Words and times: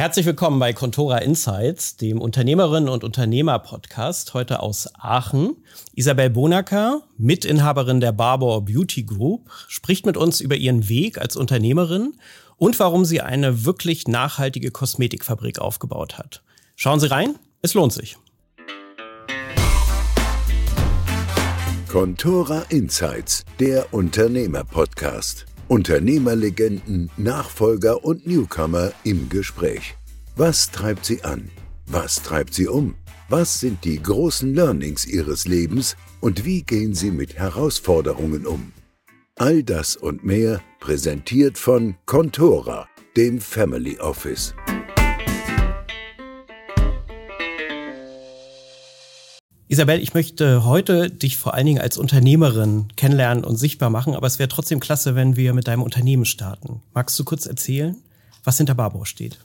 Herzlich 0.00 0.24
willkommen 0.24 0.58
bei 0.58 0.72
Contora 0.72 1.18
Insights, 1.18 1.98
dem 1.98 2.22
Unternehmerinnen 2.22 2.88
und 2.88 3.04
Unternehmer 3.04 3.58
Podcast, 3.58 4.32
heute 4.32 4.60
aus 4.60 4.88
Aachen. 4.94 5.56
Isabel 5.92 6.30
Bonacker, 6.30 7.02
Mitinhaberin 7.18 8.00
der 8.00 8.12
Barbour 8.12 8.64
Beauty 8.64 9.02
Group, 9.02 9.50
spricht 9.68 10.06
mit 10.06 10.16
uns 10.16 10.40
über 10.40 10.56
ihren 10.56 10.88
Weg 10.88 11.18
als 11.18 11.36
Unternehmerin 11.36 12.14
und 12.56 12.80
warum 12.80 13.04
sie 13.04 13.20
eine 13.20 13.66
wirklich 13.66 14.08
nachhaltige 14.08 14.70
Kosmetikfabrik 14.70 15.58
aufgebaut 15.58 16.16
hat. 16.16 16.42
Schauen 16.76 16.98
Sie 16.98 17.10
rein, 17.10 17.38
es 17.60 17.74
lohnt 17.74 17.92
sich. 17.92 18.16
Contora 21.88 22.64
Insights, 22.70 23.44
der 23.58 23.92
Unternehmer-Podcast. 23.92 25.44
Unternehmerlegenden, 25.70 27.12
Nachfolger 27.16 28.04
und 28.04 28.26
Newcomer 28.26 28.90
im 29.04 29.28
Gespräch. 29.28 29.94
Was 30.34 30.72
treibt 30.72 31.04
sie 31.04 31.22
an? 31.22 31.48
Was 31.86 32.24
treibt 32.24 32.54
sie 32.54 32.66
um? 32.66 32.96
Was 33.28 33.60
sind 33.60 33.84
die 33.84 34.02
großen 34.02 34.52
Learnings 34.52 35.06
ihres 35.06 35.46
Lebens 35.46 35.96
und 36.18 36.44
wie 36.44 36.62
gehen 36.62 36.94
sie 36.94 37.12
mit 37.12 37.38
Herausforderungen 37.38 38.48
um? 38.48 38.72
All 39.36 39.62
das 39.62 39.94
und 39.94 40.24
mehr 40.24 40.60
präsentiert 40.80 41.56
von 41.56 41.94
Contora, 42.04 42.88
dem 43.16 43.40
Family 43.40 43.96
Office. 44.00 44.52
Isabel, 49.70 50.00
ich 50.00 50.14
möchte 50.14 50.64
heute 50.64 51.12
dich 51.12 51.36
vor 51.36 51.54
allen 51.54 51.64
Dingen 51.64 51.80
als 51.80 51.96
Unternehmerin 51.96 52.88
kennenlernen 52.96 53.44
und 53.44 53.54
sichtbar 53.54 53.88
machen, 53.88 54.16
aber 54.16 54.26
es 54.26 54.40
wäre 54.40 54.48
trotzdem 54.48 54.80
klasse, 54.80 55.14
wenn 55.14 55.36
wir 55.36 55.54
mit 55.54 55.68
deinem 55.68 55.82
Unternehmen 55.82 56.24
starten. 56.24 56.82
Magst 56.92 57.16
du 57.20 57.22
kurz 57.22 57.46
erzählen, 57.46 57.94
was 58.42 58.56
hinter 58.56 58.74
Barbour 58.74 59.06
steht? 59.06 59.38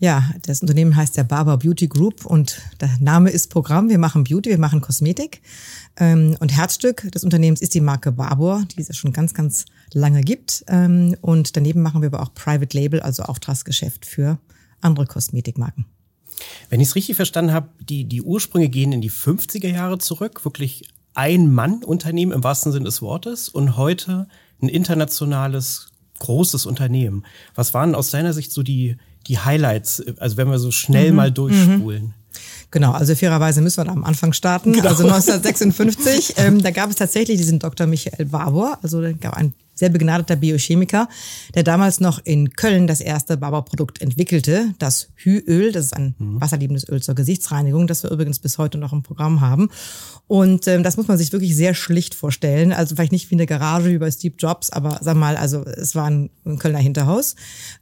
Ja, 0.00 0.28
das 0.42 0.60
Unternehmen 0.60 0.96
heißt 0.96 1.16
der 1.16 1.22
Barbour 1.22 1.58
Beauty 1.58 1.86
Group 1.86 2.26
und 2.26 2.62
der 2.80 2.90
Name 2.98 3.30
ist 3.30 3.48
Programm. 3.48 3.88
Wir 3.88 3.98
machen 3.98 4.24
Beauty, 4.24 4.50
wir 4.50 4.58
machen 4.58 4.80
Kosmetik. 4.80 5.40
Ähm, 5.98 6.36
und 6.40 6.48
Herzstück 6.48 7.12
des 7.12 7.22
Unternehmens 7.22 7.60
ist 7.60 7.74
die 7.74 7.80
Marke 7.80 8.10
Barbour, 8.10 8.64
die 8.76 8.80
es 8.80 8.96
schon 8.96 9.12
ganz, 9.12 9.34
ganz 9.34 9.66
lange 9.92 10.22
gibt. 10.22 10.64
Ähm, 10.66 11.14
und 11.20 11.56
daneben 11.56 11.80
machen 11.80 12.02
wir 12.02 12.08
aber 12.08 12.24
auch 12.24 12.34
Private 12.34 12.76
Label, 12.76 12.98
also 12.98 13.22
Auftragsgeschäft 13.22 14.04
für 14.04 14.38
andere 14.80 15.06
Kosmetikmarken. 15.06 15.86
Wenn 16.68 16.80
ich 16.80 16.88
es 16.88 16.94
richtig 16.94 17.16
verstanden 17.16 17.52
habe, 17.52 17.68
die, 17.80 18.04
die 18.04 18.22
Ursprünge 18.22 18.68
gehen 18.68 18.92
in 18.92 19.00
die 19.00 19.10
50er 19.10 19.68
Jahre 19.68 19.98
zurück, 19.98 20.44
wirklich 20.44 20.88
ein 21.14 21.52
Mann-Unternehmen 21.52 22.32
im 22.32 22.44
wahrsten 22.44 22.72
Sinne 22.72 22.86
des 22.86 23.00
Wortes 23.02 23.48
und 23.48 23.76
heute 23.76 24.26
ein 24.60 24.68
internationales, 24.68 25.88
großes 26.18 26.66
Unternehmen. 26.66 27.24
Was 27.54 27.74
waren 27.74 27.94
aus 27.94 28.10
deiner 28.10 28.32
Sicht 28.32 28.52
so 28.52 28.62
die, 28.62 28.96
die 29.26 29.38
Highlights, 29.38 30.02
also 30.18 30.36
wenn 30.36 30.48
wir 30.48 30.58
so 30.58 30.70
schnell 30.70 31.10
mhm. 31.10 31.16
mal 31.16 31.32
durchspulen? 31.32 32.02
Mhm. 32.02 32.14
Genau, 32.70 32.92
also 32.92 33.14
fairerweise 33.14 33.60
müssen 33.60 33.78
wir 33.78 33.84
da 33.84 33.92
am 33.92 34.04
Anfang 34.04 34.32
starten. 34.32 34.72
Genau. 34.72 34.88
Also 34.88 35.04
1956, 35.08 36.34
ähm, 36.38 36.62
da 36.62 36.70
gab 36.70 36.90
es 36.90 36.96
tatsächlich 36.96 37.38
diesen 37.38 37.58
Dr. 37.58 37.86
Michael 37.86 38.26
Barbour, 38.26 38.78
also 38.82 39.00
da 39.00 39.12
gab 39.12 39.34
ein 39.34 39.54
sehr 39.74 39.88
begnadeter 39.88 40.36
Biochemiker, 40.36 41.08
der 41.54 41.62
damals 41.62 42.00
noch 42.00 42.20
in 42.24 42.52
Köln 42.52 42.86
das 42.86 43.00
erste 43.00 43.36
Barberprodukt 43.36 44.00
entwickelte, 44.00 44.74
das 44.78 45.08
Hüöl. 45.16 45.72
Das 45.72 45.86
ist 45.86 45.94
ein 45.94 46.14
mhm. 46.18 46.40
wasserliebendes 46.40 46.88
Öl 46.88 47.02
zur 47.02 47.14
Gesichtsreinigung, 47.14 47.86
das 47.86 48.02
wir 48.02 48.10
übrigens 48.10 48.38
bis 48.38 48.58
heute 48.58 48.78
noch 48.78 48.92
im 48.92 49.02
Programm 49.02 49.40
haben. 49.40 49.68
Und 50.26 50.66
ähm, 50.68 50.82
das 50.82 50.96
muss 50.96 51.08
man 51.08 51.18
sich 51.18 51.32
wirklich 51.32 51.54
sehr 51.54 51.74
schlicht 51.74 52.14
vorstellen. 52.14 52.72
Also 52.72 52.94
vielleicht 52.94 53.12
nicht 53.12 53.30
wie 53.30 53.34
eine 53.34 53.46
Garage 53.46 53.90
wie 53.90 53.98
bei 53.98 54.10
Steve 54.10 54.34
Jobs, 54.38 54.70
aber 54.70 54.98
sag 55.02 55.16
mal, 55.16 55.36
also 55.36 55.64
es 55.64 55.94
war 55.94 56.06
ein, 56.06 56.30
ein 56.46 56.58
Kölner 56.58 56.78
Hinterhaus. 56.78 57.34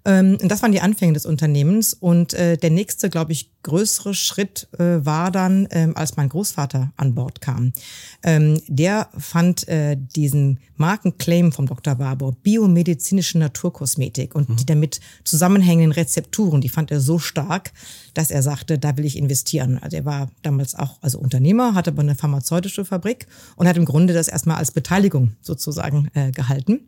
Ähm, 0.04 0.38
und 0.42 0.48
das 0.48 0.62
waren 0.62 0.72
die 0.72 0.80
Anfänge 0.80 1.12
des 1.12 1.26
Unternehmens. 1.26 1.94
Und 1.94 2.34
äh, 2.34 2.56
der 2.56 2.70
nächste, 2.70 3.10
glaube 3.10 3.32
ich, 3.32 3.51
größere 3.62 4.14
Schritt 4.14 4.68
äh, 4.78 5.04
war 5.04 5.30
dann, 5.30 5.68
ähm, 5.70 5.96
als 5.96 6.16
mein 6.16 6.28
Großvater 6.28 6.92
an 6.96 7.14
Bord 7.14 7.40
kam. 7.40 7.72
Ähm, 8.22 8.60
der 8.66 9.08
fand 9.16 9.68
äh, 9.68 9.96
diesen 9.96 10.58
Markenclaim 10.76 11.52
vom 11.52 11.66
Dr. 11.66 11.94
Barbour, 11.94 12.32
biomedizinische 12.42 13.38
Naturkosmetik 13.38 14.34
und 14.34 14.48
mhm. 14.48 14.56
die 14.56 14.66
damit 14.66 15.00
zusammenhängenden 15.24 15.92
Rezepturen, 15.92 16.60
die 16.60 16.68
fand 16.68 16.90
er 16.90 17.00
so 17.00 17.18
stark, 17.18 17.72
dass 18.14 18.30
er 18.30 18.42
sagte, 18.42 18.78
da 18.78 18.96
will 18.96 19.04
ich 19.04 19.16
investieren. 19.16 19.78
Also 19.78 19.96
er 19.96 20.04
war 20.04 20.30
damals 20.42 20.74
auch 20.74 20.98
also 21.00 21.18
Unternehmer, 21.18 21.74
hatte 21.74 21.90
aber 21.90 22.02
eine 22.02 22.14
pharmazeutische 22.14 22.84
Fabrik 22.84 23.26
und 23.56 23.68
hat 23.68 23.76
im 23.76 23.84
Grunde 23.84 24.12
das 24.12 24.28
erstmal 24.28 24.56
als 24.56 24.72
Beteiligung 24.72 25.32
sozusagen 25.40 26.08
äh, 26.14 26.32
gehalten 26.32 26.80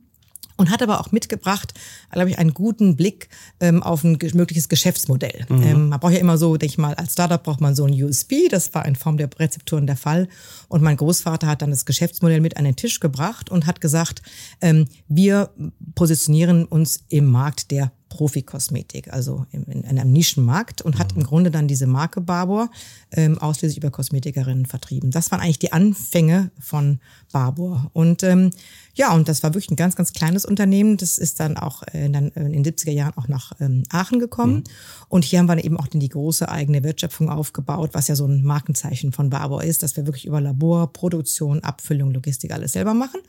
und 0.57 0.71
hat 0.71 0.83
aber 0.83 1.01
auch 1.01 1.13
mitgebracht, 1.13 1.75
glaube 2.13 2.31
ich, 2.31 2.39
einen 2.39 2.55
guten 2.55 2.97
Blick 2.97 3.29
ähm, 3.61 3.83
auf 3.83 4.05
ein 4.05 4.19
mögliches 4.35 4.69
Geschäftsmodell. 4.69 5.47
Mhm. 5.49 5.63
Ähm, 5.63 5.89
man 5.89 6.01
braucht 6.01 6.13
ja 6.13 6.21
immer 6.21 6.39
so, 6.39 6.57
denke 6.57 6.73
ich 6.73 6.79
mal, 6.79 6.95
als 6.95 7.13
Startup 7.13 7.43
braucht 7.43 7.61
man 7.61 7.75
so 7.75 7.85
ein 7.85 7.93
USB, 8.03 8.49
das 8.51 8.73
war 8.75 8.87
in 8.87 8.97
Form 8.97 9.17
der 9.17 9.29
Rezepturen 9.39 9.87
der 9.87 9.97
Fall. 9.97 10.29
Und 10.69 10.83
mein 10.83 10.97
Großvater 10.97 11.47
hat 11.47 11.63
dann 11.63 11.71
das 11.71 11.85
Geschäftsmodell 11.85 12.41
mit 12.41 12.57
an 12.57 12.65
den 12.65 12.77
Tisch 12.77 13.01
gebracht 13.01 13.51
und 13.51 13.67
hat 13.67 13.81
gesagt, 13.81 14.23
ähm, 14.61 14.87
wir 15.09 15.51
positionieren 15.95 16.65
uns 16.65 17.05
im 17.09 17.27
Markt 17.27 17.71
der 17.71 17.93
Profikosmetik, 18.15 19.13
also 19.13 19.45
in, 19.51 19.65
in 19.65 19.99
einem 19.99 20.13
Nischenmarkt 20.13 20.83
und 20.83 21.01
hat 21.01 21.15
mhm. 21.15 21.23
im 21.23 21.27
Grunde 21.27 21.51
dann 21.51 21.67
diese 21.67 21.89
Marke 21.89 22.21
Barbour 22.21 22.71
ähm, 23.11 23.39
ausschließlich 23.39 23.79
über 23.79 23.91
Kosmetikerinnen 23.91 24.67
vertrieben. 24.67 25.11
Das 25.11 25.33
waren 25.33 25.41
eigentlich 25.41 25.59
die 25.59 25.73
Anfänge 25.73 26.53
von 26.61 27.01
Barbour. 27.33 27.91
Und 27.93 28.23
ähm, 28.23 28.51
ja, 28.95 29.13
und 29.13 29.29
das 29.29 29.43
war 29.43 29.55
wirklich 29.55 29.71
ein 29.71 29.77
ganz, 29.77 29.97
ganz 29.97 30.13
kleines 30.13 30.45
Unternehmen. 30.45 30.97
Das 30.97 31.19
ist 31.19 31.41
dann 31.41 31.57
auch 31.57 31.83
äh, 31.93 32.09
dann 32.09 32.29
in 32.29 32.63
den 32.63 32.65
70er 32.65 32.93
Jahren 32.93 33.15
auch 33.17 33.27
nach 33.27 33.53
ähm, 33.61 33.83
Aachen 33.91 34.21
gekommen. 34.21 34.55
Mhm. 34.55 34.65
Und 35.09 35.25
hier 35.25 35.41
haben 35.41 35.49
wir 35.49 35.63
eben 35.63 35.79
auch 35.79 35.89
die 35.89 36.09
große 36.09 36.49
eigene 36.49 36.83
Wertschöpfung 36.83 37.29
aufgebaut, 37.29 37.91
was 37.93 38.09
ja 38.09 38.15
so 38.15 38.27
ein 38.27 38.45
Markenzeichen 38.45 39.13
von 39.13 39.31
Barbour 39.31 39.65
ist, 39.65 39.83
dass 39.83 39.97
wir 39.97 40.07
wirklich 40.07 40.27
über 40.27 40.41
Labor, 40.41 40.93
Produktion, 40.93 41.61
Abfüllung, 41.61 42.13
Logistik 42.13 42.53
alles 42.53 42.73
selber 42.73 42.95
machen. 42.95 43.21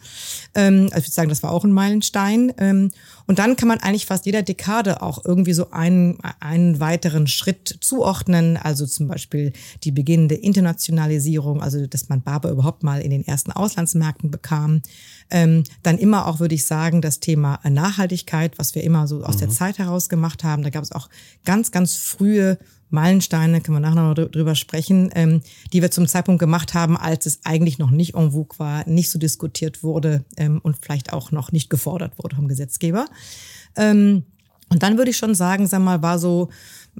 Ähm, 0.53 0.83
also 0.91 0.97
ich 0.97 1.05
würde 1.05 1.11
sagen, 1.11 1.29
das 1.29 1.41
war 1.41 1.51
auch 1.51 1.63
ein 1.63 1.71
Meilenstein. 1.71 2.53
Ähm, 2.57 2.91
und 3.25 3.39
dann 3.39 3.55
kann 3.55 3.67
man 3.67 3.79
eigentlich 3.79 4.05
fast 4.05 4.25
jeder 4.27 4.43
Dekade 4.43 5.01
auch 5.01 5.25
irgendwie 5.25 5.53
so 5.53 5.71
einen, 5.71 6.19
einen 6.39 6.79
weiteren 6.79 7.25
Schritt 7.27 7.77
zuordnen. 7.81 8.57
Also 8.57 8.85
zum 8.85 9.07
Beispiel 9.07 9.51
die 9.83 9.91
beginnende 9.91 10.35
Internationalisierung, 10.35 11.61
also 11.61 11.87
dass 11.87 12.07
man 12.09 12.21
Barbour 12.21 12.51
überhaupt 12.51 12.83
mal 12.83 13.01
in 13.01 13.09
den 13.09 13.25
ersten 13.25 13.51
Auslandsmärkten 13.51 14.29
bekam. 14.29 14.81
Ähm, 15.31 15.63
dann 15.83 15.97
immer 15.97 16.27
auch, 16.27 16.39
würde 16.39 16.55
ich 16.55 16.65
sagen, 16.65 17.01
das 17.01 17.19
Thema 17.19 17.59
Nachhaltigkeit, 17.67 18.59
was 18.59 18.75
wir 18.75 18.83
immer 18.83 19.07
so 19.07 19.23
aus 19.23 19.35
mhm. 19.35 19.39
der 19.39 19.49
Zeit 19.49 19.77
heraus 19.79 20.09
gemacht 20.09 20.43
haben. 20.43 20.63
Da 20.63 20.69
gab 20.69 20.83
es 20.83 20.91
auch 20.91 21.09
ganz, 21.45 21.71
ganz 21.71 21.95
frühe 21.95 22.59
Meilensteine, 22.89 23.61
können 23.61 23.77
wir 23.77 23.81
nachher 23.81 24.03
noch 24.03 24.13
drüber 24.13 24.55
sprechen, 24.55 25.09
ähm, 25.15 25.41
die 25.73 25.81
wir 25.81 25.91
zum 25.91 26.07
Zeitpunkt 26.07 26.39
gemacht 26.39 26.73
haben, 26.73 26.97
als 26.97 27.25
es 27.25 27.39
eigentlich 27.43 27.79
noch 27.79 27.91
nicht 27.91 28.15
en 28.15 28.31
vogue 28.31 28.59
war, 28.59 28.87
nicht 28.87 29.09
so 29.09 29.19
diskutiert 29.19 29.83
wurde 29.83 30.23
ähm, 30.37 30.59
und 30.61 30.77
vielleicht 30.81 31.11
auch 31.11 31.31
noch 31.31 31.51
nicht 31.51 31.69
gefordert 31.69 32.17
wurde 32.17 32.35
vom 32.35 32.47
Gesetzgeber. 32.47 33.05
Ähm, 33.75 34.23
und 34.69 34.81
dann 34.81 34.97
würde 34.97 35.11
ich 35.11 35.17
schon 35.17 35.35
sagen, 35.35 35.67
sag 35.67 35.81
mal, 35.81 36.01
war 36.01 36.19
so 36.19 36.49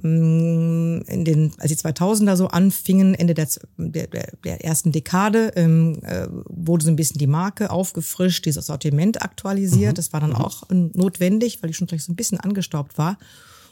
in 0.02 1.24
den, 1.24 1.52
als 1.58 1.70
die 1.70 1.76
2000er 1.76 2.36
so 2.36 2.48
anfingen, 2.48 3.14
Ende 3.14 3.34
der, 3.34 3.48
der, 3.78 4.06
der 4.44 4.64
ersten 4.64 4.92
Dekade, 4.92 5.52
ähm, 5.56 6.00
äh, 6.02 6.26
wurde 6.30 6.84
so 6.84 6.90
ein 6.90 6.96
bisschen 6.96 7.18
die 7.18 7.26
Marke 7.26 7.70
aufgefrischt, 7.70 8.44
dieses 8.44 8.66
Sortiment 8.66 9.22
aktualisiert. 9.22 9.92
Mhm. 9.92 9.96
Das 9.96 10.12
war 10.12 10.20
dann 10.20 10.30
mhm. 10.30 10.36
auch 10.36 10.62
notwendig, 10.70 11.62
weil 11.62 11.68
die 11.68 11.74
schon 11.74 11.88
vielleicht 11.88 12.04
so 12.04 12.12
ein 12.12 12.16
bisschen 12.16 12.38
angestaubt 12.38 12.98
war. 12.98 13.18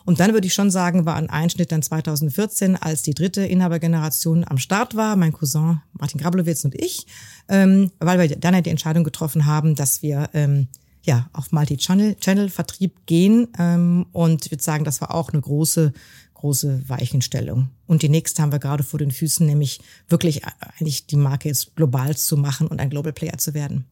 Und 0.07 0.21
dann 0.21 0.35
würde 0.35 0.47
ich 0.47 0.55
schon 0.55 0.71
sagen, 0.71 1.07
war 1.07 1.17
ein 1.17 1.31
Einschnitt 1.31 1.73
dann 1.73 1.83
2014, 1.83 2.77
als 2.77 3.03
die 3.03 3.15
dritte 3.15 3.45
Inhabergeneration 3.45 4.45
am 4.47 4.59
Start 4.59 4.97
war, 4.97 5.17
mein 5.17 5.33
Cousin 5.33 5.81
Martin 5.95 6.21
Grablowitz 6.21 6.65
und 6.65 6.75
ich, 6.75 7.07
ähm, 7.49 7.91
weil 8.01 8.19
wir 8.19 8.37
dann 8.37 8.55
ja 8.55 8.61
die 8.61 8.71
Entscheidung 8.71 9.05
getroffen 9.05 9.47
haben, 9.47 9.75
dass 9.75 10.03
wir 10.03 10.29
ähm, 10.35 10.69
ja, 11.05 11.29
auf 11.33 11.53
Multi-Channel-Vertrieb 11.53 13.07
gehen. 13.07 13.49
Ähm, 13.59 14.07
und 14.13 14.47
ich 14.47 14.51
würde 14.51 14.65
sagen, 14.65 14.85
das 14.85 15.01
war 15.01 15.15
auch 15.15 15.31
eine 15.31 15.41
große, 15.41 15.93
große 16.35 16.89
Weichenstellung. 16.89 17.69
Und 17.87 18.03
die 18.03 18.09
nächste 18.09 18.43
haben 18.43 18.53
wir 18.53 18.59
gerade 18.59 18.83
vor 18.83 18.99
den 18.99 19.11
Füßen, 19.11 19.47
nämlich 19.47 19.81
wirklich 20.09 20.43
äh, 20.43 20.51
eigentlich 20.79 21.07
die 21.07 21.17
Marke 21.17 21.49
jetzt 21.49 21.77
global 21.77 22.17
zu 22.17 22.37
machen 22.37 22.67
und 22.67 22.81
ein 22.81 22.91
Global 22.91 23.13
Player 23.13 23.39
zu 23.39 23.55
werden. 23.55 23.85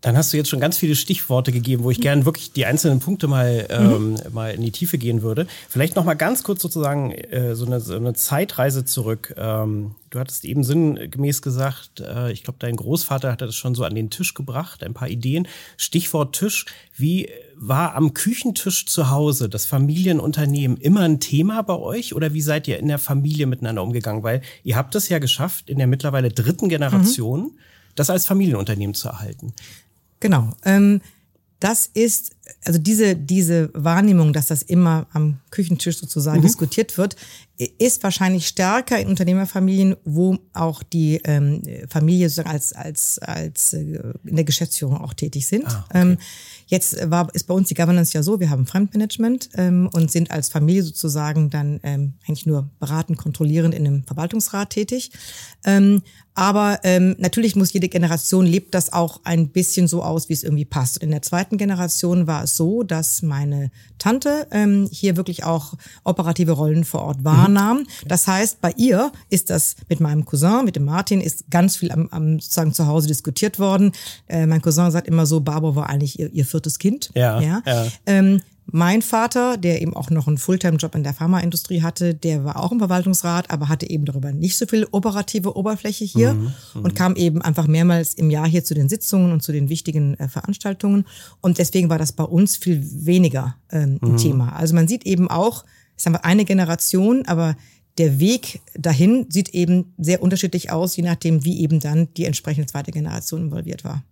Dann 0.00 0.16
hast 0.16 0.32
du 0.32 0.36
jetzt 0.36 0.48
schon 0.48 0.60
ganz 0.60 0.78
viele 0.78 0.94
Stichworte 0.94 1.50
gegeben, 1.50 1.82
wo 1.84 1.90
ich 1.90 2.00
gerne 2.00 2.24
wirklich 2.24 2.52
die 2.52 2.66
einzelnen 2.66 3.00
Punkte 3.00 3.26
mal, 3.26 3.66
ähm, 3.70 4.12
mhm. 4.12 4.18
mal 4.32 4.54
in 4.54 4.62
die 4.62 4.70
Tiefe 4.70 4.98
gehen 4.98 5.22
würde. 5.22 5.46
Vielleicht 5.68 5.96
noch 5.96 6.04
mal 6.04 6.14
ganz 6.14 6.42
kurz 6.44 6.62
sozusagen 6.62 7.10
äh, 7.12 7.54
so, 7.56 7.66
eine, 7.66 7.80
so 7.80 7.96
eine 7.96 8.14
Zeitreise 8.14 8.84
zurück. 8.84 9.34
Ähm, 9.36 9.96
du 10.10 10.18
hattest 10.18 10.44
eben 10.44 10.62
sinngemäß 10.62 11.42
gesagt, 11.42 12.00
äh, 12.00 12.30
ich 12.32 12.44
glaube, 12.44 12.58
dein 12.60 12.76
Großvater 12.76 13.32
hatte 13.32 13.46
das 13.46 13.56
schon 13.56 13.74
so 13.74 13.84
an 13.84 13.94
den 13.94 14.10
Tisch 14.10 14.34
gebracht, 14.34 14.82
ein 14.84 14.94
paar 14.94 15.08
Ideen. 15.08 15.48
Stichwort 15.76 16.36
Tisch. 16.36 16.66
Wie 16.94 17.28
war 17.56 17.94
am 17.94 18.14
Küchentisch 18.14 18.86
zu 18.86 19.10
Hause 19.10 19.48
das 19.48 19.66
Familienunternehmen 19.66 20.76
immer 20.76 21.00
ein 21.00 21.18
Thema 21.20 21.62
bei 21.62 21.74
euch 21.74 22.14
oder 22.14 22.32
wie 22.34 22.40
seid 22.40 22.68
ihr 22.68 22.78
in 22.78 22.88
der 22.88 22.98
Familie 22.98 23.46
miteinander 23.46 23.82
umgegangen? 23.82 24.22
Weil 24.22 24.42
ihr 24.62 24.76
habt 24.76 24.94
es 24.94 25.08
ja 25.08 25.18
geschafft, 25.18 25.68
in 25.68 25.78
der 25.78 25.86
mittlerweile 25.86 26.30
dritten 26.30 26.68
Generation 26.68 27.40
mhm. 27.40 27.58
das 27.96 28.10
als 28.10 28.26
Familienunternehmen 28.26 28.94
zu 28.94 29.08
erhalten. 29.08 29.52
Genau. 30.20 30.50
Ähm, 30.64 31.00
das 31.60 31.90
ist, 31.92 32.36
also 32.64 32.78
diese, 32.78 33.16
diese 33.16 33.70
Wahrnehmung, 33.74 34.32
dass 34.32 34.46
das 34.46 34.62
immer 34.62 35.08
am 35.12 35.40
Küchentisch 35.50 35.98
sozusagen 35.98 36.38
mhm. 36.38 36.42
diskutiert 36.42 36.96
wird, 36.96 37.16
ist 37.78 38.04
wahrscheinlich 38.04 38.46
stärker 38.46 39.00
in 39.00 39.08
Unternehmerfamilien, 39.08 39.96
wo 40.04 40.38
auch 40.52 40.84
die 40.84 41.20
ähm, 41.24 41.62
Familie 41.88 42.28
sozusagen 42.28 42.54
als, 42.54 42.72
als, 42.72 43.18
als 43.18 43.72
äh, 43.72 44.00
in 44.24 44.36
der 44.36 44.44
Geschäftsführung 44.44 44.98
auch 44.98 45.14
tätig 45.14 45.48
sind. 45.48 45.66
Ah, 45.66 45.84
okay. 45.88 46.00
ähm, 46.00 46.18
jetzt 46.68 47.10
war, 47.10 47.34
ist 47.34 47.48
bei 47.48 47.54
uns 47.54 47.66
die 47.66 47.74
Governance 47.74 48.12
ja 48.14 48.22
so, 48.22 48.38
wir 48.38 48.50
haben 48.50 48.64
Fremdmanagement 48.64 49.50
ähm, 49.54 49.90
und 49.92 50.12
sind 50.12 50.30
als 50.30 50.48
Familie 50.48 50.84
sozusagen 50.84 51.50
dann 51.50 51.80
ähm, 51.82 52.12
eigentlich 52.28 52.46
nur 52.46 52.70
beratend, 52.78 53.18
kontrollierend 53.18 53.74
in 53.74 53.84
einem 53.84 54.04
Verwaltungsrat 54.04 54.70
tätig. 54.70 55.10
Ähm, 55.64 56.02
aber 56.34 56.80
ähm, 56.84 57.16
natürlich 57.18 57.56
muss 57.56 57.72
jede 57.72 57.88
Generation 57.88 58.46
lebt 58.46 58.74
das 58.74 58.92
auch 58.92 59.20
ein 59.24 59.48
bisschen 59.48 59.88
so 59.88 60.02
aus, 60.02 60.28
wie 60.28 60.34
es 60.34 60.44
irgendwie 60.44 60.64
passt. 60.64 60.98
In 60.98 61.10
der 61.10 61.22
zweiten 61.22 61.58
Generation 61.58 62.26
war 62.26 62.44
es 62.44 62.56
so, 62.56 62.82
dass 62.82 63.22
meine 63.22 63.70
Tante 63.98 64.46
ähm, 64.52 64.88
hier 64.90 65.16
wirklich 65.16 65.44
auch 65.44 65.74
operative 66.04 66.52
Rollen 66.52 66.84
vor 66.84 67.02
Ort 67.02 67.24
wahrnahm. 67.24 67.78
Mhm. 67.78 67.86
Das 68.06 68.26
heißt, 68.26 68.60
bei 68.60 68.72
ihr 68.76 69.10
ist 69.30 69.50
das 69.50 69.76
mit 69.88 70.00
meinem 70.00 70.24
Cousin, 70.24 70.64
mit 70.64 70.76
dem 70.76 70.84
Martin, 70.84 71.20
ist 71.20 71.50
ganz 71.50 71.76
viel 71.76 71.90
am, 71.90 72.08
am 72.10 72.38
sozusagen 72.38 72.72
zu 72.72 72.86
Hause 72.86 73.08
diskutiert 73.08 73.58
worden. 73.58 73.92
Äh, 74.28 74.46
mein 74.46 74.62
Cousin 74.62 74.90
sagt 74.90 75.08
immer 75.08 75.26
so, 75.26 75.40
Barbara 75.40 75.74
war 75.74 75.88
eigentlich 75.88 76.18
ihr, 76.20 76.32
ihr 76.32 76.44
viertes 76.44 76.78
Kind. 76.78 77.10
Ja. 77.14 77.40
ja. 77.40 77.62
ja. 77.66 77.86
Ähm, 78.06 78.42
mein 78.70 79.00
Vater, 79.00 79.56
der 79.56 79.80
eben 79.80 79.94
auch 79.94 80.10
noch 80.10 80.28
einen 80.28 80.36
Fulltime-Job 80.36 80.94
in 80.94 81.02
der 81.02 81.14
Pharmaindustrie 81.14 81.82
hatte, 81.82 82.14
der 82.14 82.44
war 82.44 82.62
auch 82.62 82.70
im 82.70 82.78
Verwaltungsrat, 82.78 83.50
aber 83.50 83.68
hatte 83.68 83.88
eben 83.88 84.04
darüber 84.04 84.30
nicht 84.30 84.58
so 84.58 84.66
viel 84.66 84.86
operative 84.90 85.56
Oberfläche 85.56 86.04
hier 86.04 86.34
mhm, 86.34 86.52
mhm, 86.74 86.82
und 86.82 86.94
kam 86.94 87.16
eben 87.16 87.40
einfach 87.40 87.66
mehrmals 87.66 88.14
im 88.14 88.30
Jahr 88.30 88.46
hier 88.46 88.64
zu 88.64 88.74
den 88.74 88.88
Sitzungen 88.90 89.32
und 89.32 89.42
zu 89.42 89.52
den 89.52 89.70
wichtigen 89.70 90.14
äh, 90.14 90.28
Veranstaltungen. 90.28 91.06
Und 91.40 91.58
deswegen 91.58 91.88
war 91.88 91.98
das 91.98 92.12
bei 92.12 92.24
uns 92.24 92.56
viel 92.56 92.86
weniger 93.06 93.56
ähm, 93.70 93.98
ein 94.02 94.12
mhm. 94.12 94.16
Thema. 94.18 94.52
Also 94.54 94.74
man 94.74 94.86
sieht 94.86 95.06
eben 95.06 95.30
auch, 95.30 95.64
es 95.96 96.04
haben 96.04 96.12
wir 96.12 96.26
eine 96.26 96.44
Generation, 96.44 97.24
aber 97.26 97.56
der 97.96 98.20
Weg 98.20 98.60
dahin 98.74 99.26
sieht 99.30 99.48
eben 99.50 99.94
sehr 99.96 100.22
unterschiedlich 100.22 100.70
aus, 100.70 100.94
je 100.96 101.02
nachdem, 101.02 101.44
wie 101.44 101.60
eben 101.60 101.80
dann 101.80 102.08
die 102.14 102.26
entsprechende 102.26 102.66
zweite 102.66 102.92
Generation 102.92 103.46
involviert 103.46 103.82
war. 103.82 104.04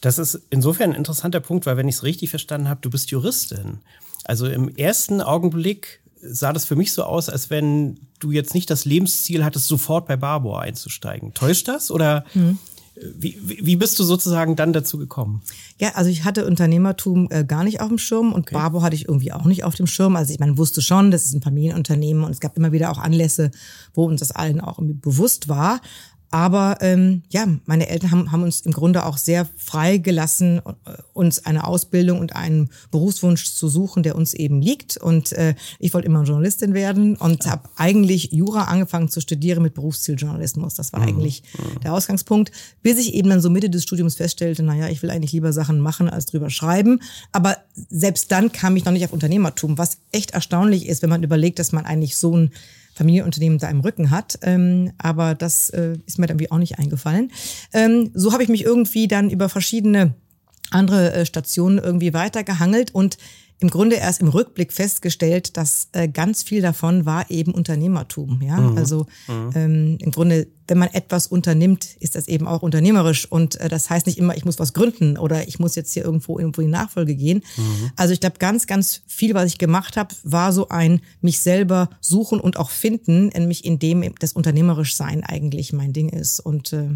Das 0.00 0.18
ist 0.18 0.40
insofern 0.50 0.90
ein 0.90 0.96
interessanter 0.96 1.40
Punkt, 1.40 1.66
weil 1.66 1.76
wenn 1.76 1.88
ich 1.88 1.96
es 1.96 2.02
richtig 2.02 2.30
verstanden 2.30 2.68
habe, 2.68 2.80
du 2.82 2.90
bist 2.90 3.10
Juristin. 3.10 3.78
Also 4.24 4.46
im 4.46 4.68
ersten 4.74 5.20
Augenblick 5.20 6.00
sah 6.20 6.52
das 6.52 6.64
für 6.64 6.76
mich 6.76 6.92
so 6.92 7.04
aus, 7.04 7.28
als 7.28 7.50
wenn 7.50 7.98
du 8.18 8.32
jetzt 8.32 8.54
nicht 8.54 8.70
das 8.70 8.84
Lebensziel 8.84 9.44
hattest, 9.44 9.68
sofort 9.68 10.06
bei 10.06 10.16
Barbour 10.16 10.60
einzusteigen. 10.60 11.34
Täuscht 11.34 11.68
das 11.68 11.90
oder 11.90 12.24
mhm. 12.34 12.58
wie, 12.96 13.38
wie 13.44 13.76
bist 13.76 13.98
du 13.98 14.04
sozusagen 14.04 14.56
dann 14.56 14.72
dazu 14.72 14.98
gekommen? 14.98 15.42
Ja, 15.78 15.90
also 15.94 16.10
ich 16.10 16.24
hatte 16.24 16.46
Unternehmertum 16.46 17.28
äh, 17.30 17.44
gar 17.44 17.64
nicht 17.64 17.80
auf 17.80 17.88
dem 17.88 17.98
Schirm 17.98 18.32
und 18.32 18.42
okay. 18.42 18.54
Barbour 18.54 18.82
hatte 18.82 18.96
ich 18.96 19.06
irgendwie 19.06 19.32
auch 19.32 19.44
nicht 19.44 19.64
auf 19.64 19.74
dem 19.74 19.86
Schirm. 19.86 20.16
Also 20.16 20.32
ich 20.32 20.40
meine, 20.40 20.58
wusste 20.58 20.82
schon, 20.82 21.10
das 21.10 21.24
ist 21.26 21.34
ein 21.34 21.42
Familienunternehmen 21.42 22.24
und 22.24 22.30
es 22.30 22.40
gab 22.40 22.56
immer 22.56 22.72
wieder 22.72 22.90
auch 22.90 22.98
Anlässe, 22.98 23.50
wo 23.94 24.06
uns 24.06 24.20
das 24.20 24.32
allen 24.32 24.60
auch 24.60 24.78
irgendwie 24.78 24.98
bewusst 24.98 25.48
war. 25.48 25.80
Aber 26.30 26.78
ähm, 26.80 27.22
ja, 27.30 27.46
meine 27.66 27.88
Eltern 27.88 28.10
haben, 28.10 28.32
haben 28.32 28.42
uns 28.42 28.62
im 28.62 28.72
Grunde 28.72 29.06
auch 29.06 29.16
sehr 29.16 29.46
frei 29.56 29.98
gelassen, 29.98 30.60
äh, 30.84 30.92
uns 31.12 31.46
eine 31.46 31.64
Ausbildung 31.64 32.18
und 32.18 32.34
einen 32.34 32.70
Berufswunsch 32.90 33.52
zu 33.52 33.68
suchen, 33.68 34.02
der 34.02 34.16
uns 34.16 34.34
eben 34.34 34.60
liegt. 34.60 34.96
Und 34.96 35.32
äh, 35.32 35.54
ich 35.78 35.94
wollte 35.94 36.06
immer 36.06 36.24
Journalistin 36.24 36.74
werden 36.74 37.16
und 37.16 37.44
ja. 37.44 37.52
habe 37.52 37.68
eigentlich 37.76 38.32
Jura 38.32 38.64
angefangen 38.64 39.08
zu 39.08 39.20
studieren 39.20 39.62
mit 39.62 39.74
Berufsziel 39.74 40.16
Journalismus. 40.16 40.74
Das 40.74 40.92
war 40.92 41.00
mhm. 41.00 41.08
eigentlich 41.08 41.42
mhm. 41.56 41.80
der 41.80 41.92
Ausgangspunkt, 41.92 42.50
bis 42.82 42.98
ich 42.98 43.14
eben 43.14 43.30
dann 43.30 43.40
so 43.40 43.48
Mitte 43.48 43.70
des 43.70 43.84
Studiums 43.84 44.16
feststellte, 44.16 44.62
naja, 44.62 44.88
ich 44.88 45.02
will 45.02 45.10
eigentlich 45.10 45.32
lieber 45.32 45.52
Sachen 45.52 45.78
machen 45.78 46.08
als 46.08 46.26
drüber 46.26 46.50
schreiben. 46.50 47.00
Aber 47.32 47.56
selbst 47.88 48.32
dann 48.32 48.50
kam 48.50 48.76
ich 48.76 48.84
noch 48.84 48.92
nicht 48.92 49.04
auf 49.04 49.12
Unternehmertum, 49.12 49.78
was 49.78 49.98
echt 50.10 50.32
erstaunlich 50.32 50.86
ist, 50.88 51.02
wenn 51.02 51.10
man 51.10 51.22
überlegt, 51.22 51.58
dass 51.58 51.72
man 51.72 51.86
eigentlich 51.86 52.16
so 52.16 52.36
ein 52.36 52.50
Familienunternehmen 52.96 53.58
da 53.58 53.68
im 53.68 53.80
Rücken 53.80 54.10
hat. 54.10 54.38
Ähm, 54.42 54.92
aber 54.98 55.34
das 55.34 55.68
äh, 55.70 55.98
ist 56.06 56.18
mir 56.18 56.26
dann 56.26 56.36
irgendwie 56.36 56.50
auch 56.50 56.58
nicht 56.58 56.78
eingefallen. 56.78 57.30
Ähm, 57.72 58.10
so 58.14 58.32
habe 58.32 58.42
ich 58.42 58.48
mich 58.48 58.64
irgendwie 58.64 59.06
dann 59.06 59.28
über 59.28 59.48
verschiedene 59.50 60.14
andere 60.70 61.12
äh, 61.12 61.26
Stationen 61.26 61.78
irgendwie 61.78 62.14
weitergehangelt 62.14 62.94
und 62.94 63.18
im 63.58 63.70
Grunde 63.70 63.96
erst 63.96 64.20
im 64.20 64.28
Rückblick 64.28 64.72
festgestellt, 64.72 65.56
dass 65.56 65.88
äh, 65.92 66.08
ganz 66.08 66.42
viel 66.42 66.60
davon 66.60 67.06
war 67.06 67.30
eben 67.30 67.52
Unternehmertum. 67.52 68.42
Ja, 68.42 68.60
mhm. 68.60 68.76
also 68.76 69.06
mhm. 69.28 69.50
Ähm, 69.54 69.98
im 70.00 70.10
Grunde, 70.10 70.46
wenn 70.68 70.78
man 70.78 70.88
etwas 70.88 71.26
unternimmt, 71.26 71.96
ist 72.00 72.16
das 72.16 72.28
eben 72.28 72.46
auch 72.46 72.62
unternehmerisch 72.62 73.30
und 73.30 73.58
äh, 73.60 73.68
das 73.68 73.88
heißt 73.88 74.06
nicht 74.06 74.18
immer, 74.18 74.36
ich 74.36 74.44
muss 74.44 74.58
was 74.58 74.74
gründen 74.74 75.16
oder 75.16 75.48
ich 75.48 75.58
muss 75.58 75.74
jetzt 75.74 75.94
hier 75.94 76.04
irgendwo 76.04 76.38
irgendwo 76.38 76.60
in 76.60 76.70
Nachfolge 76.70 77.14
gehen. 77.14 77.42
Mhm. 77.56 77.90
Also 77.96 78.12
ich 78.12 78.20
glaube, 78.20 78.36
ganz 78.38 78.66
ganz 78.66 79.02
viel, 79.06 79.32
was 79.34 79.46
ich 79.46 79.58
gemacht 79.58 79.96
habe, 79.96 80.14
war 80.22 80.52
so 80.52 80.68
ein 80.68 81.00
mich 81.22 81.40
selber 81.40 81.88
suchen 82.00 82.40
und 82.40 82.58
auch 82.58 82.70
finden, 82.70 83.28
nämlich 83.28 83.64
in 83.64 83.78
dem 83.78 84.04
das 84.18 84.34
unternehmerisch 84.34 84.96
sein 84.96 85.24
eigentlich 85.24 85.72
mein 85.72 85.94
Ding 85.94 86.10
ist 86.10 86.40
und 86.40 86.74
äh, 86.74 86.90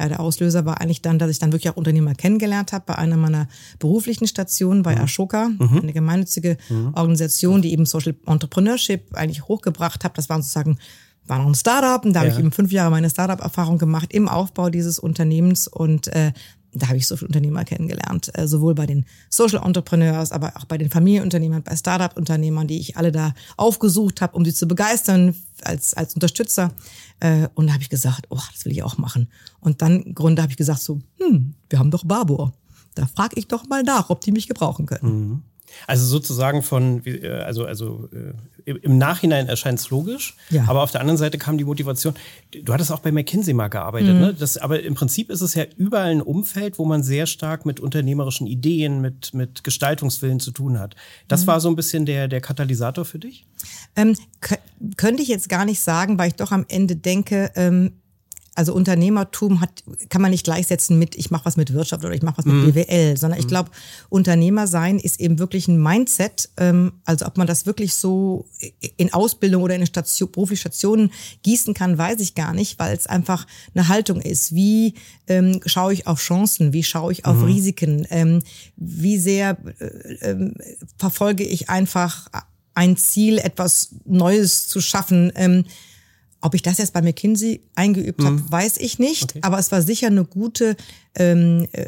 ja, 0.00 0.08
der 0.08 0.20
Auslöser 0.20 0.64
war 0.64 0.80
eigentlich 0.80 1.02
dann, 1.02 1.18
dass 1.18 1.30
ich 1.30 1.38
dann 1.38 1.52
wirklich 1.52 1.70
auch 1.70 1.76
Unternehmer 1.76 2.14
kennengelernt 2.14 2.72
habe 2.72 2.84
bei 2.86 2.96
einer 2.96 3.16
meiner 3.16 3.48
beruflichen 3.78 4.26
Stationen 4.26 4.82
bei 4.82 4.96
mhm. 4.96 5.02
Ashoka, 5.02 5.48
mhm. 5.48 5.80
eine 5.82 5.92
gemeinnützige 5.92 6.56
mhm. 6.68 6.92
Organisation, 6.94 7.62
die 7.62 7.72
eben 7.72 7.86
Social 7.86 8.14
Entrepreneurship 8.26 9.14
eigentlich 9.14 9.46
hochgebracht 9.46 10.02
hat. 10.04 10.16
Das 10.16 10.28
waren 10.28 10.42
sozusagen 10.42 10.78
war 11.26 11.38
noch 11.38 11.46
ein 11.46 11.54
Startup 11.54 12.04
und 12.04 12.12
da 12.12 12.20
ja. 12.20 12.26
habe 12.26 12.32
ich 12.32 12.38
eben 12.40 12.50
fünf 12.50 12.72
Jahre 12.72 12.90
meine 12.90 13.08
Startup-Erfahrung 13.08 13.78
gemacht 13.78 14.12
im 14.12 14.28
Aufbau 14.28 14.70
dieses 14.70 14.98
Unternehmens 14.98 15.68
und 15.68 16.08
äh, 16.08 16.32
da 16.72 16.88
habe 16.88 16.96
ich 16.98 17.06
so 17.06 17.16
viele 17.16 17.28
Unternehmer 17.28 17.64
kennengelernt, 17.64 18.30
äh, 18.34 18.46
sowohl 18.46 18.74
bei 18.74 18.86
den 18.86 19.04
Social 19.28 19.64
Entrepreneurs, 19.64 20.32
aber 20.32 20.52
auch 20.56 20.64
bei 20.64 20.78
den 20.78 20.90
Familienunternehmern, 20.90 21.62
bei 21.62 21.76
Startup-Unternehmern, 21.76 22.66
die 22.66 22.78
ich 22.78 22.96
alle 22.96 23.12
da 23.12 23.34
aufgesucht 23.56 24.20
habe, 24.20 24.36
um 24.36 24.44
sie 24.44 24.54
zu 24.54 24.68
begeistern 24.68 25.34
als, 25.62 25.94
als 25.94 26.14
Unterstützer. 26.14 26.72
Äh, 27.20 27.48
und 27.54 27.66
da 27.66 27.72
habe 27.72 27.82
ich 27.82 27.90
gesagt, 27.90 28.26
oh, 28.30 28.40
das 28.52 28.64
will 28.64 28.72
ich 28.72 28.82
auch 28.82 28.98
machen. 28.98 29.28
Und 29.60 29.82
dann 29.82 30.02
im 30.02 30.14
Grunde 30.14 30.42
habe 30.42 30.52
ich 30.52 30.58
gesagt 30.58 30.80
so, 30.80 31.00
hm, 31.18 31.54
wir 31.68 31.78
haben 31.78 31.90
doch 31.90 32.04
Barbour. 32.04 32.52
Da 32.94 33.06
frage 33.06 33.38
ich 33.38 33.48
doch 33.48 33.66
mal 33.68 33.82
nach, 33.82 34.10
ob 34.10 34.20
die 34.20 34.32
mich 34.32 34.48
gebrauchen 34.48 34.86
können. 34.86 35.28
Mhm. 35.30 35.42
Also 35.86 36.04
sozusagen 36.06 36.62
von, 36.62 37.04
äh, 37.04 37.28
also, 37.28 37.64
also 37.64 38.08
äh, 38.12 38.32
im 38.64 38.98
Nachhinein 38.98 39.48
erscheint 39.48 39.78
es 39.78 39.90
logisch, 39.90 40.36
ja. 40.50 40.64
aber 40.66 40.82
auf 40.82 40.90
der 40.90 41.00
anderen 41.00 41.16
Seite 41.16 41.38
kam 41.38 41.58
die 41.58 41.64
Motivation. 41.64 42.14
Du 42.64 42.72
hattest 42.72 42.92
auch 42.92 43.00
bei 43.00 43.12
McKinsey 43.12 43.54
mal 43.54 43.68
gearbeitet, 43.68 44.14
mhm. 44.14 44.20
ne? 44.20 44.34
Das, 44.34 44.56
aber 44.56 44.82
im 44.82 44.94
Prinzip 44.94 45.30
ist 45.30 45.40
es 45.40 45.54
ja 45.54 45.64
überall 45.76 46.10
ein 46.10 46.22
Umfeld, 46.22 46.78
wo 46.78 46.84
man 46.84 47.02
sehr 47.02 47.26
stark 47.26 47.66
mit 47.66 47.80
unternehmerischen 47.80 48.46
Ideen, 48.46 49.00
mit, 49.00 49.34
mit 49.34 49.64
Gestaltungswillen 49.64 50.40
zu 50.40 50.50
tun 50.50 50.78
hat. 50.78 50.96
Das 51.28 51.42
mhm. 51.42 51.46
war 51.48 51.60
so 51.60 51.68
ein 51.68 51.76
bisschen 51.76 52.06
der, 52.06 52.28
der 52.28 52.40
Katalysator 52.40 53.04
für 53.04 53.18
dich? 53.18 53.46
Ähm, 53.96 54.16
könnte 54.96 55.22
ich 55.22 55.28
jetzt 55.28 55.48
gar 55.48 55.64
nicht 55.64 55.80
sagen, 55.80 56.18
weil 56.18 56.28
ich 56.28 56.36
doch 56.36 56.52
am 56.52 56.64
Ende 56.68 56.96
denke, 56.96 57.50
ähm, 57.54 57.92
also 58.54 58.74
Unternehmertum 58.74 59.60
hat, 59.60 59.84
kann 60.08 60.20
man 60.20 60.32
nicht 60.32 60.44
gleichsetzen 60.44 60.98
mit, 60.98 61.14
ich 61.14 61.30
mache 61.30 61.44
was 61.44 61.56
mit 61.56 61.72
Wirtschaft 61.72 62.04
oder 62.04 62.14
ich 62.14 62.22
mache 62.22 62.38
was 62.38 62.44
mit 62.44 62.54
mhm. 62.54 62.72
BWL, 62.72 63.16
sondern 63.16 63.38
ich 63.38 63.46
mhm. 63.46 63.50
glaube, 63.50 63.70
Unternehmer 64.08 64.66
sein 64.66 64.98
ist 64.98 65.20
eben 65.20 65.38
wirklich 65.38 65.68
ein 65.68 65.80
Mindset. 65.80 66.50
Ähm, 66.56 66.92
also 67.04 67.26
ob 67.26 67.38
man 67.38 67.46
das 67.46 67.64
wirklich 67.66 67.94
so 67.94 68.46
in 68.96 69.12
Ausbildung 69.12 69.62
oder 69.62 69.76
in 69.76 69.86
Station, 69.86 70.32
berufliche 70.32 70.62
Stationen 70.62 71.12
gießen 71.42 71.74
kann, 71.74 71.96
weiß 71.96 72.20
ich 72.20 72.34
gar 72.34 72.52
nicht, 72.52 72.78
weil 72.78 72.96
es 72.96 73.06
einfach 73.06 73.46
eine 73.74 73.88
Haltung 73.88 74.20
ist. 74.20 74.54
Wie 74.54 74.94
ähm, 75.28 75.60
schaue 75.64 75.92
ich 75.92 76.06
auf 76.06 76.20
Chancen? 76.20 76.72
Wie 76.72 76.82
schaue 76.82 77.12
ich 77.12 77.24
auf 77.24 77.36
mhm. 77.36 77.44
Risiken? 77.44 78.06
Ähm, 78.10 78.42
wie 78.76 79.18
sehr 79.18 79.58
äh, 79.78 79.84
äh, 80.30 80.52
verfolge 80.98 81.44
ich 81.44 81.70
einfach 81.70 82.26
ein 82.74 82.96
Ziel, 82.96 83.38
etwas 83.38 83.94
Neues 84.04 84.66
zu 84.66 84.80
schaffen? 84.80 85.32
Ähm, 85.36 85.64
ob 86.40 86.54
ich 86.54 86.62
das 86.62 86.78
jetzt 86.78 86.92
bei 86.92 87.02
McKinsey 87.02 87.60
eingeübt 87.74 88.20
mhm. 88.20 88.26
habe, 88.26 88.42
weiß 88.50 88.78
ich 88.78 88.98
nicht. 88.98 89.24
Okay. 89.24 89.40
Aber 89.42 89.58
es 89.58 89.70
war 89.70 89.82
sicher 89.82 90.06
eine 90.06 90.24
gute 90.24 90.76
ähm, 91.14 91.66
äh, 91.72 91.84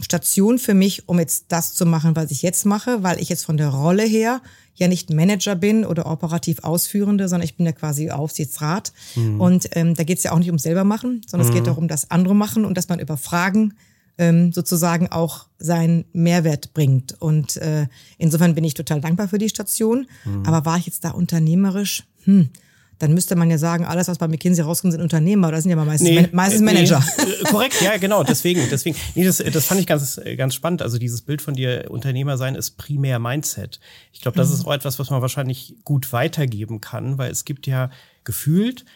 Station 0.00 0.58
für 0.58 0.74
mich, 0.74 1.08
um 1.08 1.18
jetzt 1.18 1.46
das 1.48 1.74
zu 1.74 1.84
machen, 1.84 2.16
was 2.16 2.30
ich 2.30 2.42
jetzt 2.42 2.64
mache, 2.64 3.02
weil 3.02 3.20
ich 3.20 3.28
jetzt 3.28 3.44
von 3.44 3.56
der 3.56 3.68
Rolle 3.68 4.04
her 4.04 4.40
ja 4.74 4.88
nicht 4.88 5.10
Manager 5.10 5.54
bin 5.54 5.84
oder 5.84 6.06
operativ 6.06 6.62
Ausführende, 6.62 7.28
sondern 7.28 7.44
ich 7.44 7.56
bin 7.56 7.66
ja 7.66 7.72
quasi 7.72 8.10
Aufsichtsrat. 8.10 8.92
Mhm. 9.14 9.40
Und 9.40 9.68
ähm, 9.72 9.94
da 9.94 10.04
geht 10.04 10.18
es 10.18 10.24
ja 10.24 10.32
auch 10.32 10.38
nicht 10.38 10.50
um 10.50 10.58
selber 10.58 10.84
machen, 10.84 11.22
sondern 11.26 11.48
mhm. 11.48 11.52
es 11.52 11.58
geht 11.58 11.66
darum, 11.66 11.88
dass 11.88 12.10
andere 12.10 12.34
machen 12.34 12.64
und 12.64 12.76
dass 12.76 12.88
man 12.88 12.98
über 12.98 13.16
Fragen 13.16 13.74
ähm, 14.18 14.52
sozusagen 14.52 15.08
auch 15.08 15.46
seinen 15.58 16.04
Mehrwert 16.12 16.72
bringt. 16.74 17.20
Und 17.20 17.56
äh, 17.58 17.86
insofern 18.18 18.54
bin 18.54 18.64
ich 18.64 18.74
total 18.74 19.00
dankbar 19.00 19.28
für 19.28 19.38
die 19.38 19.48
Station. 19.48 20.06
Mhm. 20.24 20.46
Aber 20.46 20.64
war 20.64 20.78
ich 20.78 20.86
jetzt 20.86 21.04
da 21.04 21.10
unternehmerisch? 21.10 22.04
Hm, 22.24 22.50
dann 22.98 23.12
müsste 23.12 23.36
man 23.36 23.50
ja 23.50 23.58
sagen, 23.58 23.84
alles, 23.84 24.08
was 24.08 24.18
bei 24.18 24.26
McKinsey 24.26 24.64
rauskommt, 24.64 24.92
sind 24.92 25.02
Unternehmer, 25.02 25.48
aber 25.48 25.56
das 25.56 25.64
sind 25.64 25.70
ja 25.70 25.76
meistens, 25.76 26.08
nee, 26.08 26.28
meistens 26.32 26.62
Manager. 26.62 27.04
Nee, 27.18 27.30
äh, 27.30 27.44
korrekt, 27.44 27.82
ja, 27.82 27.96
genau, 27.98 28.22
deswegen, 28.24 28.62
deswegen. 28.70 28.96
Nee, 29.14 29.24
das, 29.24 29.38
das 29.38 29.66
fand 29.66 29.80
ich 29.80 29.86
ganz, 29.86 30.20
ganz 30.36 30.54
spannend. 30.54 30.80
Also 30.80 30.98
dieses 30.98 31.20
Bild 31.22 31.42
von 31.42 31.54
dir, 31.54 31.86
Unternehmer 31.90 32.38
sein, 32.38 32.54
ist 32.54 32.78
primär 32.78 33.18
Mindset. 33.18 33.80
Ich 34.12 34.22
glaube, 34.22 34.38
das 34.38 34.48
mhm. 34.48 34.54
ist 34.54 34.66
auch 34.66 34.72
etwas, 34.72 34.98
was 34.98 35.10
man 35.10 35.20
wahrscheinlich 35.20 35.76
gut 35.84 36.12
weitergeben 36.12 36.80
kann, 36.80 37.18
weil 37.18 37.30
es 37.30 37.44
gibt 37.44 37.66
ja 37.66 37.90
gefühlt 38.24 38.86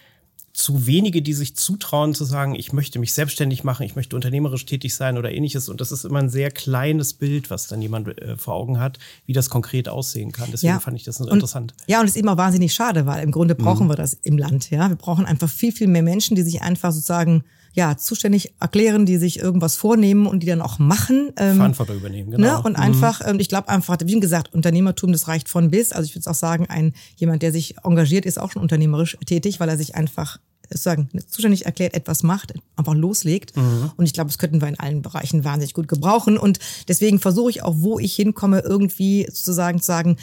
zu 0.53 0.87
wenige, 0.87 1.23
die 1.23 1.33
sich 1.33 1.57
zutrauen 1.57 2.15
zu 2.15 2.25
sagen, 2.25 2.55
ich 2.55 2.73
möchte 2.73 2.99
mich 2.99 3.15
selbstständig 3.15 3.63
machen, 3.63 3.85
ich 3.85 3.95
möchte 3.95 4.17
unternehmerisch 4.17 4.67
tätig 4.67 4.95
sein 4.95 5.17
oder 5.17 5.33
ähnliches. 5.33 5.69
Und 5.69 5.81
das 5.81 5.93
ist 5.93 6.05
immer 6.05 6.19
ein 6.19 6.29
sehr 6.29 6.51
kleines 6.51 7.15
Bild, 7.15 7.51
was 7.51 7.69
dann 7.69 7.81
jemand 7.81 8.19
äh, 8.19 8.37
vor 8.37 8.55
Augen 8.55 8.81
hat, 8.81 8.99
wie 9.27 9.33
das 9.33 9.49
konkret 9.49 9.89
aussehen 9.89 10.33
kann. 10.33 10.49
Deswegen 10.51 10.73
ja. 10.73 10.81
fand 10.81 10.97
ich 10.97 11.05
das 11.05 11.21
und, 11.21 11.29
interessant. 11.29 11.75
Ja, 11.87 12.01
und 12.01 12.07
es 12.07 12.17
ist 12.17 12.21
immer 12.21 12.37
wahnsinnig 12.37 12.75
schade, 12.75 13.07
weil 13.07 13.23
im 13.23 13.31
Grunde 13.31 13.55
brauchen 13.55 13.87
mhm. 13.87 13.91
wir 13.91 13.97
das 13.97 14.15
im 14.15 14.39
Land. 14.39 14.71
Ja, 14.71 14.89
wir 14.89 14.97
brauchen 14.97 15.25
einfach 15.25 15.49
viel, 15.49 15.73
viel 15.73 15.87
mehr 15.87 16.03
Menschen, 16.03 16.35
die 16.35 16.43
sich 16.43 16.63
einfach 16.63 16.93
sozusagen 16.93 17.45
ja, 17.73 17.97
zuständig 17.97 18.55
erklären, 18.61 19.07
die 19.07 19.17
sich 19.17 19.39
irgendwas 19.39 19.77
vornehmen 19.77 20.27
und 20.27 20.43
die 20.43 20.47
dann 20.47 20.61
auch 20.61 20.79
machen. 20.79 21.33
Ähm, 21.37 21.57
Verantwortung 21.57 21.97
übernehmen, 21.97 22.31
genau. 22.31 22.57
Ne? 22.59 22.63
Und 22.63 22.73
mhm. 22.73 22.83
einfach, 22.83 23.21
ähm, 23.25 23.39
ich 23.39 23.49
glaube 23.49 23.69
einfach, 23.69 23.99
wie 24.05 24.19
gesagt, 24.19 24.53
Unternehmertum, 24.53 25.13
das 25.13 25.29
reicht 25.29 25.49
von 25.49 25.71
bis. 25.71 25.93
Also 25.93 26.07
ich 26.07 26.15
würde 26.15 26.29
auch 26.29 26.35
sagen, 26.35 26.67
ein 26.69 26.95
jemand, 27.17 27.43
der 27.43 27.53
sich 27.53 27.77
engagiert, 27.85 28.27
ist 28.27 28.39
auch 28.39 28.53
schon 28.53 28.63
unternehmerisch 28.63 29.17
tätig, 29.25 29.61
weil 29.61 29.69
er 29.69 29.77
sich 29.77 29.95
einfach 29.95 30.39
sozusagen 30.69 31.09
zuständig 31.29 31.67
erklärt, 31.67 31.95
etwas 31.95 32.23
macht, 32.23 32.55
einfach 32.77 32.95
loslegt. 32.95 33.57
Mhm. 33.57 33.91
Und 33.97 34.05
ich 34.05 34.13
glaube, 34.13 34.29
das 34.29 34.39
könnten 34.39 34.61
wir 34.61 34.69
in 34.69 34.79
allen 34.79 35.03
Bereichen 35.03 35.45
wahnsinnig 35.45 35.75
gut 35.75 35.89
gebrauchen. 35.89 36.39
Und 36.39 36.59
deswegen 36.89 37.19
versuche 37.19 37.51
ich 37.51 37.63
auch, 37.63 37.75
wo 37.79 37.99
ich 37.99 38.15
hinkomme, 38.15 38.61
irgendwie 38.61 39.27
sozusagen 39.27 39.81
zu 39.81 39.87
sagen, 39.87 40.17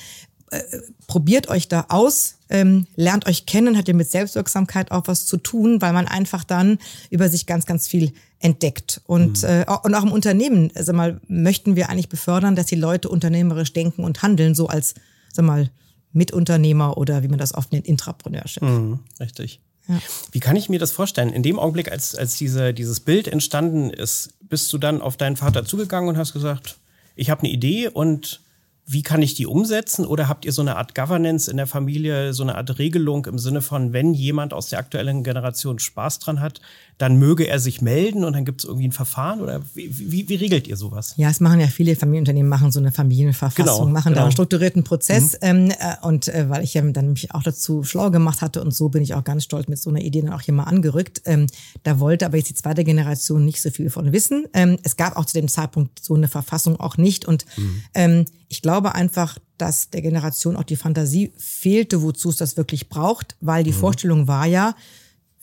äh, 0.52 0.62
probiert 1.08 1.50
euch 1.50 1.68
da 1.68 1.86
aus, 1.90 2.37
ähm, 2.50 2.88
lernt 2.96 3.28
euch 3.28 3.46
kennen, 3.46 3.78
hat 3.78 3.88
ja 3.88 3.94
mit 3.94 4.10
Selbstwirksamkeit 4.10 4.92
auch 4.92 5.08
was 5.08 5.26
zu 5.26 5.38
tun, 5.38 5.82
weil 5.82 5.94
man 5.94 6.08
einfach 6.08 6.44
dann 6.44 6.80
über 7.10 7.30
sich 7.30 7.46
ganz, 7.46 7.66
ganz 7.66 7.88
viel 7.88 8.14
entdeckt. 8.40 9.02
Und, 9.06 9.44
mhm. 9.44 9.50
äh, 9.50 9.66
und 9.84 9.96
auch 9.96 10.04
im 10.04 10.12
Unternehmen, 10.12 10.72
sag 10.76 10.96
mal, 10.96 11.20
möchten 11.28 11.76
wir 11.76 11.90
eigentlich 11.90 12.10
befördern, 12.10 12.56
dass 12.56 12.68
die 12.68 12.76
Leute 12.76 13.10
unternehmerisch 13.10 13.74
denken 13.74 14.04
und 14.04 14.22
handeln, 14.22 14.56
so 14.56 14.68
als, 14.68 14.96
sag 15.34 15.46
mal, 15.46 15.70
Mitunternehmer 16.14 16.98
oder 16.98 17.24
wie 17.24 17.28
man 17.28 17.40
das 17.40 17.54
oft 17.54 17.72
nennt, 17.72 17.88
Intrapreneurship. 17.88 18.64
Mhm, 18.64 19.00
richtig. 19.20 19.60
Ja. 19.88 20.00
Wie 20.32 20.40
kann 20.40 20.56
ich 20.56 20.70
mir 20.70 20.80
das 20.80 20.92
vorstellen? 20.92 21.32
In 21.32 21.44
dem 21.44 21.60
Augenblick, 21.60 21.92
als, 21.92 22.16
als 22.16 22.38
diese, 22.38 22.74
dieses 22.74 23.00
Bild 23.00 23.28
entstanden 23.28 23.90
ist, 23.90 24.34
bist 24.42 24.72
du 24.74 24.78
dann 24.78 25.02
auf 25.02 25.18
deinen 25.18 25.38
Vater 25.38 25.66
zugegangen 25.66 26.10
und 26.10 26.18
hast 26.18 26.34
gesagt, 26.34 26.78
ich 27.16 27.30
habe 27.30 27.42
eine 27.42 27.52
Idee 27.52 27.88
und 27.88 28.42
wie 28.90 29.04
kann 29.04 29.22
ich 29.22 29.34
die 29.34 29.46
umsetzen? 29.46 30.06
Oder 30.06 30.30
habt 30.30 30.46
ihr 30.46 30.54
so 30.54 30.62
eine 30.62 30.78
Art 30.78 30.96
Governance 30.96 31.52
in 31.52 31.58
der 31.58 31.68
Familie, 31.68 32.34
so 32.34 32.44
eine 32.44 32.56
Art 32.56 32.80
Regelung 32.80 33.26
im 33.26 33.38
Sinne 33.38 33.62
von, 33.62 33.92
wenn 33.92 34.14
jemand 34.14 34.54
aus 34.54 34.70
der 34.70 34.80
aktuellen 34.80 35.26
Generation 35.26 35.78
Spaß 35.78 36.20
dran 36.20 36.40
hat, 36.40 36.62
dann 36.98 37.18
möge 37.18 37.48
er 37.48 37.60
sich 37.60 37.82
melden 37.82 38.24
und 38.24 38.34
dann 38.34 38.44
gibt 38.44 38.62
es 38.62 38.66
irgendwie 38.66 38.88
ein 38.88 38.92
Verfahren? 38.92 39.42
Oder 39.42 39.62
wie, 39.76 40.12
wie, 40.12 40.30
wie, 40.30 40.36
regelt 40.36 40.68
ihr 40.68 40.78
sowas? 40.78 41.14
Ja, 41.18 41.30
es 41.30 41.40
machen 41.40 41.60
ja 41.60 41.68
viele 41.68 41.96
Familienunternehmen, 41.96 42.50
machen 42.50 42.72
so 42.72 42.80
eine 42.80 42.92
Familienverfassung, 42.92 43.66
genau, 43.66 43.86
machen 43.86 44.10
genau. 44.10 44.16
da 44.16 44.24
einen 44.24 44.32
strukturierten 44.32 44.84
Prozess. 44.84 45.34
Mhm. 45.34 45.38
Ähm, 45.42 45.72
äh, 45.72 45.96
und 46.02 46.28
äh, 46.28 46.50
weil 46.50 46.64
ich 46.64 46.74
ja 46.74 46.82
dann 46.82 47.12
mich 47.12 47.34
auch 47.34 47.44
dazu 47.44 47.84
schlau 47.84 48.10
gemacht 48.10 48.42
hatte 48.42 48.62
und 48.62 48.74
so 48.74 48.90
bin 48.90 49.04
ich 49.04 49.14
auch 49.14 49.24
ganz 49.24 49.44
stolz 49.44 49.68
mit 49.68 49.78
so 49.78 49.92
einer 49.92 50.02
Idee 50.02 50.22
dann 50.22 50.34
auch 50.34 50.42
hier 50.42 50.56
mal 50.56 50.64
angerückt. 50.64 51.22
Ähm, 51.26 51.46
da 51.84 52.00
wollte 52.00 52.26
aber 52.26 52.38
jetzt 52.38 52.50
die 52.50 52.56
zweite 52.56 52.84
Generation 52.84 53.46
nicht 53.46 53.62
so 53.62 53.70
viel 53.70 53.92
von 53.92 54.12
wissen. 54.12 54.46
Ähm, 54.54 54.80
es 54.82 54.98
gab 54.98 55.18
auch 55.18 55.26
zu 55.26 55.34
dem 55.34 55.48
Zeitpunkt 55.48 56.04
so 56.04 56.16
eine 56.16 56.28
Verfassung 56.28 56.80
auch 56.80 56.98
nicht. 56.98 57.26
Und 57.26 57.46
mhm. 57.58 57.82
ähm, 57.94 58.26
ich 58.48 58.64
glaube 58.64 58.96
einfach, 58.96 59.38
dass 59.60 59.92
der 59.92 60.02
Generation 60.02 60.56
auch 60.56 60.64
die 60.64 60.76
Fantasie 60.76 61.32
fehlte, 61.38 62.02
wozu 62.02 62.30
es 62.30 62.38
das 62.38 62.58
wirklich 62.58 62.90
braucht, 62.90 63.36
weil 63.40 63.64
die 63.64 63.72
mhm. 63.72 63.76
Vorstellung 63.76 64.28
war 64.28 64.46
ja, 64.46 64.76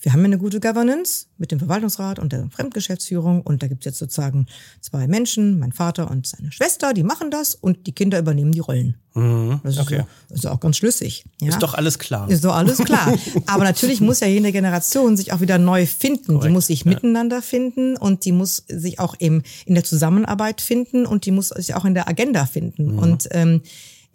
wir 0.05 0.13
haben 0.13 0.21
ja 0.21 0.27
eine 0.27 0.39
gute 0.39 0.61
Governance 0.61 1.27
mit 1.39 1.51
dem 1.51 1.59
Verwaltungsrat 1.59 2.19
und 2.19 2.31
der 2.33 2.47
Fremdgeschäftsführung 2.51 3.41
und 3.41 3.63
da 3.63 3.69
gibt's 3.69 3.87
jetzt 3.87 3.99
sozusagen 3.99 4.47
zwei 4.83 5.09
Menschen, 5.09 5.59
mein 5.59 5.73
Vater 5.73 6.11
und 6.11 6.27
seine 6.27 6.53
Schwester, 6.53 6.93
die 6.93 7.03
machen 7.03 7.31
das 7.31 7.55
und 7.55 7.87
die 7.87 7.93
Kinder 7.93 8.19
übernehmen 8.19 8.53
die 8.53 8.61
Rollen. 8.61 8.97
Mhm, 9.15 9.61
das, 9.63 9.77
ist 9.77 9.81
okay. 9.81 10.03
so, 10.29 10.35
ist 10.35 10.47
auch 10.47 10.61
ganz 10.61 10.77
schlüssig. 10.77 11.25
Ja? 11.41 11.49
Ist 11.49 11.63
doch 11.63 11.73
alles 11.73 11.99
klar. 11.99 12.29
Ist 12.29 12.45
doch 12.45 12.55
alles 12.55 12.79
klar. 12.79 13.15
Aber 13.47 13.65
natürlich 13.65 14.03
muss 14.03 14.21
ja 14.21 14.27
jede 14.27 14.53
Generation 14.53 15.17
sich 15.17 15.33
auch 15.33 15.41
wieder 15.41 15.57
neu 15.57 15.87
finden. 15.87 16.27
Korrekt, 16.27 16.45
die 16.45 16.51
muss 16.51 16.67
sich 16.67 16.85
ja. 16.85 16.91
miteinander 16.91 17.41
finden 17.41 17.97
und 17.97 18.27
die 18.27 18.33
muss 18.33 18.65
sich 18.69 18.99
auch 18.99 19.15
eben 19.21 19.43
in 19.65 19.75
der 19.75 19.85
Zusammenarbeit 19.85 20.61
finden 20.61 21.07
und 21.07 21.25
die 21.25 21.31
muss 21.31 21.49
sich 21.49 21.75
auch 21.75 21.87
in 21.87 21.95
der 21.95 22.09
Agenda 22.09 22.45
finden. 22.45 22.93
Mhm. 22.93 22.99
Und 22.99 23.29
ähm, 23.31 23.63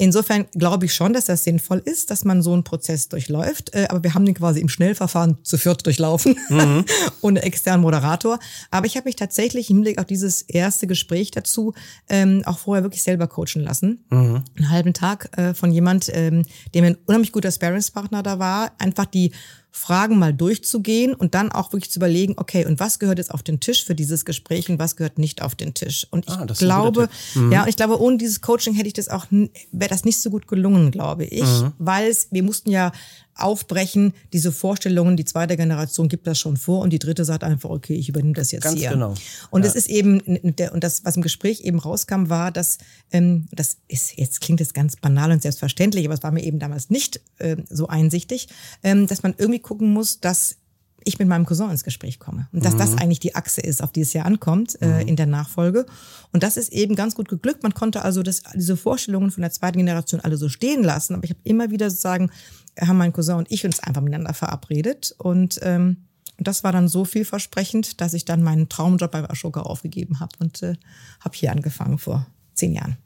Insofern 0.01 0.45
glaube 0.53 0.85
ich 0.85 0.93
schon, 0.93 1.11
dass 1.11 1.25
das 1.25 1.43
sinnvoll 1.43 1.81
ist, 1.83 2.09
dass 2.09 2.23
man 2.23 2.41
so 2.41 2.53
einen 2.53 2.63
Prozess 2.63 3.09
durchläuft. 3.09 3.75
Äh, 3.75 3.87
aber 3.89 4.01
wir 4.01 4.13
haben 4.13 4.23
den 4.23 4.33
quasi 4.33 4.61
im 4.61 4.69
Schnellverfahren 4.69 5.37
zu 5.43 5.57
viert 5.57 5.85
durchlaufen, 5.85 6.37
mhm. 6.47 6.85
ohne 7.21 7.41
externen 7.41 7.81
Moderator. 7.81 8.39
Aber 8.71 8.85
ich 8.85 8.95
habe 8.95 9.09
mich 9.09 9.17
tatsächlich 9.17 9.69
im 9.69 9.75
Hinblick 9.75 9.99
auf 9.99 10.05
dieses 10.05 10.43
erste 10.43 10.87
Gespräch 10.87 11.31
dazu 11.31 11.73
ähm, 12.07 12.43
auch 12.45 12.59
vorher 12.59 12.83
wirklich 12.83 13.03
selber 13.03 13.27
coachen 13.27 13.61
lassen. 13.61 14.05
Mhm. 14.09 14.45
Einen 14.55 14.69
halben 14.69 14.93
Tag 14.93 15.37
äh, 15.37 15.53
von 15.53 15.69
jemand, 15.69 16.09
ähm, 16.13 16.45
der 16.73 16.81
mir 16.81 16.87
ein 16.91 16.97
unheimlich 17.05 17.33
guter 17.33 17.51
Sparringspartner 17.51 18.23
da 18.23 18.39
war. 18.39 18.71
Einfach 18.79 19.05
die 19.05 19.33
Fragen 19.71 20.17
mal 20.17 20.33
durchzugehen 20.33 21.13
und 21.13 21.35
dann 21.35 21.51
auch 21.51 21.73
wirklich 21.73 21.91
zu 21.91 21.99
überlegen, 21.99 22.33
okay, 22.37 22.65
und 22.65 22.79
was 22.79 22.97
gehört 22.97 23.19
jetzt 23.19 23.31
auf 23.31 23.43
den 23.43 23.59
Tisch 23.59 23.85
für 23.85 23.93
dieses 23.93 24.25
Gespräch 24.25 24.69
und 24.69 24.79
was 24.79 24.95
gehört 24.95 25.19
nicht 25.19 25.41
auf 25.41 25.53
den 25.55 25.73
Tisch? 25.73 26.07
Und 26.09 26.27
ich 26.27 26.33
ah, 26.33 26.45
glaube, 26.45 27.07
mhm. 27.35 27.51
ja, 27.51 27.63
und 27.63 27.69
ich 27.69 27.75
glaube, 27.75 28.01
ohne 28.01 28.17
dieses 28.17 28.41
Coaching 28.41 28.73
hätte 28.73 28.87
ich 28.87 28.93
das 28.93 29.09
auch, 29.09 29.27
wäre 29.29 29.89
das 29.89 30.05
nicht 30.05 30.19
so 30.19 30.31
gut 30.31 30.47
gelungen, 30.47 30.89
glaube 30.91 31.25
ich, 31.25 31.43
mhm. 31.43 31.73
weil 31.77 32.09
es, 32.09 32.27
wir 32.31 32.43
mussten 32.43 32.71
ja 32.71 32.91
aufbrechen, 33.41 34.13
diese 34.33 34.51
Vorstellungen, 34.51 35.17
die 35.17 35.25
zweite 35.25 35.57
Generation 35.57 36.07
gibt 36.07 36.27
das 36.27 36.39
schon 36.39 36.57
vor 36.57 36.81
und 36.81 36.91
die 36.91 36.99
dritte 36.99 37.25
sagt 37.25 37.43
einfach, 37.43 37.69
okay, 37.69 37.95
ich 37.95 38.09
übernehme 38.09 38.33
das 38.33 38.51
jetzt 38.51 38.63
Ganz 38.63 38.79
hier. 38.79 38.91
Genau. 38.91 39.13
Und 39.49 39.65
es 39.65 39.75
ist 39.75 39.89
eben, 39.89 40.19
und 40.19 40.83
das, 40.83 41.05
was 41.05 41.15
im 41.15 41.21
Gespräch 41.21 41.61
eben 41.61 41.79
rauskam, 41.79 42.29
war, 42.29 42.51
dass, 42.51 42.77
ähm, 43.11 43.45
das 43.51 43.77
ist, 43.87 44.17
jetzt 44.17 44.41
klingt 44.41 44.61
es 44.61 44.73
ganz 44.73 44.95
banal 44.95 45.31
und 45.31 45.41
selbstverständlich, 45.41 46.05
aber 46.05 46.13
es 46.13 46.23
war 46.23 46.31
mir 46.31 46.43
eben 46.43 46.59
damals 46.59 46.89
nicht 46.89 47.21
äh, 47.39 47.57
so 47.69 47.87
einsichtig, 47.87 48.47
ähm, 48.83 49.07
dass 49.07 49.23
man 49.23 49.33
irgendwie 49.37 49.59
gucken 49.59 49.91
muss, 49.91 50.19
dass 50.19 50.58
ich 51.03 51.19
mit 51.19 51.27
meinem 51.27 51.45
Cousin 51.45 51.69
ins 51.69 51.83
Gespräch 51.83 52.19
komme. 52.19 52.47
Und 52.51 52.65
dass 52.65 52.73
mhm. 52.73 52.79
das 52.79 52.97
eigentlich 52.97 53.19
die 53.19 53.35
Achse 53.35 53.61
ist, 53.61 53.81
auf 53.81 53.91
die 53.91 54.01
es 54.01 54.13
ja 54.13 54.23
ankommt 54.23 54.81
äh, 54.81 55.03
mhm. 55.03 55.07
in 55.07 55.15
der 55.15 55.25
Nachfolge. 55.25 55.85
Und 56.31 56.43
das 56.43 56.57
ist 56.57 56.71
eben 56.71 56.95
ganz 56.95 57.15
gut 57.15 57.29
geglückt. 57.29 57.63
Man 57.63 57.73
konnte 57.73 58.03
also 58.03 58.23
das, 58.23 58.43
diese 58.55 58.77
Vorstellungen 58.77 59.31
von 59.31 59.41
der 59.41 59.51
zweiten 59.51 59.77
Generation 59.77 60.21
alle 60.21 60.37
so 60.37 60.49
stehen 60.49 60.83
lassen. 60.83 61.15
Aber 61.15 61.23
ich 61.23 61.31
habe 61.31 61.41
immer 61.43 61.71
wieder 61.71 61.89
sozusagen 61.89 62.31
haben 62.79 62.97
mein 62.97 63.13
Cousin 63.13 63.35
und 63.35 63.51
ich 63.51 63.65
uns 63.65 63.79
einfach 63.79 64.01
miteinander 64.01 64.33
verabredet. 64.33 65.13
Und 65.17 65.59
ähm, 65.63 65.97
das 66.37 66.63
war 66.63 66.71
dann 66.71 66.87
so 66.87 67.05
vielversprechend, 67.05 68.01
dass 68.01 68.13
ich 68.13 68.25
dann 68.25 68.43
meinen 68.43 68.69
Traumjob 68.69 69.11
bei 69.11 69.29
Ashoka 69.29 69.61
aufgegeben 69.61 70.19
habe 70.19 70.31
und 70.39 70.63
äh, 70.63 70.75
habe 71.19 71.35
hier 71.35 71.51
angefangen 71.51 71.97
vor 71.97 72.27
zehn 72.53 72.73
Jahren. 72.73 72.97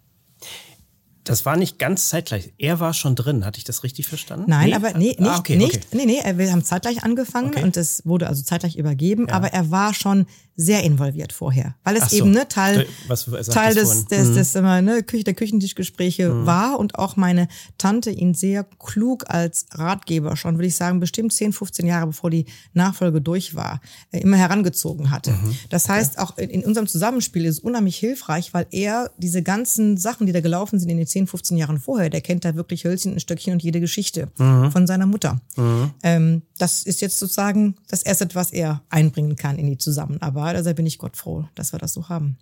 Das 1.24 1.46
war 1.46 1.56
nicht 1.56 1.80
ganz 1.80 2.10
zeitgleich. 2.10 2.54
Er 2.58 2.80
war 2.80 2.94
schon 2.94 3.16
drin, 3.16 3.46
hatte 3.46 3.58
ich 3.58 3.64
das 3.64 3.84
richtig 3.84 4.08
verstanden? 4.08 4.46
Nein, 4.48 4.70
nee? 4.70 4.76
aber 4.76 4.94
nee, 4.94 5.16
nicht, 5.18 5.22
ah, 5.22 5.38
okay, 5.38 5.56
nicht, 5.56 5.88
okay. 5.88 6.06
nee, 6.06 6.06
nee, 6.06 6.38
wir 6.38 6.52
haben 6.52 6.64
zeitgleich 6.64 7.04
angefangen 7.04 7.50
okay. 7.50 7.64
und 7.64 7.78
es 7.78 8.06
wurde 8.06 8.28
also 8.28 8.44
zeitgleich 8.44 8.76
übergeben, 8.76 9.28
ja. 9.30 9.36
aber 9.36 9.48
er 9.54 9.72
war 9.72 9.94
schon 9.94 10.26
sehr 10.56 10.84
involviert 10.84 11.34
vorher, 11.34 11.76
weil 11.84 11.98
es 11.98 12.12
so. 12.12 12.18
eben 12.18 12.32
ne, 12.32 12.48
Teil, 12.48 12.86
Was, 13.08 13.26
Teil 13.26 13.74
des, 13.74 14.06
des, 14.06 14.30
mhm. 14.30 14.36
des 14.36 14.56
immer, 14.56 14.82
ne, 14.84 15.02
Küche, 15.02 15.24
der 15.24 15.34
Küchentischgespräche 15.34 16.30
mhm. 16.30 16.46
war 16.46 16.78
und 16.78 17.00
auch 17.00 17.16
meine 17.16 17.48
Tante 17.80 18.12
ihn 18.12 18.36
sehr 18.36 18.64
klug 18.64 19.24
als 19.28 19.66
Ratgeber 19.72 20.36
schon, 20.36 20.56
würde 20.58 20.68
ich 20.68 20.76
sagen, 20.76 21.00
bestimmt 21.00 21.34
10, 21.34 21.54
15 21.54 21.88
Jahre 21.88 22.08
bevor 22.08 22.30
die 22.30 22.46
Nachfolge 22.74 23.20
durch 23.20 23.56
war, 23.56 23.82
äh, 24.12 24.20
immer 24.20 24.38
herangezogen 24.38 25.10
hatte. 25.10 25.32
Mhm. 25.32 25.56
Das 25.70 25.90
heißt, 25.90 26.20
auch 26.20 26.38
in, 26.38 26.52
in, 26.52 26.64
unserem 26.64 26.86
Zusammenspiel 26.86 27.46
ist 27.46 27.58
es 27.58 27.60
unheimlich 27.60 27.98
hilfreich, 27.98 28.54
weil 28.54 28.68
er 28.70 29.10
diese 29.18 29.42
ganzen 29.42 29.98
Sachen, 29.98 30.28
die 30.28 30.34
da 30.34 30.42
gelaufen 30.42 30.80
sind 30.80 30.90
in 30.90 30.98
den 30.98 31.08
10, 31.14 31.28
15 31.28 31.58
Jahren 31.58 31.80
vorher, 31.80 32.10
der 32.10 32.22
kennt 32.22 32.44
da 32.44 32.56
wirklich 32.56 32.86
Hölzchen, 32.86 33.14
ein 33.14 33.20
Stöckchen 33.20 33.54
und 33.54 33.64
jede 33.64 33.80
Geschichte 33.80 34.32
mhm. 34.38 34.72
von 34.72 34.88
seiner 34.88 35.06
Mutter. 35.06 35.40
Mhm. 35.56 35.92
Ähm, 36.02 36.42
das 36.58 36.84
ist 36.84 37.02
jetzt 37.02 37.20
sozusagen 37.20 37.76
das 37.88 38.02
Erste, 38.02 38.28
was 38.34 38.52
er 38.52 38.82
einbringen 38.90 39.36
kann 39.36 39.58
in 39.58 39.68
die 39.68 39.78
Zusammenarbeit. 39.78 40.56
Also 40.56 40.74
bin 40.74 40.88
ich 40.88 40.98
Gott 40.98 41.16
froh, 41.16 41.46
dass 41.56 41.72
wir 41.72 41.80
das 41.80 41.94
so 41.94 42.10
haben. 42.10 42.38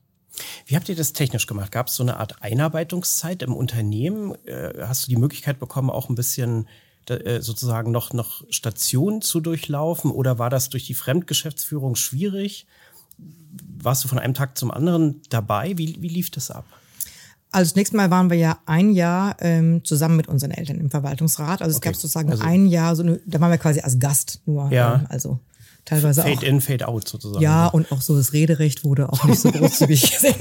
Wie 0.66 0.78
habt 0.78 0.88
ihr 0.88 0.96
das 0.96 1.12
technisch 1.12 1.48
gemacht? 1.48 1.74
Gab 1.74 1.88
es 1.88 1.96
so 1.96 2.04
eine 2.04 2.18
Art 2.18 2.42
Einarbeitungszeit 2.42 3.44
im 3.44 3.54
Unternehmen? 3.54 4.34
Äh, 4.46 4.74
hast 4.88 5.06
du 5.06 5.10
die 5.10 5.18
Möglichkeit 5.18 5.60
bekommen, 5.60 5.90
auch 5.90 6.08
ein 6.08 6.16
bisschen 6.16 6.68
äh, 7.08 7.42
sozusagen 7.42 7.92
noch, 7.92 8.13
noch 8.13 8.44
Stationen 8.50 9.22
zu 9.22 9.42
durchlaufen? 9.42 10.12
Oder 10.12 10.40
war 10.40 10.50
das 10.50 10.70
durch 10.70 10.88
die 10.88 10.94
Fremdgeschäftsführung 10.94 11.96
schwierig? 11.96 12.68
Warst 13.78 14.06
du 14.06 14.08
von 14.08 14.18
einem 14.18 14.34
Tag 14.34 14.58
zum 14.58 14.72
anderen 14.72 15.22
dabei? 15.30 15.78
Wie, 15.78 16.01
wie 16.01 16.08
lief 16.08 16.32
das 16.32 16.50
ab? 16.51 16.66
Also 17.51 17.74
zunächst 17.74 17.93
mal 17.93 18.10
waren 18.10 18.29
wir 18.29 18.38
ja 18.38 18.60
ein 18.65 18.91
Jahr 18.91 19.36
ähm, 19.39 19.84
zusammen 19.84 20.15
mit 20.15 20.27
unseren 20.27 20.51
Eltern 20.51 20.77
im 20.77 20.89
Verwaltungsrat. 20.89 21.62
Also 21.62 21.72
es 21.72 21.77
okay. 21.77 21.89
gab 21.89 21.96
sozusagen 21.96 22.31
also, 22.31 22.43
ein 22.43 22.65
Jahr, 22.65 22.96
so 22.96 23.03
eine, 23.03 23.20
da 23.25 23.41
waren 23.41 23.51
wir 23.51 23.58
quasi 23.58 23.81
als 23.81 24.00
Gast 24.00 24.41
nur. 24.46 24.72
Ja. 24.72 24.96
Ähm, 24.96 25.08
also 25.10 25.39
teilweise 25.85 26.21
Fade 26.21 26.38
auch. 26.38 26.43
in, 26.43 26.61
Fade 26.61 26.88
out 26.88 27.07
sozusagen. 27.07 27.41
Ja, 27.43 27.67
und 27.67 27.91
auch 27.91 28.01
so 28.01 28.15
das 28.15 28.33
Rederecht 28.33 28.83
wurde 28.83 29.11
auch 29.11 29.23
nicht 29.23 29.39
so 29.39 29.51
großzügig 29.51 30.11
gesehen. 30.11 30.35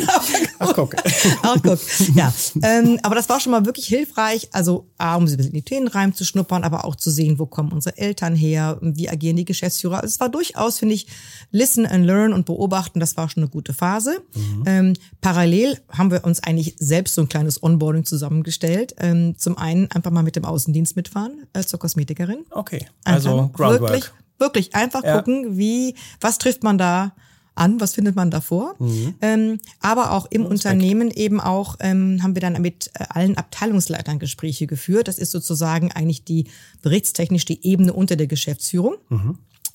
Ach 0.59 0.73
guck. 0.75 0.95
Ach 1.43 1.57
guck. 1.63 1.79
Ja, 2.15 2.33
ähm, 2.63 2.99
aber 3.03 3.15
das 3.15 3.29
war 3.29 3.41
schon 3.41 3.53
mal 3.53 3.65
wirklich 3.65 3.87
hilfreich. 3.87 4.49
Also 4.53 4.89
A, 4.99 5.17
um 5.17 5.25
ein 5.25 5.27
bisschen 5.27 5.47
in 5.47 5.53
die 5.53 5.63
Themen 5.63 5.89
reinzuschnuppern, 5.89 6.65
aber 6.65 6.85
auch 6.85 6.97
zu 6.97 7.11
sehen, 7.11 7.39
wo 7.39 7.47
kommen 7.47 7.73
unsere 7.73 7.97
Eltern 7.99 8.35
her, 8.35 8.79
wie 8.81 9.09
agieren 9.09 9.37
die 9.37 9.45
Geschäftsführer. 9.45 9.97
Also 9.97 10.09
es 10.09 10.21
war 10.21 10.29
durchaus, 10.29 10.79
finde 10.79 10.95
ich, 10.95 11.07
listen 11.51 11.87
and 11.87 12.05
learn 12.05 12.33
und 12.33 12.47
beobachten. 12.47 13.01
Das 13.01 13.17
war 13.17 13.29
schon 13.29 13.43
eine 13.43 13.51
gute 13.51 13.73
Phase. 13.73 14.23
Mhm. 14.35 14.63
Ähm, 14.67 14.93
parallel 15.21 15.79
haben 15.91 16.11
wir 16.11 16.25
uns 16.25 16.43
eigentlich 16.43 16.75
selbst 16.79 17.15
so 17.15 17.23
ein 17.23 17.29
kleines 17.29 17.63
Onboarding 17.63 18.05
zusammengestellt. 18.05 18.95
Ähm, 18.99 19.35
zum 19.39 19.57
einen 19.59 19.91
einfach 19.91 20.11
mal 20.11 20.23
mit 20.23 20.37
dem 20.37 20.45
Außendienst 20.45 20.97
mitfahren 20.97 21.47
als 21.53 21.69
zur 21.69 21.79
Kosmetikerin. 21.79 22.45
Okay, 22.51 22.87
also 23.05 23.51
Groundwork. 23.53 23.93
Wirklich 23.93 24.11
Wirklich 24.41 24.75
einfach 24.75 25.05
Ja. 25.05 25.17
gucken, 25.17 25.57
wie, 25.59 25.95
was 26.21 26.39
trifft 26.39 26.63
man 26.65 26.79
da 26.79 27.13
an, 27.57 27.79
was 27.81 27.95
findet 27.95 28.17
man 28.17 28.31
davor. 28.31 28.75
Ähm, 29.21 29.59
aber 29.81 30.13
auch 30.13 30.27
im 30.31 30.47
Unternehmen 30.47 31.11
eben 31.11 31.41
auch 31.41 31.77
ähm, 31.81 32.23
haben 32.23 32.35
wir 32.35 32.41
dann 32.41 32.61
mit 32.63 32.91
äh, 32.95 33.05
allen 33.11 33.37
Abteilungsleitern 33.37 34.19
Gespräche 34.19 34.67
geführt. 34.67 35.09
Das 35.09 35.19
ist 35.19 35.31
sozusagen 35.31 35.93
eigentlich 35.93 36.25
die 36.25 36.47
berichtstechnisch 36.81 37.45
die 37.45 37.65
Ebene 37.67 37.93
unter 37.93 38.17
der 38.17 38.29
Geschäftsführung. 38.29 38.95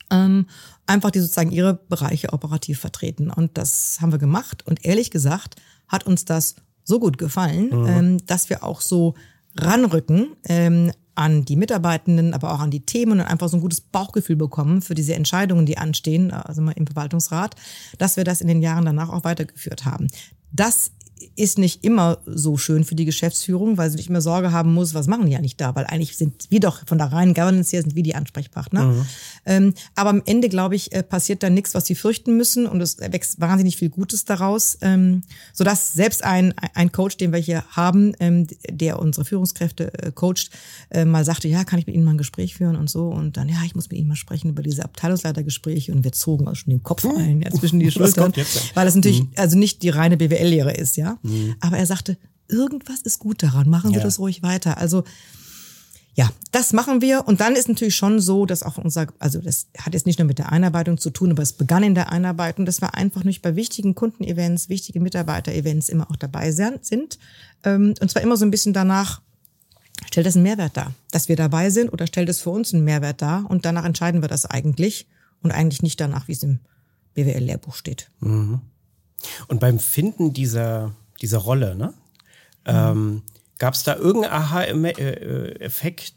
Ähm, 0.09 0.47
einfach 0.87 1.11
die 1.11 1.19
sozusagen 1.19 1.51
ihre 1.51 1.75
Bereiche 1.75 2.33
operativ 2.33 2.79
vertreten. 2.79 3.29
Und 3.29 3.57
das 3.57 3.97
haben 4.01 4.11
wir 4.11 4.19
gemacht. 4.19 4.65
Und 4.65 4.83
ehrlich 4.85 5.11
gesagt 5.11 5.55
hat 5.87 6.05
uns 6.07 6.25
das 6.25 6.55
so 6.83 6.99
gut 6.99 7.17
gefallen, 7.19 7.69
ähm, 7.87 8.17
dass 8.25 8.49
wir 8.49 8.63
auch 8.63 8.81
so 8.81 9.13
ranrücken 9.57 10.35
ähm, 10.47 10.91
an 11.15 11.45
die 11.45 11.55
Mitarbeitenden, 11.55 12.33
aber 12.33 12.53
auch 12.53 12.59
an 12.59 12.71
die 12.71 12.85
Themen 12.85 13.19
und 13.19 13.25
einfach 13.25 13.49
so 13.49 13.57
ein 13.57 13.61
gutes 13.61 13.81
Bauchgefühl 13.81 14.35
bekommen 14.35 14.81
für 14.81 14.95
diese 14.95 15.15
Entscheidungen, 15.15 15.65
die 15.65 15.77
anstehen, 15.77 16.31
also 16.31 16.61
mal 16.61 16.73
im 16.73 16.85
Verwaltungsrat, 16.85 17.55
dass 17.97 18.17
wir 18.17 18.23
das 18.23 18.41
in 18.41 18.47
den 18.47 18.61
Jahren 18.61 18.85
danach 18.85 19.09
auch 19.09 19.23
weitergeführt 19.23 19.85
haben. 19.85 20.07
Das 20.51 20.91
ist 21.35 21.57
nicht 21.57 21.83
immer 21.83 22.19
so 22.25 22.57
schön 22.57 22.83
für 22.83 22.95
die 22.95 23.05
Geschäftsführung, 23.05 23.77
weil 23.77 23.89
sie 23.89 23.97
nicht 23.97 24.09
immer 24.09 24.21
Sorge 24.21 24.51
haben 24.51 24.73
muss, 24.73 24.93
was 24.93 25.07
machen 25.07 25.27
die 25.27 25.35
eigentlich 25.35 25.57
da, 25.57 25.75
weil 25.75 25.85
eigentlich 25.85 26.17
sind 26.17 26.47
wir 26.49 26.59
doch 26.59 26.85
von 26.85 26.97
der 26.97 27.11
reinen 27.11 27.33
Governance 27.33 27.75
her 27.75 27.81
sind 27.81 27.95
wir 27.95 28.03
die 28.03 28.15
Ansprechpartner. 28.15 29.05
Ähm, 29.45 29.73
aber 29.95 30.09
am 30.09 30.21
Ende, 30.25 30.49
glaube 30.49 30.75
ich, 30.75 30.91
äh, 30.91 31.03
passiert 31.03 31.43
da 31.43 31.49
nichts, 31.49 31.73
was 31.73 31.85
sie 31.85 31.95
fürchten 31.95 32.35
müssen 32.35 32.67
und 32.67 32.81
es 32.81 32.97
wächst 32.99 33.39
wahnsinnig 33.39 33.77
viel 33.77 33.89
Gutes 33.89 34.25
daraus, 34.25 34.77
ähm, 34.81 35.21
sodass 35.53 35.93
selbst 35.93 36.23
ein, 36.23 36.53
ein 36.73 36.91
Coach, 36.91 37.17
den 37.17 37.31
wir 37.31 37.39
hier 37.39 37.63
haben, 37.69 38.13
ähm, 38.19 38.47
der 38.69 38.99
unsere 38.99 39.25
Führungskräfte 39.25 39.93
äh, 39.93 40.11
coacht, 40.11 40.49
äh, 40.89 41.05
mal 41.05 41.23
sagte, 41.23 41.47
ja, 41.47 41.63
kann 41.63 41.79
ich 41.79 41.87
mit 41.87 41.95
Ihnen 41.95 42.05
mal 42.05 42.11
ein 42.11 42.17
Gespräch 42.17 42.55
führen 42.55 42.75
und 42.75 42.89
so? 42.89 43.07
Und 43.07 43.37
dann, 43.37 43.47
ja, 43.47 43.57
ich 43.65 43.75
muss 43.75 43.89
mit 43.89 43.99
Ihnen 43.99 44.07
mal 44.07 44.15
sprechen 44.15 44.49
über 44.49 44.63
diese 44.63 44.83
Abteilungsleitergespräche 44.83 45.91
und 45.91 46.03
wir 46.03 46.11
zogen 46.11 46.47
auch 46.47 46.55
schon 46.55 46.71
den 46.71 46.83
Kopf 46.83 47.05
ein, 47.05 47.41
ja, 47.41 47.51
zwischen 47.51 47.79
die 47.79 47.91
Schultern, 47.91 48.33
weil 48.73 48.85
das 48.85 48.95
natürlich 48.95 49.23
also 49.35 49.57
nicht 49.57 49.83
die 49.83 49.89
reine 49.89 50.17
BWL-Lehre 50.17 50.73
ist, 50.73 50.97
ja. 50.97 51.04
Aber 51.61 51.77
er 51.77 51.85
sagte, 51.85 52.17
irgendwas 52.47 53.01
ist 53.01 53.19
gut 53.19 53.41
daran, 53.43 53.69
machen 53.69 53.91
Sie 53.91 53.97
Ja. 53.97 54.03
das 54.03 54.19
ruhig 54.19 54.43
weiter. 54.43 54.77
Also 54.77 55.03
ja, 56.17 56.29
das 56.53 56.71
machen 56.71 57.01
wir. 57.01 57.27
Und 57.27 57.41
dann 57.41 57.55
ist 57.57 57.67
natürlich 57.67 57.95
schon 57.95 58.21
so, 58.21 58.45
dass 58.45 58.63
auch 58.63 58.77
unser, 58.77 59.07
also 59.19 59.41
das 59.41 59.67
hat 59.77 59.93
jetzt 59.93 60.05
nicht 60.05 60.17
nur 60.17 60.25
mit 60.27 60.37
der 60.37 60.49
Einarbeitung 60.51 60.97
zu 60.97 61.09
tun, 61.09 61.31
aber 61.31 61.43
es 61.43 61.51
begann 61.53 61.83
in 61.83 61.93
der 61.93 62.09
Einarbeitung, 62.09 62.65
dass 62.65 62.79
wir 62.81 62.93
einfach 62.95 63.25
nicht 63.25 63.41
bei 63.41 63.57
wichtigen 63.57 63.95
Kundenevents, 63.95 64.69
wichtige 64.69 65.01
Mitarbeiter-Events 65.01 65.89
immer 65.89 66.09
auch 66.09 66.15
dabei 66.15 66.51
sind. 66.53 67.19
Ähm, 67.63 67.95
Und 67.99 68.09
zwar 68.09 68.21
immer 68.21 68.37
so 68.37 68.45
ein 68.45 68.51
bisschen 68.51 68.71
danach, 68.71 69.21
stellt 70.07 70.25
das 70.25 70.35
einen 70.35 70.43
Mehrwert 70.43 70.77
dar, 70.77 70.93
dass 71.11 71.27
wir 71.27 71.35
dabei 71.35 71.69
sind 71.69 71.91
oder 71.91 72.07
stellt 72.07 72.29
es 72.29 72.39
für 72.39 72.49
uns 72.51 72.73
einen 72.73 72.85
Mehrwert 72.85 73.21
dar? 73.21 73.49
Und 73.49 73.65
danach 73.65 73.83
entscheiden 73.83 74.21
wir 74.21 74.29
das 74.29 74.45
eigentlich 74.45 75.07
und 75.43 75.51
eigentlich 75.51 75.81
nicht 75.83 75.99
danach, 75.99 76.29
wie 76.29 76.33
es 76.33 76.43
im 76.43 76.59
BWL-Lehrbuch 77.15 77.75
steht. 77.75 78.09
Und 79.47 79.59
beim 79.59 79.79
Finden 79.79 80.33
dieser, 80.33 80.91
dieser 81.21 81.39
Rolle, 81.39 81.75
ne? 81.75 81.93
Ähm, 82.65 83.21
Gab 83.57 83.73
es 83.73 83.83
da 83.83 83.95
irgendeinen 83.95 84.33
Aha-Effekt, 84.33 86.13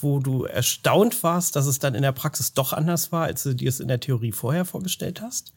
wo 0.00 0.18
du 0.18 0.44
erstaunt 0.44 1.22
warst, 1.22 1.56
dass 1.56 1.66
es 1.66 1.78
dann 1.78 1.94
in 1.94 2.02
der 2.02 2.12
Praxis 2.12 2.52
doch 2.52 2.72
anders 2.72 3.12
war, 3.12 3.24
als 3.24 3.44
du 3.44 3.54
dir 3.54 3.68
es 3.68 3.80
in 3.80 3.88
der 3.88 4.00
Theorie 4.00 4.32
vorher 4.32 4.64
vorgestellt 4.64 5.22
hast? 5.22 5.54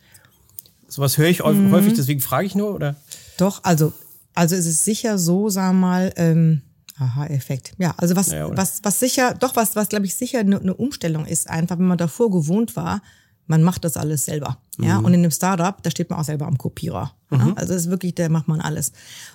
Sowas 0.88 1.18
höre 1.18 1.28
ich 1.28 1.42
häufig, 1.42 1.72
häufig, 1.72 1.94
deswegen 1.94 2.22
frage 2.22 2.46
ich 2.46 2.56
nur, 2.56 2.74
oder? 2.74 2.96
Doch, 3.38 3.64
also, 3.64 3.92
also 4.34 4.56
es 4.56 4.66
ist 4.66 4.86
sicher 4.86 5.18
so, 5.18 5.50
sagen 5.50 5.80
wir 5.80 5.88
mal, 5.88 6.14
ähm, 6.16 6.62
Aha-Effekt. 6.98 7.74
Ja, 7.78 7.94
also 7.98 8.16
was, 8.16 8.28
Ja, 8.32 8.56
was, 8.56 8.80
was 8.84 9.00
sicher, 9.00 9.34
doch 9.34 9.56
was, 9.56 9.76
was 9.76 9.90
glaube 9.90 10.06
ich 10.06 10.16
sicher 10.16 10.40
eine 10.40 10.60
eine 10.60 10.74
Umstellung 10.74 11.26
ist, 11.26 11.50
einfach, 11.50 11.78
wenn 11.78 11.88
man 11.88 11.98
davor 11.98 12.32
gewohnt 12.32 12.76
war, 12.78 13.02
man 13.48 13.64
macht 13.64 13.84
das 13.84 13.98
alles 13.98 14.26
selber. 14.26 14.58
Ja, 14.78 14.98
und 14.98 15.14
in 15.14 15.22
einem 15.22 15.32
Startup, 15.32 15.82
da 15.82 15.90
steht 15.90 16.10
man 16.10 16.20
auch 16.20 16.24
selber 16.26 16.48
am 16.48 16.58
Kopierer. 16.58 17.14
Ja? 17.32 17.54
Also 17.56 17.74
es 17.74 17.84
ist 17.84 17.90
wirklich, 17.90 18.16
da 18.16 18.28
macht 18.28 18.48
man 18.48 18.60
alles. 18.60 18.92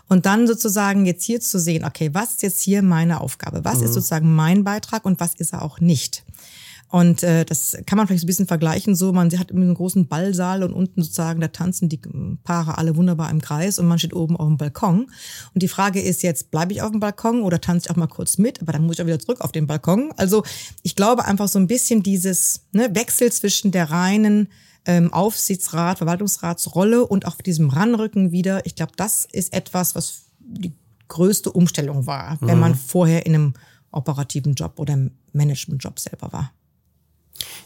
Und 0.08 0.26
dann 0.26 0.46
sozusagen 0.46 1.06
jetzt 1.06 1.24
hier 1.24 1.40
zu 1.40 1.58
sehen, 1.58 1.84
okay, 1.84 2.10
was 2.12 2.32
ist 2.32 2.42
jetzt 2.42 2.60
hier 2.60 2.82
meine 2.82 3.20
Aufgabe? 3.20 3.64
Was 3.64 3.80
ist 3.80 3.94
sozusagen 3.94 4.34
mein 4.34 4.64
Beitrag 4.64 5.04
und 5.04 5.18
was 5.20 5.34
ist 5.34 5.52
er 5.52 5.62
auch 5.62 5.80
nicht? 5.80 6.24
Und 6.90 7.22
äh, 7.22 7.44
das 7.44 7.78
kann 7.86 7.96
man 7.96 8.08
vielleicht 8.08 8.22
so 8.22 8.24
ein 8.24 8.26
bisschen 8.26 8.48
vergleichen. 8.48 8.96
So, 8.96 9.12
man 9.12 9.30
hat 9.38 9.50
irgendwie 9.50 9.66
einen 9.66 9.74
großen 9.74 10.08
Ballsaal 10.08 10.64
und 10.64 10.72
unten 10.72 11.02
sozusagen, 11.02 11.40
da 11.40 11.46
tanzen 11.48 11.88
die 11.88 12.00
Paare 12.42 12.78
alle 12.78 12.96
wunderbar 12.96 13.30
im 13.30 13.40
Kreis 13.40 13.78
und 13.78 13.86
man 13.86 14.00
steht 14.00 14.12
oben 14.12 14.36
auf 14.36 14.48
dem 14.48 14.56
Balkon. 14.56 15.06
Und 15.54 15.62
die 15.62 15.68
Frage 15.68 16.00
ist 16.00 16.24
jetzt, 16.24 16.50
bleibe 16.50 16.72
ich 16.72 16.82
auf 16.82 16.90
dem 16.90 16.98
Balkon 16.98 17.42
oder 17.42 17.60
tanze 17.60 17.86
ich 17.86 17.90
auch 17.92 17.96
mal 17.96 18.08
kurz 18.08 18.38
mit? 18.38 18.60
Aber 18.60 18.72
dann 18.72 18.84
muss 18.84 18.96
ich 18.96 19.02
auch 19.02 19.06
wieder 19.06 19.20
zurück 19.20 19.40
auf 19.40 19.52
den 19.52 19.68
Balkon. 19.68 20.12
Also 20.16 20.42
ich 20.82 20.96
glaube 20.96 21.26
einfach 21.26 21.46
so 21.46 21.60
ein 21.60 21.68
bisschen 21.68 22.02
dieses 22.02 22.62
ne, 22.72 22.92
Wechsel 22.92 23.30
zwischen 23.30 23.70
der 23.70 23.90
reinen 23.92 24.48
ähm, 24.84 25.12
Aufsichtsrat, 25.12 25.98
Verwaltungsratsrolle 25.98 27.06
und 27.06 27.24
auch 27.24 27.36
diesem 27.36 27.70
Ranrücken 27.70 28.32
wieder. 28.32 28.66
Ich 28.66 28.74
glaube, 28.74 28.92
das 28.96 29.28
ist 29.30 29.52
etwas, 29.52 29.94
was 29.94 30.22
die 30.40 30.72
größte 31.06 31.52
Umstellung 31.52 32.06
war, 32.06 32.38
wenn 32.40 32.58
man 32.58 32.74
vorher 32.74 33.26
in 33.26 33.34
einem 33.34 33.54
operativen 33.92 34.54
Job 34.54 34.74
oder 34.78 34.94
im 34.94 35.12
Managementjob 35.32 36.00
selber 36.00 36.32
war. 36.32 36.52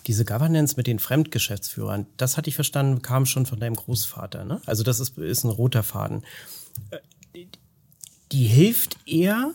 Diese 0.06 0.24
Governance 0.24 0.74
mit 0.76 0.86
den 0.86 0.98
Fremdgeschäftsführern, 0.98 2.06
das 2.16 2.36
hatte 2.36 2.48
ich 2.48 2.54
verstanden, 2.54 3.02
kam 3.02 3.26
schon 3.26 3.46
von 3.46 3.60
deinem 3.60 3.76
Großvater. 3.76 4.44
Ne? 4.44 4.60
Also 4.66 4.82
das 4.82 5.00
ist, 5.00 5.18
ist 5.18 5.44
ein 5.44 5.50
roter 5.50 5.82
Faden. 5.82 6.24
Äh, 6.90 6.98
Die 8.32 8.44
hilft 8.44 8.96
eher 9.06 9.52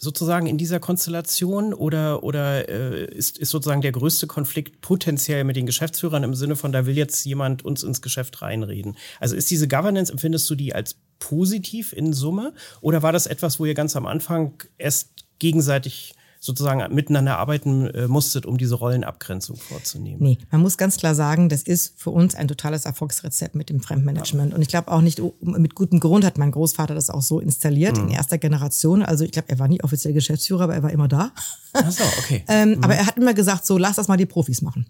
sozusagen 0.00 0.46
in 0.46 0.56
dieser 0.56 0.80
Konstellation 0.80 1.74
oder, 1.74 2.22
oder 2.22 2.68
äh, 2.68 3.04
ist, 3.04 3.38
ist 3.38 3.50
sozusagen 3.50 3.82
der 3.82 3.92
größte 3.92 4.26
Konflikt 4.26 4.80
potenziell 4.80 5.44
mit 5.44 5.56
den 5.56 5.66
Geschäftsführern 5.66 6.22
im 6.22 6.34
Sinne 6.34 6.56
von, 6.56 6.72
da 6.72 6.86
will 6.86 6.96
jetzt 6.96 7.24
jemand 7.24 7.64
uns 7.64 7.82
ins 7.82 8.00
Geschäft 8.00 8.40
reinreden? 8.40 8.96
Also 9.18 9.36
ist 9.36 9.50
diese 9.50 9.68
Governance, 9.68 10.10
empfindest 10.10 10.48
du 10.48 10.54
die 10.54 10.74
als 10.74 10.96
positiv 11.18 11.92
in 11.92 12.14
Summe 12.14 12.54
oder 12.80 13.02
war 13.02 13.12
das 13.12 13.26
etwas, 13.26 13.60
wo 13.60 13.66
ihr 13.66 13.74
ganz 13.74 13.94
am 13.94 14.06
Anfang 14.06 14.54
erst 14.78 15.26
gegenseitig 15.38 16.14
sozusagen 16.40 16.82
miteinander 16.94 17.38
arbeiten 17.38 17.86
äh, 17.88 18.08
musstet, 18.08 18.46
um 18.46 18.56
diese 18.56 18.74
Rollenabgrenzung 18.74 19.56
vorzunehmen? 19.56 20.22
Nee, 20.22 20.38
man 20.50 20.62
muss 20.62 20.78
ganz 20.78 20.96
klar 20.96 21.14
sagen, 21.14 21.50
das 21.50 21.62
ist 21.62 21.92
für 22.00 22.10
uns 22.10 22.34
ein 22.34 22.48
totales 22.48 22.86
Erfolgsrezept 22.86 23.54
mit 23.54 23.68
dem 23.68 23.80
Fremdmanagement. 23.80 24.54
Und 24.54 24.62
ich 24.62 24.68
glaube 24.68 24.90
auch 24.90 25.02
nicht, 25.02 25.20
mit 25.42 25.74
gutem 25.74 26.00
Grund 26.00 26.24
hat 26.24 26.38
mein 26.38 26.50
Großvater 26.50 26.94
das 26.94 27.10
auch 27.10 27.22
so 27.22 27.40
installiert 27.40 27.98
in 27.98 28.08
erster 28.08 28.38
Generation. 28.38 29.02
Also 29.02 29.24
ich 29.24 29.32
glaube, 29.32 29.50
er 29.50 29.58
war 29.58 29.68
nie 29.68 29.82
offiziell 29.82 30.14
Geschäftsführer, 30.14 30.64
aber 30.64 30.74
er 30.74 30.82
war 30.82 30.90
immer 30.90 31.08
da. 31.08 31.32
Ach 31.74 31.90
so, 31.92 32.04
okay. 32.18 32.44
Ähm, 32.48 32.78
Aber 32.82 32.94
er 32.94 33.06
hat 33.06 33.16
immer 33.16 33.34
gesagt, 33.34 33.64
so 33.66 33.78
lass 33.78 33.96
das 33.96 34.08
mal 34.08 34.16
die 34.16 34.26
Profis 34.26 34.62
machen. 34.62 34.86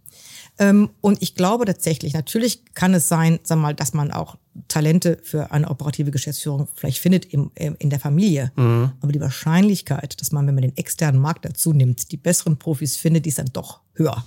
Ähm, 0.58 0.90
und 1.00 1.22
ich 1.22 1.34
glaube 1.34 1.64
tatsächlich, 1.64 2.12
natürlich 2.12 2.62
kann 2.74 2.94
es 2.94 3.08
sein, 3.08 3.40
sag 3.42 3.58
mal, 3.58 3.74
dass 3.74 3.94
man 3.94 4.10
auch 4.10 4.36
Talente 4.68 5.18
für 5.22 5.52
eine 5.52 5.70
operative 5.70 6.10
Geschäftsführung 6.10 6.68
vielleicht 6.74 6.98
findet 6.98 7.26
im, 7.26 7.50
im, 7.54 7.76
in 7.78 7.88
der 7.88 8.00
Familie. 8.00 8.52
Aber 9.00 9.12
die 9.12 9.20
Wahrscheinlichkeit, 9.20 10.20
dass 10.20 10.32
man, 10.32 10.46
wenn 10.46 10.54
man 10.54 10.62
den 10.62 10.76
externen 10.76 11.20
Markt 11.20 11.44
dazu 11.44 11.72
nimmt, 11.72 12.10
die 12.12 12.16
besseren 12.16 12.58
Profis 12.58 12.96
findet, 12.96 13.24
die 13.24 13.30
ist 13.30 13.38
dann 13.38 13.50
doch 13.52 13.80
höher. 13.94 14.24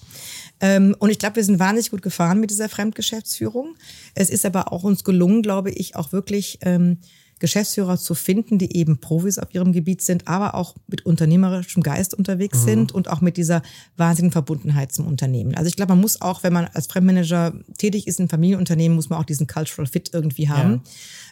Ähm, 0.59 0.95
und 0.99 1.09
ich 1.09 1.19
glaube, 1.19 1.35
wir 1.37 1.43
sind 1.43 1.59
wahnsinnig 1.59 1.91
gut 1.91 2.01
gefahren 2.01 2.39
mit 2.39 2.49
dieser 2.49 2.69
Fremdgeschäftsführung. 2.69 3.75
Es 4.15 4.29
ist 4.29 4.45
aber 4.45 4.71
auch 4.71 4.83
uns 4.83 5.03
gelungen, 5.03 5.41
glaube 5.41 5.71
ich, 5.71 5.95
auch 5.95 6.11
wirklich 6.11 6.59
ähm, 6.61 6.99
Geschäftsführer 7.43 7.97
zu 7.97 8.15
finden, 8.15 8.57
die 8.57 8.73
eben 8.73 8.99
Profis 8.99 9.37
auf 9.37 9.53
ihrem 9.53 9.73
Gebiet 9.73 10.01
sind, 10.01 10.29
aber 10.29 10.55
auch 10.55 10.75
mit 10.87 11.05
unternehmerischem 11.05 11.83
Geist 11.83 12.13
unterwegs 12.13 12.63
sind 12.63 12.93
und 12.93 13.09
auch 13.09 13.19
mit 13.19 13.35
dieser 13.35 13.61
wahnsinnigen 13.97 14.31
Verbundenheit 14.31 14.93
zum 14.93 15.07
Unternehmen. 15.07 15.53
Also 15.53 15.67
ich 15.67 15.75
glaube, 15.75 15.91
man 15.91 15.99
muss 15.99 16.21
auch, 16.21 16.43
wenn 16.43 16.53
man 16.53 16.69
als 16.73 16.87
Fremdmanager 16.87 17.53
tätig 17.77 18.07
ist 18.07 18.21
in 18.21 18.29
Familienunternehmen, 18.29 18.95
muss 18.95 19.09
man 19.09 19.19
auch 19.19 19.25
diesen 19.25 19.45
Cultural 19.45 19.87
Fit 19.87 20.11
irgendwie 20.13 20.47
haben. 20.47 20.83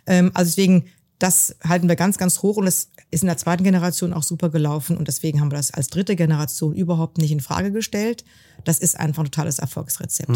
Ähm, 0.06 0.32
also 0.34 0.50
deswegen, 0.50 0.84
das 1.22 1.56
halten 1.64 1.88
wir 1.88 1.96
ganz, 1.96 2.18
ganz 2.18 2.42
hoch 2.42 2.58
und 2.58 2.66
es 2.66 2.90
ist 3.12 3.22
in 3.22 3.28
der 3.28 3.38
zweiten 3.38 3.64
Generation 3.64 4.12
auch 4.12 4.24
super 4.24 4.50
gelaufen 4.50 4.98
und 4.98 5.08
deswegen 5.08 5.40
haben 5.40 5.52
wir 5.52 5.58
das 5.58 5.72
als 5.72 5.88
dritte 5.88 6.16
Generation 6.16 6.74
überhaupt 6.74 7.20
nicht 7.20 7.32
in 7.32 7.42
Frage 7.42 7.72
gestellt. 7.72 8.26
Das 8.64 8.80
ist 8.80 9.00
einfach 9.00 9.22
ein 9.24 9.26
totales 9.26 9.60
Erfolgsrezept. 9.60 10.32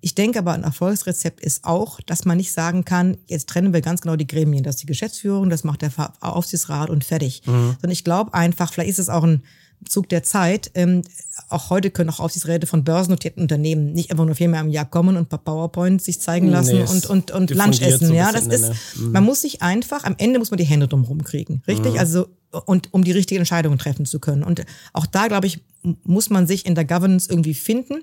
Ich 0.00 0.14
denke 0.14 0.38
aber, 0.38 0.52
ein 0.52 0.62
Erfolgsrezept 0.62 1.40
ist 1.40 1.64
auch, 1.64 2.00
dass 2.02 2.24
man 2.24 2.36
nicht 2.36 2.52
sagen 2.52 2.84
kann, 2.84 3.16
jetzt 3.26 3.48
trennen 3.48 3.72
wir 3.72 3.80
ganz 3.80 4.00
genau 4.00 4.14
die 4.14 4.28
Gremien. 4.28 4.62
Das 4.62 4.76
ist 4.76 4.82
die 4.82 4.86
Geschäftsführung, 4.86 5.50
das 5.50 5.64
macht 5.64 5.82
der 5.82 5.90
Aufsichtsrat 6.20 6.88
und 6.88 7.02
fertig. 7.02 7.42
Sondern 7.44 7.90
ich 7.90 8.04
glaube 8.04 8.32
einfach, 8.34 8.72
vielleicht 8.72 8.90
ist 8.90 9.00
es 9.00 9.08
auch 9.08 9.24
ein 9.24 9.42
Zug 9.86 10.08
der 10.08 10.22
Zeit. 10.22 10.70
Ähm, 10.74 11.02
auch 11.48 11.70
heute 11.70 11.90
können 11.90 12.10
auch 12.10 12.20
Aufsichtsräte 12.20 12.66
von 12.66 12.84
börsennotierten 12.84 13.42
Unternehmen 13.42 13.92
nicht 13.92 14.10
einfach 14.10 14.24
nur 14.24 14.34
viermal 14.34 14.64
im 14.64 14.70
Jahr 14.70 14.84
kommen 14.88 15.10
und 15.16 15.22
ein 15.24 15.26
paar 15.26 15.38
PowerPoint 15.38 16.02
sich 16.02 16.20
zeigen 16.20 16.48
lassen 16.48 16.76
Nee, 16.78 16.82
und, 16.84 17.06
und, 17.06 17.30
und 17.30 17.50
Lunch 17.50 17.80
essen. 17.80 18.08
so 18.08 18.12
ja, 18.14 18.32
das 18.32 18.46
ist, 18.46 18.62
der- 18.62 18.74
man 19.10 19.24
muss 19.24 19.42
sich 19.42 19.62
einfach, 19.62 20.04
am 20.04 20.14
Ende 20.18 20.38
muss 20.38 20.50
man 20.50 20.58
die 20.58 20.64
Hände 20.64 20.88
drum 20.88 21.04
rumkriegen. 21.04 21.62
Richtig? 21.68 21.98
Also, 21.98 22.26
und 22.66 22.92
um 22.92 23.04
die 23.04 23.12
richtigen 23.12 23.40
Entscheidungen 23.40 23.78
treffen 23.78 24.06
zu 24.06 24.18
können. 24.20 24.42
Und 24.42 24.64
auch 24.92 25.06
da, 25.06 25.28
glaube 25.28 25.46
ich, 25.46 25.60
muss 26.04 26.30
man 26.30 26.46
sich 26.46 26.66
in 26.66 26.74
der 26.74 26.84
Governance 26.84 27.28
irgendwie 27.30 27.54
finden. 27.54 28.02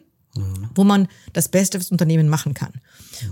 Wo 0.73 0.83
man 0.83 1.07
das 1.33 1.47
Beste 1.47 1.79
fürs 1.79 1.91
Unternehmen 1.91 2.27
machen 2.27 2.53
kann. 2.53 2.73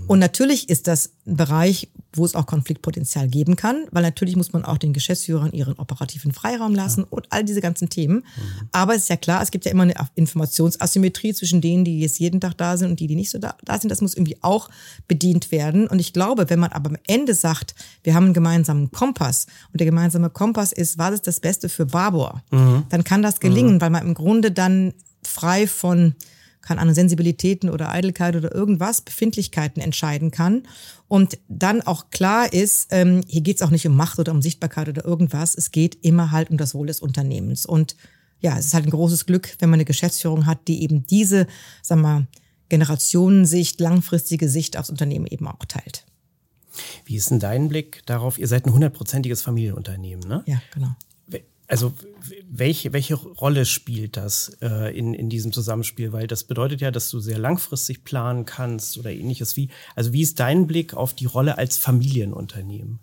Und 0.06 0.18
natürlich 0.18 0.68
ist 0.70 0.86
das 0.86 1.10
ein 1.26 1.36
Bereich, 1.36 1.88
wo 2.14 2.24
es 2.24 2.34
auch 2.34 2.46
Konfliktpotenzial 2.46 3.28
geben 3.28 3.56
kann, 3.56 3.86
weil 3.90 4.02
natürlich 4.02 4.36
muss 4.36 4.52
man 4.52 4.64
auch 4.64 4.78
den 4.78 4.92
Geschäftsführern 4.92 5.52
ihren 5.52 5.74
operativen 5.74 6.32
Freiraum 6.32 6.74
lassen 6.74 7.00
ja. 7.00 7.06
und 7.10 7.26
all 7.30 7.44
diese 7.44 7.60
ganzen 7.60 7.90
Themen. 7.90 8.16
Mhm. 8.16 8.68
Aber 8.72 8.94
es 8.94 9.02
ist 9.02 9.08
ja 9.10 9.16
klar, 9.16 9.42
es 9.42 9.50
gibt 9.50 9.64
ja 9.64 9.70
immer 9.70 9.82
eine 9.82 9.94
Informationsasymmetrie 10.14 11.34
zwischen 11.34 11.60
denen, 11.60 11.84
die 11.84 12.00
jetzt 12.00 12.18
jeden 12.18 12.40
Tag 12.40 12.56
da 12.56 12.76
sind 12.76 12.90
und 12.90 13.00
die, 13.00 13.06
die 13.06 13.16
nicht 13.16 13.30
so 13.30 13.38
da, 13.38 13.56
da 13.64 13.78
sind. 13.78 13.90
Das 13.90 14.00
muss 14.00 14.14
irgendwie 14.14 14.38
auch 14.42 14.70
bedient 15.08 15.50
werden. 15.50 15.86
Und 15.86 15.98
ich 15.98 16.12
glaube, 16.12 16.48
wenn 16.48 16.58
man 16.58 16.72
aber 16.72 16.90
am 16.90 16.96
Ende 17.06 17.34
sagt, 17.34 17.74
wir 18.02 18.14
haben 18.14 18.24
einen 18.24 18.34
gemeinsamen 18.34 18.90
Kompass 18.90 19.46
und 19.72 19.80
der 19.80 19.86
gemeinsame 19.86 20.30
Kompass 20.30 20.72
ist, 20.72 20.98
was 20.98 21.14
ist 21.14 21.26
das 21.26 21.40
Beste 21.40 21.68
für 21.68 21.86
Barbour, 21.86 22.42
mhm. 22.50 22.84
dann 22.88 23.04
kann 23.04 23.22
das 23.22 23.40
gelingen, 23.40 23.74
mhm. 23.74 23.80
weil 23.80 23.90
man 23.90 24.06
im 24.06 24.14
Grunde 24.14 24.50
dann 24.50 24.94
frei 25.22 25.66
von 25.66 26.14
kann 26.64 26.78
an 26.78 26.94
Sensibilitäten 26.94 27.70
oder 27.70 27.90
Eitelkeit 27.90 28.36
oder 28.36 28.54
irgendwas, 28.54 29.02
Befindlichkeiten 29.02 29.80
entscheiden 29.82 30.30
kann. 30.30 30.64
Und 31.08 31.38
dann 31.48 31.82
auch 31.82 32.10
klar 32.10 32.52
ist, 32.52 32.88
ähm, 32.90 33.22
hier 33.28 33.42
geht 33.42 33.56
es 33.56 33.62
auch 33.62 33.70
nicht 33.70 33.86
um 33.86 33.96
Macht 33.96 34.18
oder 34.18 34.32
um 34.32 34.42
Sichtbarkeit 34.42 34.88
oder 34.88 35.04
irgendwas. 35.04 35.54
Es 35.54 35.70
geht 35.70 35.98
immer 36.02 36.30
halt 36.30 36.50
um 36.50 36.56
das 36.56 36.74
Wohl 36.74 36.86
des 36.86 37.00
Unternehmens. 37.00 37.66
Und 37.66 37.96
ja, 38.40 38.58
es 38.58 38.66
ist 38.66 38.74
halt 38.74 38.86
ein 38.86 38.90
großes 38.90 39.26
Glück, 39.26 39.56
wenn 39.58 39.70
man 39.70 39.78
eine 39.78 39.84
Geschäftsführung 39.84 40.46
hat, 40.46 40.68
die 40.68 40.82
eben 40.82 41.06
diese, 41.06 41.46
sag 41.82 41.98
mal, 41.98 42.26
Generationensicht, 42.68 43.80
langfristige 43.80 44.48
Sicht 44.48 44.76
aufs 44.76 44.90
Unternehmen 44.90 45.26
eben 45.26 45.46
auch 45.46 45.64
teilt. 45.66 46.04
Wie 47.04 47.16
ist 47.16 47.30
denn 47.30 47.40
dein 47.40 47.68
Blick 47.68 48.02
darauf? 48.06 48.38
Ihr 48.38 48.48
seid 48.48 48.66
ein 48.66 48.72
hundertprozentiges 48.72 49.42
Familienunternehmen, 49.42 50.26
ne? 50.26 50.42
Ja, 50.46 50.60
genau. 50.72 50.94
Also 51.66 51.94
welche, 52.50 52.92
welche 52.92 53.14
Rolle 53.14 53.64
spielt 53.64 54.16
das 54.16 54.56
äh, 54.60 54.96
in, 54.96 55.14
in 55.14 55.30
diesem 55.30 55.52
Zusammenspiel? 55.52 56.12
Weil 56.12 56.26
das 56.26 56.44
bedeutet 56.44 56.80
ja, 56.80 56.90
dass 56.90 57.10
du 57.10 57.20
sehr 57.20 57.38
langfristig 57.38 58.04
planen 58.04 58.44
kannst 58.44 58.98
oder 58.98 59.10
ähnliches. 59.10 59.56
Wie, 59.56 59.70
also 59.94 60.12
wie 60.12 60.20
ist 60.20 60.40
dein 60.40 60.66
Blick 60.66 60.94
auf 60.94 61.14
die 61.14 61.26
Rolle 61.26 61.56
als 61.56 61.78
Familienunternehmen? 61.78 63.00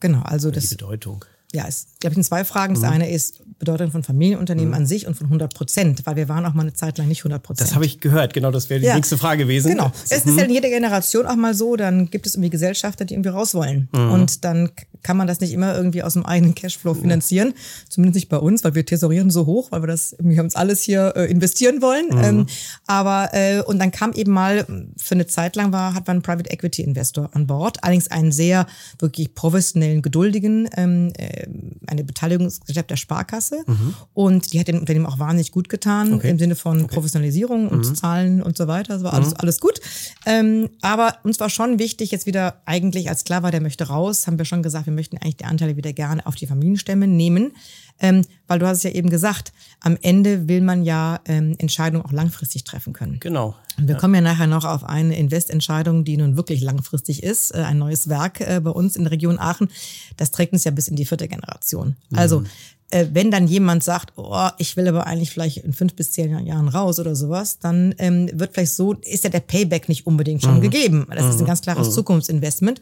Genau, 0.00 0.22
also 0.22 0.50
das. 0.50 0.68
Die 0.68 0.76
Bedeutung 0.76 1.24
ja, 1.52 1.64
es 1.66 1.86
glaube 1.98 2.12
ich 2.12 2.16
sind 2.16 2.24
zwei 2.24 2.44
Fragen. 2.44 2.74
Das 2.74 2.82
mhm. 2.82 2.90
eine 2.90 3.10
ist 3.10 3.42
Bedeutung 3.58 3.90
von 3.90 4.02
Familienunternehmen 4.02 4.70
mhm. 4.70 4.74
an 4.74 4.86
sich 4.86 5.06
und 5.06 5.14
von 5.14 5.26
100 5.26 5.52
Prozent, 5.52 6.02
weil 6.04 6.16
wir 6.16 6.28
waren 6.28 6.44
auch 6.44 6.54
mal 6.54 6.62
eine 6.62 6.74
Zeit 6.74 6.98
lang 6.98 7.08
nicht 7.08 7.20
100 7.20 7.42
Prozent. 7.42 7.68
Das 7.68 7.74
habe 7.74 7.86
ich 7.86 8.00
gehört, 8.00 8.34
genau, 8.34 8.50
das 8.50 8.70
wäre 8.70 8.80
die 8.80 8.86
ja. 8.86 8.94
nächste 8.94 9.16
Frage 9.18 9.44
gewesen. 9.44 9.70
Genau, 9.70 9.90
es 10.08 10.24
mhm. 10.24 10.32
ist 10.32 10.38
ja 10.38 10.44
in 10.44 10.52
jeder 10.52 10.68
Generation 10.68 11.26
auch 11.26 11.36
mal 11.36 11.54
so, 11.54 11.76
dann 11.76 12.10
gibt 12.10 12.26
es 12.26 12.34
irgendwie 12.34 12.50
Gesellschafter, 12.50 13.04
die 13.04 13.14
irgendwie 13.14 13.30
raus 13.30 13.54
wollen. 13.54 13.88
Mhm. 13.92 14.10
Und 14.10 14.44
dann 14.44 14.70
kann 15.02 15.16
man 15.16 15.26
das 15.26 15.40
nicht 15.40 15.52
immer 15.52 15.74
irgendwie 15.74 16.02
aus 16.02 16.14
dem 16.14 16.26
eigenen 16.26 16.54
Cashflow 16.54 16.94
finanzieren, 16.94 17.54
zumindest 17.88 18.16
nicht 18.16 18.28
bei 18.28 18.36
uns, 18.36 18.64
weil 18.64 18.74
wir 18.74 18.84
tesorieren 18.84 19.30
so 19.30 19.46
hoch, 19.46 19.70
weil 19.70 19.82
wir 19.82 19.86
das, 19.86 20.16
wir 20.18 20.42
uns 20.42 20.56
alles 20.56 20.82
hier 20.82 21.14
äh, 21.16 21.30
investieren 21.30 21.82
wollen. 21.82 22.06
Mhm. 22.10 22.24
Ähm, 22.24 22.46
aber, 22.86 23.30
äh, 23.32 23.62
und 23.62 23.78
dann 23.78 23.90
kam 23.90 24.12
eben 24.12 24.32
mal, 24.32 24.66
für 24.96 25.14
eine 25.14 25.26
Zeit 25.26 25.56
lang 25.56 25.72
war, 25.72 25.94
hat 25.94 26.06
man 26.06 26.16
einen 26.16 26.22
Private 26.22 26.50
Equity 26.50 26.82
Investor 26.82 27.30
an 27.32 27.46
Bord, 27.46 27.82
allerdings 27.82 28.08
einen 28.10 28.32
sehr 28.32 28.66
wirklich 28.98 29.34
professionellen, 29.34 30.02
geduldigen, 30.02 30.68
ähm, 30.76 31.12
äh, 31.16 31.37
eine 31.86 32.04
Beteiligungsgeschäft 32.04 32.90
der 32.90 32.96
Sparkasse. 32.96 33.62
Mhm. 33.66 33.94
Und 34.14 34.52
die 34.52 34.60
hat 34.60 34.68
dem 34.68 34.78
Unternehmen 34.78 35.06
auch 35.06 35.18
wahnsinnig 35.18 35.52
gut 35.52 35.68
getan 35.68 36.14
okay. 36.14 36.30
im 36.30 36.38
Sinne 36.38 36.54
von 36.54 36.84
okay. 36.84 36.94
Professionalisierung 36.94 37.68
und 37.68 37.88
mhm. 37.88 37.94
Zahlen 37.94 38.42
und 38.42 38.56
so 38.56 38.66
weiter. 38.66 38.94
Das 38.94 39.02
war 39.02 39.14
alles, 39.14 39.30
mhm. 39.30 39.36
alles 39.38 39.60
gut. 39.60 39.80
Ähm, 40.26 40.70
aber 40.80 41.18
uns 41.24 41.40
war 41.40 41.50
schon 41.50 41.78
wichtig, 41.78 42.10
jetzt 42.10 42.26
wieder 42.26 42.62
eigentlich, 42.66 43.08
als 43.08 43.24
klar 43.24 43.42
war, 43.42 43.50
der 43.50 43.60
möchte 43.60 43.88
raus, 43.88 44.26
haben 44.26 44.38
wir 44.38 44.44
schon 44.44 44.62
gesagt, 44.62 44.86
wir 44.86 44.92
möchten 44.92 45.18
eigentlich 45.18 45.36
die 45.36 45.44
Anteile 45.44 45.76
wieder 45.76 45.92
gerne 45.92 46.26
auf 46.26 46.34
die 46.34 46.46
Familienstämme 46.46 47.06
nehmen. 47.06 47.52
Ähm, 48.00 48.24
weil 48.46 48.58
du 48.58 48.66
hast 48.66 48.78
es 48.78 48.82
ja 48.84 48.90
eben 48.90 49.10
gesagt, 49.10 49.52
am 49.80 49.96
Ende 50.00 50.48
will 50.48 50.60
man 50.60 50.82
ja 50.82 51.20
ähm, 51.26 51.54
Entscheidungen 51.58 52.04
auch 52.04 52.12
langfristig 52.12 52.64
treffen 52.64 52.92
können. 52.92 53.18
Genau. 53.20 53.56
Und 53.76 53.88
wir 53.88 53.94
ja. 53.94 54.00
kommen 54.00 54.14
ja 54.14 54.20
nachher 54.20 54.46
noch 54.46 54.64
auf 54.64 54.84
eine 54.84 55.16
Investentscheidung, 55.16 56.04
die 56.04 56.16
nun 56.16 56.36
wirklich 56.36 56.60
langfristig 56.60 57.22
ist, 57.22 57.54
äh, 57.54 57.58
ein 57.58 57.78
neues 57.78 58.08
Werk 58.08 58.40
äh, 58.40 58.60
bei 58.62 58.70
uns 58.70 58.96
in 58.96 59.04
der 59.04 59.12
Region 59.12 59.38
Aachen. 59.38 59.68
Das 60.16 60.30
trägt 60.30 60.52
uns 60.52 60.64
ja 60.64 60.70
bis 60.70 60.88
in 60.88 60.96
die 60.96 61.06
vierte 61.06 61.28
Generation. 61.28 61.96
Mhm. 62.10 62.18
Also 62.18 62.44
äh, 62.90 63.06
wenn 63.12 63.30
dann 63.30 63.46
jemand 63.46 63.84
sagt, 63.84 64.12
oh, 64.16 64.48
ich 64.58 64.76
will 64.76 64.88
aber 64.88 65.06
eigentlich 65.06 65.30
vielleicht 65.30 65.58
in 65.58 65.72
fünf 65.72 65.94
bis 65.94 66.12
zehn 66.12 66.46
Jahren 66.46 66.68
raus 66.68 66.98
oder 66.98 67.14
sowas, 67.14 67.58
dann 67.58 67.94
ähm, 67.98 68.30
wird 68.32 68.54
vielleicht 68.54 68.74
so, 68.74 68.94
ist 68.94 69.24
ja 69.24 69.30
der 69.30 69.40
Payback 69.40 69.88
nicht 69.88 70.06
unbedingt 70.06 70.42
schon 70.42 70.56
mhm. 70.56 70.62
gegeben. 70.62 71.06
Das 71.10 71.24
mhm. 71.24 71.30
ist 71.30 71.36
ein 71.36 71.42
mhm. 71.42 71.46
ganz 71.46 71.62
klares 71.62 71.88
mhm. 71.88 71.92
Zukunftsinvestment. 71.92 72.80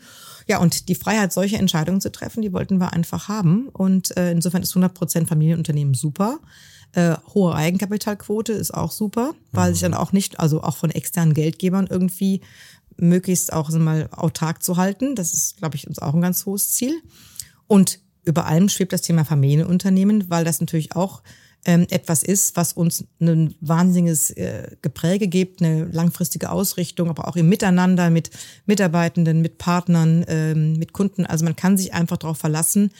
Ja, 0.49 0.59
und 0.59 0.89
die 0.89 0.95
Freiheit, 0.95 1.33
solche 1.33 1.57
Entscheidungen 1.57 2.01
zu 2.01 2.13
treffen, 2.13 2.41
die 2.41 2.53
wollten 2.53 2.79
wir 2.79 2.93
einfach 2.93 3.29
haben. 3.29 3.69
Und 3.69 4.17
äh, 4.17 4.31
insofern 4.31 4.63
ist 4.63 4.71
100 4.71 4.95
Prozent 4.95 5.29
Familienunternehmen 5.29 5.95
super. 5.95 6.39
Äh, 6.93 7.17
hohe 7.35 7.55
Eigenkapitalquote 7.55 8.53
ist 8.53 8.73
auch 8.73 8.93
super, 8.93 9.35
weil 9.51 9.71
mhm. 9.71 9.75
sich 9.75 9.83
dann 9.83 9.95
auch 9.95 10.13
nicht, 10.13 10.39
also 10.39 10.63
auch 10.63 10.77
von 10.77 10.91
externen 10.91 11.35
Geldgebern 11.35 11.89
irgendwie 11.91 12.43
möglichst 12.97 13.53
auch 13.53 13.71
so 13.71 13.79
mal 13.79 14.09
autark 14.13 14.63
zu 14.63 14.77
halten. 14.77 15.17
Das 15.17 15.35
ist, 15.35 15.57
glaube 15.59 15.77
ich, 15.77 15.89
uns 15.89 15.99
auch 15.99 16.15
ein 16.15 16.23
ganz 16.23 16.47
hohes 16.47 16.73
Ziel. 16.73 16.95
Und 17.67 17.99
über 18.25 18.47
allem 18.47 18.69
schwebt 18.69 18.93
das 18.93 19.03
Thema 19.03 19.25
Familienunternehmen, 19.25 20.31
weil 20.31 20.45
das 20.45 20.61
natürlich 20.61 20.95
auch 20.95 21.23
ähm, 21.66 21.87
etwas 21.90 22.22
ist, 22.22 22.57
was 22.57 22.72
uns 22.72 23.05
ein 23.20 23.55
wahnsinniges 23.61 24.31
äh, 24.31 24.76
Gepräge 24.83 25.26
gibt, 25.26 25.61
eine 25.61 25.85
langfristige 25.87 26.50
Ausrichtung, 26.50 27.11
aber 27.11 27.26
auch 27.26 27.35
im 27.35 27.48
Miteinander 27.48 28.09
mit 28.09 28.31
Mitarbeitenden, 28.66 29.42
mit 29.42 29.59
Partnern, 29.59 30.24
ähm, 30.29 30.74
mit 30.74 30.92
Kunden. 30.92 31.26
Also 31.26 31.44
man 31.44 31.57
kann 31.57 31.76
sich 31.76 31.92
einfach 31.92 32.18
darauf 32.18 32.38
verlassen, 32.38 32.92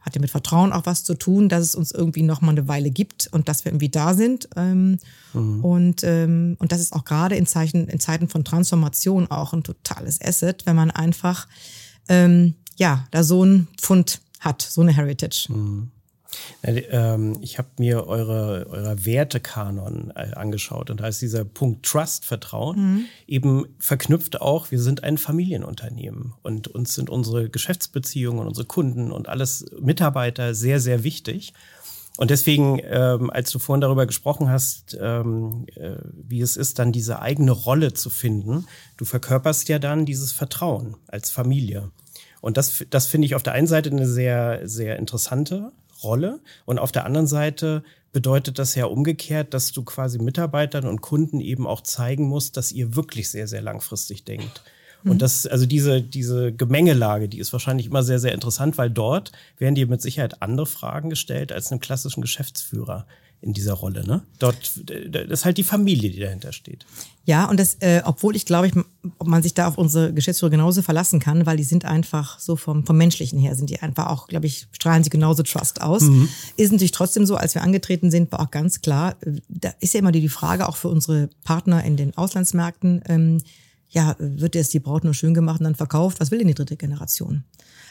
hat 0.00 0.14
ja 0.14 0.20
mit 0.20 0.30
Vertrauen 0.30 0.72
auch 0.72 0.84
was 0.84 1.02
zu 1.02 1.14
tun, 1.14 1.48
dass 1.48 1.62
es 1.62 1.74
uns 1.74 1.92
irgendwie 1.92 2.22
noch 2.22 2.42
mal 2.42 2.52
eine 2.52 2.68
Weile 2.68 2.90
gibt 2.90 3.28
und 3.32 3.48
dass 3.48 3.64
wir 3.64 3.72
irgendwie 3.72 3.88
da 3.88 4.12
sind. 4.12 4.50
Ähm, 4.54 4.98
mhm. 5.32 5.64
und, 5.64 6.04
ähm, 6.04 6.56
und 6.58 6.72
das 6.72 6.80
ist 6.80 6.92
auch 6.92 7.04
gerade 7.04 7.36
in, 7.36 7.46
Zeichen, 7.46 7.88
in 7.88 8.00
Zeiten 8.00 8.28
von 8.28 8.44
Transformation 8.44 9.30
auch 9.30 9.54
ein 9.54 9.64
totales 9.64 10.20
Asset, 10.20 10.66
wenn 10.66 10.76
man 10.76 10.90
einfach 10.90 11.48
ähm, 12.08 12.54
ja 12.76 13.06
da 13.12 13.22
so 13.22 13.44
ein 13.44 13.68
Pfund 13.78 14.20
hat, 14.40 14.60
so 14.60 14.82
eine 14.82 14.92
Heritage. 14.92 15.46
Mhm. 15.48 15.90
Ähm, 16.62 17.38
ich 17.40 17.58
habe 17.58 17.68
mir 17.78 18.06
eure, 18.06 18.66
eure 18.68 19.04
Wertekanon 19.04 20.12
äh, 20.14 20.34
angeschaut 20.34 20.90
und 20.90 21.00
da 21.00 21.08
ist 21.08 21.22
dieser 21.22 21.44
Punkt 21.44 21.86
Trust, 21.86 22.24
Vertrauen, 22.24 22.78
mhm. 22.78 23.04
eben 23.26 23.66
verknüpft 23.78 24.40
auch, 24.40 24.70
wir 24.70 24.80
sind 24.80 25.04
ein 25.04 25.18
Familienunternehmen 25.18 26.34
und 26.42 26.68
uns 26.68 26.94
sind 26.94 27.10
unsere 27.10 27.48
Geschäftsbeziehungen 27.48 28.40
und 28.40 28.48
unsere 28.48 28.66
Kunden 28.66 29.10
und 29.12 29.28
alles 29.28 29.66
Mitarbeiter 29.80 30.54
sehr, 30.54 30.80
sehr 30.80 31.04
wichtig. 31.04 31.52
Und 32.16 32.30
deswegen, 32.30 32.80
ähm, 32.84 33.30
als 33.30 33.50
du 33.50 33.58
vorhin 33.58 33.80
darüber 33.80 34.04
gesprochen 34.04 34.50
hast, 34.50 34.94
ähm, 35.00 35.64
äh, 35.76 35.96
wie 36.12 36.42
es 36.42 36.58
ist, 36.58 36.78
dann 36.78 36.92
diese 36.92 37.22
eigene 37.22 37.52
Rolle 37.52 37.94
zu 37.94 38.10
finden, 38.10 38.66
du 38.98 39.06
verkörperst 39.06 39.70
ja 39.70 39.78
dann 39.78 40.04
dieses 40.04 40.30
Vertrauen 40.30 40.96
als 41.06 41.30
Familie. 41.30 41.90
Und 42.42 42.56
das, 42.56 42.84
das 42.90 43.06
finde 43.06 43.26
ich 43.26 43.34
auf 43.34 43.42
der 43.42 43.54
einen 43.54 43.66
Seite 43.66 43.90
eine 43.90 44.06
sehr, 44.06 44.68
sehr 44.68 44.98
interessante 44.98 45.72
Rolle. 46.02 46.40
Und 46.64 46.78
auf 46.78 46.92
der 46.92 47.06
anderen 47.06 47.26
Seite 47.26 47.82
bedeutet 48.12 48.58
das 48.58 48.74
ja 48.74 48.86
umgekehrt, 48.86 49.54
dass 49.54 49.72
du 49.72 49.84
quasi 49.84 50.18
Mitarbeitern 50.18 50.86
und 50.86 51.00
Kunden 51.00 51.40
eben 51.40 51.66
auch 51.66 51.82
zeigen 51.82 52.24
musst, 52.24 52.56
dass 52.56 52.72
ihr 52.72 52.96
wirklich 52.96 53.30
sehr, 53.30 53.46
sehr 53.46 53.62
langfristig 53.62 54.24
denkt. 54.24 54.62
Und 55.04 55.14
mhm. 55.14 55.18
das, 55.18 55.46
also 55.46 55.66
diese, 55.66 56.02
diese 56.02 56.52
Gemengelage, 56.52 57.28
die 57.28 57.38
ist 57.38 57.52
wahrscheinlich 57.52 57.86
immer 57.86 58.02
sehr, 58.02 58.18
sehr 58.18 58.34
interessant, 58.34 58.76
weil 58.76 58.90
dort 58.90 59.32
werden 59.58 59.74
dir 59.74 59.86
mit 59.86 60.02
Sicherheit 60.02 60.42
andere 60.42 60.66
Fragen 60.66 61.08
gestellt 61.08 61.52
als 61.52 61.70
einem 61.70 61.80
klassischen 61.80 62.20
Geschäftsführer 62.20 63.06
in 63.42 63.54
dieser 63.54 63.72
Rolle. 63.72 64.06
Ne? 64.06 64.22
Dort, 64.38 64.72
das 64.84 65.30
ist 65.30 65.44
halt 65.44 65.56
die 65.56 65.64
Familie, 65.64 66.10
die 66.10 66.20
dahinter 66.20 66.52
steht. 66.52 66.84
Ja, 67.24 67.48
und 67.48 67.58
das, 67.58 67.76
äh, 67.80 68.02
obwohl 68.04 68.36
ich 68.36 68.44
glaube, 68.44 68.66
ich, 68.66 68.74
ob 69.18 69.26
man 69.26 69.42
sich 69.42 69.54
da 69.54 69.66
auf 69.66 69.78
unsere 69.78 70.12
Geschäftsführer 70.12 70.50
genauso 70.50 70.82
verlassen 70.82 71.20
kann, 71.20 71.46
weil 71.46 71.56
die 71.56 71.64
sind 71.64 71.84
einfach 71.84 72.38
so 72.38 72.56
vom, 72.56 72.84
vom 72.84 72.96
Menschlichen 72.96 73.38
her, 73.38 73.54
sind 73.54 73.70
die 73.70 73.80
einfach 73.80 74.08
auch, 74.08 74.26
glaube 74.26 74.46
ich, 74.46 74.66
strahlen 74.72 75.04
sie 75.04 75.10
genauso 75.10 75.42
Trust 75.42 75.80
aus. 75.80 76.02
Mhm. 76.02 76.28
Ist 76.56 76.72
natürlich 76.72 76.92
trotzdem 76.92 77.24
so, 77.24 77.36
als 77.36 77.54
wir 77.54 77.62
angetreten 77.62 78.10
sind, 78.10 78.30
war 78.30 78.40
auch 78.40 78.50
ganz 78.50 78.82
klar, 78.82 79.16
äh, 79.22 79.40
da 79.48 79.72
ist 79.80 79.94
ja 79.94 80.00
immer 80.00 80.12
die 80.12 80.28
Frage 80.28 80.68
auch 80.68 80.76
für 80.76 80.88
unsere 80.88 81.30
Partner 81.44 81.82
in 81.84 81.96
den 81.96 82.16
Auslandsmärkten, 82.16 83.02
ähm, 83.06 83.38
ja, 83.88 84.14
wird 84.18 84.54
jetzt 84.54 84.72
die 84.72 84.80
Braut 84.80 85.02
nur 85.02 85.14
schön 85.14 85.34
gemacht 85.34 85.60
und 85.60 85.64
dann 85.64 85.74
verkauft? 85.74 86.20
Was 86.20 86.30
will 86.30 86.38
denn 86.38 86.48
die 86.48 86.54
dritte 86.54 86.76
Generation? 86.76 87.44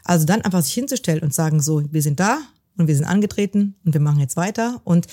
Also 0.06 0.26
dann 0.26 0.42
einfach 0.42 0.62
sich 0.64 0.74
hinzustellen 0.74 1.24
und 1.24 1.34
sagen 1.34 1.62
so, 1.62 1.84
wir 1.92 2.02
sind 2.02 2.20
da, 2.20 2.40
und 2.80 2.88
wir 2.88 2.96
sind 2.96 3.06
angetreten 3.06 3.76
und 3.86 3.94
wir 3.94 4.02
machen 4.02 4.20
jetzt 4.20 4.38
weiter. 4.38 4.82
Und 4.84 5.08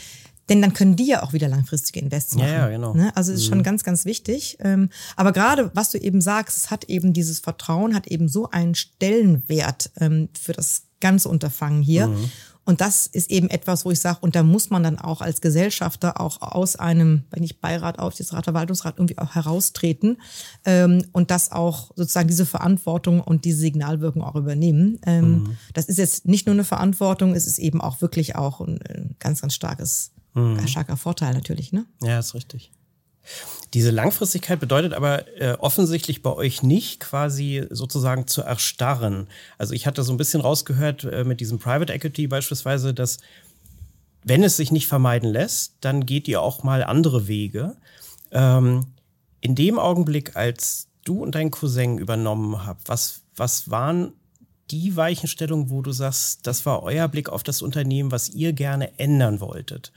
denn 0.49 0.63
dann 0.63 0.73
können 0.73 0.95
die 0.95 1.07
ja 1.07 1.23
auch 1.23 1.33
wieder 1.33 1.49
langfristige 1.49 2.01
Invests 2.01 2.37
machen. 2.37 2.49
Ja, 2.49 2.55
ja 2.55 2.69
genau. 2.69 2.95
Ne? 2.95 3.15
Also 3.17 3.33
es 3.33 3.41
ist 3.41 3.47
mhm. 3.47 3.55
schon 3.55 3.63
ganz, 3.65 3.83
ganz 3.83 4.05
wichtig. 4.05 4.59
Ähm, 4.61 4.91
aber 5.17 5.33
gerade, 5.33 5.71
was 5.75 5.91
du 5.91 5.99
eben 5.99 6.21
sagst, 6.21 6.57
es 6.57 6.71
hat 6.71 6.85
eben 6.85 7.13
dieses 7.13 7.41
Vertrauen, 7.41 7.95
hat 7.95 8.07
eben 8.07 8.29
so 8.29 8.49
einen 8.51 8.75
Stellenwert 8.75 9.91
ähm, 9.99 10.29
für 10.41 10.53
das 10.53 10.85
ganze 11.01 11.29
Unterfangen 11.29 11.83
hier. 11.83 12.09
Mhm. 12.09 12.31
Und 12.67 12.81
das 12.81 13.07
ist 13.07 13.31
eben 13.31 13.49
etwas, 13.49 13.85
wo 13.85 13.93
ich 13.93 14.01
sage, 14.01 14.19
und 14.21 14.35
da 14.35 14.43
muss 14.43 14.71
man 14.71 14.83
dann 14.83 14.99
auch 14.99 15.21
als 15.21 15.41
Gesellschafter 15.41 16.21
auch 16.21 16.43
aus 16.43 16.75
einem, 16.75 17.23
wenn 17.31 17.45
ich 17.45 17.61
Beirat, 17.61 18.01
Aufsichtsrat, 18.01 18.45
Verwaltungsrat 18.45 18.99
irgendwie 18.99 19.19
auch 19.19 19.37
heraustreten 19.37 20.21
ähm, 20.65 21.05
und 21.13 21.31
das 21.31 21.53
auch 21.53 21.93
sozusagen 21.95 22.27
diese 22.27 22.45
Verantwortung 22.45 23.21
und 23.21 23.45
diese 23.45 23.59
Signalwirkung 23.59 24.23
auch 24.23 24.35
übernehmen. 24.35 24.99
Ähm, 25.07 25.31
mhm. 25.31 25.57
Das 25.75 25.87
ist 25.87 25.99
jetzt 25.99 26.27
nicht 26.27 26.47
nur 26.47 26.55
eine 26.55 26.65
Verantwortung, 26.65 27.35
es 27.35 27.47
ist 27.47 27.59
eben 27.59 27.81
auch 27.81 28.01
wirklich 28.01 28.35
auch 28.35 28.61
ein, 28.61 28.81
ein 28.83 29.17
ganz, 29.21 29.43
ganz 29.43 29.55
starkes, 29.55 30.11
mhm. 30.35 30.67
starker 30.67 30.97
Vorteil 30.97 31.35
natürlich. 31.35 31.73
Ne? 31.73 31.87
Ja, 32.03 32.19
ist 32.19 32.35
richtig. 32.35 32.73
Diese 33.75 33.91
Langfristigkeit 33.91 34.61
bedeutet 34.61 34.95
aber 34.95 35.27
äh, 35.41 35.53
offensichtlich 35.59 36.23
bei 36.23 36.33
euch 36.33 36.63
nicht 36.63 37.01
quasi 37.01 37.67
sozusagen 37.71 38.27
zu 38.27 38.43
erstarren. 38.43 39.29
Also 39.59 39.75
ich 39.75 39.87
hatte 39.87 40.03
so 40.03 40.13
ein 40.13 40.17
bisschen 40.17 40.41
rausgehört 40.41 41.05
äh, 41.05 41.25
mit 41.25 41.41
diesem 41.41 41.59
Private 41.59 41.93
Equity 41.93 42.27
beispielsweise, 42.27 42.95
dass 42.95 43.19
wenn 44.25 44.43
es 44.43 44.57
sich 44.57 44.73
nicht 44.73 44.89
vermeiden 44.89 45.31
lässt, 45.31 45.75
dann 45.81 46.07
geht 46.07 46.27
ihr 46.27 46.41
auch 46.41 46.63
mal 46.63 46.83
andere 46.83 47.29
Wege. 47.29 47.77
Ähm, 48.33 48.87
in 49.41 49.55
dem 49.55 49.79
Augenblick, 49.79 50.37
als 50.37 50.89
du 51.05 51.23
und 51.23 51.35
dein 51.35 51.51
Cousin 51.51 51.99
übernommen 51.99 52.67
habt, 52.67 52.89
was, 52.89 53.23
was 53.37 53.71
waren 53.71 54.13
die 54.71 54.97
Weichenstellungen, 54.97 55.71
wo 55.71 55.83
du 55.83 55.93
sagst, 55.93 56.47
das 56.47 56.67
war 56.67 56.83
euer 56.83 57.07
Blick 57.09 57.29
auf 57.29 57.43
das 57.43 57.63
Unternehmen, 57.63 58.11
was 58.11 58.29
ihr 58.29 58.53
gerne 58.53 58.99
ändern 58.99 59.41
wolltet? 59.41 59.93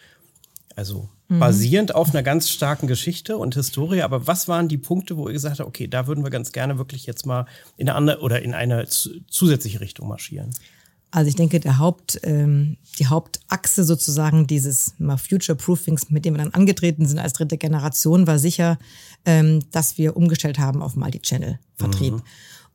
Also 0.79 1.09
mhm. 1.27 1.39
basierend 1.39 1.93
auf 1.93 2.11
einer 2.11 2.23
ganz 2.23 2.49
starken 2.49 2.87
Geschichte 2.87 3.37
und 3.37 3.53
Historie, 3.53 4.01
aber 4.01 4.27
was 4.27 4.47
waren 4.47 4.69
die 4.69 4.77
Punkte, 4.77 5.17
wo 5.17 5.27
ihr 5.27 5.33
gesagt 5.33 5.59
habt, 5.59 5.67
okay, 5.67 5.87
da 5.87 6.07
würden 6.07 6.23
wir 6.23 6.31
ganz 6.31 6.53
gerne 6.53 6.77
wirklich 6.77 7.05
jetzt 7.05 7.25
mal 7.25 7.47
in 7.75 7.89
eine 7.89 7.97
andere 7.97 8.21
oder 8.21 8.41
in 8.41 8.53
eine 8.53 8.87
zusätzliche 8.87 9.81
Richtung 9.81 10.07
marschieren? 10.07 10.51
Also 11.11 11.27
ich 11.27 11.35
denke, 11.35 11.59
der 11.59 11.79
Haupt, 11.79 12.21
ähm, 12.23 12.77
die 12.97 13.07
Hauptachse 13.07 13.83
sozusagen 13.83 14.47
dieses 14.47 14.93
Future 15.17 15.57
Proofings, 15.57 16.09
mit 16.11 16.23
dem 16.23 16.35
wir 16.35 16.43
dann 16.43 16.53
angetreten 16.53 17.05
sind 17.05 17.19
als 17.19 17.33
dritte 17.33 17.57
Generation, 17.57 18.25
war 18.25 18.39
sicher, 18.39 18.79
ähm, 19.25 19.65
dass 19.71 19.97
wir 19.97 20.15
umgestellt 20.15 20.59
haben 20.59 20.81
auf 20.81 20.95
Multi-Channel-Vertrieb. 20.95 22.13
Mhm. 22.13 22.21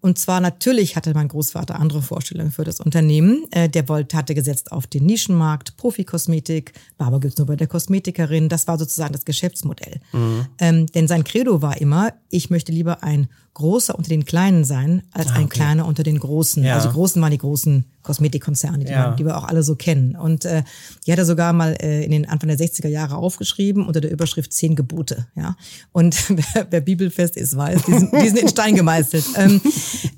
Und 0.05 0.19
zwar 0.19 0.43
natürlich 0.43 0.97
hatte 0.97 1.15
mein 1.15 1.29
Großvater 1.29 1.81
andere 1.81 2.03
Vorstellungen 2.03 2.51
für 2.51 2.63
das 2.63 2.79
Unternehmen. 2.79 3.47
Äh, 3.51 3.71
der 3.71 3.89
wollte, 3.89 4.19
hatte 4.19 4.35
gesetzt 4.35 4.71
auf 4.71 4.87
den 4.87 5.07
Nischenmarkt, 5.07 5.79
Profikosmetik, 5.79 6.75
Barber 6.99 7.21
gibt's 7.21 7.39
nur 7.39 7.47
bei 7.47 7.57
der 7.57 7.69
Kosmetikerin. 7.69 8.51
Das 8.51 8.69
war 8.69 8.79
sozusagen 8.79 9.15
das 9.15 9.25
Geschäftsmodell. 9.25 10.01
Mhm. 10.13 10.47
Ähm, 10.59 10.87
denn 10.89 11.09
sein 11.09 11.25
Credo 11.25 11.63
war 11.63 11.81
immer, 11.81 12.13
ich 12.29 12.51
möchte 12.51 12.71
lieber 12.71 13.03
ein 13.03 13.29
großer 13.55 13.97
unter 13.97 14.11
den 14.11 14.27
Kleinen 14.27 14.65
sein, 14.65 15.05
als 15.11 15.29
ah, 15.29 15.31
okay. 15.31 15.41
ein 15.41 15.49
kleiner 15.49 15.87
unter 15.87 16.03
den 16.03 16.19
Großen. 16.19 16.63
Ja. 16.63 16.75
Also 16.75 16.91
Großen 16.91 17.23
waren 17.23 17.31
die 17.31 17.39
großen 17.39 17.87
Kosmetikkonzerne, 18.05 18.85
die, 18.85 18.93
ja. 18.93 19.11
wir, 19.11 19.17
die 19.17 19.25
wir 19.25 19.37
auch 19.37 19.45
alle 19.45 19.63
so 19.63 19.75
kennen. 19.75 20.15
Und 20.15 20.45
äh, 20.45 20.63
die 21.07 21.13
hat 21.13 21.19
er 21.19 21.25
sogar 21.25 21.53
mal 21.53 21.77
äh, 21.81 22.05
in 22.05 22.13
den 22.13 22.29
Anfang 22.29 22.49
der 22.49 22.59
60er 22.59 22.89
Jahre 22.89 23.17
aufgeschrieben 23.17 23.87
unter 23.87 24.01
der 24.01 24.13
Überschrift 24.13 24.53
Zehn 24.53 24.77
Gebote. 24.77 25.27
Ja, 25.35 25.57
Und 25.93 26.17
wer, 26.55 26.67
wer 26.71 26.81
bibelfest 26.81 27.37
ist, 27.37 27.57
weiß, 27.57 27.83
die 27.87 27.99
sind, 27.99 28.13
die 28.13 28.29
sind 28.29 28.39
in 28.39 28.49
Stein 28.49 28.77
gemeißelt. 28.77 29.25
ähm, 29.37 29.61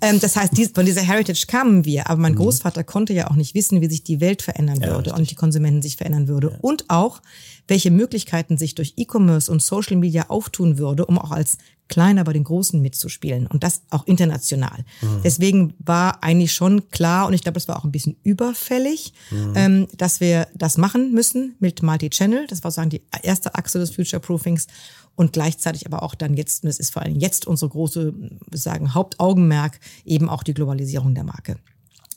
ähm, 0.02 0.20
das 0.20 0.36
heißt, 0.36 0.56
dies, 0.56 0.72
von 0.74 0.84
dieser 0.84 1.02
Heritage 1.02 1.46
kamen 1.46 1.84
wir, 1.84 2.10
aber 2.10 2.20
mein 2.20 2.32
mhm. 2.32 2.38
Großvater 2.38 2.84
konnte 2.84 3.14
ja 3.14 3.30
auch 3.30 3.36
nicht 3.36 3.54
wissen, 3.54 3.80
wie 3.80 3.88
sich 3.88 4.02
die 4.02 4.20
Welt 4.20 4.42
verändern 4.42 4.80
ja, 4.80 4.88
würde 4.88 5.10
richtig. 5.10 5.14
und 5.14 5.30
die 5.30 5.34
Konsumenten 5.36 5.80
sich 5.80 5.96
verändern 5.96 6.28
würde. 6.28 6.50
Ja. 6.52 6.58
Und 6.60 6.84
auch, 6.88 7.22
welche 7.68 7.90
Möglichkeiten 7.90 8.58
sich 8.58 8.74
durch 8.74 8.94
E-Commerce 8.96 9.50
und 9.50 9.62
Social 9.62 9.96
Media 9.96 10.26
auftun 10.28 10.78
würde, 10.78 11.06
um 11.06 11.18
auch 11.18 11.30
als 11.30 11.58
Kleiner 11.88 12.24
bei 12.24 12.32
den 12.32 12.44
Großen 12.44 12.80
mitzuspielen 12.80 13.46
und 13.46 13.62
das 13.62 13.82
auch 13.90 14.06
international. 14.06 14.84
Mhm. 15.00 15.20
Deswegen 15.22 15.74
war 15.78 16.22
eigentlich 16.22 16.52
schon 16.52 16.88
klar 16.90 17.26
und 17.26 17.32
ich 17.34 17.42
glaube, 17.42 17.54
das 17.54 17.68
war 17.68 17.78
auch 17.78 17.84
ein 17.84 17.92
bisschen 17.92 18.16
überfällig, 18.22 19.12
mhm. 19.30 19.52
ähm, 19.54 19.88
dass 19.96 20.20
wir 20.20 20.48
das 20.54 20.78
machen 20.78 21.12
müssen 21.12 21.54
mit 21.60 21.82
Multi-Channel. 21.82 22.46
Das 22.48 22.64
war 22.64 22.70
sozusagen 22.70 22.90
die 22.90 23.02
erste 23.22 23.54
Achse 23.54 23.78
des 23.78 23.94
Future 23.94 24.20
Proofings 24.20 24.66
und 25.14 25.32
gleichzeitig 25.32 25.86
aber 25.86 26.02
auch 26.02 26.14
dann 26.14 26.34
jetzt, 26.34 26.62
und 26.62 26.68
das 26.68 26.78
ist 26.78 26.92
vor 26.92 27.02
allem 27.02 27.16
jetzt 27.16 27.46
unsere 27.46 27.70
große, 27.70 28.12
sagen, 28.52 28.94
Hauptaugenmerk, 28.94 29.80
eben 30.04 30.28
auch 30.28 30.42
die 30.42 30.54
Globalisierung 30.54 31.14
der 31.14 31.24
Marke. 31.24 31.56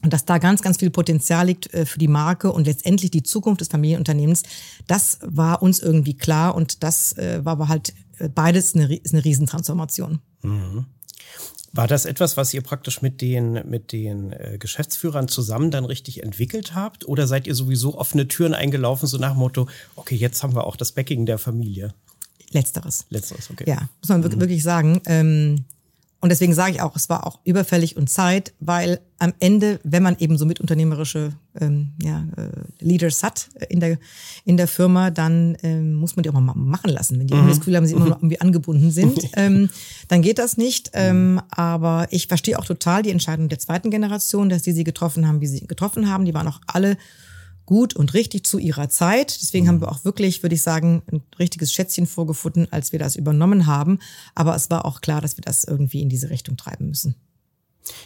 Und 0.01 0.13
dass 0.13 0.25
da 0.25 0.38
ganz, 0.38 0.62
ganz 0.62 0.77
viel 0.77 0.89
Potenzial 0.89 1.47
liegt 1.47 1.73
äh, 1.73 1.86
für 1.86 1.99
die 1.99 2.08
Marke 2.08 2.51
und 2.51 2.67
letztendlich 2.67 3.12
die 3.12 3.23
Zukunft 3.23 3.62
des 3.62 3.67
Familienunternehmens, 3.67 4.43
das 4.88 5.19
war 5.21 5.62
uns 5.62 5.79
irgendwie 5.79 6.15
klar 6.15 6.55
und 6.55 6.84
das 6.84 7.17
äh, 7.17 7.43
war 7.43 7.53
aber 7.53 7.67
halt 7.67 7.93
beides 8.34 8.75
eine, 8.75 8.95
ist 8.95 9.13
eine 9.13 9.23
Riesentransformation. 9.23 10.19
Mhm. 10.41 10.86
War 11.71 11.88
das 11.88 12.05
etwas, 12.05 12.36
was 12.36 12.53
ihr 12.53 12.62
praktisch 12.62 13.03
mit 13.03 13.21
den, 13.21 13.62
mit 13.69 13.91
den 13.91 14.34
Geschäftsführern 14.58 15.27
zusammen 15.27 15.69
dann 15.69 15.86
richtig 15.86 16.23
entwickelt 16.23 16.73
habt? 16.73 17.08
Oder 17.08 17.27
seid 17.27 17.45
ihr 17.45 17.53
sowieso 17.53 17.95
offene 17.95 18.27
Türen 18.27 18.55
eingelaufen, 18.55 19.08
so 19.08 19.19
nach 19.19 19.34
dem 19.34 19.39
Motto, 19.39 19.67
okay, 19.95 20.15
jetzt 20.15 20.41
haben 20.41 20.55
wir 20.55 20.65
auch 20.65 20.75
das 20.75 20.93
Backing 20.93 21.27
der 21.27 21.38
Familie? 21.38 21.93
Letzteres. 22.51 23.05
Letzteres, 23.10 23.51
okay. 23.51 23.65
Ja, 23.67 23.88
muss 24.01 24.10
man 24.10 24.21
mhm. 24.21 24.39
wirklich 24.39 24.63
sagen. 24.63 25.01
Ähm, 25.05 25.65
und 26.21 26.29
deswegen 26.29 26.53
sage 26.53 26.73
ich 26.73 26.82
auch, 26.82 26.95
es 26.97 27.08
war 27.08 27.25
auch 27.25 27.39
überfällig 27.45 27.95
und 27.95 28.10
Zeit, 28.10 28.53
weil 28.60 28.99
am 29.19 29.34
Ende, 29.39 29.79
wenn 29.84 30.03
man 30.03 30.17
eben 30.19 30.38
so 30.38 30.45
mitunternehmerische 30.45 31.32
ähm, 31.60 31.93
ja, 32.03 32.25
äh, 32.36 32.84
Leaders 32.84 33.23
hat 33.23 33.49
in 33.69 33.79
der, 33.79 33.97
in 34.43 34.58
der 34.58 34.67
Firma, 34.67 35.12
dann 35.12 35.58
ähm, 35.63 35.93
muss 35.93 36.17
man 36.17 36.23
die 36.23 36.29
auch 36.29 36.34
mal 36.34 36.53
machen 36.55 36.89
lassen. 36.89 37.19
Wenn 37.19 37.27
die 37.27 37.36
mhm. 37.36 37.47
das 37.47 37.60
Gefühl 37.60 37.77
haben, 37.77 37.86
sie 37.86 37.93
immer 37.93 38.08
noch 38.08 38.17
irgendwie 38.17 38.41
angebunden 38.41 38.91
sind, 38.91 39.17
ähm, 39.38 39.69
dann 40.10 40.21
geht 40.21 40.39
das 40.39 40.58
nicht. 40.58 40.91
Ähm, 40.93 41.41
aber 41.51 42.08
ich 42.12 42.27
verstehe 42.27 42.60
auch 42.60 42.65
total 42.65 43.01
die 43.01 43.12
Entscheidung 43.12 43.47
der 43.47 43.60
zweiten 43.60 43.89
Generation, 43.89 44.49
dass 44.49 44.63
die 44.63 44.73
sie 44.73 44.84
getroffen 44.84 45.25
haben, 45.25 45.39
wie 45.39 45.47
sie 45.47 45.67
getroffen 45.67 46.10
haben. 46.10 46.25
Die 46.25 46.34
waren 46.34 46.47
auch 46.47 46.60
alle 46.67 46.97
gut 47.69 47.95
und 47.95 48.15
richtig 48.15 48.47
zu 48.47 48.58
ihrer 48.58 48.89
Zeit. 48.89 49.39
Deswegen 49.43 49.67
haben 49.67 49.79
wir 49.79 49.91
auch 49.91 50.03
wirklich, 50.03 50.41
würde 50.41 50.55
ich 50.55 50.63
sagen, 50.63 51.03
ein 51.12 51.21
richtiges 51.38 51.71
Schätzchen 51.71 52.08
vorgefunden, 52.08 52.67
als 52.71 52.93
wir 52.93 52.97
das 52.97 53.15
übernommen 53.15 53.67
haben. 53.67 53.99
Aber 54.34 54.55
es 54.55 54.71
war 54.71 54.86
auch 54.86 55.01
klar, 55.01 55.21
dass 55.21 55.38
wir 55.38 55.43
das 55.43 55.65
irgendwie 55.65 56.01
in 56.01 56.10
diese 56.10 56.32
Richtung 56.32 56.58
treiben 56.58 56.88
müssen. 56.88 57.13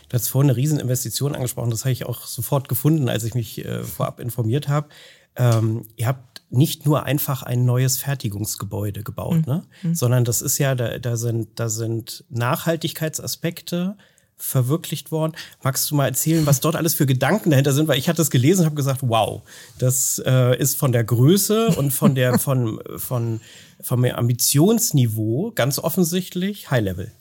Du 0.10 0.16
hast 0.16 0.28
vorhin 0.28 0.50
eine 0.50 0.58
Rieseninvestition 0.58 1.34
angesprochen. 1.34 1.70
Das 1.70 1.86
habe 1.86 1.94
ich 1.94 2.06
auch 2.06 2.26
sofort 2.26 2.68
gefunden, 2.68 3.08
als 3.08 3.24
ich 3.24 3.36
mich 3.36 3.64
äh, 3.64 3.86
vorab 3.86 4.20
informiert 4.20 4.68
habe. 4.68 4.90
Ähm, 5.38 5.86
ihr 5.96 6.08
habt 6.08 6.42
nicht 6.50 6.86
nur 6.86 7.04
einfach 7.06 7.42
ein 7.42 7.64
neues 7.64 7.98
Fertigungsgebäude 7.98 9.02
gebaut, 9.02 9.48
mhm. 9.48 9.54
ne? 9.54 9.64
Mhm. 9.82 9.96
sondern 9.96 10.26
das 10.26 10.42
ist 10.42 10.58
ja, 10.58 10.76
da, 10.76 11.00
da, 11.00 11.16
sind, 11.16 11.58
da 11.58 11.70
sind 11.70 12.26
Nachhaltigkeitsaspekte 12.30 13.96
verwirklicht 14.44 15.12
worden. 15.12 15.34
Magst 15.64 15.90
du 15.90 15.96
mal 15.96 16.08
erzählen, 16.08 16.46
was 16.46 16.60
dort 16.60 16.76
alles 16.76 16.94
für 16.94 17.06
Gedanken 17.06 17.50
dahinter 17.50 17.74
sind? 17.74 17.88
Weil 17.88 17.98
ich 17.98 18.10
hatte 18.10 18.22
es 18.22 18.30
gelesen 18.30 18.62
und 18.62 18.66
habe 18.66 18.76
gesagt, 18.76 19.00
wow, 19.04 19.42
das 19.80 20.22
äh, 20.26 20.60
ist 20.60 20.78
von 20.78 20.92
der 20.92 21.04
Größe 21.04 21.70
und 21.70 21.92
von 21.92 22.14
der 22.14 22.38
von 22.44 22.80
von 22.98 23.40
vom 23.82 24.04
Ambitionsniveau 24.06 25.52
ganz 25.56 25.80
offensichtlich 25.80 26.70
High 26.70 26.84
Level. 26.84 27.12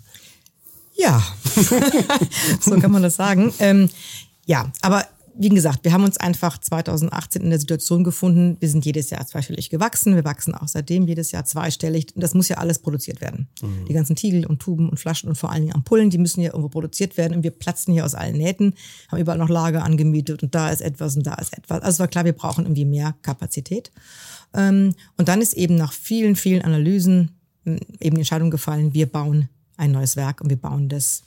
Ja, 0.95 1.23
so 2.61 2.79
kann 2.79 2.91
man 2.91 3.03
das 3.03 3.17
sagen. 3.17 3.55
Ähm, 3.61 3.89
ja, 4.47 4.71
aber 4.83 5.07
wie 5.35 5.49
gesagt, 5.49 5.85
wir 5.85 5.93
haben 5.93 6.05
uns 6.05 6.19
einfach 6.19 6.59
2018 6.59 7.43
in 7.43 7.51
der 7.51 7.59
Situation 7.59 8.05
gefunden, 8.05 8.57
wir 8.61 8.69
sind 8.69 8.85
jedes 8.85 9.11
Jahr 9.11 9.27
zweistellig 9.27 9.71
gewachsen, 9.71 10.15
wir 10.15 10.25
wachsen 10.25 10.55
auch 10.55 10.69
seitdem 10.69 11.07
jedes 11.07 11.33
Jahr 11.33 11.45
zweistellig. 11.45 12.15
Und 12.15 12.23
das 12.23 12.35
muss 12.35 12.49
ja 12.49 12.59
alles 12.59 12.79
produziert 12.79 13.21
werden. 13.21 13.49
Mhm. 13.63 13.87
Die 13.89 13.95
ganzen 13.95 14.17
Tiegel 14.17 14.47
und 14.47 14.61
Tuben 14.61 14.89
und 14.89 14.99
Flaschen 14.99 15.29
und 15.29 15.37
vor 15.37 15.51
allen 15.51 15.63
Dingen 15.63 15.75
Ampullen, 15.75 16.11
die 16.11 16.19
müssen 16.19 16.41
ja 16.41 16.51
irgendwo 16.51 16.69
produziert 16.69 17.17
werden. 17.17 17.37
Und 17.37 17.43
wir 17.43 17.51
platzen 17.51 17.93
hier 17.95 18.05
aus 18.05 18.15
allen 18.15 18.37
Nähten, 18.37 18.75
haben 19.11 19.21
überall 19.21 19.39
noch 19.39 19.49
Lager 19.49 19.85
angemietet 19.85 20.43
und 20.43 20.55
da 20.55 20.69
ist 20.71 20.83
etwas 20.83 21.17
und 21.17 21.27
da 21.27 21.35
ist 21.35 21.57
etwas. 21.57 21.81
Also 21.83 21.97
es 21.97 21.99
war 22.01 22.09
klar, 22.09 22.25
wir 22.25 22.35
brauchen 22.35 22.65
irgendwie 22.65 22.85
mehr 22.85 23.15
Kapazität. 23.23 23.91
Ähm, 24.55 24.95
und 25.17 25.29
dann 25.29 25.41
ist 25.41 25.55
eben 25.55 25.77
nach 25.77 25.93
vielen, 25.93 26.37
vielen 26.37 26.63
Analysen 26.63 27.31
hm, 27.65 27.79
eben 28.01 28.17
die 28.17 28.21
Entscheidung 28.21 28.51
gefallen, 28.51 28.93
wir 28.93 29.07
bauen 29.07 29.49
ein 29.77 29.93
neues 29.93 30.17
Werk 30.17 30.41
und 30.41 30.51
wir 30.51 30.57
bauen 30.57 30.89
das 30.89 31.23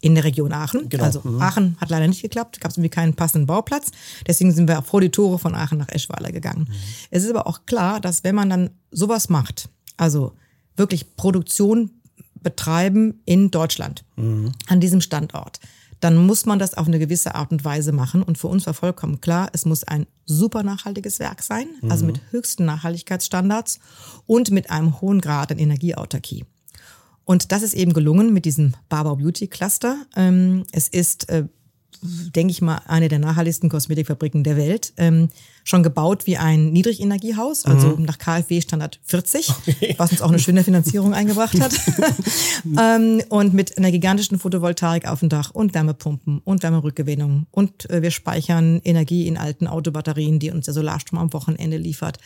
in 0.00 0.14
der 0.14 0.24
Region 0.24 0.52
Aachen. 0.52 0.88
Genau. 0.88 1.04
Also 1.04 1.20
mhm. 1.24 1.40
Aachen 1.40 1.76
hat 1.80 1.90
leider 1.90 2.06
nicht 2.06 2.22
geklappt, 2.22 2.60
gab 2.60 2.70
es 2.70 2.76
irgendwie 2.76 2.90
keinen 2.90 3.14
passenden 3.14 3.46
Bauplatz. 3.46 3.90
Deswegen 4.26 4.52
sind 4.52 4.68
wir 4.68 4.82
vor 4.82 5.00
die 5.00 5.10
Tore 5.10 5.38
von 5.38 5.54
Aachen 5.54 5.78
nach 5.78 5.88
Eschweiler 5.88 6.32
gegangen. 6.32 6.66
Mhm. 6.68 6.74
Es 7.10 7.24
ist 7.24 7.30
aber 7.30 7.46
auch 7.46 7.66
klar, 7.66 8.00
dass 8.00 8.24
wenn 8.24 8.34
man 8.34 8.50
dann 8.50 8.70
sowas 8.90 9.28
macht, 9.28 9.68
also 9.96 10.32
wirklich 10.76 11.16
Produktion 11.16 11.90
betreiben 12.40 13.20
in 13.24 13.50
Deutschland, 13.50 14.04
mhm. 14.16 14.52
an 14.68 14.80
diesem 14.80 15.00
Standort, 15.00 15.58
dann 16.00 16.16
muss 16.16 16.46
man 16.46 16.60
das 16.60 16.74
auf 16.74 16.86
eine 16.86 17.00
gewisse 17.00 17.34
Art 17.34 17.50
und 17.50 17.64
Weise 17.64 17.90
machen. 17.90 18.22
Und 18.22 18.38
für 18.38 18.46
uns 18.46 18.66
war 18.66 18.74
vollkommen 18.74 19.20
klar, 19.20 19.50
es 19.52 19.64
muss 19.64 19.82
ein 19.82 20.06
super 20.26 20.62
nachhaltiges 20.62 21.18
Werk 21.18 21.42
sein, 21.42 21.66
also 21.88 22.04
mhm. 22.04 22.12
mit 22.12 22.20
höchsten 22.30 22.64
Nachhaltigkeitsstandards 22.64 23.80
und 24.26 24.52
mit 24.52 24.70
einem 24.70 25.00
hohen 25.00 25.20
Grad 25.20 25.50
an 25.50 25.58
Energieautarkie. 25.58 26.44
Und 27.28 27.52
das 27.52 27.60
ist 27.60 27.74
eben 27.74 27.92
gelungen 27.92 28.32
mit 28.32 28.46
diesem 28.46 28.72
Barber 28.88 29.16
Beauty 29.16 29.48
Cluster. 29.48 30.06
Ähm, 30.16 30.64
es 30.72 30.88
ist, 30.88 31.28
äh, 31.28 31.44
denke 32.02 32.52
ich 32.52 32.62
mal, 32.62 32.80
eine 32.86 33.08
der 33.08 33.18
nachhaltigsten 33.18 33.68
Kosmetikfabriken 33.68 34.44
der 34.44 34.56
Welt. 34.56 34.92
Ähm, 34.96 35.30
schon 35.64 35.82
gebaut 35.82 36.26
wie 36.26 36.38
ein 36.38 36.72
Niedrigenergiehaus, 36.72 37.66
also 37.66 37.96
mhm. 37.96 38.04
nach 38.04 38.18
KfW 38.18 38.60
Standard 38.60 39.00
40, 39.04 39.50
okay. 39.50 39.94
was 39.98 40.12
uns 40.12 40.22
auch 40.22 40.30
eine 40.30 40.38
schöne 40.38 40.64
Finanzierung 40.64 41.12
eingebracht 41.12 41.60
hat. 41.60 41.72
ähm, 42.80 43.22
und 43.28 43.52
mit 43.52 43.76
einer 43.76 43.90
gigantischen 43.90 44.38
Photovoltaik 44.38 45.06
auf 45.06 45.20
dem 45.20 45.28
Dach 45.28 45.50
und 45.50 45.74
Wärmepumpen 45.74 46.40
und 46.44 46.62
Wärmerückgewinnung. 46.62 47.46
Und 47.50 47.90
äh, 47.90 48.00
wir 48.00 48.10
speichern 48.10 48.80
Energie 48.84 49.26
in 49.26 49.36
alten 49.36 49.66
Autobatterien, 49.66 50.38
die 50.38 50.50
uns 50.50 50.64
der 50.64 50.74
Solarstrom 50.74 51.18
am 51.18 51.32
Wochenende 51.32 51.76
liefert. 51.76 52.18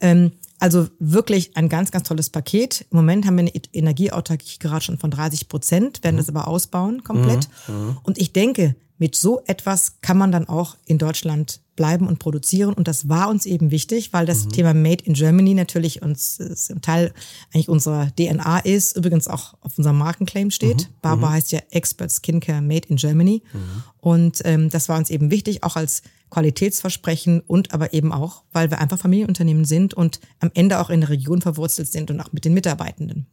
Ähm, 0.00 0.32
also 0.58 0.88
wirklich 0.98 1.56
ein 1.56 1.68
ganz, 1.68 1.92
ganz 1.92 2.08
tolles 2.08 2.30
Paket. 2.30 2.86
Im 2.90 2.96
Moment 2.96 3.26
haben 3.26 3.36
wir 3.36 3.42
eine 3.42 3.52
Energieautarkie 3.72 4.58
gerade 4.58 4.84
schon 4.84 4.98
von 4.98 5.12
30 5.12 5.48
Prozent, 5.48 6.02
werden 6.02 6.16
mhm. 6.16 6.20
das 6.20 6.28
aber 6.28 6.48
ausbauen 6.48 7.04
komplett. 7.04 7.48
Mhm. 7.68 7.74
mhm. 7.74 7.98
Und 8.02 8.18
ich 8.18 8.32
denke, 8.32 8.74
mit 8.98 9.14
so 9.14 9.40
etwas 9.46 10.00
kann 10.00 10.18
man 10.18 10.32
dann 10.32 10.48
auch 10.48 10.76
in 10.84 10.98
Deutschland 10.98 11.60
bleiben 11.76 12.08
und 12.08 12.18
produzieren. 12.18 12.74
Und 12.74 12.88
das 12.88 13.08
war 13.08 13.28
uns 13.28 13.46
eben 13.46 13.70
wichtig, 13.70 14.12
weil 14.12 14.26
das 14.26 14.46
mhm. 14.46 14.50
Thema 14.50 14.74
Made 14.74 15.04
in 15.04 15.14
Germany 15.14 15.54
natürlich 15.54 16.02
uns 16.02 16.40
ein 16.40 16.82
Teil 16.82 17.14
eigentlich 17.54 17.68
unserer 17.68 18.10
DNA 18.16 18.58
ist, 18.60 18.96
übrigens 18.96 19.28
auch 19.28 19.54
auf 19.60 19.78
unserem 19.78 19.96
Markenclaim 19.98 20.50
steht. 20.50 20.88
Mhm. 20.88 20.94
Barber 21.00 21.28
mhm. 21.28 21.32
heißt 21.34 21.52
ja 21.52 21.60
Expert 21.70 22.10
Skincare 22.10 22.60
Made 22.60 22.88
in 22.88 22.96
Germany. 22.96 23.42
Mhm. 23.52 23.82
Und 24.00 24.42
ähm, 24.44 24.70
das 24.70 24.88
war 24.88 24.98
uns 24.98 25.08
eben 25.08 25.30
wichtig, 25.30 25.62
auch 25.62 25.76
als 25.76 26.02
Qualitätsversprechen 26.30 27.40
und 27.40 27.72
aber 27.72 27.94
eben 27.94 28.12
auch, 28.12 28.42
weil 28.52 28.70
wir 28.70 28.80
einfach 28.80 28.98
Familienunternehmen 28.98 29.64
sind 29.64 29.94
und 29.94 30.20
am 30.40 30.50
Ende 30.54 30.80
auch 30.80 30.90
in 30.90 31.00
der 31.00 31.10
Region 31.10 31.40
verwurzelt 31.40 31.90
sind 31.90 32.10
und 32.10 32.20
auch 32.20 32.32
mit 32.32 32.44
den 32.44 32.54
Mitarbeitenden. 32.54 33.26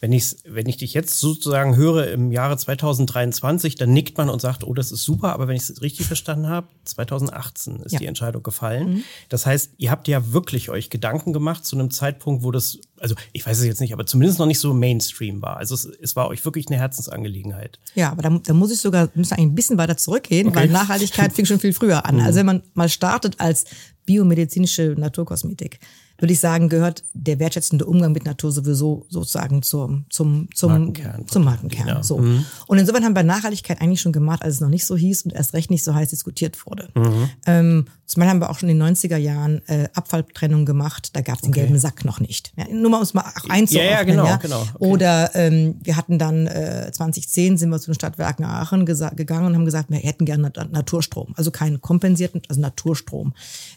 Wenn 0.00 0.12
ich, 0.12 0.36
wenn 0.44 0.68
ich 0.68 0.76
dich 0.76 0.94
jetzt 0.94 1.18
sozusagen 1.18 1.76
höre 1.76 2.08
im 2.10 2.30
Jahre 2.30 2.56
2023, 2.56 3.74
dann 3.76 3.92
nickt 3.92 4.18
man 4.18 4.28
und 4.28 4.40
sagt, 4.40 4.64
oh, 4.64 4.74
das 4.74 4.92
ist 4.92 5.04
super, 5.04 5.32
aber 5.32 5.48
wenn 5.48 5.56
ich 5.56 5.62
es 5.62 5.80
richtig 5.80 6.06
verstanden 6.06 6.48
habe, 6.48 6.68
2018 6.84 7.80
ist 7.80 7.92
ja. 7.92 7.98
die 8.00 8.06
Entscheidung 8.06 8.42
gefallen. 8.42 8.94
Mhm. 8.94 9.04
Das 9.28 9.46
heißt, 9.46 9.72
ihr 9.78 9.90
habt 9.90 10.08
ja 10.08 10.32
wirklich 10.32 10.70
euch 10.70 10.90
Gedanken 10.90 11.32
gemacht 11.32 11.64
zu 11.64 11.76
einem 11.76 11.90
Zeitpunkt, 11.90 12.42
wo 12.42 12.50
das, 12.50 12.78
also 13.00 13.14
ich 13.32 13.46
weiß 13.46 13.58
es 13.58 13.64
jetzt 13.64 13.80
nicht, 13.80 13.92
aber 13.92 14.06
zumindest 14.06 14.38
noch 14.38 14.46
nicht 14.46 14.60
so 14.60 14.74
Mainstream 14.74 15.40
war. 15.42 15.56
Also 15.56 15.74
es, 15.74 15.84
es 15.84 16.16
war 16.16 16.28
euch 16.28 16.44
wirklich 16.44 16.68
eine 16.68 16.76
Herzensangelegenheit. 16.76 17.78
Ja, 17.94 18.10
aber 18.10 18.22
da, 18.22 18.40
da 18.44 18.52
muss 18.52 18.70
ich 18.70 18.80
sogar, 18.80 19.08
müssen 19.14 19.34
eigentlich 19.34 19.46
ein 19.46 19.54
bisschen 19.54 19.78
weiter 19.78 19.96
zurückgehen, 19.96 20.48
okay. 20.48 20.56
weil 20.56 20.68
Nachhaltigkeit 20.68 21.32
fing 21.32 21.46
schon 21.46 21.60
viel 21.60 21.72
früher 21.72 22.04
an. 22.04 22.14
Mhm. 22.14 22.20
Also 22.20 22.38
wenn 22.38 22.46
man 22.46 22.62
mal 22.74 22.88
startet 22.88 23.40
als 23.40 23.64
biomedizinische 24.06 24.94
Naturkosmetik, 24.96 25.80
würde 26.18 26.32
ich 26.32 26.40
sagen, 26.40 26.68
gehört 26.68 27.02
der 27.12 27.38
wertschätzende 27.38 27.84
Umgang 27.84 28.12
mit 28.12 28.24
Natur 28.24 28.52
sowieso 28.52 29.06
sozusagen 29.08 29.62
zum, 29.62 30.04
zum, 30.10 30.48
zum 30.54 30.70
Markenkern. 30.70 31.26
Zum 31.26 31.44
Markenkern 31.44 31.88
ja. 31.88 32.02
so. 32.02 32.18
Mhm. 32.18 32.44
Und 32.66 32.78
insofern 32.78 33.04
haben 33.04 33.16
wir 33.16 33.22
Nachhaltigkeit 33.22 33.80
eigentlich 33.80 34.00
schon 34.00 34.12
gemacht, 34.12 34.42
als 34.42 34.54
es 34.54 34.60
noch 34.60 34.68
nicht 34.68 34.84
so 34.84 34.96
hieß 34.96 35.22
und 35.22 35.32
erst 35.32 35.54
recht 35.54 35.70
nicht 35.70 35.82
so 35.82 35.94
heiß 35.94 36.10
diskutiert 36.10 36.64
wurde. 36.66 36.88
Mhm. 36.94 37.30
Ähm, 37.46 37.84
zum 38.06 38.20
Beispiel 38.20 38.30
haben 38.30 38.40
wir 38.40 38.50
auch 38.50 38.58
schon 38.58 38.68
in 38.68 38.78
den 38.78 38.94
90er 38.94 39.16
Jahren 39.16 39.66
äh, 39.66 39.88
Abfalltrennung 39.94 40.66
gemacht, 40.66 41.10
da 41.14 41.20
gab 41.20 41.36
es 41.36 41.40
den 41.42 41.50
okay. 41.50 41.60
gelben 41.60 41.78
Sack 41.78 42.04
noch 42.04 42.20
nicht. 42.20 42.52
Ja, 42.56 42.66
nur 42.68 42.90
mal 42.90 42.98
um 42.98 43.02
es 43.02 43.14
mal 43.14 43.24
einzuordnen. 43.48 43.92
Ja, 43.92 43.98
ja, 43.98 44.02
genau, 44.02 44.26
ja. 44.26 44.36
genau. 44.36 44.60
Okay. 44.60 44.72
Oder 44.78 45.30
ähm, 45.34 45.76
wir 45.82 45.96
hatten 45.96 46.18
dann 46.18 46.46
äh, 46.46 46.90
2010 46.92 47.56
sind 47.56 47.70
wir 47.70 47.80
zu 47.80 47.90
den 47.90 47.94
Stadtwerken 47.94 48.44
Aachen 48.44 48.84
gegangen 48.84 49.46
und 49.46 49.54
haben 49.54 49.64
gesagt, 49.64 49.90
wir 49.90 49.98
hätten 49.98 50.26
gerne 50.26 50.52
Naturstrom, 50.70 51.32
also 51.36 51.50
keinen 51.50 51.80
kompensierten, 51.80 52.42
also 52.48 52.60
Naturstrom. 52.60 53.32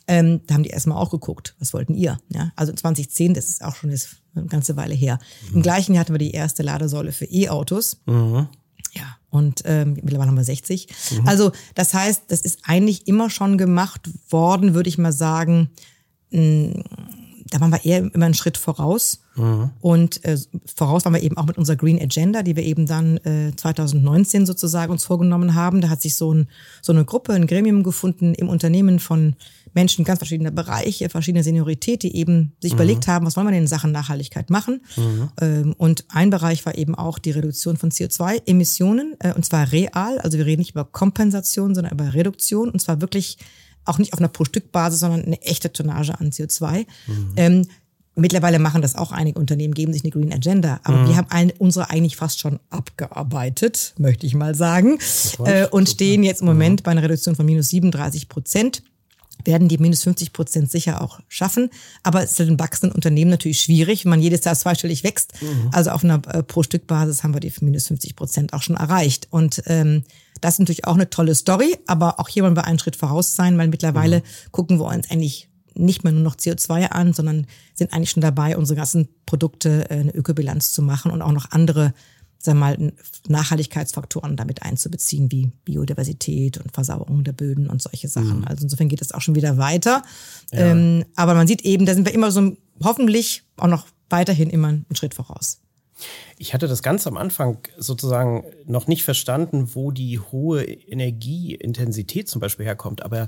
Ähm, 0.08 0.42
da 0.46 0.56
haben 0.56 0.64
die 0.64 0.70
erstmal 0.70 0.98
auch 0.98 1.10
geguckt, 1.10 1.56
was 1.60 1.74
wollten 1.74 1.96
ihr? 1.96 2.20
Ja, 2.30 2.52
also 2.56 2.74
2010, 2.74 3.34
das 3.34 3.46
ist 3.46 3.64
auch 3.64 3.76
schon 3.76 3.90
eine 3.90 4.46
ganze 4.48 4.76
Weile 4.76 4.94
her. 4.94 5.20
Mhm. 5.50 5.58
Im 5.58 5.62
gleichen 5.62 5.94
Jahr 5.94 6.02
hatten 6.02 6.14
wir 6.14 6.20
die 6.20 6.32
erste 6.32 6.64
Ladesäule 6.64 7.12
für 7.12 7.26
E-Autos. 7.26 8.02
Mhm. 8.06 8.48
Ja, 8.94 9.18
und 9.30 9.62
ähm, 9.66 9.94
mittlerweile 9.94 10.30
haben 10.30 10.38
wir 10.38 10.44
60. 10.44 10.88
Mhm. 11.12 11.28
Also 11.28 11.52
das 11.76 11.94
heißt, 11.94 12.24
das 12.28 12.42
ist 12.42 12.60
eigentlich 12.64 13.08
immer 13.08 13.30
schon 13.30 13.58
gemacht 13.58 14.10
worden, 14.30 14.74
würde 14.74 14.90
ich 14.90 14.98
mal 14.98 15.14
sagen. 15.14 15.70
Mh, 16.32 16.84
da 17.50 17.62
waren 17.62 17.72
wir 17.72 17.86
eher 17.86 18.00
immer 18.14 18.26
einen 18.26 18.34
Schritt 18.34 18.58
voraus. 18.58 19.22
Mhm. 19.36 19.72
Und 19.80 20.24
äh, 20.26 20.38
voraus 20.76 21.06
waren 21.06 21.14
wir 21.14 21.24
eben 21.24 21.38
auch 21.38 21.46
mit 21.46 21.58
unserer 21.58 21.76
Green 21.76 22.02
Agenda, 22.02 22.44
die 22.44 22.56
wir 22.56 22.64
eben 22.64 22.86
dann 22.86 23.18
äh, 23.18 23.54
2019 23.56 24.46
sozusagen 24.46 24.92
uns 24.92 25.06
vorgenommen 25.06 25.56
haben. 25.56 25.82
Da 25.82 25.90
hat 25.90 26.02
sich 26.02 26.16
so, 26.16 26.34
ein, 26.34 26.48
so 26.82 26.92
eine 26.92 27.06
Gruppe, 27.06 27.34
ein 27.34 27.48
Gremium 27.48 27.84
gefunden 27.84 28.34
im 28.34 28.50
Unternehmen 28.50 29.00
von 29.00 29.36
Menschen 29.78 30.06
ganz 30.06 30.18
verschiedener 30.18 30.50
Bereiche, 30.50 31.08
verschiedene 31.08 31.44
Seniorität, 31.44 32.02
die 32.02 32.16
eben 32.16 32.54
sich 32.60 32.72
mhm. 32.72 32.78
überlegt 32.80 33.08
haben, 33.08 33.28
was 33.28 33.38
wollen 33.38 33.46
wir 33.46 33.52
denn 33.52 33.62
in 33.62 33.68
Sachen 33.68 33.92
Nachhaltigkeit 33.92 34.50
machen. 34.50 34.82
Mhm. 34.96 35.30
Ähm, 35.40 35.76
und 35.78 36.06
ein 36.10 36.32
Bereich 36.32 36.66
war 36.66 36.76
eben 36.76 36.96
auch 36.96 37.20
die 37.20 37.30
Reduktion 37.30 37.78
von 37.78 37.92
CO2-Emissionen, 37.92 39.14
äh, 39.20 39.34
und 39.34 39.46
zwar 39.46 39.72
real. 39.72 40.18
Also 40.18 40.40
wir 40.40 40.48
reden 40.48 40.62
nicht 40.62 40.72
über 40.72 40.84
Kompensation, 40.84 41.76
sondern 41.76 41.94
über 41.94 42.16
Reduktion, 42.16 42.72
und 42.72 42.80
zwar 42.80 43.02
wirklich 43.02 43.38
auch 43.86 44.00
nicht 44.00 44.14
auf 44.14 44.20
einer 44.20 44.30
Pro-Stück-Basis, 44.30 45.00
sondern 45.00 45.24
eine 45.24 45.40
echte 45.44 45.72
Tonnage 45.72 46.20
an 46.20 46.32
CO2. 46.32 46.88
Mhm. 47.06 47.34
Ähm, 47.36 47.68
mittlerweile 48.16 48.58
machen 48.58 48.82
das 48.82 48.96
auch 48.96 49.12
einige 49.12 49.40
Unternehmen, 49.40 49.76
geben 49.76 49.94
sich 49.94 50.04
eine 50.04 50.12
Green 50.12 50.34
Agenda, 50.34 50.80
aber 50.86 50.98
mhm. 50.98 51.08
wir 51.10 51.18
haben 51.18 51.28
ein, 51.30 51.54
unsere 51.60 51.92
eigentlich 51.92 52.16
fast 52.16 52.40
schon 52.40 52.60
abgearbeitet, 52.72 53.94
möchte 54.00 54.26
ich 54.26 54.34
mal 54.34 54.56
sagen, 54.56 54.98
äh, 55.46 55.68
und 55.68 55.88
stehen 55.88 56.24
jetzt 56.24 56.42
im 56.42 56.48
Moment 56.48 56.80
mhm. 56.80 56.84
bei 56.84 56.92
einer 56.92 57.04
Reduktion 57.04 57.36
von 57.36 57.46
minus 57.46 57.70
37 57.70 58.28
Prozent 58.28 58.82
werden 59.48 59.68
die 59.68 59.80
minus 59.80 60.04
50 60.04 60.34
Prozent 60.34 60.70
sicher 60.70 61.02
auch 61.02 61.20
schaffen. 61.28 61.72
Aber 62.04 62.22
es 62.22 62.34
ist 62.34 62.42
in 62.42 62.60
wachsenden 62.60 62.94
Unternehmen 62.94 63.32
natürlich 63.32 63.62
schwierig, 63.62 64.06
wenn 64.06 64.12
man 64.12 64.22
jedes 64.22 64.44
Jahr 64.44 64.56
zweistellig 64.56 65.04
wächst. 65.04 65.42
Mhm. 65.42 65.70
Also 65.72 65.90
auf 65.90 66.04
einer 66.04 66.22
äh, 66.28 66.44
Pro-Stück-Basis 66.44 67.24
haben 67.24 67.34
wir 67.34 67.40
die 67.40 67.52
minus 67.62 67.88
50 67.88 68.16
Prozent 68.16 68.54
auch 68.54 68.62
schon 68.62 68.76
erreicht. 68.76 69.28
Und 69.32 69.64
ähm, 69.66 70.04
das 70.42 70.56
ist 70.56 70.60
natürlich 70.60 70.86
auch 70.86 70.94
eine 70.94 71.10
tolle 71.10 71.34
Story, 71.34 71.76
aber 71.88 72.20
auch 72.20 72.30
hier 72.30 72.44
wollen 72.44 72.56
wir 72.56 72.66
einen 72.66 72.78
Schritt 72.78 72.96
voraus 72.96 73.36
sein, 73.36 73.58
weil 73.58 73.70
mittlerweile 73.70 74.20
mhm. 74.20 74.52
gucken 74.52 74.80
wir 74.80 74.86
uns 74.86 75.10
eigentlich 75.10 75.50
nicht 75.74 76.04
mehr 76.04 76.14
nur 76.14 76.24
noch 76.24 76.36
CO2 76.36 76.88
an, 76.88 77.14
sondern 77.14 77.48
sind 77.74 77.94
eigentlich 77.94 78.10
schon 78.12 78.22
dabei, 78.22 78.58
unsere 78.58 78.78
ganzen 78.78 79.08
Produkte 79.26 79.90
äh, 79.90 80.00
eine 80.00 80.14
Ökobilanz 80.14 80.74
zu 80.74 80.82
machen 80.82 81.12
und 81.12 81.22
auch 81.22 81.32
noch 81.32 81.52
andere 81.52 81.94
sagen 82.48 82.60
wir 82.60 82.78
mal, 82.78 82.94
Nachhaltigkeitsfaktoren 83.28 84.36
damit 84.36 84.64
einzubeziehen, 84.64 85.32
wie 85.32 85.52
Biodiversität 85.66 86.58
und 86.58 86.72
Versauerung 86.74 87.24
der 87.24 87.34
Böden 87.34 87.70
und 87.70 87.82
solche 87.82 88.08
Sachen. 88.08 88.40
Mhm. 88.40 88.48
Also 88.48 88.64
insofern 88.64 88.90
geht 88.90 89.02
es 89.02 89.12
auch 89.12 89.22
schon 89.22 89.36
wieder 89.36 89.58
weiter. 89.58 90.02
Ja. 90.52 90.72
Ähm, 90.72 91.06
aber 91.16 91.36
man 91.36 91.48
sieht 91.48 91.62
eben, 91.64 91.86
da 91.86 91.94
sind 91.94 92.06
wir 92.06 92.14
immer 92.14 92.32
so 92.32 92.58
hoffentlich 92.84 93.44
auch 93.58 93.68
noch 93.68 93.86
weiterhin 94.10 94.50
immer 94.50 94.70
einen 94.70 94.86
Schritt 94.94 95.14
voraus. 95.14 95.60
Ich 96.38 96.54
hatte 96.54 96.68
das 96.68 96.84
ganz 96.84 97.08
am 97.08 97.18
Anfang 97.18 97.58
sozusagen 97.78 98.46
noch 98.66 98.88
nicht 98.88 99.04
verstanden, 99.04 99.76
wo 99.76 99.92
die 99.92 100.20
hohe 100.20 100.64
Energieintensität 100.64 102.30
zum 102.30 102.40
Beispiel 102.40 102.66
herkommt. 102.66 103.02
Aber 103.04 103.28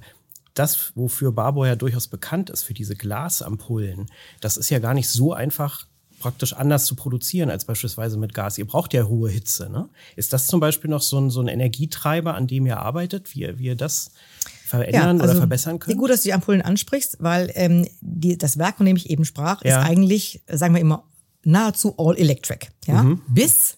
das, 0.53 0.91
wofür 0.95 1.31
Barbour 1.31 1.67
ja 1.67 1.75
durchaus 1.75 2.07
bekannt 2.07 2.49
ist, 2.49 2.63
für 2.63 2.73
diese 2.73 2.95
Glasampullen, 2.95 4.07
das 4.39 4.57
ist 4.57 4.69
ja 4.69 4.79
gar 4.79 4.93
nicht 4.93 5.09
so 5.09 5.33
einfach 5.33 5.87
praktisch 6.19 6.53
anders 6.53 6.85
zu 6.85 6.95
produzieren 6.95 7.49
als 7.49 7.65
beispielsweise 7.65 8.17
mit 8.17 8.33
Gas. 8.33 8.57
Ihr 8.57 8.65
braucht 8.65 8.93
ja 8.93 9.03
hohe 9.03 9.29
Hitze. 9.29 9.69
Ne? 9.69 9.89
Ist 10.15 10.33
das 10.33 10.47
zum 10.47 10.59
Beispiel 10.59 10.89
noch 10.89 11.01
so 11.01 11.19
ein, 11.19 11.29
so 11.29 11.41
ein 11.41 11.47
Energietreiber, 11.47 12.35
an 12.35 12.47
dem 12.47 12.65
ihr 12.65 12.77
arbeitet, 12.77 13.33
wie, 13.35 13.57
wie 13.57 13.65
ihr 13.65 13.75
das 13.75 14.11
verändern 14.65 15.17
ja, 15.17 15.23
also, 15.23 15.23
oder 15.23 15.35
verbessern 15.35 15.79
könnt? 15.79 15.97
Gut, 15.97 16.09
dass 16.09 16.21
du 16.21 16.27
die 16.27 16.33
Ampullen 16.33 16.61
ansprichst, 16.61 17.17
weil 17.19 17.51
ähm, 17.55 17.87
die, 18.01 18.37
das 18.37 18.57
Werk, 18.57 18.77
von 18.77 18.85
dem 18.85 18.95
ich 18.95 19.09
eben 19.09 19.25
sprach, 19.25 19.63
ja. 19.63 19.79
ist 19.79 19.87
eigentlich, 19.87 20.41
sagen 20.47 20.73
wir 20.73 20.81
immer, 20.81 21.03
nahezu 21.43 21.95
all 21.97 22.17
electric. 22.17 22.67
Ja? 22.85 23.03
Mhm. 23.03 23.21
Bis 23.27 23.77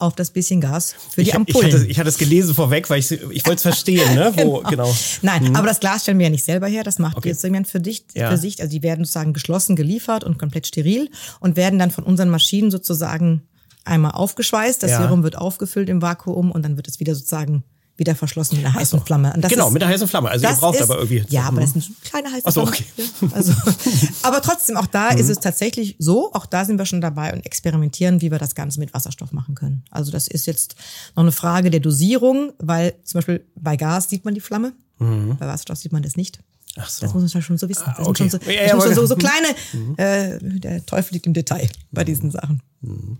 auf 0.00 0.14
das 0.14 0.30
bisschen 0.30 0.60
Gas 0.60 0.94
für 1.10 1.22
die 1.22 1.34
Ampullen. 1.34 1.68
Ich 1.68 1.74
hatte, 1.74 1.86
ich 1.86 1.98
hatte 1.98 2.08
es 2.08 2.18
gelesen 2.18 2.54
vorweg, 2.54 2.88
weil 2.90 3.00
ich, 3.00 3.10
ich 3.12 3.46
wollte 3.46 3.56
es 3.56 3.62
verstehen, 3.62 4.14
ne? 4.14 4.32
Wo, 4.36 4.58
genau. 4.58 4.70
genau. 4.70 4.96
Nein, 5.22 5.44
mhm. 5.44 5.56
aber 5.56 5.68
das 5.68 5.80
Glas 5.80 6.02
stellen 6.02 6.18
wir 6.18 6.26
ja 6.26 6.30
nicht 6.30 6.44
selber 6.44 6.66
her, 6.66 6.82
das 6.82 6.98
macht 6.98 7.16
okay. 7.16 7.28
jetzt 7.28 7.42
jemand 7.44 7.68
für 7.68 7.80
dich, 7.80 8.04
ja. 8.14 8.30
für 8.30 8.36
sich. 8.36 8.60
Also 8.60 8.70
die 8.72 8.82
werden 8.82 9.04
sozusagen 9.04 9.32
geschlossen 9.32 9.76
geliefert 9.76 10.24
und 10.24 10.38
komplett 10.38 10.66
steril 10.66 11.10
und 11.40 11.56
werden 11.56 11.78
dann 11.78 11.90
von 11.90 12.04
unseren 12.04 12.30
Maschinen 12.30 12.70
sozusagen 12.70 13.42
einmal 13.84 14.12
aufgeschweißt. 14.12 14.82
Das 14.82 14.92
ja. 14.92 15.02
Serum 15.02 15.22
wird 15.22 15.36
aufgefüllt 15.36 15.88
im 15.88 16.02
Vakuum 16.02 16.50
und 16.50 16.62
dann 16.62 16.76
wird 16.76 16.88
es 16.88 17.00
wieder 17.00 17.14
sozusagen 17.14 17.64
wieder 18.00 18.16
verschlossen 18.16 18.56
mit 18.56 18.64
einer 18.64 18.74
heißen 18.74 18.98
so. 18.98 19.04
Flamme. 19.04 19.32
genau, 19.48 19.68
ist, 19.68 19.74
mit 19.74 19.82
einer 19.82 19.92
heißen 19.92 20.08
Flamme. 20.08 20.30
Also 20.30 20.48
ihr 20.48 20.54
braucht 20.54 20.76
ist, 20.76 20.82
aber 20.82 20.96
irgendwie. 20.96 21.22
Ja, 21.28 21.44
aber 21.44 21.60
das 21.60 21.76
ist 21.76 21.86
eine 21.86 21.94
kleine 22.02 22.32
heiße 22.32 22.50
so, 22.50 22.66
Flamme. 22.66 22.70
Okay. 22.70 23.30
Also, 23.32 23.52
aber 24.22 24.42
trotzdem, 24.42 24.78
auch 24.78 24.86
da 24.86 25.10
ist 25.10 25.26
mhm. 25.26 25.32
es 25.32 25.40
tatsächlich 25.40 25.96
so, 25.98 26.32
auch 26.32 26.46
da 26.46 26.64
sind 26.64 26.78
wir 26.78 26.86
schon 26.86 27.02
dabei 27.02 27.32
und 27.32 27.44
experimentieren, 27.44 28.22
wie 28.22 28.30
wir 28.30 28.38
das 28.38 28.54
Ganze 28.54 28.80
mit 28.80 28.94
Wasserstoff 28.94 29.32
machen 29.32 29.54
können. 29.54 29.84
Also 29.90 30.10
das 30.10 30.26
ist 30.26 30.46
jetzt 30.46 30.74
noch 31.14 31.22
eine 31.22 31.32
Frage 31.32 31.70
der 31.70 31.80
Dosierung, 31.80 32.52
weil 32.58 32.94
zum 33.04 33.18
Beispiel 33.18 33.46
bei 33.54 33.76
Gas 33.76 34.08
sieht 34.08 34.24
man 34.24 34.34
die 34.34 34.40
Flamme, 34.40 34.72
mhm. 34.98 35.36
bei 35.38 35.46
Wasserstoff 35.46 35.78
sieht 35.78 35.92
man 35.92 36.02
das 36.02 36.16
nicht. 36.16 36.40
Ach 36.76 36.88
so. 36.88 37.04
Das 37.04 37.12
muss 37.14 37.34
man 37.34 37.42
schon 37.42 37.58
so 37.58 37.68
wissen. 37.68 37.84
Das 37.98 38.06
okay. 38.06 38.28
sind 38.28 38.30
schon 38.30 38.40
so, 38.40 38.50
ja, 38.50 38.62
ja, 38.62 38.80
schon 38.80 38.94
so, 38.94 39.04
so 39.04 39.16
kleine, 39.16 39.48
mhm. 39.72 39.94
äh, 39.98 40.38
der 40.40 40.86
Teufel 40.86 41.14
liegt 41.14 41.26
im 41.26 41.34
Detail 41.34 41.68
bei 41.90 42.04
diesen 42.04 42.30
Sachen. 42.30 42.62
Mhm. 42.80 43.18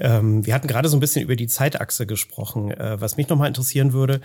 Ähm, 0.00 0.44
wir 0.44 0.54
hatten 0.54 0.66
gerade 0.66 0.88
so 0.88 0.96
ein 0.96 1.00
bisschen 1.00 1.22
über 1.22 1.36
die 1.36 1.46
Zeitachse 1.46 2.06
gesprochen. 2.06 2.72
Äh, 2.72 3.00
was 3.00 3.16
mich 3.16 3.28
nochmal 3.28 3.48
interessieren 3.48 3.92
würde, 3.92 4.20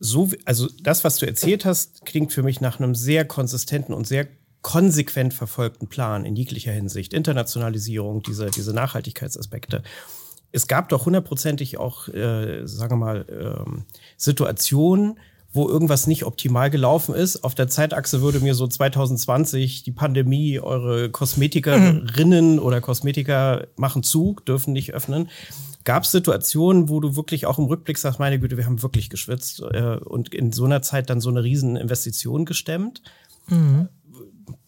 so, 0.00 0.28
also 0.44 0.68
das, 0.82 1.04
was 1.04 1.16
du 1.16 1.26
erzählt 1.26 1.64
hast, 1.64 2.04
klingt 2.04 2.32
für 2.32 2.42
mich 2.42 2.60
nach 2.60 2.78
einem 2.78 2.94
sehr 2.94 3.24
konsistenten 3.24 3.94
und 3.94 4.06
sehr 4.06 4.28
konsequent 4.62 5.34
verfolgten 5.34 5.88
Plan 5.88 6.24
in 6.24 6.36
jeglicher 6.36 6.72
Hinsicht. 6.72 7.12
Internationalisierung, 7.14 8.22
diese, 8.22 8.50
diese 8.50 8.74
Nachhaltigkeitsaspekte. 8.74 9.82
Es 10.50 10.66
gab 10.66 10.88
doch 10.88 11.06
hundertprozentig 11.06 11.78
auch, 11.78 12.08
äh, 12.08 12.66
sagen 12.66 12.92
wir 12.92 12.96
mal, 12.96 13.26
ähm, 13.30 13.84
Situationen, 14.16 15.18
wo 15.52 15.68
irgendwas 15.68 16.06
nicht 16.06 16.24
optimal 16.24 16.70
gelaufen 16.70 17.14
ist. 17.14 17.42
Auf 17.42 17.54
der 17.54 17.68
Zeitachse 17.68 18.20
würde 18.20 18.40
mir 18.40 18.54
so 18.54 18.66
2020 18.66 19.82
die 19.82 19.92
Pandemie, 19.92 20.60
eure 20.60 21.10
Kosmetikerinnen 21.10 22.54
mhm. 22.54 22.58
oder 22.58 22.80
Kosmetiker 22.80 23.66
machen 23.76 24.02
zu, 24.02 24.36
dürfen 24.46 24.72
nicht 24.72 24.92
öffnen. 24.92 25.28
Gab 25.84 26.02
es 26.02 26.10
Situationen, 26.10 26.90
wo 26.90 27.00
du 27.00 27.16
wirklich 27.16 27.46
auch 27.46 27.58
im 27.58 27.64
Rückblick 27.64 27.96
sagst, 27.96 28.18
meine 28.18 28.38
Güte, 28.38 28.58
wir 28.58 28.66
haben 28.66 28.82
wirklich 28.82 29.08
geschwitzt 29.08 29.62
äh, 29.62 29.96
und 29.96 30.34
in 30.34 30.52
so 30.52 30.66
einer 30.66 30.82
Zeit 30.82 31.08
dann 31.08 31.22
so 31.22 31.30
eine 31.30 31.42
riesen 31.42 31.76
Investition 31.76 32.44
gestemmt? 32.44 33.00
Mhm. 33.46 33.88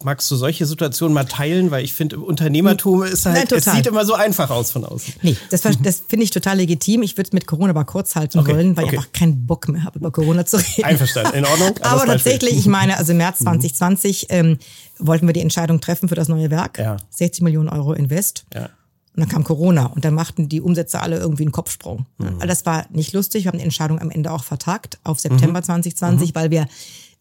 Magst 0.02 0.30
du 0.30 0.36
solche 0.36 0.66
Situationen 0.66 1.14
mal 1.14 1.24
teilen? 1.24 1.70
Weil 1.70 1.84
ich 1.84 1.92
finde, 1.92 2.18
Unternehmertum 2.18 3.02
ist 3.02 3.26
halt, 3.26 3.50
Nein, 3.50 3.58
es 3.58 3.64
sieht 3.64 3.86
immer 3.86 4.04
so 4.04 4.14
einfach 4.14 4.50
aus 4.50 4.70
von 4.70 4.84
außen. 4.84 5.14
Nee, 5.22 5.36
das, 5.50 5.62
das 5.82 6.02
finde 6.08 6.24
ich 6.24 6.30
total 6.30 6.56
legitim. 6.58 7.02
Ich 7.02 7.16
würde 7.16 7.28
es 7.28 7.32
mit 7.32 7.46
Corona 7.46 7.70
aber 7.70 7.84
kurz 7.84 8.16
halten 8.16 8.38
okay, 8.38 8.54
wollen, 8.54 8.76
weil 8.76 8.84
okay. 8.84 8.94
ich 8.94 9.00
einfach 9.00 9.12
keinen 9.12 9.46
Bock 9.46 9.68
mehr 9.68 9.84
habe, 9.84 9.98
über 9.98 10.10
Corona 10.10 10.46
zu 10.46 10.56
reden. 10.58 10.84
Einverstanden, 10.84 11.34
in 11.34 11.44
Ordnung. 11.44 11.78
aber 11.82 12.06
tatsächlich, 12.06 12.56
ich 12.56 12.66
meine, 12.66 12.96
also 12.96 13.12
im 13.12 13.18
März 13.18 13.40
2020 13.40 14.22
mhm. 14.22 14.26
ähm, 14.36 14.58
wollten 14.98 15.26
wir 15.26 15.32
die 15.32 15.40
Entscheidung 15.40 15.80
treffen 15.80 16.08
für 16.08 16.14
das 16.14 16.28
neue 16.28 16.50
Werk. 16.50 16.78
Ja. 16.78 16.96
60 17.10 17.42
Millionen 17.42 17.68
Euro 17.68 17.92
Invest. 17.92 18.44
Ja. 18.54 18.70
Und 19.16 19.22
dann 19.22 19.28
kam 19.28 19.44
Corona 19.44 19.86
und 19.86 20.04
dann 20.04 20.14
machten 20.14 20.48
die 20.48 20.60
Umsätze 20.60 21.00
alle 21.00 21.18
irgendwie 21.18 21.42
einen 21.42 21.52
Kopfsprung. 21.52 22.06
Mhm. 22.18 22.38
Das 22.46 22.64
war 22.64 22.86
nicht 22.90 23.12
lustig. 23.12 23.44
Wir 23.44 23.50
haben 23.50 23.58
die 23.58 23.64
Entscheidung 23.64 23.98
am 23.98 24.10
Ende 24.10 24.30
auch 24.30 24.44
vertagt 24.44 24.98
auf 25.02 25.18
September 25.18 25.60
mhm. 25.60 25.64
2020, 25.64 26.30
mhm. 26.30 26.34
weil 26.34 26.50
wir 26.50 26.68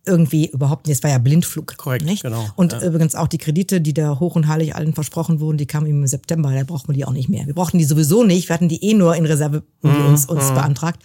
irgendwie 0.05 0.47
überhaupt 0.47 0.87
nicht, 0.87 0.97
es 0.97 1.03
war 1.03 1.11
ja 1.11 1.17
Blindflug. 1.17 1.77
Korrekt, 1.77 2.05
nicht? 2.05 2.23
genau. 2.23 2.47
Und 2.55 2.73
ja. 2.73 2.81
übrigens 2.81 3.15
auch 3.15 3.27
die 3.27 3.37
Kredite, 3.37 3.81
die 3.81 3.93
da 3.93 4.19
hoch 4.19 4.35
und 4.35 4.47
heilig 4.47 4.75
allen 4.75 4.93
versprochen 4.93 5.39
wurden, 5.39 5.57
die 5.57 5.65
kamen 5.65 5.87
im 5.87 6.07
September, 6.07 6.53
da 6.53 6.63
brauchten 6.63 6.89
wir 6.89 6.95
die 6.95 7.05
auch 7.05 7.11
nicht 7.11 7.29
mehr. 7.29 7.45
Wir 7.45 7.53
brauchten 7.53 7.77
die 7.77 7.83
sowieso 7.83 8.23
nicht, 8.23 8.49
wir 8.49 8.53
hatten 8.53 8.69
die 8.69 8.83
eh 8.83 8.93
nur 8.93 9.15
in 9.15 9.25
Reserve 9.25 9.63
mhm. 9.81 10.05
uns, 10.07 10.25
uns 10.25 10.49
mhm. 10.49 10.55
beantragt. 10.55 11.03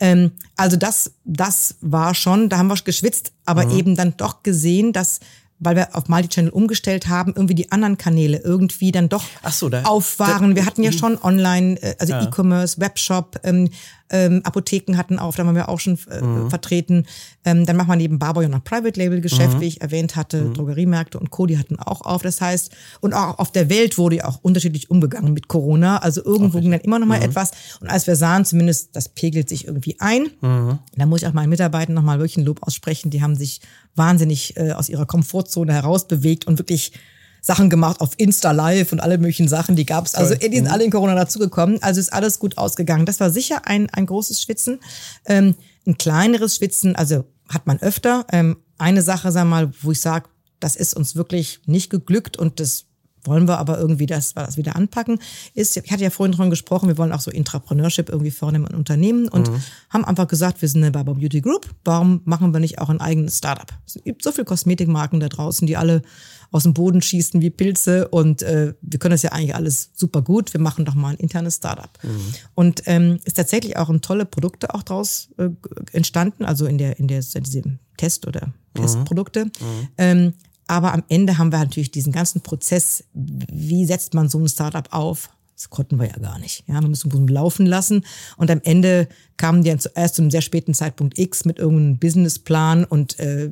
Ähm, 0.00 0.32
also 0.56 0.76
das, 0.76 1.12
das 1.24 1.76
war 1.80 2.14
schon, 2.14 2.48
da 2.48 2.58
haben 2.58 2.68
wir 2.68 2.76
geschwitzt, 2.84 3.32
aber 3.44 3.66
mhm. 3.66 3.78
eben 3.78 3.96
dann 3.96 4.14
doch 4.16 4.42
gesehen, 4.42 4.92
dass 4.92 5.20
weil 5.62 5.76
wir 5.76 5.94
auf 5.96 6.08
Multichannel 6.08 6.50
umgestellt 6.50 7.08
haben, 7.08 7.32
irgendwie 7.34 7.54
die 7.54 7.70
anderen 7.70 7.96
Kanäle 7.96 8.38
irgendwie 8.38 8.92
dann 8.92 9.08
doch 9.08 9.24
so, 9.50 9.68
da, 9.68 9.82
auf 9.82 10.18
waren. 10.18 10.50
Da, 10.50 10.56
wir 10.56 10.66
hatten 10.66 10.82
ja 10.82 10.90
mhm. 10.90 10.96
schon 10.96 11.22
online, 11.22 11.80
äh, 11.82 11.94
also 11.98 12.12
ja. 12.12 12.22
E-Commerce, 12.22 12.80
Webshop, 12.80 13.38
ähm, 13.44 13.70
ähm, 14.12 14.42
Apotheken 14.44 14.96
hatten 14.96 15.18
auf, 15.18 15.36
da 15.36 15.44
haben 15.44 15.54
wir 15.56 15.68
auch 15.68 15.80
schon 15.80 15.98
äh, 16.10 16.20
mhm. 16.20 16.50
vertreten. 16.50 17.06
Ähm, 17.44 17.66
dann 17.66 17.76
machen 17.76 17.88
wir 17.88 17.96
neben 17.96 18.18
Barbour 18.18 18.46
noch 18.46 18.62
Private 18.62 19.00
Label 19.00 19.20
Geschäft, 19.20 19.54
mhm. 19.54 19.60
wie 19.60 19.68
ich 19.68 19.80
erwähnt 19.80 20.14
hatte, 20.14 20.42
mhm. 20.42 20.54
Drogeriemärkte 20.54 21.18
und 21.18 21.30
Co. 21.30 21.46
Die 21.46 21.58
hatten 21.58 21.78
auch 21.78 22.02
auf. 22.02 22.22
Das 22.22 22.40
heißt, 22.40 22.72
und 23.00 23.14
auch 23.14 23.38
auf 23.38 23.50
der 23.50 23.70
Welt 23.70 23.98
wurde 23.98 24.16
ja 24.16 24.26
auch 24.26 24.40
unterschiedlich 24.42 24.90
umgegangen 24.90 25.32
mit 25.32 25.48
Corona. 25.48 25.98
Also 25.98 26.22
irgendwo 26.22 26.60
ging 26.60 26.70
dann 26.70 26.80
immer 26.80 26.98
noch 26.98 27.06
mal 27.06 27.18
mhm. 27.18 27.24
etwas. 27.24 27.52
Und 27.80 27.88
als 27.88 28.06
wir 28.06 28.16
sahen, 28.16 28.44
zumindest 28.44 28.94
das 28.94 29.08
pegelt 29.08 29.48
sich 29.48 29.66
irgendwie 29.66 29.96
ein, 29.98 30.28
mhm. 30.40 30.78
da 30.94 31.06
muss 31.06 31.22
ich 31.22 31.28
auch 31.28 31.32
meinen 31.32 31.48
Mitarbeitern 31.48 31.94
noch 31.94 32.02
mal 32.02 32.18
wirklich 32.18 32.36
ein 32.36 32.44
Lob 32.44 32.62
aussprechen. 32.62 33.10
Die 33.10 33.22
haben 33.22 33.34
sich 33.34 33.60
wahnsinnig 33.94 34.56
äh, 34.56 34.72
aus 34.72 34.88
ihrer 34.88 35.06
Komfortzone 35.06 35.72
herausbewegt 35.72 36.46
und 36.46 36.58
wirklich 36.58 36.92
Sachen 37.40 37.68
gemacht 37.68 38.00
auf 38.00 38.10
Insta 38.18 38.52
Live 38.52 38.92
und 38.92 39.00
alle 39.00 39.18
möglichen 39.18 39.48
Sachen, 39.48 39.74
die 39.74 39.84
gab's. 39.84 40.14
Also 40.14 40.34
die 40.36 40.54
sind 40.54 40.66
mhm. 40.66 40.70
alle 40.70 40.84
in 40.84 40.92
Corona 40.92 41.16
dazugekommen. 41.16 41.82
Also 41.82 42.00
ist 42.00 42.12
alles 42.12 42.38
gut 42.38 42.56
ausgegangen. 42.56 43.04
Das 43.04 43.18
war 43.18 43.30
sicher 43.30 43.66
ein, 43.66 43.90
ein 43.90 44.06
großes 44.06 44.40
Schwitzen. 44.40 44.78
Ähm, 45.26 45.56
ein 45.84 45.98
kleineres 45.98 46.56
Schwitzen, 46.56 46.94
also 46.94 47.24
hat 47.48 47.66
man 47.66 47.80
öfter. 47.80 48.26
Ähm, 48.30 48.58
eine 48.78 49.02
Sache, 49.02 49.32
sag 49.32 49.46
mal, 49.46 49.72
wo 49.82 49.90
ich 49.90 50.00
sage, 50.00 50.28
das 50.60 50.76
ist 50.76 50.94
uns 50.94 51.16
wirklich 51.16 51.60
nicht 51.66 51.90
geglückt 51.90 52.36
und 52.36 52.60
das 52.60 52.84
wollen 53.24 53.46
wir 53.46 53.58
aber 53.58 53.78
irgendwie 53.78 54.06
das, 54.06 54.34
das 54.34 54.56
wieder 54.56 54.76
anpacken, 54.76 55.18
ist, 55.54 55.76
ich 55.76 55.90
hatte 55.90 56.02
ja 56.02 56.10
vorhin 56.10 56.32
davon 56.32 56.50
gesprochen, 56.50 56.88
wir 56.88 56.98
wollen 56.98 57.12
auch 57.12 57.20
so 57.20 57.30
Intrapreneurship 57.30 58.08
irgendwie 58.08 58.30
vornehmen 58.30 58.66
in 58.66 58.76
Unternehmen 58.76 59.28
und 59.28 59.50
mhm. 59.50 59.62
haben 59.90 60.04
einfach 60.04 60.28
gesagt, 60.28 60.62
wir 60.62 60.68
sind 60.68 60.82
eine 60.82 60.90
Barber 60.90 61.14
Beauty 61.14 61.40
Group, 61.40 61.68
warum 61.84 62.22
machen 62.24 62.52
wir 62.52 62.60
nicht 62.60 62.78
auch 62.78 62.88
ein 62.88 63.00
eigenes 63.00 63.38
Startup? 63.38 63.72
Es 63.86 63.98
gibt 64.04 64.22
so 64.22 64.32
viele 64.32 64.44
Kosmetikmarken 64.44 65.20
da 65.20 65.28
draußen, 65.28 65.66
die 65.66 65.76
alle 65.76 66.02
aus 66.50 66.64
dem 66.64 66.74
Boden 66.74 67.00
schießen 67.00 67.40
wie 67.40 67.50
Pilze 67.50 68.08
und 68.08 68.42
äh, 68.42 68.74
wir 68.82 68.98
können 68.98 69.12
das 69.12 69.22
ja 69.22 69.32
eigentlich 69.32 69.54
alles 69.54 69.90
super 69.94 70.20
gut, 70.20 70.52
wir 70.52 70.60
machen 70.60 70.84
doch 70.84 70.94
mal 70.94 71.10
ein 71.10 71.16
internes 71.16 71.56
Startup. 71.56 71.90
Mhm. 72.02 72.34
Und 72.54 72.82
ähm, 72.86 73.18
ist 73.24 73.38
tatsächlich 73.38 73.76
auch 73.78 73.88
ein 73.88 74.02
tolle 74.02 74.26
Produkte 74.26 74.74
auch 74.74 74.82
draus 74.82 75.30
äh, 75.38 75.48
entstanden, 75.92 76.44
also 76.44 76.66
in 76.66 76.76
der, 76.76 76.98
in 76.98 77.08
der, 77.08 77.22
in 77.34 77.42
diesem 77.42 77.78
Test 77.96 78.26
oder 78.26 78.48
mhm. 78.48 78.82
Testprodukte. 78.82 79.46
Mhm. 79.46 79.88
Ähm, 79.96 80.34
aber 80.66 80.92
am 80.92 81.02
Ende 81.08 81.38
haben 81.38 81.52
wir 81.52 81.58
natürlich 81.58 81.90
diesen 81.90 82.12
ganzen 82.12 82.40
Prozess, 82.40 83.04
wie 83.14 83.84
setzt 83.84 84.14
man 84.14 84.28
so 84.28 84.38
ein 84.38 84.48
Startup 84.48 84.86
auf? 84.92 85.30
Das 85.54 85.70
konnten 85.70 86.00
wir 86.00 86.08
ja 86.08 86.18
gar 86.18 86.38
nicht. 86.38 86.64
Ja, 86.66 86.80
wir 86.80 86.88
müssen 86.88 87.28
laufen 87.28 87.66
lassen. 87.66 88.04
Und 88.36 88.50
am 88.50 88.60
Ende 88.64 89.08
kamen 89.36 89.62
die 89.62 89.70
dann 89.70 89.78
zuerst 89.78 90.16
zu 90.16 90.22
einem 90.22 90.30
sehr 90.30 90.40
späten 90.40 90.74
Zeitpunkt 90.74 91.18
X 91.18 91.44
mit 91.44 91.58
irgendeinem 91.58 91.98
Businessplan 91.98 92.84
und 92.84 93.18
äh, 93.18 93.50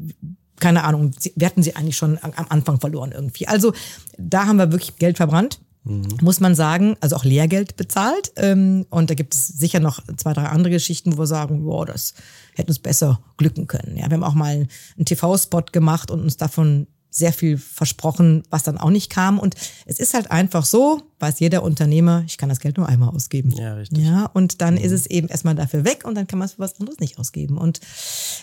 keine 0.59 0.85
Ahnung, 0.85 1.13
wir 1.37 1.47
hatten 1.47 1.63
sie 1.63 1.75
eigentlich 1.75 1.97
schon 1.97 2.19
am 2.21 2.47
Anfang 2.49 2.81
verloren 2.81 3.13
irgendwie. 3.13 3.49
Also 3.49 3.73
da 4.19 4.47
haben 4.47 4.59
wir 4.59 4.73
wirklich 4.73 4.97
Geld 4.97 5.17
verbrannt. 5.17 5.61
Mhm. 5.85 6.09
Muss 6.21 6.41
man 6.41 6.55
sagen, 6.55 6.97
also 7.01 7.17
auch 7.17 7.25
Lehrgeld 7.25 7.77
bezahlt. 7.77 8.33
Ähm, 8.37 8.87
und 8.91 9.09
da 9.09 9.15
gibt 9.15 9.35
es 9.35 9.49
sicher 9.49 9.81
noch 9.81 10.01
zwei, 10.17 10.35
drei 10.35 10.45
andere 10.45 10.73
Geschichten, 10.73 11.15
wo 11.15 11.23
wir 11.23 11.27
sagen, 11.27 11.65
wow, 11.65 11.87
das 11.87 12.15
hätte 12.55 12.69
uns 12.69 12.79
besser 12.79 13.21
glücken 13.39 13.67
können. 13.67 13.97
Ja, 13.97 14.11
wir 14.11 14.17
haben 14.17 14.25
auch 14.25 14.35
mal 14.35 14.69
einen 14.97 15.05
TV-Spot 15.07 15.65
gemacht 15.73 16.11
und 16.11 16.21
uns 16.21 16.37
davon 16.37 16.87
sehr 17.11 17.33
viel 17.33 17.59
versprochen, 17.59 18.45
was 18.51 18.63
dann 18.63 18.79
auch 18.79 18.91
nicht 18.91 19.11
kam. 19.11 19.39
Und 19.39 19.57
es 19.85 19.99
ist 19.99 20.15
halt 20.15 20.31
einfach 20.31 20.65
so, 20.65 21.03
weiß 21.19 21.41
jeder 21.41 21.63
Unternehmer, 21.63 22.23
ich 22.27 22.39
kann 22.39 22.49
das 22.49 22.61
Geld 22.61 22.77
nur 22.77 22.89
einmal 22.89 23.11
ausgeben. 23.11 23.51
Ja, 23.51 23.75
richtig. 23.75 23.99
Ja, 23.99 24.27
und 24.27 24.61
dann 24.61 24.75
mhm. 24.75 24.81
ist 24.81 24.93
es 24.93 25.07
eben 25.07 25.29
erstmal 25.29 25.57
dafür 25.57 25.85
weg 25.85 26.05
und 26.05 26.15
dann 26.15 26.27
kann 26.27 26.39
man 26.39 26.47
es 26.47 26.53
für 26.55 26.61
was 26.61 26.79
anderes 26.79 27.01
nicht 27.01 27.19
ausgeben. 27.19 27.59
Und 27.59 27.81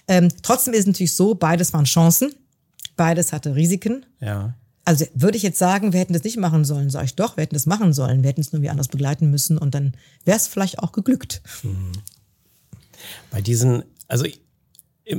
ähm, 0.08 0.30
trotzdem 0.44 0.74
ist 0.74 0.82
es 0.82 0.88
natürlich 0.88 1.16
so, 1.16 1.34
beides 1.34 1.74
waren 1.74 1.86
Chancen, 1.86 2.34
beides 2.98 3.32
hatte 3.32 3.56
Risiken. 3.56 4.06
Ja. 4.20 4.54
Also 4.84 5.06
würde 5.14 5.38
ich 5.38 5.44
jetzt 5.44 5.60
sagen, 5.60 5.92
wir 5.92 6.00
hätten 6.00 6.14
das 6.14 6.24
nicht 6.24 6.38
machen 6.38 6.64
sollen, 6.64 6.90
sage 6.90 7.06
ich 7.06 7.16
doch, 7.16 7.36
wir 7.36 7.42
hätten 7.42 7.56
das 7.56 7.66
machen 7.66 7.92
sollen, 7.94 8.24
wir 8.24 8.30
hätten 8.30 8.42
es 8.42 8.54
nur 8.54 8.62
wie 8.62 8.70
anders 8.70 8.88
begleiten 8.88 9.30
müssen 9.30 9.58
und 9.58 9.76
dann 9.76 9.94
wäre 10.24 10.38
es 10.38 10.48
vielleicht 10.48 10.80
auch 10.80 10.94
geglückt. 10.94 11.42
Mhm. 11.64 11.92
Bei 13.30 13.42
diesen, 13.42 13.84
also 14.08 14.26
ich, 14.26 14.40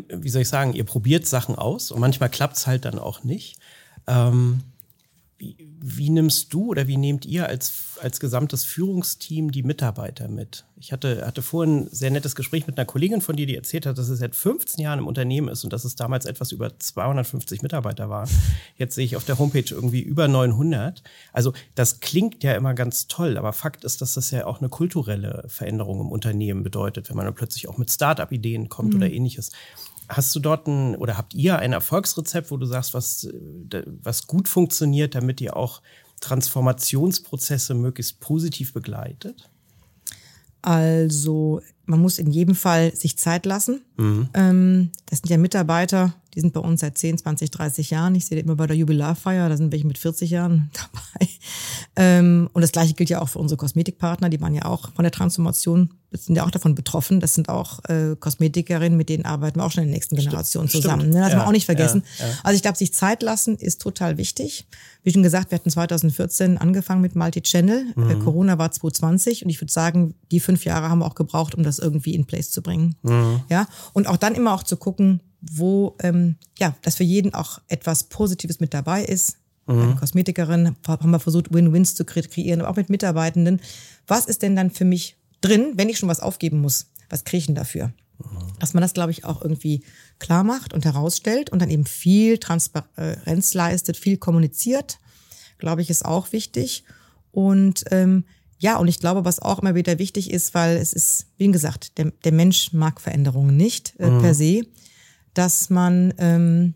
wie 0.09 0.29
soll 0.29 0.43
ich 0.43 0.49
sagen, 0.49 0.75
ihr 0.75 0.85
probiert 0.85 1.27
Sachen 1.27 1.55
aus 1.57 1.91
und 1.91 2.01
manchmal 2.01 2.29
klappt 2.29 2.57
es 2.57 2.67
halt 2.67 2.85
dann 2.85 2.99
auch 2.99 3.25
nicht. 3.25 3.59
Ähm, 4.07 4.61
wie, 5.39 5.57
wie, 5.81 6.11
nimmst 6.11 6.53
du 6.53 6.67
oder 6.67 6.89
wie 6.89 6.97
nehmt 6.97 7.25
ihr 7.25 7.47
als, 7.47 7.97
als 8.03 8.19
gesamtes 8.19 8.65
Führungsteam 8.65 9.53
die 9.53 9.63
Mitarbeiter 9.63 10.29
mit? 10.29 10.65
Ich 10.81 10.93
hatte, 10.93 11.25
hatte 11.25 11.43
vorhin 11.43 11.85
ein 11.85 11.89
sehr 11.93 12.11
nettes 12.11 12.35
Gespräch 12.35 12.67
mit 12.67 12.77
einer 12.77 12.87
Kollegin 12.87 13.21
von 13.21 13.37
dir, 13.37 13.47
die 13.47 13.55
erzählt 13.55 13.87
hat, 13.87 13.99
dass 13.99 14.09
es 14.09 14.19
seit 14.19 14.35
15 14.35 14.83
Jahren 14.83 14.99
im 14.99 15.07
Unternehmen 15.07 15.49
ist 15.49 15.63
und 15.63 15.73
dass 15.73 15.85
es 15.85 15.95
damals 15.95 16.27
etwas 16.27 16.51
über 16.51 16.77
250 16.77 17.63
Mitarbeiter 17.63 18.11
waren. 18.11 18.29
Jetzt 18.77 18.97
sehe 18.97 19.05
ich 19.05 19.17
auf 19.17 19.25
der 19.25 19.39
Homepage 19.39 19.65
irgendwie 19.71 20.01
über 20.01 20.27
900. 20.27 21.05
Also 21.33 21.53
das 21.77 22.01
klingt 22.01 22.43
ja 22.43 22.55
immer 22.55 22.75
ganz 22.75 23.07
toll, 23.07 23.39
aber 23.39 23.53
Fakt 23.53 23.85
ist, 23.85 24.03
dass 24.03 24.15
das 24.15 24.33
ja 24.33 24.45
auch 24.45 24.59
eine 24.59 24.69
kulturelle 24.69 25.45
Veränderung 25.47 26.01
im 26.01 26.11
Unternehmen 26.11 26.65
bedeutet, 26.65 27.09
wenn 27.09 27.17
man 27.17 27.27
dann 27.27 27.35
plötzlich 27.35 27.69
auch 27.69 27.79
mit 27.79 27.91
Start-up-Ideen 27.93 28.69
kommt 28.69 28.91
mhm. 28.91 28.97
oder 28.97 29.11
ähnliches. 29.11 29.53
Hast 30.09 30.35
du 30.35 30.41
dort 30.41 30.67
ein 30.67 30.97
oder 30.97 31.19
habt 31.19 31.35
ihr 31.35 31.59
ein 31.59 31.73
Erfolgsrezept, 31.73 32.51
wo 32.51 32.57
du 32.57 32.67
sagst, 32.67 32.95
was, 32.95 33.25
äh, 33.25 33.83
was 34.03 34.27
gut 34.27 34.49
funktioniert, 34.49 35.15
damit 35.15 35.41
ihr 35.41 35.57
auch 35.57 35.83
Transformationsprozesse 36.21 37.75
möglichst 37.75 38.21
positiv 38.21 38.73
begleitet? 38.73 39.49
Also 40.63 41.61
man 41.87 42.01
muss 42.01 42.19
in 42.19 42.31
jedem 42.31 42.55
Fall 42.55 42.95
sich 42.95 43.17
Zeit 43.19 43.47
lassen. 43.47 43.83
Mhm. 43.97 44.29
Ähm, 44.35 44.91
das 45.07 45.21
sind 45.21 45.31
ja 45.31 45.39
Mitarbeiter, 45.39 46.15
die 46.39 46.43
sind 46.43 46.53
bei 46.53 46.61
uns 46.61 46.83
seit 46.83 46.97
10, 46.97 47.19
20, 47.19 47.51
30 47.51 47.91
Jahren. 47.91 48.15
Ich 48.15 48.27
sehe 48.27 48.39
das 48.39 48.45
immer 48.45 48.55
bei 48.55 48.69
der 48.69 48.77
Jubilarfeier, 48.77 49.49
da 49.49 49.57
sind 49.57 49.73
welche 49.73 49.89
mit 49.89 49.99
40 49.99 50.31
Jahren 50.31 50.71
dabei. 50.93 51.29
Ähm, 51.97 52.49
und 52.53 52.63
das 52.63 52.71
gleiche 52.71 52.95
gilt 52.95 53.11
ja 53.11 53.21
auch 53.21 53.29
für 53.29 53.41
unsere 53.41 53.59
Kosmetikpartner, 53.59 54.29
die 54.29 54.41
waren 54.41 54.55
ja 54.55 54.67
auch 54.67 54.93
von 54.95 55.03
der 55.03 55.11
Transformation, 55.11 55.91
sind 56.13 56.37
ja 56.37 56.47
auch 56.47 56.53
davon 56.53 56.77
betroffen. 56.77 57.19
Das 57.19 57.35
sind 57.35 57.49
auch 57.49 57.85
äh, 57.89 58.15
Kosmetikerinnen, 58.19 58.97
mit 58.97 59.09
denen 59.09 59.25
arbeiten 59.25 59.59
wir 59.59 59.65
auch 59.65 59.73
schon 59.73 59.83
in 59.83 59.89
der 59.89 59.97
nächsten 59.97 60.15
Generation 60.15 60.69
Stimmt. 60.69 60.85
zusammen. 60.85 61.11
Ne? 61.11 61.21
Das 61.21 61.33
ja, 61.33 61.39
wir 61.39 61.47
auch 61.49 61.53
nicht 61.53 61.67
vergessen. 61.67 62.05
Ja, 62.21 62.27
ja. 62.27 62.33
Also 62.45 62.57
ich 62.57 62.63
glaube, 62.63 62.79
sich 62.79 62.95
Zeit 62.95 63.25
lassen 63.25 63.57
ist 63.57 63.83
total 63.83 64.17
wichtig. 64.17 64.69
Wie 65.03 65.13
schon 65.13 65.25
gesagt, 65.25 65.51
wir 65.51 65.59
hatten 65.59 65.71
2014 65.71 66.57
angefangen 66.57 67.01
mit 67.01 67.17
Multi-Channel. 67.17 67.87
Mhm. 67.97 68.11
Äh, 68.11 68.15
Corona 68.17 68.59
war 68.59 68.71
2020 68.71 69.45
und 69.45 69.51
ich 69.51 69.61
würde 69.61 69.73
sagen, 69.73 70.15
die 70.31 70.39
fünf 70.39 70.65
Jahre 70.65 70.89
haben 70.89 71.01
wir 71.01 71.07
auch 71.07 71.17
gebraucht, 71.17 71.57
um 71.57 71.65
das 71.65 71.81
irgendwie 71.81 72.15
in 72.15 72.27
place 72.27 72.53
zu 72.53 72.63
bringen. 72.63 72.95
Mhm. 73.03 73.41
Ja, 73.51 73.67
und 73.93 74.07
auch 74.07 74.17
dann 74.17 74.37
immer 74.37 74.55
auch 74.55 74.63
zu 74.63 74.77
gucken, 74.77 75.21
wo 75.41 75.97
ähm, 76.01 76.37
ja, 76.59 76.75
dass 76.83 76.97
für 76.97 77.05
jeden 77.05 77.35
auch 77.35 77.61
etwas 77.69 78.05
Positives 78.05 78.61
mit 78.61 78.75
dabei 78.75 79.05
ist. 79.05 79.39
Mhm. 79.67 79.81
Eine 79.81 79.97
Kosmetikerin 79.97 80.77
haben 80.87 81.11
wir 81.11 81.21
versucht, 81.21 81.53
Win-Wins 81.53 81.95
zu 81.95 82.05
kreieren, 82.05 82.61
aber 82.61 82.71
auch 82.71 82.77
mit 82.77 82.91
Mitarbeitenden. 82.91 83.61
Was 84.07 84.27
ist 84.27 84.43
denn 84.43 84.57
dann 84.57 84.71
für 84.71 84.85
mich 84.85 85.17
drin, 85.41 85.73
wenn 85.77 85.89
ich 85.89 85.99
schon 85.99 86.09
was 86.09 86.21
aufgeben 86.21 86.61
muss? 86.61 86.87
Was 87.09 87.25
kriege 87.25 87.39
ich 87.39 87.47
denn 87.47 87.55
dafür? 87.55 87.93
Mhm. 88.19 88.59
Dass 88.59 88.75
man 88.75 88.81
das, 88.81 88.95
glaube 88.95 89.13
ich, 89.13 89.25
auch 89.25 89.43
irgendwie 89.43 89.83
klar 90.19 90.43
macht 90.43 90.73
und 90.73 90.85
herausstellt 90.85 91.51
und 91.51 91.61
dann 91.61 91.71
eben 91.71 91.87
viel 91.87 92.39
Transparenz 92.39 93.55
leistet, 93.55 93.97
viel 93.97 94.17
kommuniziert, 94.17 94.99
glaube 95.59 95.83
ich, 95.83 95.91
ist 95.91 96.05
auch 96.05 96.33
wichtig. 96.33 96.85
Und 97.31 97.85
ähm, 97.91 98.25
ja, 98.59 98.77
und 98.79 98.89
ich 98.89 98.99
glaube, 98.99 99.25
was 99.25 99.39
auch 99.41 99.61
immer 99.61 99.77
wieder 99.77 100.01
wichtig 100.01 100.31
ist, 100.31 100.55
weil 100.55 100.77
es 100.79 100.93
ist, 100.93 101.27
wie 101.37 101.51
gesagt, 101.51 101.97
der, 101.99 102.07
der 102.25 102.33
Mensch 102.33 102.73
mag 102.73 103.01
Veränderungen 103.01 103.57
nicht 103.57 103.95
äh, 103.99 104.11
mhm. 104.11 104.21
per 104.21 104.35
se 104.35 104.63
dass 105.39 105.71
man 105.71 106.13
ähm, 106.19 106.75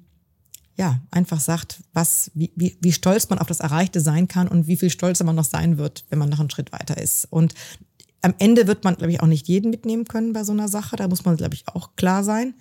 ja 0.76 1.00
einfach 1.10 1.40
sagt, 1.40 1.82
was, 1.92 2.30
wie, 2.34 2.52
wie, 2.54 2.78
wie 2.80 2.92
stolz 2.92 3.28
man 3.28 3.40
auf 3.40 3.48
das 3.48 3.58
Erreichte 3.58 4.00
sein 4.00 4.28
kann 4.28 4.46
und 4.46 4.68
wie 4.68 4.76
viel 4.76 4.88
stolzer 4.88 5.24
man 5.24 5.34
noch 5.34 5.44
sein 5.44 5.78
wird, 5.78 6.04
wenn 6.10 6.20
man 6.20 6.28
noch 6.28 6.38
einen 6.38 6.48
Schritt 6.48 6.70
weiter 6.70 6.96
ist. 6.96 7.26
Und 7.30 7.54
am 8.20 8.34
Ende 8.38 8.68
wird 8.68 8.84
man, 8.84 8.94
glaube 8.94 9.12
ich, 9.12 9.20
auch 9.20 9.26
nicht 9.26 9.48
jeden 9.48 9.70
mitnehmen 9.70 10.04
können 10.04 10.32
bei 10.32 10.44
so 10.44 10.52
einer 10.52 10.68
Sache. 10.68 10.94
Da 10.94 11.08
muss 11.08 11.24
man, 11.24 11.36
glaube 11.36 11.54
ich, 11.54 11.66
auch 11.66 11.96
klar 11.96 12.22
sein. 12.22 12.54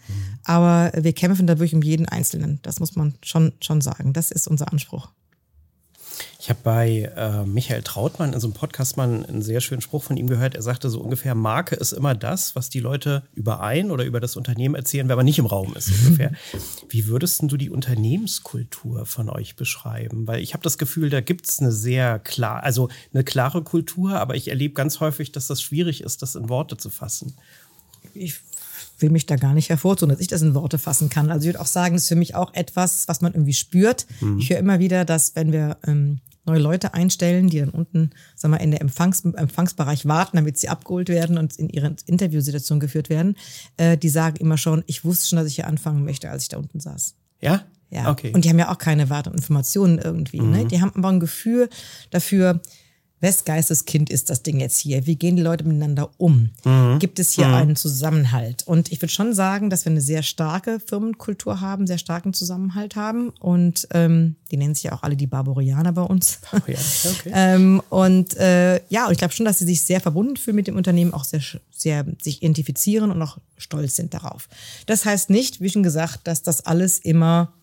Aber 0.44 0.92
wir 0.96 1.14
kämpfen 1.14 1.46
da 1.46 1.60
wirklich 1.60 1.76
um 1.76 1.84
jeden 1.84 2.08
Einzelnen. 2.08 2.58
Das 2.64 2.80
muss 2.80 2.96
man 2.96 3.14
schon, 3.22 3.54
schon 3.62 3.80
sagen. 3.80 4.12
Das 4.12 4.32
ist 4.32 4.48
unser 4.48 4.72
Anspruch. 4.72 5.10
Ich 6.42 6.50
habe 6.50 6.60
bei 6.64 7.12
äh, 7.16 7.46
Michael 7.46 7.84
Trautmann 7.84 8.34
in 8.34 8.40
so 8.40 8.48
einem 8.48 8.56
Podcast 8.56 8.98
mal 8.98 9.08
einen 9.08 9.44
sehr 9.44 9.62
schönen 9.62 9.84
Spruch 9.84 10.02
von 10.02 10.18
ihm 10.18 10.26
gehört. 10.26 10.56
Er 10.56 10.64
sagte 10.64 10.90
so 10.90 11.00
ungefähr, 11.00 11.36
Marke 11.36 11.76
ist 11.76 11.92
immer 11.92 12.16
das, 12.16 12.56
was 12.56 12.72
die 12.72 12.80
Leute 12.80 13.22
über 13.36 13.62
ein 13.62 13.92
oder 13.92 14.06
über 14.06 14.20
das 14.20 14.36
Unternehmen 14.36 14.74
erzählen, 14.74 15.08
wenn 15.08 15.18
man 15.18 15.26
nicht 15.26 15.38
im 15.38 15.46
Raum 15.46 15.76
ist. 15.76 15.92
Ungefähr. 16.04 16.32
Wie 16.90 17.06
würdest 17.06 17.44
du 17.44 17.58
die 17.58 17.70
Unternehmenskultur 17.70 19.06
von 19.06 19.30
euch 19.30 19.56
beschreiben? 19.56 20.26
Weil 20.26 20.42
ich 20.42 20.54
habe 20.54 20.64
das 20.64 20.80
Gefühl, 20.80 21.12
da 21.12 21.22
gibt 21.22 21.48
es 21.48 21.60
eine 21.60 21.72
sehr 21.72 22.18
klar, 22.18 22.64
also 22.64 22.90
eine 23.14 23.24
klare 23.24 23.62
Kultur, 23.62 24.20
aber 24.20 24.34
ich 24.34 24.48
erlebe 24.48 24.74
ganz 24.74 25.00
häufig, 25.00 25.32
dass 25.32 25.46
das 25.46 25.62
schwierig 25.62 26.02
ist, 26.02 26.24
das 26.24 26.34
in 26.34 26.50
Worte 26.50 26.76
zu 26.76 26.90
fassen. 26.90 27.36
Ich 28.16 28.40
will 28.98 29.12
mich 29.12 29.28
da 29.28 29.36
gar 29.36 29.54
nicht 29.54 29.70
hervortun, 29.70 30.10
dass 30.10 30.20
ich 30.20 30.28
das 30.28 30.42
in 30.42 30.56
Worte 30.56 30.80
fassen 30.80 31.10
kann. 31.10 31.30
Also 31.30 31.44
ich 31.44 31.54
würde 31.54 31.62
auch 31.62 31.68
sagen, 31.68 31.94
das 31.94 32.04
ist 32.04 32.10
für 32.10 32.16
mich 32.16 32.34
auch 32.34 32.52
etwas, 32.56 33.08
was 33.08 33.22
man 33.22 33.34
irgendwie 33.34 33.54
spürt. 33.54 34.08
Mhm. 34.22 34.40
Ich 34.40 34.50
höre 34.50 34.58
immer 34.58 34.80
wieder, 34.80 35.06
dass 35.06 35.36
wenn 35.36 35.52
wir 35.52 35.78
ähm, 35.86 36.20
neue 36.46 36.60
Leute 36.60 36.94
einstellen, 36.94 37.50
die 37.50 37.60
dann 37.60 37.70
unten, 37.70 38.12
sagen 38.36 38.54
wir, 38.54 38.62
in 38.62 38.72
der 38.72 38.82
Empfangs 38.82 39.24
Empfangsbereich 39.24 40.06
warten, 40.06 40.38
damit 40.38 40.58
sie 40.58 40.70
abgeholt 40.70 41.10
werden 41.10 41.38
und 41.38 41.58
in 41.58 41.70
ihre 41.70 41.96
Interviewsituation 42.06 42.80
geführt 42.80 43.10
werden. 43.10 43.36
Äh, 43.78 43.98
die 43.98 44.10
sagen 44.10 44.38
immer 44.38 44.58
schon, 44.58 44.84
ich 44.88 45.06
wusste 45.06 45.28
schon, 45.28 45.38
dass 45.38 45.48
ich 45.48 45.56
hier 45.56 45.68
anfangen 45.68 46.04
möchte, 46.04 46.30
als 46.30 46.44
ich 46.44 46.50
da 46.50 46.58
unten 46.58 46.80
saß. 46.80 47.16
Ja? 47.42 47.64
Ja. 47.90 48.10
Okay. 48.10 48.32
Und 48.34 48.46
die 48.46 48.50
haben 48.50 48.60
ja 48.60 48.72
auch 48.72 48.78
keine 48.78 49.10
weiteren 49.10 49.36
Informationen 49.36 50.00
irgendwie. 50.00 50.40
Ne? 50.40 50.46
Mhm. 50.46 50.52
Ne? 50.52 50.66
Die 50.66 50.82
haben 50.82 50.92
aber 50.96 51.10
ein 51.10 51.20
Gefühl 51.20 51.70
dafür, 52.10 52.62
Wes 53.22 53.46
Geisteskind 53.46 54.10
ist 54.10 54.32
das 54.32 54.42
Ding 54.42 54.60
jetzt 54.60 54.80
hier? 54.80 55.06
Wie 55.06 55.16
gehen 55.16 55.36
die 55.36 55.44
Leute 55.44 55.64
miteinander 55.64 56.10
um? 56.18 56.50
Mhm. 56.66 56.98
Gibt 56.98 57.20
es 57.20 57.34
hier 57.34 57.48
mhm. 57.48 57.54
einen 57.54 57.76
Zusammenhalt? 57.76 58.64
Und 58.66 58.92
ich 58.92 59.00
würde 59.00 59.14
schon 59.14 59.34
sagen, 59.36 59.70
dass 59.70 59.86
wir 59.86 59.92
eine 59.92 60.02
sehr 60.02 60.24
starke 60.24 60.80
Firmenkultur 60.80 61.62
haben, 61.62 61.86
sehr 61.86 62.00
starken 62.00 62.34
Zusammenhalt 62.34 62.96
haben. 62.96 63.30
Und 63.40 63.88
ähm, 63.94 64.36
die 64.50 64.58
nennen 64.58 64.74
sich 64.74 64.86
ja 64.86 64.94
auch 64.94 65.04
alle 65.04 65.16
die 65.16 65.28
Barbarianer 65.28 65.94
bei 65.94 66.02
uns. 66.02 66.40
Okay. 66.52 66.76
ähm, 67.32 67.82
und 67.90 68.36
äh, 68.38 68.82
ja, 68.90 69.06
und 69.06 69.12
ich 69.12 69.20
glaube 69.20 69.34
schon, 69.34 69.46
dass 69.46 69.60
sie 69.60 69.66
sich 69.66 69.84
sehr 69.84 70.02
verbunden 70.02 70.36
fühlen 70.36 70.56
mit 70.56 70.66
dem 70.66 70.76
Unternehmen, 70.76 71.14
auch 71.14 71.24
sehr, 71.24 71.42
sehr 71.72 72.06
sich 72.22 72.42
identifizieren 72.42 73.12
und 73.12 73.22
auch 73.22 73.38
stolz 73.58 73.96
sind 73.96 74.16
darauf. 74.16 74.50
Das 74.88 75.06
heißt 75.06 75.30
nicht, 75.30 75.62
wie 75.62 75.70
schon 75.70 75.84
gesagt, 75.84 76.22
dass 76.24 76.42
das 76.42 76.66
alles 76.66 76.98
immer 76.98 77.54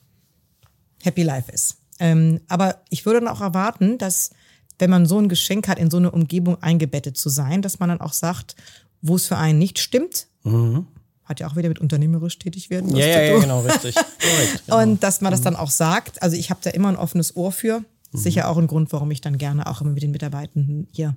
Happy 1.03 1.25
Life 1.25 1.51
ist. 1.51 1.79
Ähm, 1.99 2.41
aber 2.47 2.81
ich 2.91 3.07
würde 3.07 3.21
dann 3.21 3.29
auch 3.29 3.41
erwarten, 3.41 3.99
dass 3.99 4.31
wenn 4.79 4.91
man 4.91 5.07
so 5.07 5.19
ein 5.19 5.29
Geschenk 5.29 5.69
hat, 5.69 5.79
in 5.79 5.91
so 5.91 5.97
eine 5.97 6.11
Umgebung 6.11 6.63
eingebettet 6.63 7.17
zu 7.17 7.29
sein, 7.29 7.63
dass 7.63 7.79
man 7.79 7.89
dann 7.89 8.01
auch 8.01 8.13
sagt, 8.13 8.57
wo 9.03 9.17
es 9.17 9.27
für 9.27 9.37
einen 9.37 9.59
nicht 9.59 9.79
stimmt. 9.79 10.27
Mhm. 10.45 10.87
Hat 11.25 11.41
ja 11.41 11.49
auch 11.49 11.57
wieder 11.57 11.69
mit 11.69 11.79
unternehmerisch 11.79 12.39
tätig 12.39 12.71
werden. 12.71 12.97
Ja, 12.97 13.07
ja, 13.07 13.23
ja, 13.23 13.39
genau, 13.39 13.61
richtig. 13.61 13.95
Correct, 13.95 14.65
genau. 14.67 14.83
Und 14.83 15.03
dass 15.03 15.21
man 15.21 15.31
das 15.31 15.43
dann 15.43 15.57
auch 15.57 15.71
sagt. 15.71 16.23
Also 16.23 16.37
ich 16.37 16.51
habe 16.51 16.61
da 16.63 16.71
immer 16.71 16.89
ein 16.89 16.97
offenes 16.97 17.37
Ohr 17.37 17.53
für. 17.53 17.81
Mhm. 18.13 18.19
Sicher 18.19 18.49
auch 18.49 18.57
ein 18.57 18.67
Grund, 18.67 18.93
warum 18.93 19.11
ich 19.11 19.21
dann 19.21 19.37
gerne 19.37 19.67
auch 19.67 19.81
immer 19.83 19.91
mit 19.91 20.03
den 20.03 20.11
Mitarbeitenden 20.11 20.89
hier 20.91 21.17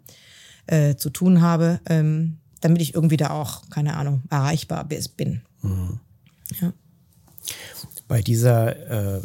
äh, 0.67 0.95
zu 0.95 1.09
tun 1.09 1.41
habe, 1.41 1.79
ähm, 1.87 2.37
damit 2.59 2.81
ich 2.81 2.93
irgendwie 2.93 3.17
da 3.17 3.29
auch, 3.29 3.69
keine 3.69 3.95
Ahnung, 3.95 4.23
erreichbar 4.29 4.83
bin. 4.85 5.41
Mhm. 5.61 5.99
Ja. 6.59 6.73
Bei 8.07 8.21
dieser 8.21 9.17
äh, 9.17 9.21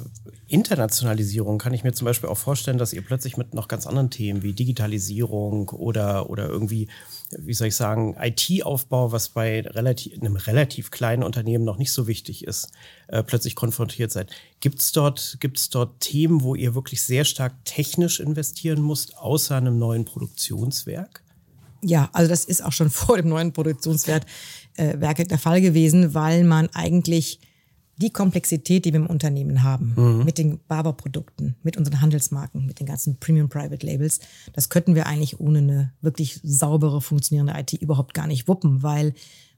Internationalisierung 0.48 1.58
kann 1.58 1.74
ich 1.74 1.82
mir 1.82 1.92
zum 1.92 2.04
Beispiel 2.04 2.28
auch 2.28 2.38
vorstellen, 2.38 2.78
dass 2.78 2.92
ihr 2.92 3.02
plötzlich 3.02 3.36
mit 3.36 3.52
noch 3.52 3.66
ganz 3.66 3.86
anderen 3.86 4.10
Themen 4.10 4.42
wie 4.42 4.52
Digitalisierung 4.52 5.70
oder, 5.70 6.30
oder 6.30 6.48
irgendwie, 6.48 6.88
wie 7.36 7.52
soll 7.52 7.68
ich 7.68 7.76
sagen, 7.76 8.14
IT-Aufbau, 8.20 9.10
was 9.10 9.30
bei 9.30 9.62
relativ, 9.62 10.20
einem 10.20 10.36
relativ 10.36 10.92
kleinen 10.92 11.24
Unternehmen 11.24 11.64
noch 11.64 11.78
nicht 11.78 11.92
so 11.92 12.06
wichtig 12.06 12.44
ist, 12.44 12.70
äh, 13.08 13.24
plötzlich 13.24 13.56
konfrontiert 13.56 14.12
seid. 14.12 14.30
Gibt 14.60 14.78
es 14.78 14.92
dort, 14.92 15.38
gibt's 15.40 15.68
dort 15.68 15.98
Themen, 15.98 16.42
wo 16.42 16.54
ihr 16.54 16.76
wirklich 16.76 17.02
sehr 17.02 17.24
stark 17.24 17.52
technisch 17.64 18.20
investieren 18.20 18.86
müsst, 18.86 19.16
außer 19.18 19.56
einem 19.56 19.80
neuen 19.80 20.04
Produktionswerk? 20.04 21.24
Ja, 21.82 22.08
also 22.12 22.28
das 22.28 22.44
ist 22.44 22.64
auch 22.64 22.72
schon 22.72 22.90
vor 22.90 23.16
dem 23.16 23.28
neuen 23.28 23.52
Produktionswerk 23.52 24.24
äh, 24.76 24.96
der 24.96 25.38
Fall 25.38 25.60
gewesen, 25.60 26.14
weil 26.14 26.44
man 26.44 26.68
eigentlich 26.72 27.40
die 27.96 28.10
Komplexität, 28.10 28.84
die 28.84 28.92
wir 28.92 29.00
im 29.00 29.06
Unternehmen 29.06 29.62
haben, 29.62 29.94
mhm. 29.96 30.24
mit 30.24 30.38
den 30.38 30.60
Barber-Produkten, 30.68 31.56
mit 31.62 31.76
unseren 31.76 32.00
Handelsmarken, 32.00 32.66
mit 32.66 32.80
den 32.80 32.86
ganzen 32.86 33.18
Premium 33.18 33.48
Private 33.48 33.86
Labels, 33.86 34.20
das 34.52 34.68
könnten 34.68 34.94
wir 34.94 35.06
eigentlich 35.06 35.40
ohne 35.40 35.58
eine 35.58 35.92
wirklich 36.02 36.40
saubere, 36.42 37.00
funktionierende 37.00 37.58
IT 37.58 37.72
überhaupt 37.74 38.14
gar 38.14 38.26
nicht 38.26 38.48
wuppen, 38.48 38.82
weil 38.82 39.14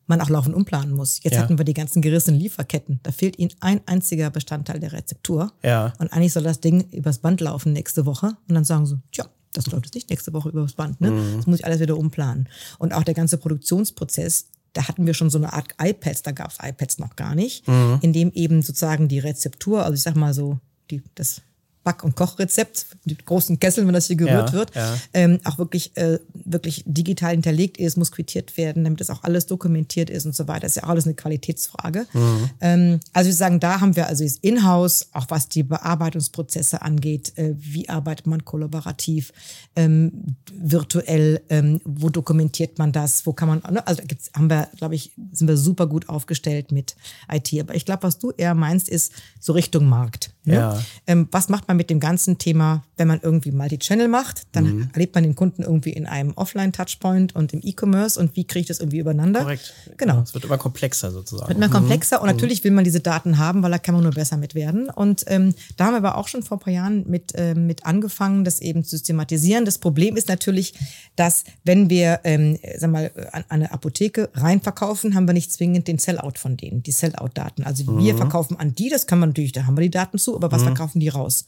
man 0.07 0.21
auch 0.21 0.31
laufend 0.31 0.55
umplanen 0.55 0.93
muss. 0.93 1.21
Jetzt 1.23 1.35
ja. 1.35 1.43
hatten 1.43 1.59
wir 1.59 1.65
die 1.65 1.75
ganzen 1.75 2.01
gerissenen 2.01 2.41
Lieferketten. 2.41 2.99
Da 3.03 3.13
fehlt 3.13 3.39
ihnen 3.39 3.53
ein 3.61 3.81
einziger 3.87 4.31
Bestandteil 4.31 4.81
der 4.81 4.93
Rezeptur. 4.93 5.53
Ja. 5.63 5.93
Und 5.99 6.13
eigentlich 6.13 6.33
soll 6.33 6.45
das 6.45 6.61
Ding 6.61 6.89
übers 6.93 7.19
Band 7.19 7.41
laufen 7.41 7.73
nächste 7.75 8.07
Woche. 8.07 8.29
Und 8.49 8.55
dann 8.55 8.65
sagen 8.65 8.87
sie, 8.87 8.99
tja, 9.13 9.27
das 9.53 9.67
läuft 9.67 9.87
jetzt 9.87 9.95
nicht 9.95 10.11
nächste 10.11 10.33
Woche 10.33 10.49
übers 10.49 10.73
Band. 10.73 11.01
Ne? 11.01 11.11
Mhm. 11.11 11.37
Das 11.37 11.47
muss 11.47 11.59
ich 11.59 11.67
alles 11.67 11.81
wieder 11.81 11.97
umplanen. 11.97 12.49
Und 12.79 12.95
auch 12.95 13.05
der 13.05 13.15
ganze 13.15 13.37
Produktionsprozess, 13.37 14.47
da 14.79 14.87
hatten 14.87 15.07
wir 15.07 15.15
schon 15.15 15.29
so 15.29 15.39
eine 15.39 15.53
Art 15.55 15.75
iPads, 15.83 16.23
da 16.23 16.31
gab 16.31 16.53
es 16.53 16.59
iPads 16.63 17.01
noch 17.01 17.17
gar 17.17 17.35
nicht, 17.35 17.67
mhm. 17.67 17.99
in 18.01 18.13
dem 18.13 18.31
eben 18.31 18.63
sozusagen 18.63 19.09
die 19.09 19.19
Rezeptur, 19.19 19.83
also 19.83 19.95
ich 19.95 20.03
sag 20.03 20.15
mal 20.15 20.33
so, 20.33 20.61
die, 20.93 21.03
das 21.17 21.43
Back- 21.89 22.05
und 22.05 22.15
Kochrezept, 22.15 22.85
die 23.07 23.17
großen 23.17 23.59
Kesseln, 23.59 23.87
wenn 23.87 23.95
das 23.95 24.09
hier 24.09 24.17
gerührt 24.17 24.51
ja, 24.51 24.53
wird, 24.53 24.75
ja. 24.75 24.95
Ähm, 25.15 25.41
auch 25.45 25.57
wirklich, 25.57 25.97
äh, 25.97 26.19
wirklich 26.35 26.85
digital 26.85 27.31
hinterlegt 27.31 27.79
ist, 27.79 27.97
muss 27.97 28.13
quittiert 28.13 28.59
werden, 28.59 28.85
damit 28.85 29.01
das 29.01 29.09
auch 29.09 29.23
alles 29.23 29.47
dokumentiert 29.47 30.11
ist 30.11 30.27
und 30.27 30.37
so 30.37 30.47
weiter. 30.49 30.61
Das 30.61 30.73
ist 30.73 30.77
ja 30.77 30.85
auch 30.85 30.91
alles 30.91 31.07
eine 31.07 31.15
Qualitätsfrage. 31.15 32.05
Mhm. 32.13 32.51
Ähm, 32.61 33.01
also 33.15 33.29
wir 33.29 33.35
sagen, 33.35 33.59
da 33.59 33.81
haben 33.81 33.97
wir 33.97 34.07
also 34.07 34.23
das 34.23 34.37
Inhouse, 34.37 35.07
auch 35.15 35.25
was 35.31 35.49
die 35.49 35.63
Bearbeitungsprozesse 35.63 36.83
angeht, 36.83 37.33
äh, 37.39 37.55
wie 37.57 37.89
arbeitet 37.89 38.27
man 38.27 38.45
kollaborativ, 38.45 39.33
ähm, 39.75 40.37
virtuell, 40.53 41.41
ähm, 41.49 41.81
wo 41.87 42.11
dokumentiert 42.11 42.79
man 42.79 42.93
das, 42.93 43.25
wo 43.25 43.33
kann 43.33 43.49
man, 43.49 43.63
ne? 43.73 43.87
also 43.87 44.03
da 44.03 44.07
gibt's, 44.07 44.31
haben 44.37 44.51
wir, 44.51 44.69
glaube 44.77 44.95
ich, 44.95 45.13
sind 45.33 45.49
wir 45.49 45.57
super 45.57 45.87
gut 45.87 46.11
aufgestellt 46.11 46.71
mit 46.71 46.97
IT. 47.33 47.59
Aber 47.59 47.75
ich 47.75 47.87
glaube, 47.87 48.03
was 48.03 48.19
du 48.19 48.31
eher 48.33 48.55
meinst, 48.55 48.91
ist 48.91 49.15
so 49.41 49.55
Richtung 49.55 49.89
Markt. 49.89 50.35
Ne? 50.49 50.55
Ja. 50.55 50.83
Ähm, 51.07 51.29
was 51.31 51.49
macht 51.49 51.69
man 51.69 51.77
mit 51.77 51.91
dem 51.91 52.01
ganzen 52.01 52.39
Thema, 52.39 52.83
wenn 52.97 53.07
man 53.07 53.21
irgendwie 53.23 53.53
Multi-Channel 53.53 54.09
macht, 54.09 54.43
dann 54.53 54.65
mhm. 54.65 54.91
erlebt 54.93 55.15
man 55.15 55.23
den 55.23 55.35
Kunden 55.35 55.63
irgendwie 55.63 55.93
in 55.93 56.07
einem 56.07 56.33
Offline-Touchpoint 56.33 57.37
und 57.37 57.53
im 57.53 57.61
E-Commerce 57.63 58.19
und 58.19 58.35
wie 58.35 58.45
kriege 58.45 58.61
ich 58.61 58.67
das 58.67 58.81
irgendwie 58.81 58.99
übereinander? 58.99 59.41
Korrekt. 59.41 59.75
Genau. 59.97 60.21
Es 60.21 60.35
wird 60.35 60.45
immer 60.45 60.59
komplexer 60.59 61.11
sozusagen. 61.11 61.49
Wird 61.49 61.59
immer 61.59 61.69
komplexer 61.69 62.17
mhm. 62.17 62.23
und 62.23 62.29
natürlich 62.29 62.65
will 62.65 62.73
man 62.73 62.85
diese 62.85 63.01
Daten 63.01 63.39
haben, 63.39 63.63
weil 63.63 63.71
da 63.71 63.79
kann 63.79 63.95
man 63.95 64.03
nur 64.03 64.13
besser 64.13 64.37
mit 64.37 64.55
werden. 64.55 64.91
Und 64.91 65.25
ähm, 65.29 65.55
da 65.77 65.87
haben 65.87 65.93
wir 65.93 65.99
aber 65.99 66.17
auch 66.17 66.29
schon 66.29 66.43
vor 66.43 66.57
ein 66.57 66.61
paar 66.61 66.73
Jahren 66.73 67.05
mit, 67.09 67.35
äh, 67.35 67.55
mit 67.55 67.87
angefangen, 67.87 68.45
das 68.45 68.61
eben 68.61 68.85
zu 68.85 68.91
systematisieren. 68.91 69.65
Das 69.65 69.79
Problem 69.79 70.17
ist 70.17 70.29
natürlich, 70.29 70.75
dass 71.17 71.45
wenn 71.65 71.91
wir, 71.91 72.21
ähm, 72.25 72.59
sag 72.79 72.91
mal, 72.91 73.11
an, 73.33 73.45
eine 73.49 73.73
Apotheke 73.73 74.31
reinverkaufen, 74.35 75.15
haben 75.15 75.27
wir 75.27 75.35
nicht 75.35 75.53
zwingend 75.53 75.89
den 75.89 75.99
Sellout 75.99 76.39
von 76.39 76.57
denen, 76.57 76.83
die 76.83 76.93
Sellout-Daten. 76.93 77.65
Also 77.65 77.85
mhm. 77.91 77.99
wir 77.99 78.17
verkaufen 78.17 78.57
an 78.59 78.75
die, 78.75 78.89
das 78.89 79.07
kann 79.07 79.19
man 79.19 79.31
natürlich, 79.31 79.53
da 79.53 79.67
haben 79.67 79.77
wir 79.77 79.83
die 79.83 79.91
Daten 79.91 80.19
zu, 80.19 80.35
aber 80.39 80.51
was 80.51 80.63
mhm. 80.63 80.67
verkaufen 80.67 81.01
die 81.01 81.09
raus? 81.09 81.47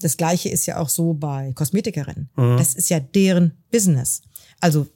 Das 0.00 0.16
gleiche 0.16 0.48
ist 0.48 0.66
ja 0.66 0.78
auch 0.78 0.88
so 0.88 1.14
bei 1.14 1.52
Kosmetikerinnen. 1.54 2.28
Mhm. 2.36 2.56
Das 2.58 2.74
ist 2.74 2.90
ja 2.90 3.00
deren 3.00 3.52
Business. 3.70 4.22
Also 4.60 4.86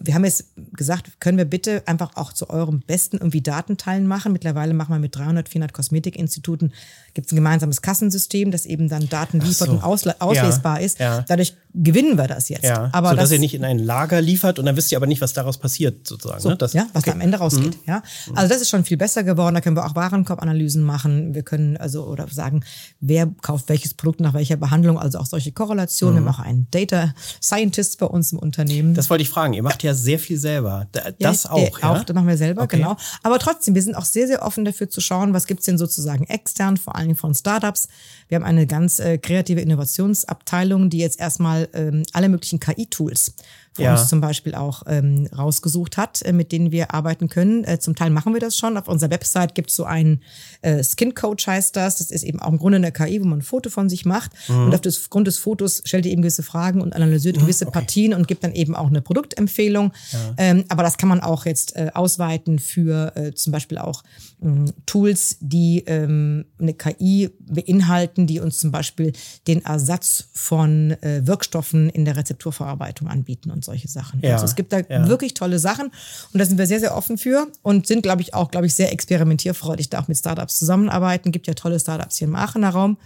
wir 0.00 0.14
haben 0.14 0.24
jetzt 0.24 0.46
gesagt, 0.72 1.20
können 1.20 1.38
wir 1.38 1.44
bitte 1.44 1.82
einfach 1.86 2.16
auch 2.16 2.32
zu 2.32 2.50
eurem 2.50 2.80
besten 2.80 3.18
irgendwie 3.18 3.40
Datenteilen 3.40 4.06
machen. 4.06 4.32
Mittlerweile 4.32 4.74
machen 4.74 4.92
wir 4.94 4.98
mit 4.98 5.14
300, 5.14 5.48
400 5.48 5.72
Kosmetikinstituten, 5.72 6.72
gibt 7.14 7.28
es 7.28 7.32
ein 7.32 7.36
gemeinsames 7.36 7.80
Kassensystem, 7.80 8.50
das 8.50 8.66
eben 8.66 8.88
dann 8.88 9.08
Daten 9.08 9.40
liefert 9.40 9.68
so. 9.68 9.74
und 9.74 9.82
auslesbar 9.82 10.80
ja, 10.80 10.84
ist. 10.84 10.98
Ja. 10.98 11.24
Dadurch 11.28 11.54
gewinnen 11.74 12.18
wir 12.18 12.26
das 12.26 12.48
jetzt. 12.48 12.64
Ja. 12.64 12.88
Aber 12.92 13.10
so, 13.10 13.16
dass 13.16 13.24
das, 13.24 13.32
ihr 13.32 13.38
nicht 13.38 13.54
in 13.54 13.64
ein 13.64 13.78
Lager 13.78 14.20
liefert 14.20 14.58
und 14.58 14.66
dann 14.66 14.76
wisst 14.76 14.90
ihr 14.92 14.98
aber 14.98 15.06
nicht, 15.06 15.20
was 15.20 15.32
daraus 15.32 15.58
passiert, 15.58 16.06
sozusagen. 16.06 16.40
So, 16.40 16.50
ne? 16.50 16.56
das, 16.56 16.72
ja, 16.72 16.86
was 16.92 17.02
okay. 17.02 17.10
da 17.10 17.12
am 17.12 17.20
Ende 17.20 17.38
rausgeht. 17.38 17.76
Mhm. 17.76 17.82
Ja. 17.86 18.02
Also 18.34 18.52
das 18.52 18.62
ist 18.62 18.70
schon 18.70 18.84
viel 18.84 18.96
besser 18.96 19.22
geworden. 19.22 19.54
Da 19.54 19.60
können 19.60 19.76
wir 19.76 19.84
auch 19.84 19.94
Warenkorbanalysen 19.94 20.82
machen. 20.82 21.34
Wir 21.34 21.42
können 21.42 21.76
also 21.76 22.04
oder 22.06 22.26
sagen, 22.28 22.64
wer 23.00 23.28
kauft 23.42 23.68
welches 23.68 23.94
Produkt 23.94 24.20
nach 24.20 24.34
welcher 24.34 24.56
Behandlung, 24.56 24.98
also 24.98 25.18
auch 25.18 25.26
solche 25.26 25.52
Korrelationen. 25.52 26.20
Mhm. 26.20 26.24
Wir 26.24 26.32
haben 26.32 26.40
auch 26.40 26.44
einen 26.44 26.66
Data 26.70 27.14
Scientist 27.40 27.98
bei 27.98 28.06
uns 28.06 28.32
im 28.32 28.38
Unternehmen. 28.38 28.94
Das 28.94 29.10
wollte 29.10 29.22
ich 29.22 29.30
fragen. 29.30 29.52
Ihr 29.54 29.62
macht 29.62 29.83
ja 29.84 29.94
sehr 29.94 30.18
viel 30.18 30.38
selber. 30.38 30.88
Das 31.18 31.44
ja, 31.44 31.50
auch, 31.50 31.78
ja? 31.80 31.92
Auch, 31.92 32.04
das 32.04 32.14
machen 32.14 32.26
wir 32.26 32.36
selber, 32.36 32.62
okay. 32.62 32.78
genau. 32.78 32.96
Aber 33.22 33.38
trotzdem, 33.38 33.74
wir 33.74 33.82
sind 33.82 33.94
auch 33.94 34.04
sehr, 34.04 34.26
sehr 34.26 34.42
offen 34.42 34.64
dafür 34.64 34.90
zu 34.90 35.00
schauen, 35.00 35.32
was 35.32 35.46
gibt's 35.46 35.66
denn 35.66 35.78
sozusagen 35.78 36.24
extern, 36.24 36.76
vor 36.76 36.96
allen 36.96 37.08
Dingen 37.08 37.18
von 37.18 37.34
Startups. 37.34 37.88
Wir 38.28 38.36
haben 38.36 38.44
eine 38.44 38.66
ganz 38.66 38.98
äh, 38.98 39.18
kreative 39.18 39.60
Innovationsabteilung, 39.60 40.90
die 40.90 40.98
jetzt 40.98 41.20
erstmal 41.20 41.44
mal 41.44 41.68
ähm, 41.74 42.02
alle 42.12 42.28
möglichen 42.28 42.58
KI-Tools 42.58 43.34
für 43.74 43.82
Ja. 43.82 43.92
uns 43.92 44.08
zum 44.08 44.20
Beispiel 44.20 44.54
auch 44.54 44.82
ähm, 44.86 45.28
rausgesucht 45.36 45.96
hat, 45.96 46.22
äh, 46.22 46.32
mit 46.32 46.52
denen 46.52 46.70
wir 46.70 46.94
arbeiten 46.94 47.28
können. 47.28 47.64
Äh, 47.64 47.78
zum 47.80 47.94
Teil 47.96 48.10
machen 48.10 48.32
wir 48.32 48.40
das 48.40 48.56
schon. 48.56 48.76
Auf 48.76 48.88
unserer 48.88 49.10
Website 49.10 49.54
gibt 49.54 49.70
es 49.70 49.76
so 49.76 49.84
einen 49.84 50.22
äh, 50.62 50.82
Skin 50.82 51.14
Coach 51.14 51.46
heißt 51.46 51.74
das. 51.76 51.96
Das 51.96 52.10
ist 52.10 52.22
eben 52.22 52.40
auch 52.40 52.50
im 52.52 52.58
Grunde 52.58 52.76
eine 52.76 52.92
KI, 52.92 53.20
wo 53.20 53.24
man 53.24 53.40
ein 53.40 53.42
Foto 53.42 53.70
von 53.70 53.88
sich 53.88 54.04
macht. 54.04 54.30
Mhm. 54.48 54.66
Und 54.66 54.74
auf 54.74 54.80
das 54.80 55.10
Grund 55.10 55.26
des 55.26 55.38
Fotos 55.38 55.82
stellt 55.84 56.06
ihr 56.06 56.12
eben 56.12 56.22
gewisse 56.22 56.42
Fragen 56.42 56.80
und 56.80 56.94
analysiert 56.94 57.38
gewisse 57.38 57.66
Partien 57.66 58.14
und 58.14 58.28
gibt 58.28 58.44
dann 58.44 58.52
eben 58.52 58.76
auch 58.76 58.86
eine 58.86 59.02
Produktempfehlung. 59.02 59.92
Ähm, 60.36 60.64
aber 60.68 60.82
das 60.82 60.96
kann 60.96 61.08
man 61.08 61.20
auch 61.20 61.44
jetzt 61.44 61.74
äh, 61.76 61.90
ausweiten 61.94 62.58
für 62.58 63.12
äh, 63.16 63.34
zum 63.34 63.52
Beispiel 63.52 63.78
auch 63.78 64.04
ähm, 64.40 64.72
Tools, 64.86 65.36
die 65.40 65.82
ähm, 65.86 66.44
eine 66.60 66.74
KI 66.74 67.30
beinhalten, 67.40 68.26
die 68.26 68.40
uns 68.40 68.58
zum 68.58 68.70
Beispiel 68.70 69.12
den 69.46 69.64
Ersatz 69.64 70.28
von 70.32 70.92
äh, 71.02 71.26
Wirkstoffen 71.26 71.88
in 71.90 72.04
der 72.04 72.16
Rezepturverarbeitung 72.16 73.08
anbieten 73.08 73.50
und 73.50 73.63
solche 73.64 73.88
Sachen. 73.88 74.20
Ja, 74.20 74.34
Also 74.34 74.44
es 74.44 74.54
gibt 74.54 74.72
da 74.72 74.80
ja. 74.80 75.08
wirklich 75.08 75.34
tolle 75.34 75.58
Sachen 75.58 75.86
und 75.86 76.38
da 76.38 76.44
sind 76.44 76.58
wir 76.58 76.66
sehr, 76.66 76.80
sehr 76.80 76.96
offen 76.96 77.18
für 77.18 77.48
und 77.62 77.86
sind, 77.86 78.02
glaube 78.02 78.22
ich, 78.22 78.34
auch, 78.34 78.50
glaube 78.50 78.66
ich, 78.66 78.74
sehr 78.74 78.92
experimentierfreudig, 78.92 79.90
da 79.90 80.00
auch 80.00 80.08
mit 80.08 80.16
Startups 80.16 80.58
zusammenarbeiten. 80.58 81.32
Gibt 81.32 81.46
ja 81.46 81.54
tolle 81.54 81.80
Startups 81.80 82.18
hier 82.18 82.28
im 82.28 82.36
Aachener 82.36 82.70
Raum. 82.70 82.96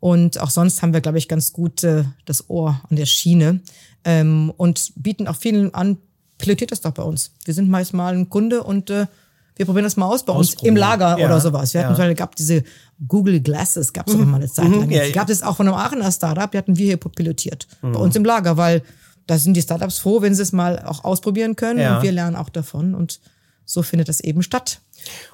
Und 0.00 0.38
auch 0.38 0.50
sonst 0.50 0.82
haben 0.82 0.92
wir, 0.92 1.00
glaube 1.00 1.18
ich, 1.18 1.28
ganz 1.28 1.52
gut 1.52 1.82
äh, 1.82 2.04
das 2.24 2.48
Ohr 2.48 2.80
an 2.88 2.96
der 2.96 3.06
Schiene 3.06 3.60
ähm, 4.04 4.52
und 4.56 4.92
bieten 4.96 5.26
auch 5.26 5.36
vielen 5.36 5.74
an, 5.74 5.98
pilotiert 6.38 6.70
das 6.70 6.80
doch 6.80 6.92
bei 6.92 7.02
uns. 7.02 7.32
Wir 7.44 7.54
sind 7.54 7.68
meist 7.68 7.94
mal 7.94 8.14
ein 8.14 8.28
Kunde 8.28 8.62
und 8.62 8.90
äh, 8.90 9.06
wir 9.56 9.66
probieren 9.66 9.84
das 9.84 9.96
mal 9.96 10.06
aus 10.06 10.24
bei 10.24 10.32
uns 10.32 10.54
im. 10.62 10.76
Lager 10.76 11.18
Ja, 11.18 11.26
oder 11.26 11.40
sowas. 11.40 11.74
Wir 11.74 11.80
hatten 11.80 11.90
ja. 11.90 11.96
zum 11.96 12.02
Beispiel, 12.04 12.14
gab 12.14 12.36
diese 12.36 12.62
Google 13.08 13.40
Glasses, 13.40 13.92
gab 13.92 14.06
es 14.06 14.14
auch 14.14 14.18
mal 14.20 14.36
eine 14.36 14.46
Zeit 14.46 14.70
lang. 14.70 14.86
Mhm. 14.86 14.90
Ja, 14.92 15.10
gab 15.10 15.28
es 15.28 15.42
auch 15.42 15.56
von 15.56 15.66
einem 15.66 15.76
Aachener 15.76 16.12
Startup, 16.12 16.48
die 16.50 16.58
hatten 16.58 16.78
wir 16.78 16.86
hier 16.86 16.96
pilotiert. 16.96 17.66
Mhm. 17.82 17.92
Bei 17.92 17.98
uns 17.98 18.14
im 18.14 18.24
Lager, 18.24 18.56
weil 18.56 18.82
da 19.28 19.38
sind 19.38 19.54
die 19.56 19.62
Startups 19.62 19.98
froh, 19.98 20.20
wenn 20.22 20.34
sie 20.34 20.42
es 20.42 20.50
mal 20.52 20.80
auch 20.84 21.04
ausprobieren 21.04 21.54
können 21.54 21.78
Ja. 21.78 21.96
und 21.98 22.02
wir 22.02 22.10
lernen 22.12 22.34
auch 22.34 22.48
davon 22.48 22.94
und 22.96 23.20
so 23.64 23.82
findet 23.82 24.08
das 24.08 24.20
eben 24.20 24.42
statt 24.42 24.80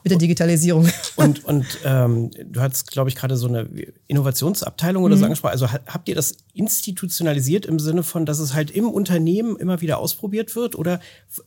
mit 0.02 0.10
der 0.10 0.18
Digitalisierung. 0.18 0.88
Und, 1.16 1.44
und 1.46 1.64
ähm, 1.84 2.30
du 2.50 2.60
hattest, 2.60 2.90
glaube 2.90 3.08
ich, 3.08 3.14
gerade 3.14 3.36
so 3.36 3.46
eine 3.46 3.68
Innovationsabteilung 4.08 5.04
oder 5.04 5.14
Mhm. 5.14 5.18
so 5.20 5.24
angesprochen. 5.26 5.52
Also 5.52 5.72
ha- 5.72 5.80
habt 5.86 6.08
ihr 6.08 6.14
das 6.16 6.34
institutionalisiert 6.52 7.64
im 7.64 7.78
Sinne 7.78 8.02
von, 8.02 8.26
dass 8.26 8.40
es 8.40 8.52
halt 8.54 8.70
im 8.70 8.88
Unternehmen 8.90 9.56
immer 9.56 9.80
wieder 9.80 9.98
ausprobiert 9.98 10.54
wird? 10.56 10.76
Oder 10.76 11.00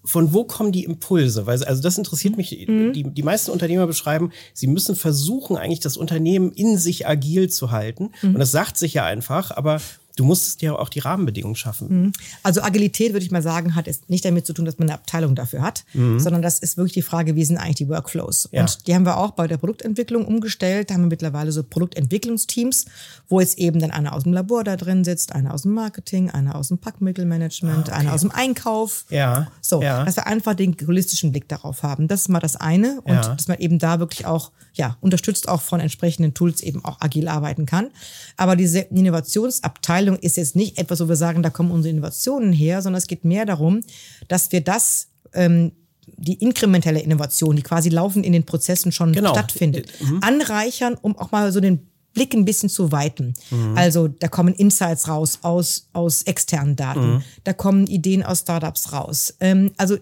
von 0.03 0.33
wo 0.33 0.45
kommen 0.45 0.71
die 0.71 0.83
Impulse? 0.85 1.45
Weil, 1.45 1.63
also 1.63 1.81
das 1.81 1.97
interessiert 1.97 2.37
mich. 2.37 2.65
Mhm. 2.67 2.93
Die, 2.93 3.03
die 3.03 3.23
meisten 3.23 3.51
Unternehmer 3.51 3.85
beschreiben, 3.85 4.31
sie 4.53 4.67
müssen 4.67 4.95
versuchen, 4.95 5.57
eigentlich 5.57 5.79
das 5.81 5.97
Unternehmen 5.97 6.51
in 6.53 6.77
sich 6.77 7.07
agil 7.07 7.49
zu 7.49 7.71
halten. 7.71 8.11
Mhm. 8.21 8.33
Und 8.35 8.39
das 8.39 8.51
sagt 8.51 8.77
sich 8.77 8.93
ja 8.93 9.05
einfach, 9.05 9.51
aber 9.51 9.79
du 10.17 10.25
musstest 10.25 10.61
ja 10.61 10.73
auch 10.75 10.89
die 10.89 10.99
Rahmenbedingungen 10.99 11.55
schaffen. 11.55 12.11
Also 12.43 12.61
Agilität, 12.61 13.13
würde 13.13 13.25
ich 13.25 13.31
mal 13.31 13.41
sagen, 13.41 13.75
hat 13.75 13.87
es 13.87 14.01
nicht 14.09 14.25
damit 14.25 14.45
zu 14.45 14.51
tun, 14.53 14.65
dass 14.65 14.77
man 14.77 14.89
eine 14.89 14.95
Abteilung 14.99 15.35
dafür 15.35 15.61
hat, 15.61 15.85
sondern 15.93 16.41
das 16.41 16.59
ist 16.59 16.75
wirklich 16.75 16.93
die 16.93 17.01
Frage, 17.01 17.35
wie 17.35 17.45
sind 17.45 17.57
eigentlich 17.57 17.75
die 17.75 17.87
Workflows? 17.89 18.49
Ja. 18.51 18.61
Und 18.61 18.87
die 18.87 18.93
haben 18.95 19.05
wir 19.05 19.17
auch 19.17 19.31
bei 19.31 19.47
der 19.47 19.57
Produktentwicklung 19.57 20.25
umgestellt. 20.25 20.89
Da 20.89 20.95
haben 20.95 21.01
wir 21.03 21.07
mittlerweile 21.07 21.51
so 21.51 21.63
Produktentwicklungsteams, 21.63 22.85
wo 23.29 23.39
jetzt 23.39 23.57
eben 23.57 23.79
dann 23.79 23.91
einer 23.91 24.13
aus 24.13 24.23
dem 24.23 24.33
Labor 24.33 24.63
da 24.63 24.75
drin 24.75 25.03
sitzt, 25.03 25.33
einer 25.33 25.53
aus 25.53 25.61
dem 25.61 25.73
Marketing, 25.73 26.29
einer 26.31 26.55
aus 26.55 26.69
dem 26.69 26.77
Packmittelmanagement, 26.79 27.89
einer 27.89 28.13
aus 28.13 28.21
dem 28.21 28.31
Einkauf. 28.31 29.05
Ja, 29.09 29.47
So, 29.61 29.81
ja. 29.81 30.03
dass 30.03 30.15
wir 30.15 30.27
einfach 30.27 30.55
den 30.55 30.75
holistischen 30.85 31.31
Blick 31.31 31.47
darauf 31.47 31.83
haben. 31.83 32.07
Das 32.07 32.21
ist 32.21 32.29
mal 32.29 32.39
das 32.39 32.55
eine. 32.55 33.01
Und 33.03 33.13
Ja. 33.13 33.35
dass 33.35 33.47
man 33.47 33.59
eben 33.59 33.79
da 33.79 33.99
wirklich 33.99 34.25
auch, 34.25 34.51
ja, 34.73 34.97
unterstützt 35.01 35.47
auch 35.47 35.61
von 35.61 35.79
entsprechenden 35.79 36.33
Tools 36.33 36.61
eben 36.61 36.83
auch 36.83 36.99
agil 37.01 37.27
arbeiten 37.27 37.65
kann. 37.65 37.89
Aber 38.37 38.55
diese 38.55 38.79
Innovationsabteilung 38.79 40.06
ist 40.15 40.37
jetzt 40.37 40.55
nicht 40.55 40.77
etwas, 40.77 40.99
wo 41.01 41.07
wir 41.09 41.15
sagen, 41.15 41.43
da 41.43 41.49
kommen 41.49 41.71
unsere 41.71 41.91
Innovationen 41.91 42.53
her, 42.53 42.81
sondern 42.81 42.97
es 42.97 43.07
geht 43.07 43.25
mehr 43.25 43.45
darum, 43.45 43.81
dass 44.27 44.51
wir 44.51 44.61
das, 44.61 45.07
ähm, 45.33 45.71
die 46.15 46.35
inkrementelle 46.35 46.99
Innovation, 47.01 47.55
die 47.55 47.61
quasi 47.63 47.89
laufend 47.89 48.25
in 48.25 48.31
den 48.33 48.45
Prozessen 48.45 48.91
schon 48.91 49.11
Genau. 49.13 49.31
stattfindet, 49.33 49.91
anreichern, 50.21 50.95
um 51.01 51.17
auch 51.17 51.31
mal 51.31 51.51
so 51.51 51.59
den 51.59 51.87
Blick 52.13 52.33
ein 52.33 52.45
bisschen 52.45 52.69
zu 52.69 52.91
weiten. 52.91 53.33
Also 53.75 54.07
da 54.07 54.27
kommen 54.27 54.53
Insights 54.55 55.07
raus 55.07 55.39
aus, 55.43 55.87
aus 55.93 56.23
externen 56.23 56.75
Daten, 56.75 57.23
da 57.43 57.53
kommen 57.53 57.85
Ideen 57.87 58.23
aus 58.23 58.39
Startups 58.39 58.91
raus. 58.93 59.35
Ähm, 59.39 59.71
also 59.77 59.97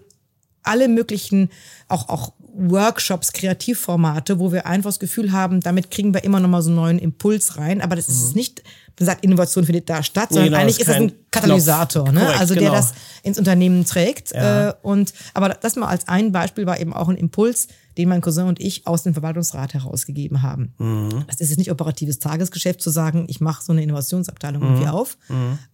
alle 0.62 0.88
möglichen, 0.88 1.50
auch, 1.88 2.08
auch 2.08 2.32
Workshops, 2.58 3.32
Kreativformate, 3.32 4.38
wo 4.38 4.50
wir 4.50 4.64
einfach 4.66 4.88
das 4.88 4.98
Gefühl 4.98 5.30
haben, 5.32 5.60
damit 5.60 5.90
kriegen 5.90 6.14
wir 6.14 6.24
immer 6.24 6.40
noch 6.40 6.48
mal 6.48 6.62
so 6.62 6.70
einen 6.70 6.76
neuen 6.76 6.98
Impuls 6.98 7.58
rein. 7.58 7.82
Aber 7.82 7.96
das 7.96 8.08
ist 8.08 8.34
nicht, 8.34 8.62
man 8.62 8.85
sagt, 9.04 9.24
Innovation 9.24 9.64
findet 9.64 9.90
da 9.90 10.02
statt, 10.02 10.30
sondern 10.30 10.46
genau, 10.46 10.58
eigentlich 10.60 10.80
ist 10.80 10.88
es 10.88 10.94
ein 10.94 11.12
Katalysator, 11.30 12.04
Knopf. 12.04 12.14
ne? 12.14 12.20
Korrekt, 12.20 12.40
also 12.40 12.54
der 12.54 12.62
genau. 12.62 12.74
das 12.74 12.94
ins 13.22 13.38
Unternehmen 13.38 13.84
trägt. 13.84 14.32
Ja. 14.32 14.70
Äh, 14.70 14.74
und 14.82 15.12
aber 15.34 15.50
das 15.50 15.76
mal 15.76 15.88
als 15.88 16.08
ein 16.08 16.32
Beispiel 16.32 16.64
war 16.66 16.80
eben 16.80 16.94
auch 16.94 17.08
ein 17.08 17.16
Impuls, 17.16 17.68
den 17.98 18.08
mein 18.08 18.20
Cousin 18.22 18.46
und 18.46 18.58
ich 18.60 18.86
aus 18.86 19.02
dem 19.02 19.12
Verwaltungsrat 19.12 19.74
herausgegeben 19.74 20.42
haben. 20.42 20.72
Mhm. 20.78 21.24
Das 21.26 21.40
ist 21.40 21.50
jetzt 21.50 21.58
nicht 21.58 21.70
operatives 21.70 22.18
Tagesgeschäft 22.20 22.80
zu 22.80 22.88
sagen, 22.90 23.26
ich 23.28 23.40
mache 23.40 23.62
so 23.62 23.72
eine 23.72 23.82
Innovationsabteilung 23.82 24.62
Mhm. 24.62 24.68
irgendwie 24.68 24.88
auf, 24.88 25.18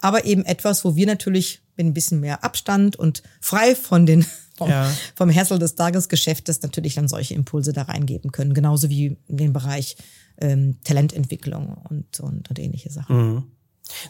aber 0.00 0.24
eben 0.24 0.44
etwas, 0.44 0.84
wo 0.84 0.96
wir 0.96 1.06
natürlich 1.06 1.62
mit 1.76 1.86
ein 1.86 1.94
bisschen 1.94 2.20
mehr 2.20 2.42
Abstand 2.44 2.96
und 2.96 3.22
frei 3.40 3.74
von 3.76 4.04
den 4.04 4.26
vom, 4.56 4.68
Ja. 4.68 4.90
vom 5.14 5.34
Hassel 5.34 5.58
des 5.58 5.74
Tagesgeschäftes 5.76 6.60
natürlich 6.62 6.94
dann 6.94 7.08
solche 7.08 7.34
Impulse 7.34 7.72
da 7.72 7.82
reingeben 7.82 8.30
können, 8.32 8.52
genauso 8.52 8.88
wie 8.90 9.16
in 9.28 9.36
den 9.36 9.52
Bereich 9.52 9.96
ähm, 10.42 10.76
Talententwicklung 10.84 11.68
und, 11.88 12.20
und, 12.20 12.50
und 12.50 12.58
ähnliche 12.58 12.90
Sachen. 12.90 13.16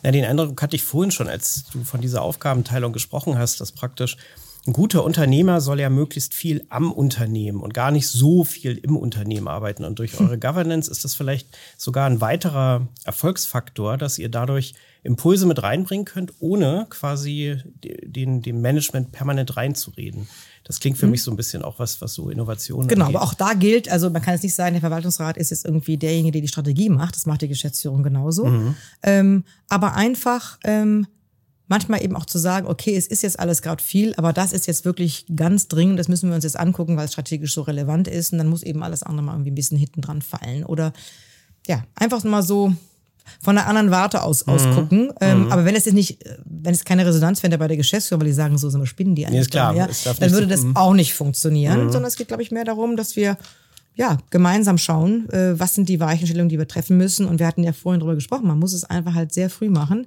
Na, 0.02 0.10
den 0.10 0.24
Eindruck 0.24 0.60
hatte 0.62 0.76
ich 0.76 0.82
vorhin 0.82 1.10
schon, 1.10 1.28
als 1.28 1.64
du 1.72 1.84
von 1.84 2.00
dieser 2.00 2.22
Aufgabenteilung 2.22 2.92
gesprochen 2.92 3.38
hast, 3.38 3.60
dass 3.60 3.72
praktisch 3.72 4.16
ein 4.64 4.72
guter 4.72 5.02
Unternehmer 5.02 5.60
soll 5.60 5.80
ja 5.80 5.90
möglichst 5.90 6.34
viel 6.34 6.64
am 6.68 6.92
Unternehmen 6.92 7.60
und 7.60 7.74
gar 7.74 7.90
nicht 7.90 8.06
so 8.06 8.44
viel 8.44 8.76
im 8.78 8.96
Unternehmen 8.96 9.48
arbeiten. 9.48 9.84
Und 9.84 9.98
durch 9.98 10.20
eure 10.20 10.38
Governance 10.38 10.88
ist 10.88 11.02
das 11.04 11.16
vielleicht 11.16 11.48
sogar 11.76 12.06
ein 12.08 12.20
weiterer 12.20 12.86
Erfolgsfaktor, 13.04 13.96
dass 13.98 14.18
ihr 14.20 14.28
dadurch 14.28 14.74
Impulse 15.02 15.46
mit 15.46 15.60
reinbringen 15.64 16.04
könnt, 16.04 16.34
ohne 16.38 16.86
quasi 16.90 17.56
de- 17.82 18.08
den, 18.08 18.40
dem 18.40 18.60
Management 18.60 19.10
permanent 19.10 19.56
reinzureden. 19.56 20.28
Das 20.64 20.78
klingt 20.80 20.96
für 20.96 21.06
mich 21.08 21.22
so 21.22 21.30
ein 21.30 21.36
bisschen 21.36 21.62
auch 21.62 21.78
was, 21.78 22.00
was 22.00 22.14
so 22.14 22.30
Innovationen 22.30 22.86
Genau, 22.88 23.06
angeht. 23.06 23.16
aber 23.16 23.24
auch 23.24 23.34
da 23.34 23.54
gilt, 23.54 23.88
also 23.90 24.10
man 24.10 24.22
kann 24.22 24.34
jetzt 24.34 24.44
nicht 24.44 24.54
sagen, 24.54 24.74
der 24.74 24.80
Verwaltungsrat 24.80 25.36
ist 25.36 25.50
jetzt 25.50 25.64
irgendwie 25.64 25.96
derjenige, 25.96 26.32
der 26.32 26.40
die 26.42 26.48
Strategie 26.48 26.88
macht. 26.88 27.16
Das 27.16 27.26
macht 27.26 27.42
die 27.42 27.48
Geschäftsführung 27.48 28.02
genauso. 28.02 28.74
Ähm, 29.02 29.44
aber 29.68 29.94
einfach 29.94 30.58
ähm, 30.64 31.06
manchmal 31.68 32.04
eben 32.04 32.14
auch 32.16 32.26
zu 32.26 32.38
sagen, 32.38 32.66
okay, 32.68 32.94
es 32.96 33.06
ist 33.06 33.22
jetzt 33.22 33.40
alles 33.40 33.62
gerade 33.62 33.82
viel, 33.82 34.14
aber 34.16 34.32
das 34.32 34.52
ist 34.52 34.66
jetzt 34.66 34.84
wirklich 34.84 35.26
ganz 35.34 35.68
dringend, 35.68 35.98
das 35.98 36.06
müssen 36.08 36.28
wir 36.28 36.34
uns 36.36 36.44
jetzt 36.44 36.58
angucken, 36.58 36.96
weil 36.96 37.06
es 37.06 37.12
strategisch 37.12 37.54
so 37.54 37.62
relevant 37.62 38.06
ist 38.08 38.32
und 38.32 38.38
dann 38.38 38.48
muss 38.48 38.62
eben 38.62 38.82
alles 38.82 39.02
andere 39.02 39.24
mal 39.24 39.32
irgendwie 39.32 39.50
ein 39.50 39.54
bisschen 39.56 39.78
hinten 39.78 40.00
dran 40.00 40.22
fallen. 40.22 40.64
Oder 40.64 40.92
ja, 41.66 41.82
einfach 41.96 42.22
mal 42.24 42.42
so 42.42 42.72
von 43.40 43.54
der 43.56 43.66
anderen 43.66 43.90
Warte 43.90 44.22
aus 44.22 44.46
ausgucken. 44.46 45.12
Ähm, 45.20 45.50
Aber 45.50 45.64
wenn 45.64 45.74
es 45.76 45.84
jetzt 45.84 45.94
nicht, 45.94 46.24
äh, 46.26 46.36
wenn 46.44 46.72
es 46.74 46.84
keine 46.84 47.06
Resonanz 47.06 47.40
findet 47.40 47.58
bei 47.60 47.68
der 47.68 47.76
Geschäftsführung, 47.76 48.20
weil 48.22 48.28
die 48.28 48.34
sagen, 48.34 48.58
so 48.58 48.72
wir 48.72 48.86
spinnen 48.86 49.14
die 49.14 49.26
eigentlich, 49.26 49.40
ist 49.42 49.50
klar, 49.50 49.72
da, 49.72 49.78
ja, 49.80 49.86
darf 50.04 50.18
dann 50.18 50.30
würde 50.32 50.46
so- 50.56 50.66
das 50.68 50.76
auch 50.76 50.94
nicht 50.94 51.14
funktionieren, 51.14 51.90
sondern 51.92 52.08
es 52.08 52.16
geht, 52.16 52.28
glaube 52.28 52.42
ich, 52.42 52.50
mehr 52.50 52.64
darum, 52.64 52.96
dass 52.96 53.16
wir 53.16 53.36
ja 53.94 54.16
gemeinsam 54.30 54.78
schauen, 54.78 55.28
äh, 55.30 55.58
was 55.58 55.74
sind 55.74 55.88
die 55.88 56.00
Weichenstellungen, 56.00 56.48
die 56.48 56.58
wir 56.58 56.66
treffen 56.68 56.96
müssen. 56.96 57.26
Und 57.26 57.38
wir 57.40 57.46
hatten 57.46 57.62
ja 57.62 57.72
vorhin 57.72 58.00
drüber 58.00 58.14
gesprochen, 58.14 58.46
man 58.46 58.58
muss 58.58 58.72
es 58.72 58.84
einfach 58.84 59.14
halt 59.14 59.32
sehr 59.34 59.50
früh 59.50 59.68
machen. 59.68 60.06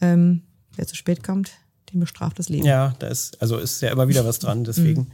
Ähm, 0.00 0.42
wer 0.74 0.86
zu 0.86 0.96
spät 0.96 1.22
kommt, 1.22 1.50
den 1.92 2.00
bestraft 2.00 2.38
das 2.38 2.48
Leben. 2.48 2.66
Ja, 2.66 2.94
da 2.98 3.06
ist, 3.08 3.40
also 3.40 3.58
ist 3.58 3.80
ja 3.82 3.90
immer 3.90 4.08
wieder 4.08 4.24
was 4.26 4.38
dran. 4.40 4.64
Deswegen, 4.64 5.08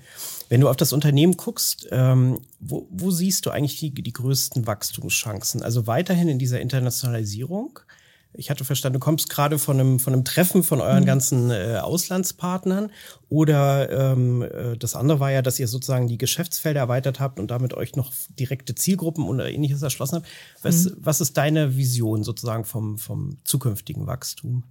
wenn 0.48 0.60
du 0.60 0.68
auf 0.68 0.76
das 0.76 0.92
Unternehmen 0.92 1.36
guckst, 1.36 1.88
ähm, 1.90 2.40
wo, 2.58 2.86
wo 2.90 3.10
siehst 3.10 3.46
du 3.46 3.50
eigentlich 3.50 3.78
die, 3.78 3.92
die 3.92 4.12
größten 4.12 4.66
Wachstumschancen? 4.66 5.62
Also 5.62 5.86
weiterhin 5.86 6.28
in 6.28 6.38
dieser 6.38 6.60
Internationalisierung. 6.60 7.80
Ich 8.34 8.50
hatte 8.50 8.64
verstanden, 8.64 8.94
du 8.94 9.04
kommst 9.04 9.30
gerade 9.30 9.58
von 9.58 9.80
einem, 9.80 9.98
von 9.98 10.12
einem 10.12 10.24
Treffen 10.24 10.62
von 10.62 10.80
euren 10.80 11.06
ganzen 11.06 11.50
äh, 11.50 11.78
Auslandspartnern. 11.82 12.90
Oder 13.30 14.12
ähm, 14.12 14.42
äh, 14.42 14.76
das 14.76 14.94
andere 14.94 15.18
war 15.18 15.32
ja, 15.32 15.42
dass 15.42 15.58
ihr 15.58 15.66
sozusagen 15.66 16.08
die 16.08 16.18
Geschäftsfelder 16.18 16.80
erweitert 16.80 17.20
habt 17.20 17.40
und 17.40 17.50
damit 17.50 17.74
euch 17.74 17.96
noch 17.96 18.12
direkte 18.38 18.74
Zielgruppen 18.74 19.24
oder 19.24 19.50
ähnliches 19.50 19.82
erschlossen 19.82 20.16
habt. 20.16 20.26
Was, 20.62 20.92
was 20.98 21.20
ist 21.20 21.36
deine 21.36 21.76
Vision 21.76 22.22
sozusagen 22.22 22.64
vom, 22.64 22.98
vom 22.98 23.38
zukünftigen 23.44 24.06
Wachstum? 24.06 24.64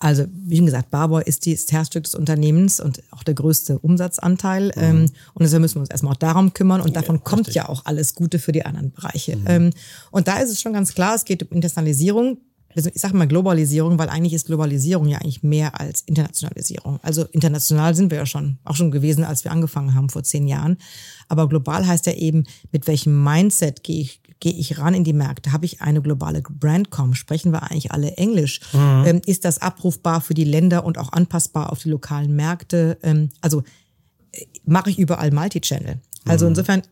Also, 0.00 0.24
wie 0.32 0.56
schon 0.56 0.66
gesagt, 0.66 0.90
Barbour 0.90 1.26
ist 1.26 1.44
die- 1.44 1.54
das 1.54 1.70
Herzstück 1.72 2.04
des 2.04 2.14
Unternehmens 2.14 2.78
und 2.78 3.02
auch 3.10 3.24
der 3.24 3.34
größte 3.34 3.78
Umsatzanteil. 3.80 4.70
Ähm, 4.76 5.06
und 5.34 5.42
deshalb 5.42 5.60
müssen 5.60 5.76
wir 5.76 5.80
uns 5.80 5.90
erstmal 5.90 6.12
auch 6.12 6.18
darum 6.18 6.52
kümmern. 6.54 6.80
Und 6.80 6.94
davon 6.94 7.24
kommt 7.24 7.52
ja 7.54 7.68
auch 7.68 7.84
alles 7.84 8.14
Gute 8.14 8.38
für 8.38 8.52
die 8.52 8.64
anderen 8.64 8.92
Bereiche. 8.92 9.36
Ähm, 9.46 9.70
und 10.12 10.28
da 10.28 10.38
ist 10.38 10.50
es 10.50 10.60
schon 10.60 10.72
ganz 10.72 10.94
klar, 10.94 11.16
es 11.16 11.24
geht 11.24 11.42
um 11.42 11.48
Internationalisierung. 11.48 12.38
Also 12.76 12.90
ich 12.94 13.00
sage 13.00 13.16
mal 13.16 13.26
Globalisierung, 13.26 13.98
weil 13.98 14.08
eigentlich 14.08 14.34
ist 14.34 14.46
Globalisierung 14.46 15.08
ja 15.08 15.18
eigentlich 15.18 15.42
mehr 15.42 15.80
als 15.80 16.02
Internationalisierung. 16.02 17.00
Also 17.02 17.24
international 17.32 17.94
sind 17.96 18.10
wir 18.12 18.18
ja 18.18 18.26
schon, 18.26 18.58
auch 18.64 18.76
schon 18.76 18.90
gewesen, 18.92 19.24
als 19.24 19.42
wir 19.42 19.50
angefangen 19.50 19.94
haben 19.94 20.10
vor 20.10 20.22
zehn 20.22 20.46
Jahren. 20.46 20.76
Aber 21.28 21.48
global 21.48 21.86
heißt 21.86 22.06
ja 22.06 22.12
eben, 22.12 22.44
mit 22.70 22.86
welchem 22.86 23.24
Mindset 23.24 23.82
gehe 23.82 24.02
ich 24.02 24.20
gehe 24.40 24.52
ich 24.52 24.78
ran 24.78 24.94
in 24.94 25.04
die 25.04 25.12
Märkte? 25.12 25.52
Habe 25.52 25.66
ich 25.66 25.80
eine 25.80 26.00
globale 26.00 26.42
Brandcom? 26.42 27.14
Sprechen 27.14 27.52
wir 27.52 27.62
eigentlich 27.64 27.92
alle 27.92 28.16
Englisch? 28.16 28.60
Ähm, 28.74 29.20
ist 29.26 29.44
das 29.44 29.60
abrufbar 29.60 30.20
für 30.20 30.34
die 30.34 30.44
Länder 30.44 30.84
und 30.84 30.98
auch 30.98 31.12
anpassbar 31.12 31.72
auf 31.72 31.82
die 31.82 31.90
lokalen 31.90 32.34
Märkte? 32.36 32.98
Ähm, 33.02 33.30
also 33.40 33.62
äh, 34.32 34.46
mache 34.64 34.90
ich 34.90 34.98
überall 34.98 35.30
Multichannel. 35.30 35.98
Also 36.24 36.46
insofern 36.46 36.82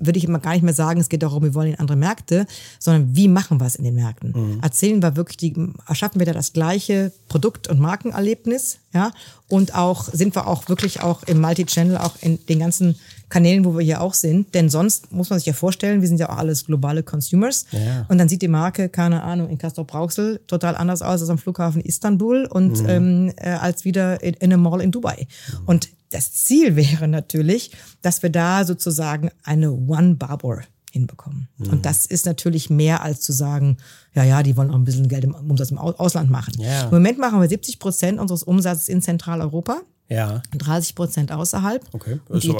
würde 0.00 0.18
ich 0.18 0.24
immer 0.24 0.38
gar 0.38 0.54
nicht 0.54 0.62
mehr 0.62 0.74
sagen, 0.74 1.00
es 1.00 1.08
geht 1.08 1.22
darum, 1.22 1.42
wir 1.42 1.54
wollen 1.54 1.72
in 1.72 1.78
andere 1.78 1.96
Märkte, 1.96 2.46
sondern 2.78 3.14
wie 3.14 3.28
machen 3.28 3.60
wir 3.60 3.66
es 3.66 3.76
in 3.76 3.84
den 3.84 3.94
Märkten? 3.94 4.32
Mhm. 4.34 4.60
Erzählen 4.62 5.02
wir 5.02 5.14
wirklich 5.14 5.36
die, 5.36 5.54
erschaffen 5.86 6.18
wir 6.18 6.26
da 6.26 6.32
das 6.32 6.52
gleiche 6.52 7.12
Produkt- 7.28 7.68
und 7.68 7.78
Markenerlebnis, 7.78 8.78
ja? 8.92 9.12
Und 9.48 9.74
auch, 9.74 10.04
sind 10.04 10.34
wir 10.34 10.46
auch 10.46 10.68
wirklich 10.68 11.02
auch 11.02 11.22
im 11.24 11.40
Multi-Channel, 11.40 11.98
auch 11.98 12.16
in 12.20 12.44
den 12.46 12.60
ganzen 12.60 12.96
Kanälen, 13.30 13.64
wo 13.64 13.74
wir 13.78 13.82
hier 13.84 14.00
auch 14.02 14.12
sind. 14.14 14.54
Denn 14.54 14.68
sonst 14.68 15.10
muss 15.12 15.30
man 15.30 15.38
sich 15.38 15.46
ja 15.46 15.52
vorstellen, 15.54 16.02
wir 16.02 16.08
sind 16.08 16.18
ja 16.20 16.28
auch 16.28 16.36
alles 16.36 16.66
globale 16.66 17.02
Consumers. 17.02 17.64
Ja. 17.72 18.04
Und 18.08 18.18
dann 18.18 18.28
sieht 18.28 18.42
die 18.42 18.48
Marke, 18.48 18.88
keine 18.90 19.22
Ahnung, 19.22 19.48
in 19.48 19.56
Castrop-Rauxel 19.56 20.40
total 20.46 20.76
anders 20.76 21.00
aus 21.00 21.20
als 21.22 21.30
am 21.30 21.38
Flughafen 21.38 21.80
Istanbul 21.80 22.46
und 22.46 22.82
ähm, 22.86 23.32
äh, 23.36 23.50
als 23.50 23.84
wieder 23.84 24.22
in, 24.22 24.34
in 24.34 24.52
einem 24.52 24.62
Mall 24.62 24.80
in 24.82 24.90
Dubai. 24.90 25.26
Und 25.64 25.88
das 26.10 26.32
Ziel 26.32 26.76
wäre 26.84 27.08
natürlich, 27.08 27.70
dass 28.02 28.22
wir 28.22 28.30
da 28.30 28.64
sozusagen 28.64 29.30
eine 29.44 29.72
One 29.72 30.16
Barber 30.16 30.62
hinbekommen. 30.92 31.46
Und 31.70 31.86
das 31.86 32.04
ist 32.06 32.26
natürlich 32.26 32.68
mehr 32.68 33.04
als 33.04 33.20
zu 33.20 33.32
sagen, 33.32 33.76
ja, 34.12 34.24
ja, 34.24 34.42
die 34.42 34.56
wollen 34.56 34.70
auch 34.72 34.74
ein 34.74 34.82
bisschen 34.82 35.06
Geld 35.06 35.22
im 35.22 35.34
Umsatz 35.34 35.70
im 35.70 35.78
Au- 35.78 35.92
Ausland 35.92 36.30
machen. 36.30 36.54
Ja. 36.58 36.86
Im 36.86 36.90
Moment 36.90 37.16
machen 37.20 37.40
wir 37.40 37.48
70 37.48 37.78
Prozent 37.78 38.18
unseres 38.18 38.42
Umsatzes 38.42 38.88
in 38.88 39.00
Zentraleuropa 39.00 39.82
Ja. 40.10 40.42
und 40.52 40.58
30 40.58 40.94
Prozent 40.94 41.32
außerhalb. 41.32 41.82
Okay, 41.92 42.20
Und 42.28 42.42
die, 42.42 42.54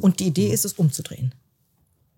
und 0.00 0.20
die 0.20 0.26
Idee 0.26 0.48
ist 0.50 0.64
es 0.64 0.72
umzudrehen. 0.74 1.34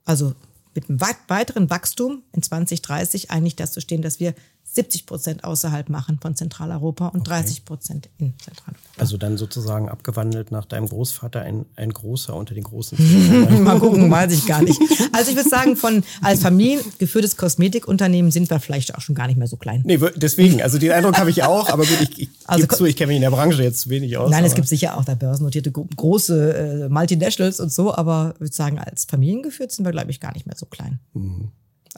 Also 0.04 0.34
mit 0.74 0.88
einem 0.88 1.00
weit- 1.00 1.16
weiteren 1.28 1.68
Wachstum 1.70 2.22
in 2.32 2.42
2030 2.42 3.30
eigentlich 3.30 3.54
das 3.56 3.72
zu 3.72 3.80
stehen, 3.80 4.00
dass 4.02 4.18
wir 4.18 4.34
70 4.78 5.06
Prozent 5.06 5.42
außerhalb 5.42 5.88
machen 5.88 6.20
von 6.22 6.36
Zentraleuropa 6.36 7.08
und 7.08 7.26
30 7.26 7.64
Prozent 7.64 8.08
in 8.18 8.32
Zentraleuropa. 8.38 8.78
Also 8.96 9.16
dann 9.16 9.36
sozusagen 9.36 9.88
abgewandelt 9.88 10.52
nach 10.52 10.66
deinem 10.66 10.86
Großvater 10.88 11.40
ein, 11.42 11.66
ein 11.74 11.92
großer 11.92 12.32
unter 12.36 12.54
den 12.54 12.62
großen. 12.62 12.96
Mal 13.64 13.80
gucken, 13.80 14.08
weiß 14.08 14.32
ich 14.32 14.46
gar 14.46 14.62
nicht. 14.62 14.80
Also 15.12 15.30
ich 15.32 15.36
würde 15.36 15.48
sagen, 15.50 15.74
von 15.76 16.04
als 16.22 16.42
familiengeführtes 16.42 17.36
Kosmetikunternehmen 17.36 18.30
sind 18.30 18.48
wir 18.50 18.60
vielleicht 18.60 18.94
auch 18.94 19.00
schon 19.00 19.16
gar 19.16 19.26
nicht 19.26 19.36
mehr 19.36 19.48
so 19.48 19.56
klein. 19.56 19.82
nee, 19.84 19.98
deswegen, 20.14 20.62
also 20.62 20.78
den 20.78 20.92
Eindruck 20.92 21.18
habe 21.18 21.30
ich 21.30 21.42
auch, 21.42 21.68
aber 21.70 21.84
gut, 21.84 21.98
ich, 22.00 22.22
ich 22.22 22.28
Also 22.44 22.62
gebe 22.62 22.76
zu, 22.76 22.84
ich 22.84 22.94
kenne 22.94 23.08
mich 23.08 23.16
in 23.16 23.22
der 23.22 23.30
Branche 23.30 23.60
jetzt 23.64 23.80
zu 23.80 23.90
wenig 23.90 24.16
aus. 24.16 24.30
Nein, 24.30 24.44
es 24.44 24.54
gibt 24.54 24.68
sicher 24.68 24.96
auch 24.96 25.04
da 25.04 25.16
börsennotierte 25.16 25.72
gro- 25.72 25.88
große 25.96 26.84
äh, 26.84 26.88
Multinationals 26.88 27.58
und 27.58 27.72
so, 27.72 27.92
aber 27.92 28.34
ich 28.36 28.40
würde 28.42 28.54
sagen, 28.54 28.78
als 28.78 29.06
familiengeführt 29.06 29.72
sind 29.72 29.84
wir, 29.84 29.90
glaube 29.92 30.12
ich, 30.12 30.20
gar 30.20 30.32
nicht 30.34 30.46
mehr 30.46 30.56
so 30.56 30.66
klein. 30.66 31.00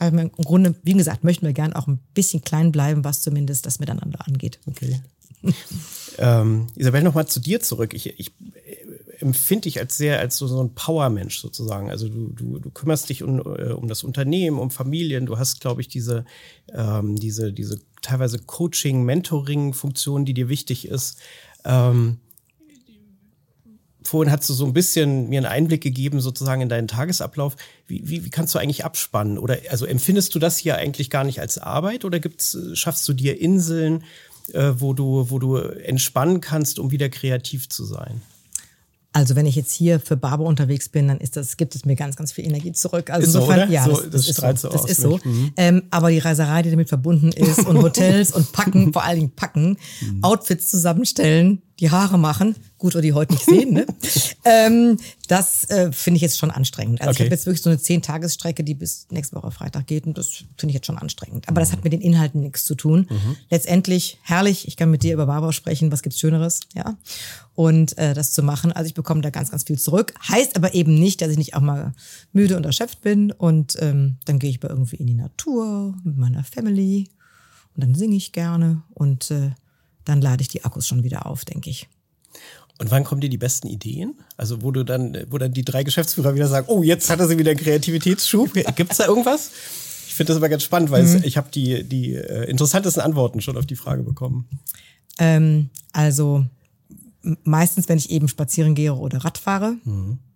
Aber 0.01 0.23
im 0.23 0.33
Grunde, 0.33 0.75
wie 0.83 0.95
gesagt, 0.95 1.25
möchten 1.25 1.45
wir 1.45 1.53
gern 1.53 1.75
auch 1.75 1.87
ein 1.87 2.01
bisschen 2.15 2.43
klein 2.43 2.73
bleiben, 2.73 3.05
was 3.05 3.21
zumindest 3.21 3.67
das 3.67 3.81
Miteinander 3.81 4.27
angeht. 4.27 4.59
Okay. 4.67 5.01
ähm, 6.19 6.69
Isabel, 6.75 7.03
nochmal 7.03 7.29
zu 7.29 7.39
dir 7.39 7.61
zurück. 7.61 7.93
Ich, 7.93 8.19
ich 8.19 8.33
äh, 8.55 9.21
empfinde 9.21 9.63
dich 9.63 9.79
als 9.79 9.99
sehr, 9.99 10.19
als 10.19 10.39
so, 10.39 10.47
so 10.47 10.63
ein 10.63 10.75
Powermensch 10.75 11.39
sozusagen. 11.41 11.91
Also 11.91 12.09
du, 12.09 12.29
du, 12.31 12.59
du 12.59 12.71
kümmerst 12.71 13.11
dich 13.11 13.23
um, 13.23 13.41
äh, 13.41 13.73
um 13.73 13.89
das 13.89 14.03
Unternehmen, 14.03 14.59
um 14.59 14.71
Familien. 14.71 15.27
Du 15.27 15.39
hast, 15.39 15.61
glaube 15.61 15.83
ich, 15.83 15.89
diese, 15.89 16.25
ähm, 16.73 17.17
diese, 17.17 17.53
diese 17.53 17.79
teilweise 18.01 18.39
Coaching, 18.39 19.05
Mentoring-Funktion, 19.05 20.25
die 20.25 20.35
dir 20.35 20.49
wichtig 20.49 20.89
ist. 20.89 21.19
Ähm, 21.67 22.21
vorhin 24.03 24.33
hast 24.33 24.49
du 24.49 24.55
so 24.55 24.65
ein 24.67 24.73
bisschen 24.73 25.29
mir 25.29 25.39
einen 25.39 25.47
Einblick 25.47 25.83
gegeben, 25.83 26.21
sozusagen 26.21 26.63
in 26.63 26.69
deinen 26.69 26.89
Tagesablauf. 26.89 27.57
Wie, 27.87 28.03
wie, 28.09 28.25
wie 28.25 28.31
kannst 28.31 28.55
du 28.55 28.59
eigentlich 28.59 28.85
abspannen? 28.85 29.39
Oder 29.39 29.59
also 29.71 29.85
empfindest 29.87 30.35
du 30.35 30.39
das 30.39 30.57
hier 30.59 30.77
eigentlich 30.77 31.11
gar 31.11 31.25
nicht 31.25 31.41
als 31.41 31.59
Arbeit 31.59 32.05
oder 32.05 32.19
gibt's, 32.21 32.57
schaffst 32.75 33.07
du 33.09 33.13
dir 33.13 33.41
Inseln, 33.41 34.05
äh, 34.53 34.73
wo 34.79 34.95
du, 34.95 35.27
wo 35.31 35.39
du 35.39 35.57
entspannen 35.57 36.41
kannst, 36.41 36.79
um 36.79 36.91
wieder 36.91 37.09
kreativ 37.09 37.69
zu 37.69 37.85
sein? 37.85 38.23
Also 39.13 39.35
wenn 39.35 39.45
ich 39.45 39.57
jetzt 39.57 39.73
hier 39.73 39.99
für 39.99 40.17
Barber 40.17 40.45
unterwegs 40.45 40.89
bin, 40.89 41.09
dann 41.09 41.19
ist 41.19 41.37
das, 41.37 41.57
gibt 41.57 41.75
es 41.75 41.85
mir 41.85 41.97
ganz, 41.97 42.15
ganz 42.15 42.31
viel 42.31 42.45
Energie 42.47 42.71
zurück. 42.71 43.11
Also 43.11 43.27
Ist 43.27 43.33
so, 43.33 43.41
insofern, 43.41 43.63
oder? 43.65 43.73
ja, 43.73 43.85
So, 43.85 44.01
das, 44.03 44.11
das 44.13 44.29
ist 44.29 44.37
so. 44.37 44.43
so 44.55 44.69
Das 44.69 44.83
aus, 44.85 44.91
ist 44.91 45.01
so. 45.01 45.21
Mhm. 45.25 45.53
Ähm, 45.57 45.83
aber 45.91 46.11
die 46.13 46.19
Reiserei, 46.21 46.63
die 46.63 46.71
damit 46.71 46.89
verbunden 46.89 47.33
ist 47.33 47.67
und 47.67 47.77
Hotels 47.83 48.31
und 48.31 48.53
Packen, 48.53 48.93
vor 48.93 49.03
allen 49.03 49.19
Dingen 49.19 49.33
Packen, 49.35 49.77
Mhm. 50.01 50.23
Outfits 50.23 50.69
zusammenstellen, 50.69 51.61
die 51.81 51.91
Haare 51.91 52.19
machen, 52.19 52.55
gut, 52.79 52.95
oder 52.95 53.03
die 53.03 53.13
heute 53.13 53.33
nicht 53.35 53.45
sehen, 53.45 53.73
ne? 53.73 53.87
ähm, 54.45 54.97
das 55.29 55.69
äh, 55.71 55.93
finde 55.93 56.17
ich 56.17 56.23
jetzt 56.23 56.39
schon 56.39 56.51
anstrengend. 56.51 57.01
Also 57.01 57.11
ich 57.13 57.17
Okay. 57.17 57.25
habe 57.25 57.35
jetzt 57.35 57.47
wirklich 57.47 57.63
so 57.63 57.71
eine 57.71 57.79
Zehn-Tages-Strecke, 57.79 58.65
die 58.65 58.75
bis 58.75 59.07
nächste 59.11 59.37
Woche 59.37 59.51
Freitag 59.51 59.87
geht 59.87 60.07
und 60.07 60.19
das 60.19 60.29
finde 60.57 60.69
ich 60.71 60.75
jetzt 60.75 60.87
schon 60.87 60.99
anstrengend. 60.99 61.49
Aber 61.49 61.61
Mhm. 61.61 61.65
das 61.65 61.73
hat 61.73 61.85
mit 61.85 61.93
den 61.93 62.01
Inhalten 62.01 62.41
nichts 62.41 62.65
zu 62.65 62.75
tun. 62.75 63.07
Letztendlich 63.51 64.19
herrlich, 64.23 64.67
ich 64.69 64.77
kann 64.77 64.91
mit 64.91 65.03
dir 65.03 65.15
über 65.15 65.27
Barber 65.27 65.53
sprechen, 65.53 65.91
was 65.93 66.03
gibt's 66.03 66.19
Schöneres, 66.21 66.61
ja? 66.75 66.97
Und 67.55 67.97
äh, 67.99 68.15
das 68.15 68.33
zu 68.33 68.43
machen, 68.43 68.73
also 68.73 68.87
ich 68.87 68.95
bekomme 68.95 69.21
da 69.21 69.31
ganz, 69.31 69.51
ganz 69.51 69.65
viel 69.65 69.79
zurück. 69.79 70.15
Heißt 70.29 70.57
aber 70.57 70.75
eben 70.75 70.95
nicht, 70.95 71.21
dass 71.21 71.31
ich 71.31 71.39
nicht 71.39 71.55
auch 71.55 71.61
mal 71.61 71.93
müde 72.33 72.57
und 72.57 72.65
erschöpft 72.65 73.01
bin 73.03 73.33
und 73.33 73.77
ähm, 73.81 74.17
dann 74.25 74.39
gehe 74.39 74.51
ich 74.51 74.61
bei 74.61 74.69
irgendwie 74.69 74.97
in 74.97 75.07
die 75.07 75.15
Natur 75.15 75.95
mit 76.05 76.17
meiner 76.17 76.45
Family 76.45 77.09
und 77.77 77.85
dann 77.85 77.95
singe 77.95 78.17
ich 78.17 78.33
gerne 78.33 78.83
und 78.95 79.31
äh, 79.31 79.51
dann 80.11 80.21
lade 80.21 80.43
ich 80.43 80.49
die 80.49 80.65
Akkus 80.65 80.87
schon 80.87 81.05
wieder 81.05 81.27
auf, 81.27 81.45
denke 81.45 81.71
ich. 81.71 81.89
Und 82.79 82.91
wann 82.91 83.05
kommen 83.05 83.21
dir 83.21 83.31
die 83.31 83.39
besten 83.39 83.69
Ideen? 83.69 84.15
Also 84.37 84.63
wo 84.63 84.71
du 84.71 84.85
dann, 84.85 85.17
wo 85.29 85.39
dann 85.39 85.53
die 85.53 85.65
drei 85.65 85.85
Geschäftsführer 85.85 86.35
wieder 86.35 86.49
sagen, 86.49 86.67
oh, 86.69 86.83
jetzt 86.83 87.11
hat 87.11 87.21
er 87.21 87.29
sie 87.29 87.39
wieder 87.39 87.51
einen 87.51 87.61
Kreativitätsschub. 87.61 88.55
Gibt's 88.75 88.97
da 88.97 89.07
irgendwas? 89.07 89.51
Ich 90.09 90.15
finde 90.15 90.33
das 90.33 90.39
immer 90.39 90.49
ganz 90.49 90.63
spannend, 90.63 90.91
weil 90.91 91.05
es, 91.05 91.15
ich 91.23 91.37
habe 91.37 91.51
die, 91.51 91.85
die 91.85 92.15
äh, 92.15 92.51
interessantesten 92.51 93.03
Antworten 93.03 93.41
schon 93.41 93.57
auf 93.57 93.67
die 93.67 93.77
Frage 93.77 94.03
bekommen. 94.03 94.49
Ähm, 95.19 95.71
also 95.93 96.47
meistens, 97.45 97.89
wenn 97.89 97.99
ich 97.99 98.11
eben 98.11 98.29
spazieren 98.29 98.75
gehe 98.75 98.95
oder 98.95 99.25
Rad 99.25 99.39
fahre, 99.39 99.77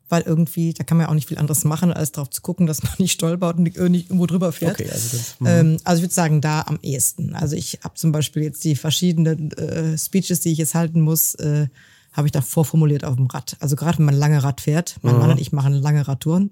weil 0.08 0.22
irgendwie, 0.22 0.74
da 0.74 0.84
kann 0.84 0.96
man 0.96 1.06
ja 1.06 1.10
auch 1.10 1.14
nicht 1.14 1.28
viel 1.28 1.38
anderes 1.38 1.64
machen, 1.64 1.92
als 1.92 2.12
darauf 2.12 2.30
zu 2.30 2.42
gucken, 2.42 2.66
dass 2.66 2.82
man 2.84 2.92
nicht 2.98 3.12
stolpert 3.12 3.56
und 3.56 3.64
nicht, 3.64 3.76
irgendwo 3.76 4.26
drüber 4.26 4.52
fährt. 4.52 4.80
Okay, 4.80 4.90
also 4.90 5.16
das- 5.16 5.40
mhm. 5.40 5.46
ähm, 5.46 5.76
also 5.84 5.98
ich 5.98 6.04
würde 6.04 6.14
sagen, 6.14 6.40
da 6.40 6.62
am 6.62 6.78
ehesten. 6.82 7.34
Also 7.34 7.56
ich 7.56 7.80
habe 7.82 7.94
zum 7.94 8.12
Beispiel 8.12 8.42
jetzt 8.42 8.64
die 8.64 8.76
verschiedenen 8.76 9.52
äh, 9.52 9.96
Speeches, 9.98 10.40
die 10.40 10.52
ich 10.52 10.58
jetzt 10.58 10.74
halten 10.74 11.00
muss, 11.00 11.34
äh, 11.36 11.68
habe 12.12 12.28
ich 12.28 12.32
da 12.32 12.42
vorformuliert 12.42 13.04
auf 13.04 13.16
dem 13.16 13.26
Rad. 13.26 13.56
Also 13.58 13.74
gerade 13.74 13.98
wenn 13.98 14.04
man 14.04 14.14
lange 14.14 14.42
Rad 14.42 14.60
fährt, 14.60 14.96
mein 15.02 15.18
Mann 15.18 15.32
und 15.32 15.40
ich 15.40 15.50
machen 15.50 15.72
lange 15.72 16.06
Radtouren, 16.06 16.50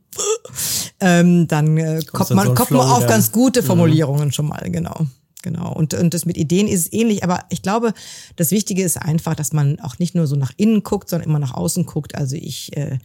ähm, 1.01 1.47
dann 1.47 1.77
äh, 1.79 2.01
kommt 2.11 2.31
man, 2.31 2.49
so 2.49 2.55
kommt 2.55 2.73
man 2.73 2.81
auf 2.81 3.07
ganz 3.07 3.31
gute 3.31 3.63
Formulierungen 3.63 4.33
schon 4.33 4.49
mal, 4.49 4.69
genau. 4.71 5.07
Genau. 5.43 5.73
Und, 5.73 5.95
und 5.95 6.15
das 6.15 6.25
mit 6.25 6.37
Ideen 6.37 6.69
ist 6.69 6.87
es 6.87 6.93
ähnlich, 6.93 7.25
aber 7.25 7.45
ich 7.51 7.63
glaube, 7.63 7.95
das 8.37 8.53
Wichtige 8.53 8.83
ist 8.83 8.97
einfach, 8.97 9.35
dass 9.35 9.53
man 9.53 9.81
auch 9.81 9.99
nicht 9.99 10.15
nur 10.15 10.27
so 10.27 10.37
nach 10.37 10.53
innen 10.57 10.83
guckt, 10.85 11.11
sondern 11.11 11.29
immer 11.29 11.41
nach 11.41 11.55
außen 11.55 11.85
guckt. 11.85 12.15
Also 12.15 12.37
ich 12.37 12.77
äh, 12.77 12.99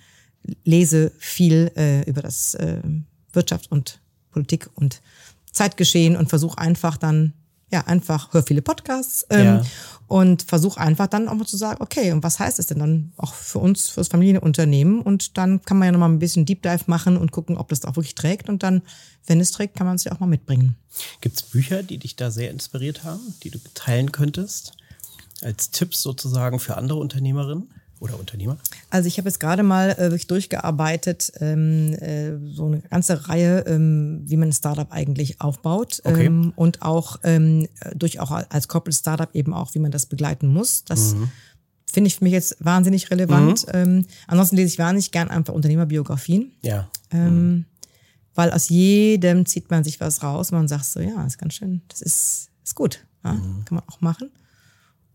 lese 0.64 1.12
viel 1.18 1.72
äh, 1.76 2.04
über 2.10 2.22
das 2.22 2.54
äh, 2.56 2.82
Wirtschaft 3.34 3.72
und 3.72 4.00
Politik 4.32 4.70
und 4.76 5.02
Zeitgeschehen 5.52 6.16
und 6.16 6.30
versuche 6.30 6.58
einfach 6.58 6.98
dann, 6.98 7.34
ja, 7.72 7.82
einfach, 7.82 8.34
höre 8.34 8.44
viele 8.44 8.62
Podcasts 8.62 9.26
ähm, 9.30 9.46
Ja. 9.46 9.62
und 10.08 10.44
versuche 10.44 10.80
einfach 10.80 11.08
dann 11.08 11.28
auch 11.28 11.34
mal 11.34 11.46
zu 11.46 11.58
sagen, 11.58 11.82
okay, 11.82 12.12
und 12.12 12.24
was 12.24 12.40
heißt 12.40 12.60
es 12.60 12.68
denn 12.68 12.80
dann 12.80 13.12
auch 13.18 13.34
für 13.34 13.60
uns, 13.60 13.90
für 13.90 14.00
das 14.00 14.08
Familienunternehmen? 14.08 15.02
Und 15.02 15.38
dann 15.38 15.62
kann 15.64 15.78
man 15.78 15.88
ja 15.88 15.92
nochmal 15.92 16.10
ein 16.10 16.20
bisschen 16.20 16.46
Deep 16.46 16.62
Dive 16.62 16.84
machen 16.86 17.18
und 17.18 17.32
gucken, 17.32 17.58
ob 17.58 17.70
das 17.70 17.84
auch 17.84 17.96
wirklich 17.96 18.16
trägt. 18.16 18.48
Und 18.48 18.64
dann, 18.64 18.84
wenn 19.26 19.42
es 19.42 19.52
trägt, 19.52 19.76
kann 19.76 19.88
man 19.88 19.96
es 19.96 20.04
ja 20.06 20.14
auch 20.14 20.20
mal 20.20 20.28
mitbringen. 20.28 20.78
Gibt's 21.20 21.44
Bücher, 21.44 21.84
die 21.84 21.98
dich 21.98 22.16
da 22.16 22.32
sehr 22.32 22.52
inspiriert 22.52 23.04
haben, 23.04 23.34
die 23.44 23.50
du 23.50 23.60
teilen 23.74 24.12
könntest? 24.12 24.74
Als 25.42 25.72
Tipps 25.72 26.02
sozusagen 26.02 26.60
für 26.60 26.78
andere 26.78 27.00
Unternehmerinnen 27.00 27.70
oder 28.00 28.20
Unternehmer? 28.20 28.58
Also 28.90 29.08
ich 29.08 29.18
habe 29.18 29.28
jetzt 29.30 29.40
gerade 29.40 29.64
mal 29.64 29.92
äh, 29.92 29.98
wirklich 30.12 30.28
durchgearbeitet, 30.28 31.32
ähm, 31.40 31.94
äh, 31.94 32.38
so 32.54 32.66
eine 32.68 32.80
ganze 32.82 33.28
Reihe, 33.28 33.60
ähm, 33.68 34.22
wie 34.26 34.38
man 34.38 34.50
ein 34.50 34.54
Startup 34.54 34.92
eigentlich 34.92 35.42
aufbaut 35.42 36.02
Okay. 36.04 36.26
ähm, 36.28 36.54
und 36.56 36.82
auch 36.82 37.20
ähm, 37.24 37.68
durch 37.96 38.20
auch 38.20 38.32
als 38.32 38.68
Corporate 38.68 38.98
Startup 38.98 39.30
eben 39.34 39.54
auch, 39.54 39.74
wie 39.76 39.80
man 39.80 39.92
das 39.92 40.06
begleiten 40.06 40.48
muss. 40.48 40.84
Das 40.84 41.16
finde 41.92 42.10
ich 42.10 42.18
für 42.18 42.24
mich 42.26 42.34
jetzt 42.34 42.58
wahnsinnig 42.60 43.10
relevant. 43.12 43.66
Ähm, 43.74 44.06
ansonsten 44.28 44.56
lese 44.58 44.68
ich 44.74 44.78
wahnsinnig 44.80 45.12
gern 45.12 45.30
einfach 45.30 45.54
Unternehmerbiografien, 45.54 46.52
Ja. 46.62 46.90
ähm, 47.12 47.66
weil 48.36 48.52
aus 48.52 48.70
jedem 48.70 49.46
zieht 49.48 49.72
man 49.72 49.84
sich 49.84 50.00
was 50.00 50.22
raus. 50.22 50.52
Man 50.52 50.68
sagt 50.68 50.86
so, 50.86 51.00
ja, 51.00 51.26
ist 51.26 51.38
ganz 51.40 51.56
schön, 51.56 51.82
das 51.88 52.02
ist, 52.02 52.50
ist 52.64 52.76
gut, 52.76 53.04
ja, 53.24 53.32
kann 53.32 53.64
man 53.72 53.84
auch 53.88 54.02
machen. 54.02 54.30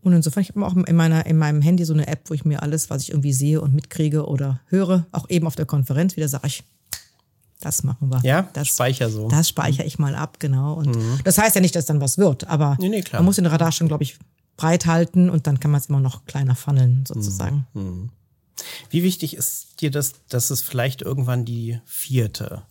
Und 0.03 0.13
insofern, 0.13 0.43
ich 0.43 0.49
habe 0.49 0.65
auch 0.65 0.75
in, 0.75 0.95
meiner, 0.95 1.25
in 1.25 1.37
meinem 1.37 1.61
Handy 1.61 1.85
so 1.85 1.93
eine 1.93 2.07
App, 2.07 2.29
wo 2.29 2.33
ich 2.33 2.45
mir 2.45 2.61
alles, 2.61 2.89
was 2.89 3.03
ich 3.03 3.09
irgendwie 3.09 3.33
sehe 3.33 3.61
und 3.61 3.73
mitkriege 3.73 4.27
oder 4.27 4.59
höre, 4.67 5.05
auch 5.11 5.29
eben 5.29 5.47
auf 5.47 5.55
der 5.55 5.65
Konferenz 5.65 6.15
wieder 6.17 6.27
sage 6.27 6.47
ich, 6.47 6.63
das 7.61 7.83
machen 7.83 8.09
wir. 8.09 8.19
Ja, 8.23 8.49
das 8.53 8.67
speicher 8.67 9.09
so. 9.09 9.29
Das 9.29 9.47
speichere 9.47 9.85
ich 9.85 9.97
mal 9.97 10.15
ab, 10.15 10.39
genau. 10.39 10.73
Und 10.73 10.97
das 11.23 11.37
heißt 11.37 11.55
ja 11.55 11.61
nicht, 11.61 11.75
dass 11.75 11.85
dann 11.85 12.01
was 12.01 12.17
wird, 12.17 12.45
aber 12.47 12.75
Nee, 12.79 12.89
nee, 12.89 13.03
man 13.13 13.23
muss 13.23 13.37
den 13.37 13.45
Radar 13.45 13.71
schon, 13.71 13.87
glaube 13.87 14.03
ich, 14.03 14.17
breit 14.57 14.85
halten 14.85 15.29
und 15.29 15.47
dann 15.47 15.59
kann 15.61 15.71
man 15.71 15.79
es 15.79 15.87
immer 15.87 16.01
noch 16.01 16.25
kleiner 16.25 16.55
funneln, 16.55 17.05
sozusagen. 17.07 17.65
Wie 18.89 19.03
wichtig 19.03 19.35
ist 19.35 19.81
dir 19.81 19.89
das, 19.91 20.13
dass 20.27 20.49
es 20.49 20.61
vielleicht 20.61 21.01
irgendwann 21.01 21.45
die 21.45 21.79
vierte 21.85 22.63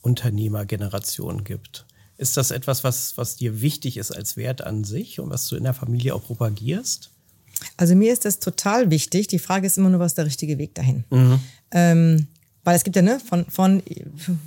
Unternehmergeneration 0.00 1.44
gibt. 1.44 1.86
Ist 2.22 2.36
das 2.36 2.52
etwas, 2.52 2.84
was, 2.84 3.18
was 3.18 3.34
dir 3.34 3.60
wichtig 3.60 3.96
ist 3.96 4.12
als 4.12 4.36
Wert 4.36 4.62
an 4.62 4.84
sich 4.84 5.18
und 5.18 5.28
was 5.30 5.48
du 5.48 5.56
in 5.56 5.64
der 5.64 5.74
Familie 5.74 6.14
auch 6.14 6.22
propagierst? 6.22 7.10
Also 7.76 7.96
mir 7.96 8.12
ist 8.12 8.24
das 8.24 8.38
total 8.38 8.92
wichtig. 8.92 9.26
Die 9.26 9.40
Frage 9.40 9.66
ist 9.66 9.76
immer 9.76 9.90
nur, 9.90 9.98
was 9.98 10.12
ist 10.12 10.18
der 10.18 10.26
richtige 10.26 10.56
Weg 10.56 10.72
dahin? 10.76 11.02
Mhm. 11.10 11.40
Ähm, 11.72 12.26
weil 12.62 12.76
es 12.76 12.84
gibt 12.84 12.94
ja, 12.94 13.02
ne, 13.02 13.18
von, 13.18 13.44
von, 13.46 13.82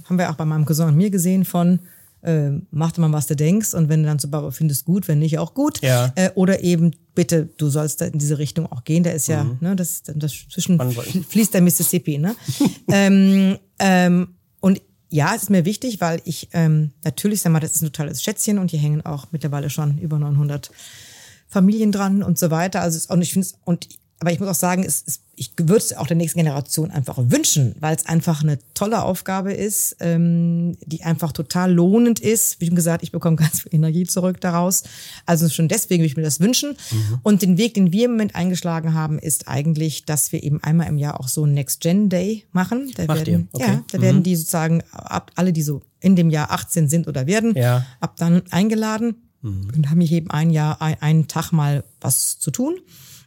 haben 0.05 0.17
wir 0.17 0.29
auch 0.29 0.35
bei 0.35 0.45
meinem 0.45 0.63
Cousin 0.63 0.87
und 0.87 0.95
mir 0.95 1.09
gesehen, 1.09 1.43
von 1.43 1.79
äh, 2.21 2.51
mach 2.71 2.93
dir 2.93 3.01
mal, 3.01 3.11
was 3.11 3.27
du 3.27 3.35
denkst 3.35 3.73
und 3.73 3.89
wenn 3.89 4.03
du 4.03 4.07
dann 4.07 4.19
so 4.19 4.51
findest, 4.51 4.85
gut, 4.85 5.09
wenn 5.09 5.19
nicht, 5.19 5.37
auch 5.37 5.53
gut. 5.53 5.81
Ja. 5.81 6.13
Äh, 6.15 6.29
oder 6.35 6.63
eben, 6.63 6.95
bitte, 7.13 7.49
du 7.57 7.67
sollst 7.67 8.01
in 8.01 8.19
diese 8.19 8.37
Richtung 8.37 8.71
auch 8.71 8.85
gehen. 8.85 9.03
Da 9.03 9.11
ist 9.11 9.27
ja, 9.27 9.43
mhm. 9.43 9.57
ne, 9.59 9.75
das, 9.75 10.03
das 10.03 10.33
zwischen 10.49 10.79
fließt 11.29 11.53
der 11.53 11.61
Mississippi, 11.61 12.19
ne? 12.19 12.37
ähm, 12.89 13.57
ähm, 13.79 14.34
ja, 15.15 15.33
es 15.33 15.43
ist 15.43 15.49
mir 15.49 15.63
wichtig, 15.63 16.01
weil 16.01 16.21
ich 16.25 16.49
ähm, 16.51 16.91
natürlich, 17.05 17.41
sag 17.41 17.53
mal, 17.53 17.61
das 17.61 17.75
ist 17.75 17.81
ein 17.81 17.93
totales 17.93 18.21
Schätzchen 18.21 18.59
und 18.59 18.71
hier 18.71 18.81
hängen 18.81 19.05
auch 19.05 19.27
mittlerweile 19.31 19.69
schon 19.69 19.97
über 19.97 20.19
900 20.19 20.71
Familien 21.47 21.93
dran 21.93 22.21
und 22.21 22.37
so 22.37 22.51
weiter. 22.51 22.81
Also 22.81 23.13
und 23.13 23.21
ich 23.21 23.31
finde 23.31 23.47
und 23.63 23.87
aber 24.19 24.33
ich 24.33 24.39
muss 24.41 24.49
auch 24.49 24.55
sagen, 24.55 24.83
es, 24.83 25.03
es, 25.07 25.21
ich 25.37 25.51
würde 25.57 25.77
es 25.77 25.95
auch 25.95 26.07
der 26.07 26.17
nächsten 26.17 26.39
Generation 26.39 26.91
einfach 26.91 27.17
wünschen, 27.17 27.75
weil 27.79 27.95
es 27.95 28.05
einfach 28.05 28.43
eine 28.43 28.59
tolle 28.73 29.03
Aufgabe 29.03 29.53
ist, 29.53 29.97
ähm, 29.99 30.77
die 30.85 31.03
einfach 31.03 31.31
total 31.31 31.73
lohnend 31.73 32.19
ist. 32.19 32.61
Wie 32.61 32.69
gesagt, 32.69 33.03
ich 33.03 33.11
bekomme 33.11 33.35
ganz 33.37 33.61
viel 33.61 33.75
Energie 33.75 34.05
zurück 34.05 34.39
daraus. 34.41 34.83
Also 35.25 35.49
schon 35.49 35.67
deswegen 35.67 36.01
würde 36.01 36.07
ich 36.07 36.17
mir 36.17 36.23
das 36.23 36.39
wünschen. 36.39 36.77
Mhm. 36.91 37.19
Und 37.23 37.41
den 37.41 37.57
Weg, 37.57 37.73
den 37.73 37.91
wir 37.91 38.05
im 38.05 38.11
Moment 38.11 38.35
eingeschlagen 38.35 38.93
haben, 38.93 39.19
ist 39.19 39.47
eigentlich, 39.47 40.05
dass 40.05 40.31
wir 40.31 40.43
eben 40.43 40.63
einmal 40.63 40.87
im 40.87 40.97
Jahr 40.97 41.19
auch 41.19 41.27
so 41.27 41.43
einen 41.43 41.53
Next 41.53 41.81
Gen 41.81 42.09
Day 42.09 42.45
machen. 42.51 42.91
Da 42.95 43.05
Macht 43.05 43.27
werden, 43.27 43.49
okay. 43.51 43.65
ja, 43.67 43.83
da 43.91 43.97
mhm. 43.97 44.01
werden 44.01 44.23
die 44.23 44.35
sozusagen 44.35 44.83
ab 44.91 45.31
alle, 45.35 45.53
die 45.53 45.63
so 45.63 45.81
in 45.99 46.15
dem 46.15 46.29
Jahr 46.29 46.51
18 46.51 46.87
sind 46.87 47.07
oder 47.07 47.25
werden, 47.25 47.55
ja. 47.55 47.85
ab 47.99 48.15
dann 48.17 48.43
eingeladen 48.51 49.15
mhm. 49.41 49.71
und 49.75 49.89
haben 49.89 50.01
hier 50.01 50.17
eben 50.17 50.29
ein 50.29 50.51
Jahr, 50.51 50.81
ein, 50.81 51.01
einen 51.01 51.27
Tag 51.27 51.51
mal 51.51 51.83
was 51.99 52.37
zu 52.39 52.51
tun. 52.51 52.75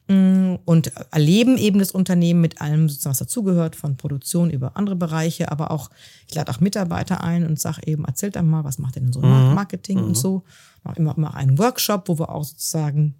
Und 0.08 0.92
erleben 1.10 1.58
eben 1.58 1.78
das 1.78 1.90
Unternehmen 1.90 2.40
mit 2.40 2.62
allem, 2.62 2.88
was 3.04 3.18
dazugehört, 3.18 3.76
von 3.76 3.98
Produktion 3.98 4.48
über 4.50 4.76
andere 4.76 4.96
Bereiche, 4.96 5.52
aber 5.52 5.70
auch, 5.70 5.90
ich 6.26 6.34
lade 6.34 6.50
auch 6.50 6.60
Mitarbeiter 6.60 7.22
ein 7.22 7.46
und 7.46 7.60
sage 7.60 7.82
eben, 7.84 8.06
erzählt 8.06 8.36
doch 8.36 8.42
mal, 8.42 8.64
was 8.64 8.78
macht 8.78 8.96
denn 8.96 9.12
so 9.12 9.20
mhm. 9.20 9.54
Marketing 9.54 9.98
mhm. 9.98 10.04
und 10.04 10.16
so. 10.16 10.44
Auch 10.84 10.96
immer, 10.96 11.14
immer 11.16 11.34
einen 11.34 11.58
Workshop, 11.58 12.08
wo 12.08 12.18
wir 12.18 12.30
auch 12.30 12.44
sozusagen 12.44 13.16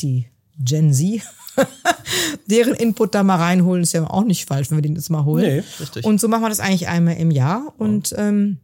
die 0.00 0.26
Gen 0.58 0.92
Z, 0.92 1.22
deren 2.46 2.74
Input 2.74 3.14
da 3.14 3.22
mal 3.22 3.36
reinholen, 3.36 3.82
ist 3.82 3.94
ja 3.94 4.06
auch 4.08 4.24
nicht 4.24 4.44
falsch, 4.46 4.70
wenn 4.70 4.78
wir 4.78 4.82
den 4.82 4.96
jetzt 4.96 5.08
mal 5.08 5.24
holen. 5.24 5.44
Nee, 5.44 5.64
richtig. 5.80 6.04
Und 6.04 6.20
so 6.20 6.28
machen 6.28 6.42
wir 6.42 6.50
das 6.50 6.60
eigentlich 6.60 6.88
einmal 6.88 7.16
im 7.16 7.30
Jahr 7.30 7.72
und 7.78 8.14
ähm, 8.18 8.58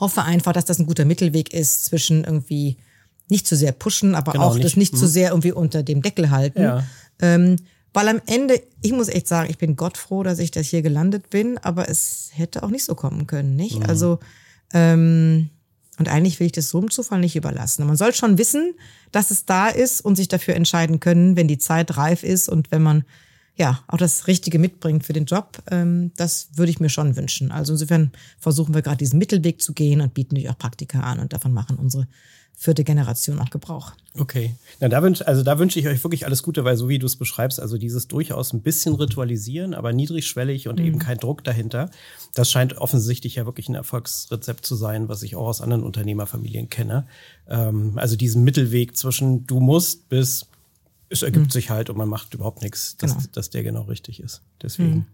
hoffe 0.00 0.22
einfach, 0.24 0.52
dass 0.52 0.64
das 0.64 0.80
ein 0.80 0.86
guter 0.86 1.04
Mittelweg 1.04 1.52
ist 1.52 1.84
zwischen 1.84 2.24
irgendwie 2.24 2.76
nicht 3.32 3.46
zu 3.48 3.56
sehr 3.56 3.72
pushen, 3.72 4.14
aber 4.14 4.32
genau, 4.32 4.44
auch 4.44 4.54
nicht. 4.54 4.64
das 4.64 4.76
nicht 4.76 4.96
zu 4.96 5.06
mhm. 5.06 5.10
sehr 5.10 5.30
irgendwie 5.30 5.52
unter 5.52 5.82
dem 5.82 6.02
Deckel 6.02 6.30
halten. 6.30 6.62
Ja. 6.62 6.84
Ähm, 7.20 7.56
weil 7.92 8.08
am 8.08 8.22
Ende, 8.26 8.62
ich 8.80 8.92
muss 8.92 9.08
echt 9.08 9.26
sagen, 9.26 9.50
ich 9.50 9.58
bin 9.58 9.74
Gott 9.74 9.98
froh, 9.98 10.22
dass 10.22 10.38
ich 10.38 10.50
das 10.50 10.68
hier 10.68 10.82
gelandet 10.82 11.30
bin, 11.30 11.58
aber 11.58 11.88
es 11.88 12.30
hätte 12.32 12.62
auch 12.62 12.70
nicht 12.70 12.84
so 12.84 12.94
kommen 12.94 13.26
können, 13.26 13.56
nicht? 13.56 13.80
Mhm. 13.80 13.86
Also, 13.86 14.18
ähm, 14.72 15.50
und 15.98 16.08
eigentlich 16.08 16.40
will 16.40 16.46
ich 16.46 16.52
das 16.52 16.70
so 16.70 16.78
im 16.78 16.90
Zufall 16.90 17.20
nicht 17.20 17.36
überlassen. 17.36 17.86
Man 17.86 17.96
soll 17.96 18.14
schon 18.14 18.38
wissen, 18.38 18.74
dass 19.10 19.30
es 19.30 19.44
da 19.44 19.68
ist 19.68 20.00
und 20.00 20.16
sich 20.16 20.28
dafür 20.28 20.54
entscheiden 20.54 21.00
können, 21.00 21.36
wenn 21.36 21.48
die 21.48 21.58
Zeit 21.58 21.96
reif 21.96 22.22
ist 22.22 22.48
und 22.48 22.70
wenn 22.70 22.82
man 22.82 23.04
ja 23.56 23.80
auch 23.86 23.98
das 23.98 24.26
Richtige 24.26 24.58
mitbringt 24.58 25.04
für 25.04 25.12
den 25.12 25.26
Job. 25.26 25.62
Ähm, 25.70 26.12
das 26.16 26.48
würde 26.54 26.70
ich 26.70 26.80
mir 26.80 26.88
schon 26.88 27.16
wünschen. 27.16 27.50
Also 27.52 27.72
insofern 27.72 28.12
versuchen 28.38 28.74
wir 28.74 28.82
gerade 28.82 28.96
diesen 28.98 29.18
Mittelweg 29.18 29.60
zu 29.60 29.74
gehen 29.74 30.00
und 30.00 30.14
bieten 30.14 30.34
natürlich 30.34 30.50
auch 30.50 30.58
Praktika 30.58 31.00
an 31.00 31.18
und 31.18 31.32
davon 31.32 31.52
machen 31.52 31.76
unsere 31.76 32.06
vierte 32.54 32.84
Generation 32.84 33.38
auch 33.40 33.50
Gebrauch. 33.50 33.92
Okay. 34.18 34.54
Na, 34.78 34.88
da 34.88 35.02
wünsch, 35.02 35.22
also 35.22 35.42
da 35.42 35.58
wünsche 35.58 35.80
ich 35.80 35.88
euch 35.88 36.02
wirklich 36.04 36.26
alles 36.26 36.42
Gute, 36.42 36.64
weil 36.64 36.76
so 36.76 36.88
wie 36.88 36.98
du 36.98 37.06
es 37.06 37.16
beschreibst, 37.16 37.58
also 37.58 37.78
dieses 37.78 38.08
durchaus 38.08 38.52
ein 38.52 38.62
bisschen 38.62 38.94
ritualisieren, 38.94 39.74
aber 39.74 39.92
niedrigschwellig 39.92 40.68
und 40.68 40.78
mhm. 40.78 40.86
eben 40.86 40.98
kein 40.98 41.18
Druck 41.18 41.42
dahinter, 41.44 41.90
das 42.34 42.50
scheint 42.50 42.76
offensichtlich 42.78 43.36
ja 43.36 43.46
wirklich 43.46 43.68
ein 43.68 43.74
Erfolgsrezept 43.74 44.64
zu 44.64 44.76
sein, 44.76 45.08
was 45.08 45.22
ich 45.22 45.34
auch 45.34 45.48
aus 45.48 45.60
anderen 45.60 45.82
Unternehmerfamilien 45.82 46.68
kenne. 46.68 47.06
Ähm, 47.48 47.94
also 47.96 48.16
diesen 48.16 48.44
Mittelweg 48.44 48.96
zwischen 48.96 49.46
du 49.46 49.60
musst 49.60 50.08
bis 50.08 50.46
es 51.08 51.22
ergibt 51.22 51.46
mhm. 51.46 51.50
sich 51.50 51.70
halt 51.70 51.90
und 51.90 51.96
man 51.98 52.08
macht 52.08 52.32
überhaupt 52.32 52.62
nichts, 52.62 52.96
dass, 52.96 53.12
genau. 53.12 53.24
dass 53.32 53.50
der 53.50 53.62
genau 53.62 53.82
richtig 53.82 54.20
ist. 54.20 54.42
Deswegen. 54.62 54.94
Mhm. 54.94 55.06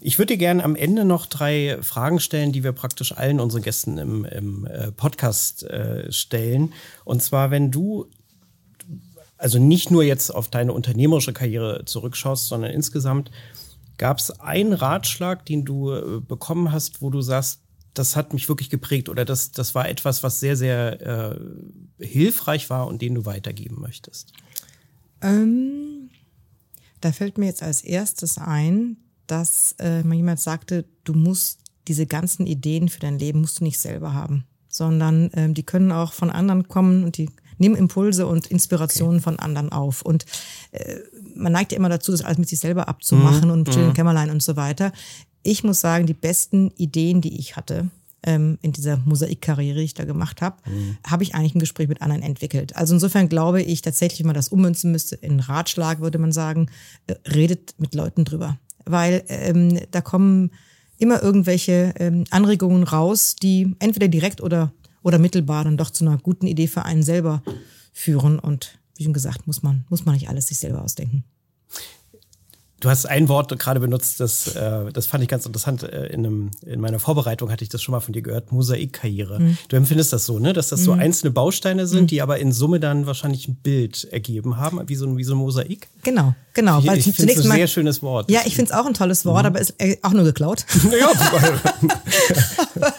Ich 0.00 0.18
würde 0.18 0.34
dir 0.34 0.38
gerne 0.38 0.64
am 0.64 0.76
Ende 0.76 1.04
noch 1.04 1.26
drei 1.26 1.78
Fragen 1.80 2.20
stellen, 2.20 2.52
die 2.52 2.64
wir 2.64 2.72
praktisch 2.72 3.12
allen 3.12 3.40
unseren 3.40 3.62
Gästen 3.62 3.98
im, 3.98 4.24
im 4.24 4.66
äh, 4.66 4.92
Podcast 4.92 5.62
äh, 5.64 6.10
stellen. 6.12 6.72
Und 7.04 7.22
zwar, 7.22 7.50
wenn 7.50 7.70
du 7.70 8.10
also 9.36 9.58
nicht 9.58 9.90
nur 9.90 10.02
jetzt 10.02 10.30
auf 10.30 10.48
deine 10.48 10.72
unternehmerische 10.72 11.32
Karriere 11.32 11.84
zurückschaust, 11.84 12.48
sondern 12.48 12.70
insgesamt, 12.70 13.30
gab 13.98 14.18
es 14.18 14.40
einen 14.40 14.72
Ratschlag, 14.72 15.44
den 15.46 15.64
du 15.64 15.92
äh, 15.92 16.20
bekommen 16.20 16.72
hast, 16.72 17.02
wo 17.02 17.10
du 17.10 17.20
sagst, 17.20 17.60
das 17.94 18.16
hat 18.16 18.32
mich 18.32 18.48
wirklich 18.48 18.70
geprägt 18.70 19.08
oder 19.08 19.24
das, 19.24 19.52
das 19.52 19.74
war 19.74 19.88
etwas, 19.88 20.22
was 20.22 20.40
sehr, 20.40 20.56
sehr 20.56 21.36
äh, 22.00 22.04
hilfreich 22.04 22.70
war 22.70 22.86
und 22.88 23.02
den 23.02 23.14
du 23.14 23.24
weitergeben 23.24 23.80
möchtest? 23.80 24.32
Ähm, 25.20 26.10
da 27.00 27.12
fällt 27.12 27.38
mir 27.38 27.46
jetzt 27.46 27.62
als 27.62 27.82
erstes 27.82 28.38
ein, 28.38 28.96
dass 29.26 29.74
äh, 29.78 30.02
mal 30.02 30.14
jemand 30.14 30.40
sagte, 30.40 30.84
du 31.04 31.14
musst 31.14 31.60
diese 31.88 32.06
ganzen 32.06 32.46
Ideen 32.46 32.88
für 32.88 33.00
dein 33.00 33.18
Leben 33.18 33.40
musst 33.40 33.60
du 33.60 33.64
nicht 33.64 33.78
selber 33.78 34.14
haben, 34.14 34.44
sondern 34.68 35.30
ähm, 35.34 35.54
die 35.54 35.64
können 35.64 35.92
auch 35.92 36.12
von 36.12 36.30
anderen 36.30 36.68
kommen 36.68 37.04
und 37.04 37.18
die 37.18 37.28
nehmen 37.58 37.76
Impulse 37.76 38.26
und 38.26 38.46
Inspirationen 38.48 39.16
okay. 39.16 39.24
von 39.24 39.38
anderen 39.38 39.70
auf. 39.70 40.02
Und 40.02 40.24
äh, 40.72 40.96
man 41.34 41.52
neigt 41.52 41.72
ja 41.72 41.78
immer 41.78 41.88
dazu, 41.88 42.12
das 42.12 42.22
alles 42.22 42.38
mit 42.38 42.48
sich 42.48 42.58
selber 42.58 42.88
abzumachen 42.88 43.46
mhm. 43.46 43.50
und 43.50 43.68
stillen 43.68 43.88
mhm. 43.88 43.94
Kämmerlein 43.94 44.30
und 44.30 44.42
so 44.42 44.56
weiter. 44.56 44.92
Ich 45.42 45.62
muss 45.62 45.80
sagen, 45.80 46.06
die 46.06 46.14
besten 46.14 46.70
Ideen, 46.76 47.20
die 47.20 47.38
ich 47.38 47.56
hatte, 47.56 47.90
ähm, 48.26 48.58
in 48.62 48.72
dieser 48.72 48.96
Mosaikkarriere, 49.04 49.78
die 49.78 49.84
ich 49.84 49.94
da 49.94 50.04
gemacht 50.04 50.40
habe, 50.40 50.56
mhm. 50.68 50.96
habe 51.06 51.22
ich 51.22 51.34
eigentlich 51.34 51.54
ein 51.54 51.60
Gespräch 51.60 51.88
mit 51.88 52.00
anderen 52.00 52.22
entwickelt. 52.22 52.74
Also 52.74 52.94
insofern 52.94 53.28
glaube 53.28 53.62
ich 53.62 53.82
tatsächlich, 53.82 54.20
wenn 54.20 54.28
man 54.28 54.34
das 54.34 54.48
ummünzen 54.48 54.90
müsste, 54.90 55.16
in 55.16 55.40
Ratschlag 55.40 56.00
würde 56.00 56.18
man 56.18 56.32
sagen, 56.32 56.70
äh, 57.06 57.14
redet 57.28 57.74
mit 57.78 57.94
Leuten 57.94 58.24
drüber 58.24 58.58
weil 58.84 59.24
ähm, 59.28 59.80
da 59.90 60.00
kommen 60.00 60.50
immer 60.98 61.22
irgendwelche 61.22 61.94
ähm, 61.98 62.24
Anregungen 62.30 62.84
raus, 62.84 63.36
die 63.36 63.74
entweder 63.78 64.08
direkt 64.08 64.40
oder, 64.40 64.72
oder 65.02 65.18
mittelbar 65.18 65.64
dann 65.64 65.76
doch 65.76 65.90
zu 65.90 66.06
einer 66.06 66.18
guten 66.18 66.46
Idee 66.46 66.66
für 66.66 66.84
einen 66.84 67.02
selber 67.02 67.42
führen. 67.92 68.38
Und 68.38 68.78
wie 68.96 69.04
schon 69.04 69.12
gesagt, 69.12 69.46
muss 69.46 69.62
man, 69.62 69.84
muss 69.88 70.04
man 70.04 70.14
nicht 70.14 70.28
alles 70.28 70.48
sich 70.48 70.58
selber 70.58 70.82
ausdenken. 70.82 71.24
Du 72.84 72.90
hast 72.90 73.06
ein 73.06 73.30
Wort 73.30 73.58
gerade 73.58 73.80
benutzt, 73.80 74.20
das, 74.20 74.46
äh, 74.56 74.92
das 74.92 75.06
fand 75.06 75.24
ich 75.24 75.30
ganz 75.30 75.46
interessant. 75.46 75.84
Äh, 75.84 76.08
in, 76.08 76.26
einem, 76.26 76.50
in 76.66 76.82
meiner 76.82 76.98
Vorbereitung 76.98 77.50
hatte 77.50 77.64
ich 77.64 77.70
das 77.70 77.80
schon 77.80 77.92
mal 77.92 78.00
von 78.00 78.12
dir 78.12 78.20
gehört, 78.20 78.52
Mosaikkarriere. 78.52 79.40
Mhm. 79.40 79.56
Du 79.68 79.76
empfindest 79.76 80.12
das 80.12 80.26
so, 80.26 80.38
ne? 80.38 80.52
Dass 80.52 80.68
das 80.68 80.84
so 80.84 80.92
mhm. 80.92 81.00
einzelne 81.00 81.30
Bausteine 81.30 81.86
sind, 81.86 82.02
mhm. 82.02 82.06
die 82.08 82.20
aber 82.20 82.40
in 82.40 82.52
Summe 82.52 82.80
dann 82.80 83.06
wahrscheinlich 83.06 83.48
ein 83.48 83.54
Bild 83.54 84.06
ergeben 84.12 84.58
haben, 84.58 84.86
wie 84.86 84.96
so 84.96 85.06
ein, 85.06 85.16
wie 85.16 85.24
so 85.24 85.32
ein 85.32 85.38
Mosaik. 85.38 85.88
Genau, 86.02 86.34
genau. 86.52 86.80
Ich, 86.80 87.06
ich 87.06 87.16
finde 87.16 87.32
es 87.32 87.46
ein 87.46 87.52
sehr 87.52 87.68
schönes 87.68 88.02
Wort. 88.02 88.30
Ja, 88.30 88.42
ich 88.44 88.54
finde 88.54 88.70
es 88.70 88.78
auch 88.78 88.84
ein 88.84 88.92
tolles 88.92 89.24
Wort, 89.24 89.44
mhm. 89.44 89.46
aber 89.46 89.60
ist 89.62 89.76
äh, 89.78 89.96
auch 90.02 90.12
nur 90.12 90.24
geklaut. 90.24 90.66
Ja, 91.00 91.08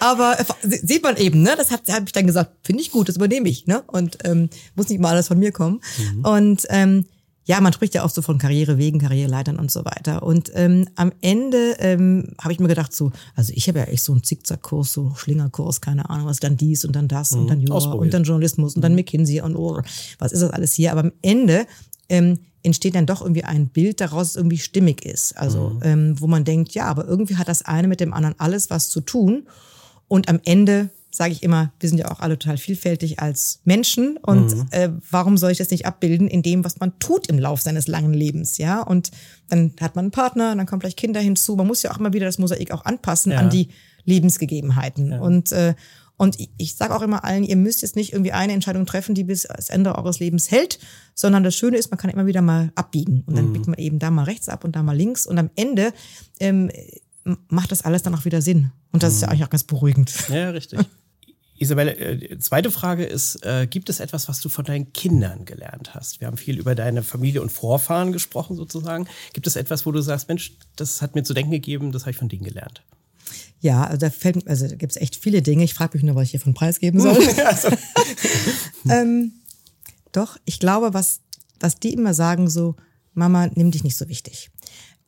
aber, 0.00 0.38
aber 0.38 0.56
sieht 0.62 1.02
man 1.02 1.16
eben, 1.16 1.40
ne? 1.40 1.54
Das 1.56 1.70
habe 1.70 1.82
hab 1.90 2.02
ich 2.04 2.12
dann 2.12 2.26
gesagt, 2.26 2.50
finde 2.62 2.82
ich 2.82 2.90
gut, 2.90 3.08
das 3.08 3.16
übernehme 3.16 3.48
ich, 3.48 3.66
ne? 3.66 3.82
Und 3.86 4.18
ähm, 4.24 4.50
muss 4.74 4.90
nicht 4.90 5.00
mal 5.00 5.12
alles 5.12 5.28
von 5.28 5.38
mir 5.38 5.50
kommen. 5.50 5.80
Mhm. 5.98 6.24
Und 6.26 6.66
ähm, 6.68 7.06
ja, 7.50 7.60
man 7.60 7.72
spricht 7.72 7.96
ja 7.96 8.04
auch 8.04 8.10
so 8.10 8.22
von 8.22 8.38
Karrierewegen, 8.38 9.00
Karriereleitern 9.00 9.58
und 9.58 9.72
so 9.72 9.84
weiter. 9.84 10.22
Und 10.22 10.52
ähm, 10.54 10.86
am 10.94 11.10
Ende 11.20 11.74
ähm, 11.80 12.28
habe 12.40 12.52
ich 12.52 12.60
mir 12.60 12.68
gedacht, 12.68 12.94
so, 12.94 13.10
also 13.34 13.52
ich 13.56 13.66
habe 13.66 13.80
ja 13.80 13.86
echt 13.86 14.04
so 14.04 14.12
einen 14.12 14.22
Zickzackkurs, 14.22 14.92
so 14.92 15.16
Schlingerkurs, 15.16 15.80
keine 15.80 16.08
Ahnung, 16.10 16.28
was 16.28 16.38
dann 16.38 16.56
dies 16.56 16.84
und 16.84 16.94
dann 16.94 17.08
das 17.08 17.32
mhm. 17.32 17.40
und 17.40 17.50
dann 17.50 17.60
Jura 17.60 17.90
und 17.90 18.14
dann 18.14 18.22
Journalismus 18.22 18.76
und 18.76 18.82
dann 18.82 18.92
mhm. 18.92 18.98
McKinsey 18.98 19.40
und 19.40 19.56
oh, 19.56 19.82
was 20.20 20.30
ist 20.30 20.42
das 20.42 20.50
alles 20.52 20.74
hier? 20.74 20.92
Aber 20.92 21.00
am 21.00 21.12
Ende 21.22 21.66
ähm, 22.08 22.38
entsteht 22.62 22.94
dann 22.94 23.06
doch 23.06 23.20
irgendwie 23.20 23.42
ein 23.42 23.66
Bild 23.66 24.00
daraus, 24.00 24.28
das 24.28 24.36
irgendwie 24.36 24.58
stimmig 24.58 25.04
ist. 25.04 25.36
Also, 25.36 25.70
mhm. 25.70 25.80
ähm, 25.82 26.20
wo 26.20 26.28
man 26.28 26.44
denkt, 26.44 26.70
ja, 26.74 26.84
aber 26.84 27.04
irgendwie 27.04 27.34
hat 27.34 27.48
das 27.48 27.62
eine 27.62 27.88
mit 27.88 27.98
dem 27.98 28.12
anderen 28.12 28.38
alles 28.38 28.70
was 28.70 28.90
zu 28.90 29.00
tun. 29.00 29.48
Und 30.06 30.28
am 30.28 30.38
Ende 30.44 30.90
sage 31.10 31.32
ich 31.32 31.42
immer, 31.42 31.72
wir 31.80 31.88
sind 31.88 31.98
ja 31.98 32.10
auch 32.10 32.20
alle 32.20 32.38
total 32.38 32.56
vielfältig 32.56 33.18
als 33.18 33.60
Menschen 33.64 34.16
und 34.16 34.54
mhm. 34.54 34.66
äh, 34.70 34.90
warum 35.10 35.36
soll 35.36 35.50
ich 35.50 35.58
das 35.58 35.70
nicht 35.70 35.86
abbilden 35.86 36.28
in 36.28 36.42
dem, 36.42 36.64
was 36.64 36.78
man 36.78 36.98
tut 36.98 37.26
im 37.26 37.38
Lauf 37.38 37.62
seines 37.62 37.88
langen 37.88 38.14
Lebens, 38.14 38.58
ja? 38.58 38.80
Und 38.80 39.10
dann 39.48 39.72
hat 39.80 39.96
man 39.96 40.06
einen 40.06 40.12
Partner, 40.12 40.54
dann 40.54 40.66
kommen 40.66 40.80
vielleicht 40.80 40.98
Kinder 40.98 41.20
hinzu. 41.20 41.56
Man 41.56 41.66
muss 41.66 41.82
ja 41.82 41.90
auch 41.90 41.98
immer 41.98 42.12
wieder 42.12 42.26
das 42.26 42.38
Mosaik 42.38 42.70
auch 42.70 42.84
anpassen 42.84 43.32
ja. 43.32 43.38
an 43.38 43.50
die 43.50 43.68
Lebensgegebenheiten. 44.04 45.12
Ja. 45.12 45.20
Und 45.20 45.52
äh, 45.52 45.74
und 46.16 46.38
ich, 46.38 46.50
ich 46.58 46.74
sage 46.76 46.94
auch 46.94 47.00
immer 47.00 47.24
allen, 47.24 47.44
ihr 47.44 47.56
müsst 47.56 47.80
jetzt 47.80 47.96
nicht 47.96 48.12
irgendwie 48.12 48.32
eine 48.32 48.52
Entscheidung 48.52 48.84
treffen, 48.84 49.14
die 49.14 49.24
bis 49.24 49.44
das 49.44 49.70
Ende 49.70 49.96
eures 49.96 50.20
Lebens 50.20 50.50
hält, 50.50 50.78
sondern 51.14 51.44
das 51.44 51.56
Schöne 51.56 51.78
ist, 51.78 51.90
man 51.90 51.96
kann 51.96 52.10
immer 52.10 52.26
wieder 52.26 52.42
mal 52.42 52.72
abbiegen 52.74 53.22
und 53.24 53.38
dann 53.38 53.48
mhm. 53.48 53.52
biegt 53.54 53.66
man 53.68 53.78
eben 53.78 53.98
da 53.98 54.10
mal 54.10 54.24
rechts 54.24 54.50
ab 54.50 54.62
und 54.64 54.76
da 54.76 54.82
mal 54.82 54.94
links 54.94 55.26
und 55.26 55.38
am 55.38 55.48
Ende 55.56 55.94
ähm, 56.38 56.70
macht 57.48 57.72
das 57.72 57.82
alles 57.82 58.02
dann 58.02 58.14
auch 58.14 58.26
wieder 58.26 58.42
Sinn. 58.42 58.70
Und 58.92 59.02
das 59.02 59.12
mhm. 59.12 59.14
ist 59.14 59.22
ja 59.22 59.28
eigentlich 59.28 59.44
auch 59.44 59.50
ganz 59.50 59.64
beruhigend. 59.64 60.12
Ja, 60.28 60.50
richtig. 60.50 60.80
Isabelle, 61.60 61.94
äh, 61.94 62.38
zweite 62.38 62.70
Frage 62.70 63.04
ist, 63.04 63.44
äh, 63.44 63.66
gibt 63.66 63.90
es 63.90 64.00
etwas, 64.00 64.28
was 64.28 64.40
du 64.40 64.48
von 64.48 64.64
deinen 64.64 64.94
Kindern 64.94 65.44
gelernt 65.44 65.94
hast? 65.94 66.20
Wir 66.20 66.26
haben 66.26 66.38
viel 66.38 66.58
über 66.58 66.74
deine 66.74 67.02
Familie 67.02 67.42
und 67.42 67.52
Vorfahren 67.52 68.12
gesprochen 68.12 68.56
sozusagen. 68.56 69.06
Gibt 69.34 69.46
es 69.46 69.56
etwas, 69.56 69.84
wo 69.84 69.92
du 69.92 70.00
sagst, 70.00 70.28
Mensch, 70.28 70.54
das 70.76 71.02
hat 71.02 71.14
mir 71.14 71.22
zu 71.22 71.34
denken 71.34 71.50
gegeben, 71.50 71.92
das 71.92 72.02
habe 72.02 72.12
ich 72.12 72.16
von 72.16 72.30
denen 72.30 72.44
gelernt? 72.44 72.82
Ja, 73.60 73.84
also 73.84 73.98
da 73.98 74.08
fällt, 74.08 74.48
also 74.48 74.68
da 74.68 74.74
gibt 74.74 74.92
es 74.92 74.96
echt 74.96 75.16
viele 75.16 75.42
Dinge. 75.42 75.62
Ich 75.62 75.74
frage 75.74 75.98
mich 75.98 76.02
nur, 76.02 76.14
was 76.14 76.24
ich 76.24 76.30
hier 76.30 76.40
von 76.40 76.54
Preis 76.54 76.80
geben 76.80 76.98
soll. 76.98 77.18
also. 77.44 77.68
ähm, 78.88 79.32
doch, 80.12 80.38
ich 80.46 80.60
glaube, 80.60 80.94
was, 80.94 81.20
was 81.60 81.78
die 81.78 81.92
immer 81.92 82.14
sagen, 82.14 82.48
so, 82.48 82.74
Mama, 83.12 83.48
nimm 83.54 83.70
dich 83.70 83.84
nicht 83.84 83.98
so 83.98 84.08
wichtig. 84.08 84.49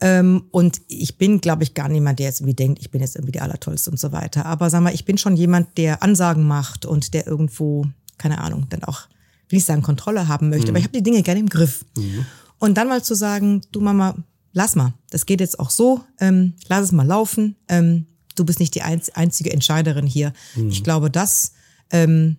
Ähm, 0.05 0.47
und 0.51 0.81
ich 0.89 1.17
bin, 1.17 1.41
glaube 1.41 1.63
ich, 1.63 1.75
gar 1.75 1.89
niemand, 1.89 2.19
der 2.19 2.27
jetzt 2.27 2.41
irgendwie 2.41 2.57
denkt, 2.57 2.81
ich 2.81 2.91
bin 2.91 3.01
jetzt 3.01 3.15
irgendwie 3.15 3.31
die 3.31 3.41
Allertollste 3.41 3.89
und 3.89 4.01
so 4.01 4.11
weiter. 4.11 4.47
Aber 4.47 4.69
sag 4.69 4.83
mal, 4.83 4.93
ich 4.93 5.05
bin 5.05 5.17
schon 5.17 5.37
jemand, 5.37 5.79
der 5.79 6.03
Ansagen 6.03 6.45
macht 6.45 6.85
und 6.85 7.15
der 7.15 7.29
irgendwo, 7.29 7.87
keine 8.19 8.39
Ahnung, 8.39 8.67
dann 8.69 8.83
auch, 8.83 9.03
will 9.49 9.61
ich 9.61 9.65
sagen, 9.65 9.81
Kontrolle 9.83 10.27
haben 10.27 10.49
möchte. 10.49 10.67
Mhm. 10.67 10.71
Aber 10.71 10.79
ich 10.81 10.85
habe 10.87 10.99
die 10.99 11.05
Dinge 11.05 11.23
gerne 11.23 11.39
im 11.39 11.49
Griff. 11.49 11.85
Mhm. 11.97 12.27
Und 12.59 12.75
dann 12.75 12.89
mal 12.89 13.05
zu 13.05 13.15
sagen, 13.15 13.61
du 13.71 13.81
Mama, 13.81 14.17
lass 14.53 14.75
mal, 14.75 14.93
das 15.11 15.25
geht 15.25 15.41
jetzt 15.41 15.61
auch 15.61 15.71
so, 15.71 16.01
ähm, 16.19 16.55
lass 16.67 16.83
es 16.83 16.93
mal 16.93 17.07
laufen. 17.07 17.55
Ähm, 17.69 18.07
du 18.35 18.45
bist 18.45 18.59
nicht 18.59 18.75
die 18.75 18.83
einzige 18.83 19.53
Entscheiderin 19.53 20.09
hier. 20.09 20.33
Mhm. 20.57 20.69
Ich 20.69 20.83
glaube, 20.83 21.13
das 21.13 21.53
ähm, 21.91 22.39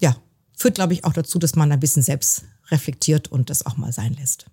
ja, 0.00 0.16
führt, 0.56 0.76
glaube 0.76 0.92
ich, 0.92 1.04
auch 1.04 1.12
dazu, 1.12 1.40
dass 1.40 1.56
man 1.56 1.72
ein 1.72 1.80
bisschen 1.80 2.04
selbst 2.04 2.44
reflektiert 2.70 3.26
und 3.32 3.50
das 3.50 3.66
auch 3.66 3.76
mal 3.76 3.92
sein 3.92 4.14
lässt. 4.14 4.46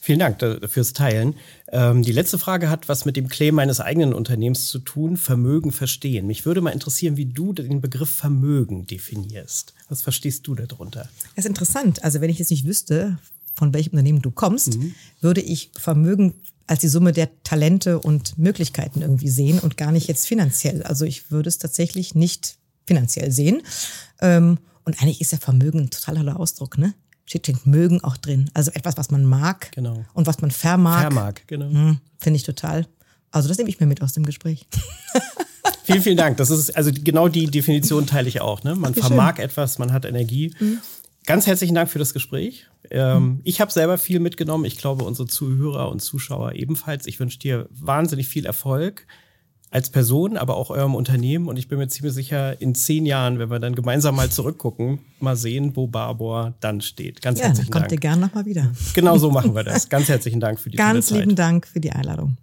Vielen 0.00 0.18
Dank 0.18 0.38
fürs 0.68 0.92
Teilen. 0.92 1.34
Ähm, 1.72 2.02
die 2.02 2.12
letzte 2.12 2.38
Frage 2.38 2.68
hat 2.68 2.88
was 2.88 3.04
mit 3.04 3.16
dem 3.16 3.28
Claim 3.28 3.54
meines 3.54 3.80
eigenen 3.80 4.12
Unternehmens 4.12 4.66
zu 4.66 4.78
tun, 4.78 5.16
Vermögen 5.16 5.72
verstehen. 5.72 6.26
Mich 6.26 6.46
würde 6.46 6.60
mal 6.60 6.70
interessieren, 6.70 7.16
wie 7.16 7.26
du 7.26 7.52
den 7.52 7.80
Begriff 7.80 8.10
Vermögen 8.10 8.86
definierst. 8.86 9.74
Was 9.88 10.02
verstehst 10.02 10.46
du 10.46 10.54
darunter? 10.54 11.08
Das 11.36 11.44
ist 11.44 11.48
interessant. 11.48 12.02
Also 12.04 12.20
wenn 12.20 12.30
ich 12.30 12.38
jetzt 12.38 12.50
nicht 12.50 12.66
wüsste, 12.66 13.18
von 13.54 13.74
welchem 13.74 13.90
Unternehmen 13.90 14.22
du 14.22 14.30
kommst, 14.30 14.78
mhm. 14.78 14.94
würde 15.20 15.40
ich 15.40 15.70
Vermögen 15.78 16.34
als 16.66 16.80
die 16.80 16.88
Summe 16.88 17.12
der 17.12 17.28
Talente 17.42 17.98
und 17.98 18.38
Möglichkeiten 18.38 19.02
irgendwie 19.02 19.28
sehen 19.28 19.58
und 19.58 19.76
gar 19.76 19.90
nicht 19.90 20.06
jetzt 20.06 20.26
finanziell. 20.26 20.84
Also 20.84 21.04
ich 21.04 21.30
würde 21.30 21.48
es 21.48 21.58
tatsächlich 21.58 22.14
nicht 22.14 22.58
finanziell 22.86 23.32
sehen. 23.32 23.62
Ähm, 24.20 24.58
und 24.84 25.00
eigentlich 25.00 25.20
ist 25.20 25.32
ja 25.32 25.38
Vermögen 25.38 25.80
ein 25.80 25.90
total 25.90 26.16
toller 26.16 26.38
Ausdruck, 26.38 26.78
ne? 26.78 26.94
Steht 27.38 27.66
mögen 27.66 28.02
auch 28.02 28.16
drin. 28.16 28.50
Also 28.54 28.72
etwas, 28.72 28.96
was 28.96 29.10
man 29.10 29.24
mag 29.24 29.70
genau. 29.72 30.04
und 30.14 30.26
was 30.26 30.40
man 30.40 30.50
vermag. 30.50 31.02
Vermag, 31.02 31.34
genau. 31.46 31.70
Hm, 31.70 31.98
Finde 32.18 32.36
ich 32.36 32.42
total. 32.42 32.86
Also 33.30 33.48
das 33.48 33.58
nehme 33.58 33.70
ich 33.70 33.78
mir 33.78 33.86
mit 33.86 34.02
aus 34.02 34.12
dem 34.12 34.26
Gespräch. 34.26 34.66
vielen, 35.84 36.02
vielen 36.02 36.16
Dank. 36.16 36.36
Das 36.38 36.50
ist 36.50 36.76
also 36.76 36.90
genau 36.92 37.28
die 37.28 37.46
Definition 37.46 38.06
teile 38.06 38.28
ich 38.28 38.40
auch. 38.40 38.64
Ne? 38.64 38.74
Man 38.74 38.94
vermag 38.94 39.36
schön. 39.36 39.44
etwas, 39.44 39.78
man 39.78 39.92
hat 39.92 40.04
Energie. 40.04 40.52
Mhm. 40.58 40.78
Ganz 41.26 41.46
herzlichen 41.46 41.74
Dank 41.74 41.88
für 41.88 42.00
das 42.00 42.12
Gespräch. 42.12 42.66
Ähm, 42.90 43.22
mhm. 43.22 43.40
Ich 43.44 43.60
habe 43.60 43.70
selber 43.70 43.98
viel 43.98 44.18
mitgenommen. 44.18 44.64
Ich 44.64 44.78
glaube, 44.78 45.04
unsere 45.04 45.28
Zuhörer 45.28 45.90
und 45.90 46.00
Zuschauer 46.00 46.54
ebenfalls. 46.54 47.06
Ich 47.06 47.20
wünsche 47.20 47.38
dir 47.38 47.68
wahnsinnig 47.70 48.26
viel 48.26 48.46
Erfolg 48.46 49.06
als 49.70 49.90
Person, 49.90 50.36
aber 50.36 50.56
auch 50.56 50.70
eurem 50.70 50.94
Unternehmen. 50.94 51.48
Und 51.48 51.56
ich 51.56 51.68
bin 51.68 51.78
mir 51.78 51.88
ziemlich 51.88 52.14
sicher, 52.14 52.60
in 52.60 52.74
zehn 52.74 53.06
Jahren, 53.06 53.38
wenn 53.38 53.50
wir 53.50 53.60
dann 53.60 53.74
gemeinsam 53.74 54.16
mal 54.16 54.30
zurückgucken, 54.30 54.98
mal 55.20 55.36
sehen, 55.36 55.76
wo 55.76 55.86
Barbour 55.86 56.54
dann 56.60 56.80
steht. 56.80 57.22
Ganz 57.22 57.38
ja, 57.38 57.46
herzlichen 57.46 57.70
kommt 57.70 57.82
Dank. 57.82 57.90
Kommt 57.90 57.92
ihr 57.92 58.00
gerne 58.00 58.20
nochmal 58.26 58.46
wieder. 58.46 58.72
Genau 58.94 59.18
so 59.18 59.30
machen 59.30 59.54
wir 59.54 59.62
das. 59.62 59.88
Ganz 59.88 60.08
herzlichen 60.08 60.40
Dank 60.40 60.58
für 60.58 60.70
die 60.70 60.76
Ganz 60.76 61.10
lieben 61.10 61.36
Dank 61.36 61.66
für 61.66 61.80
die 61.80 61.92
Einladung. 61.92 62.36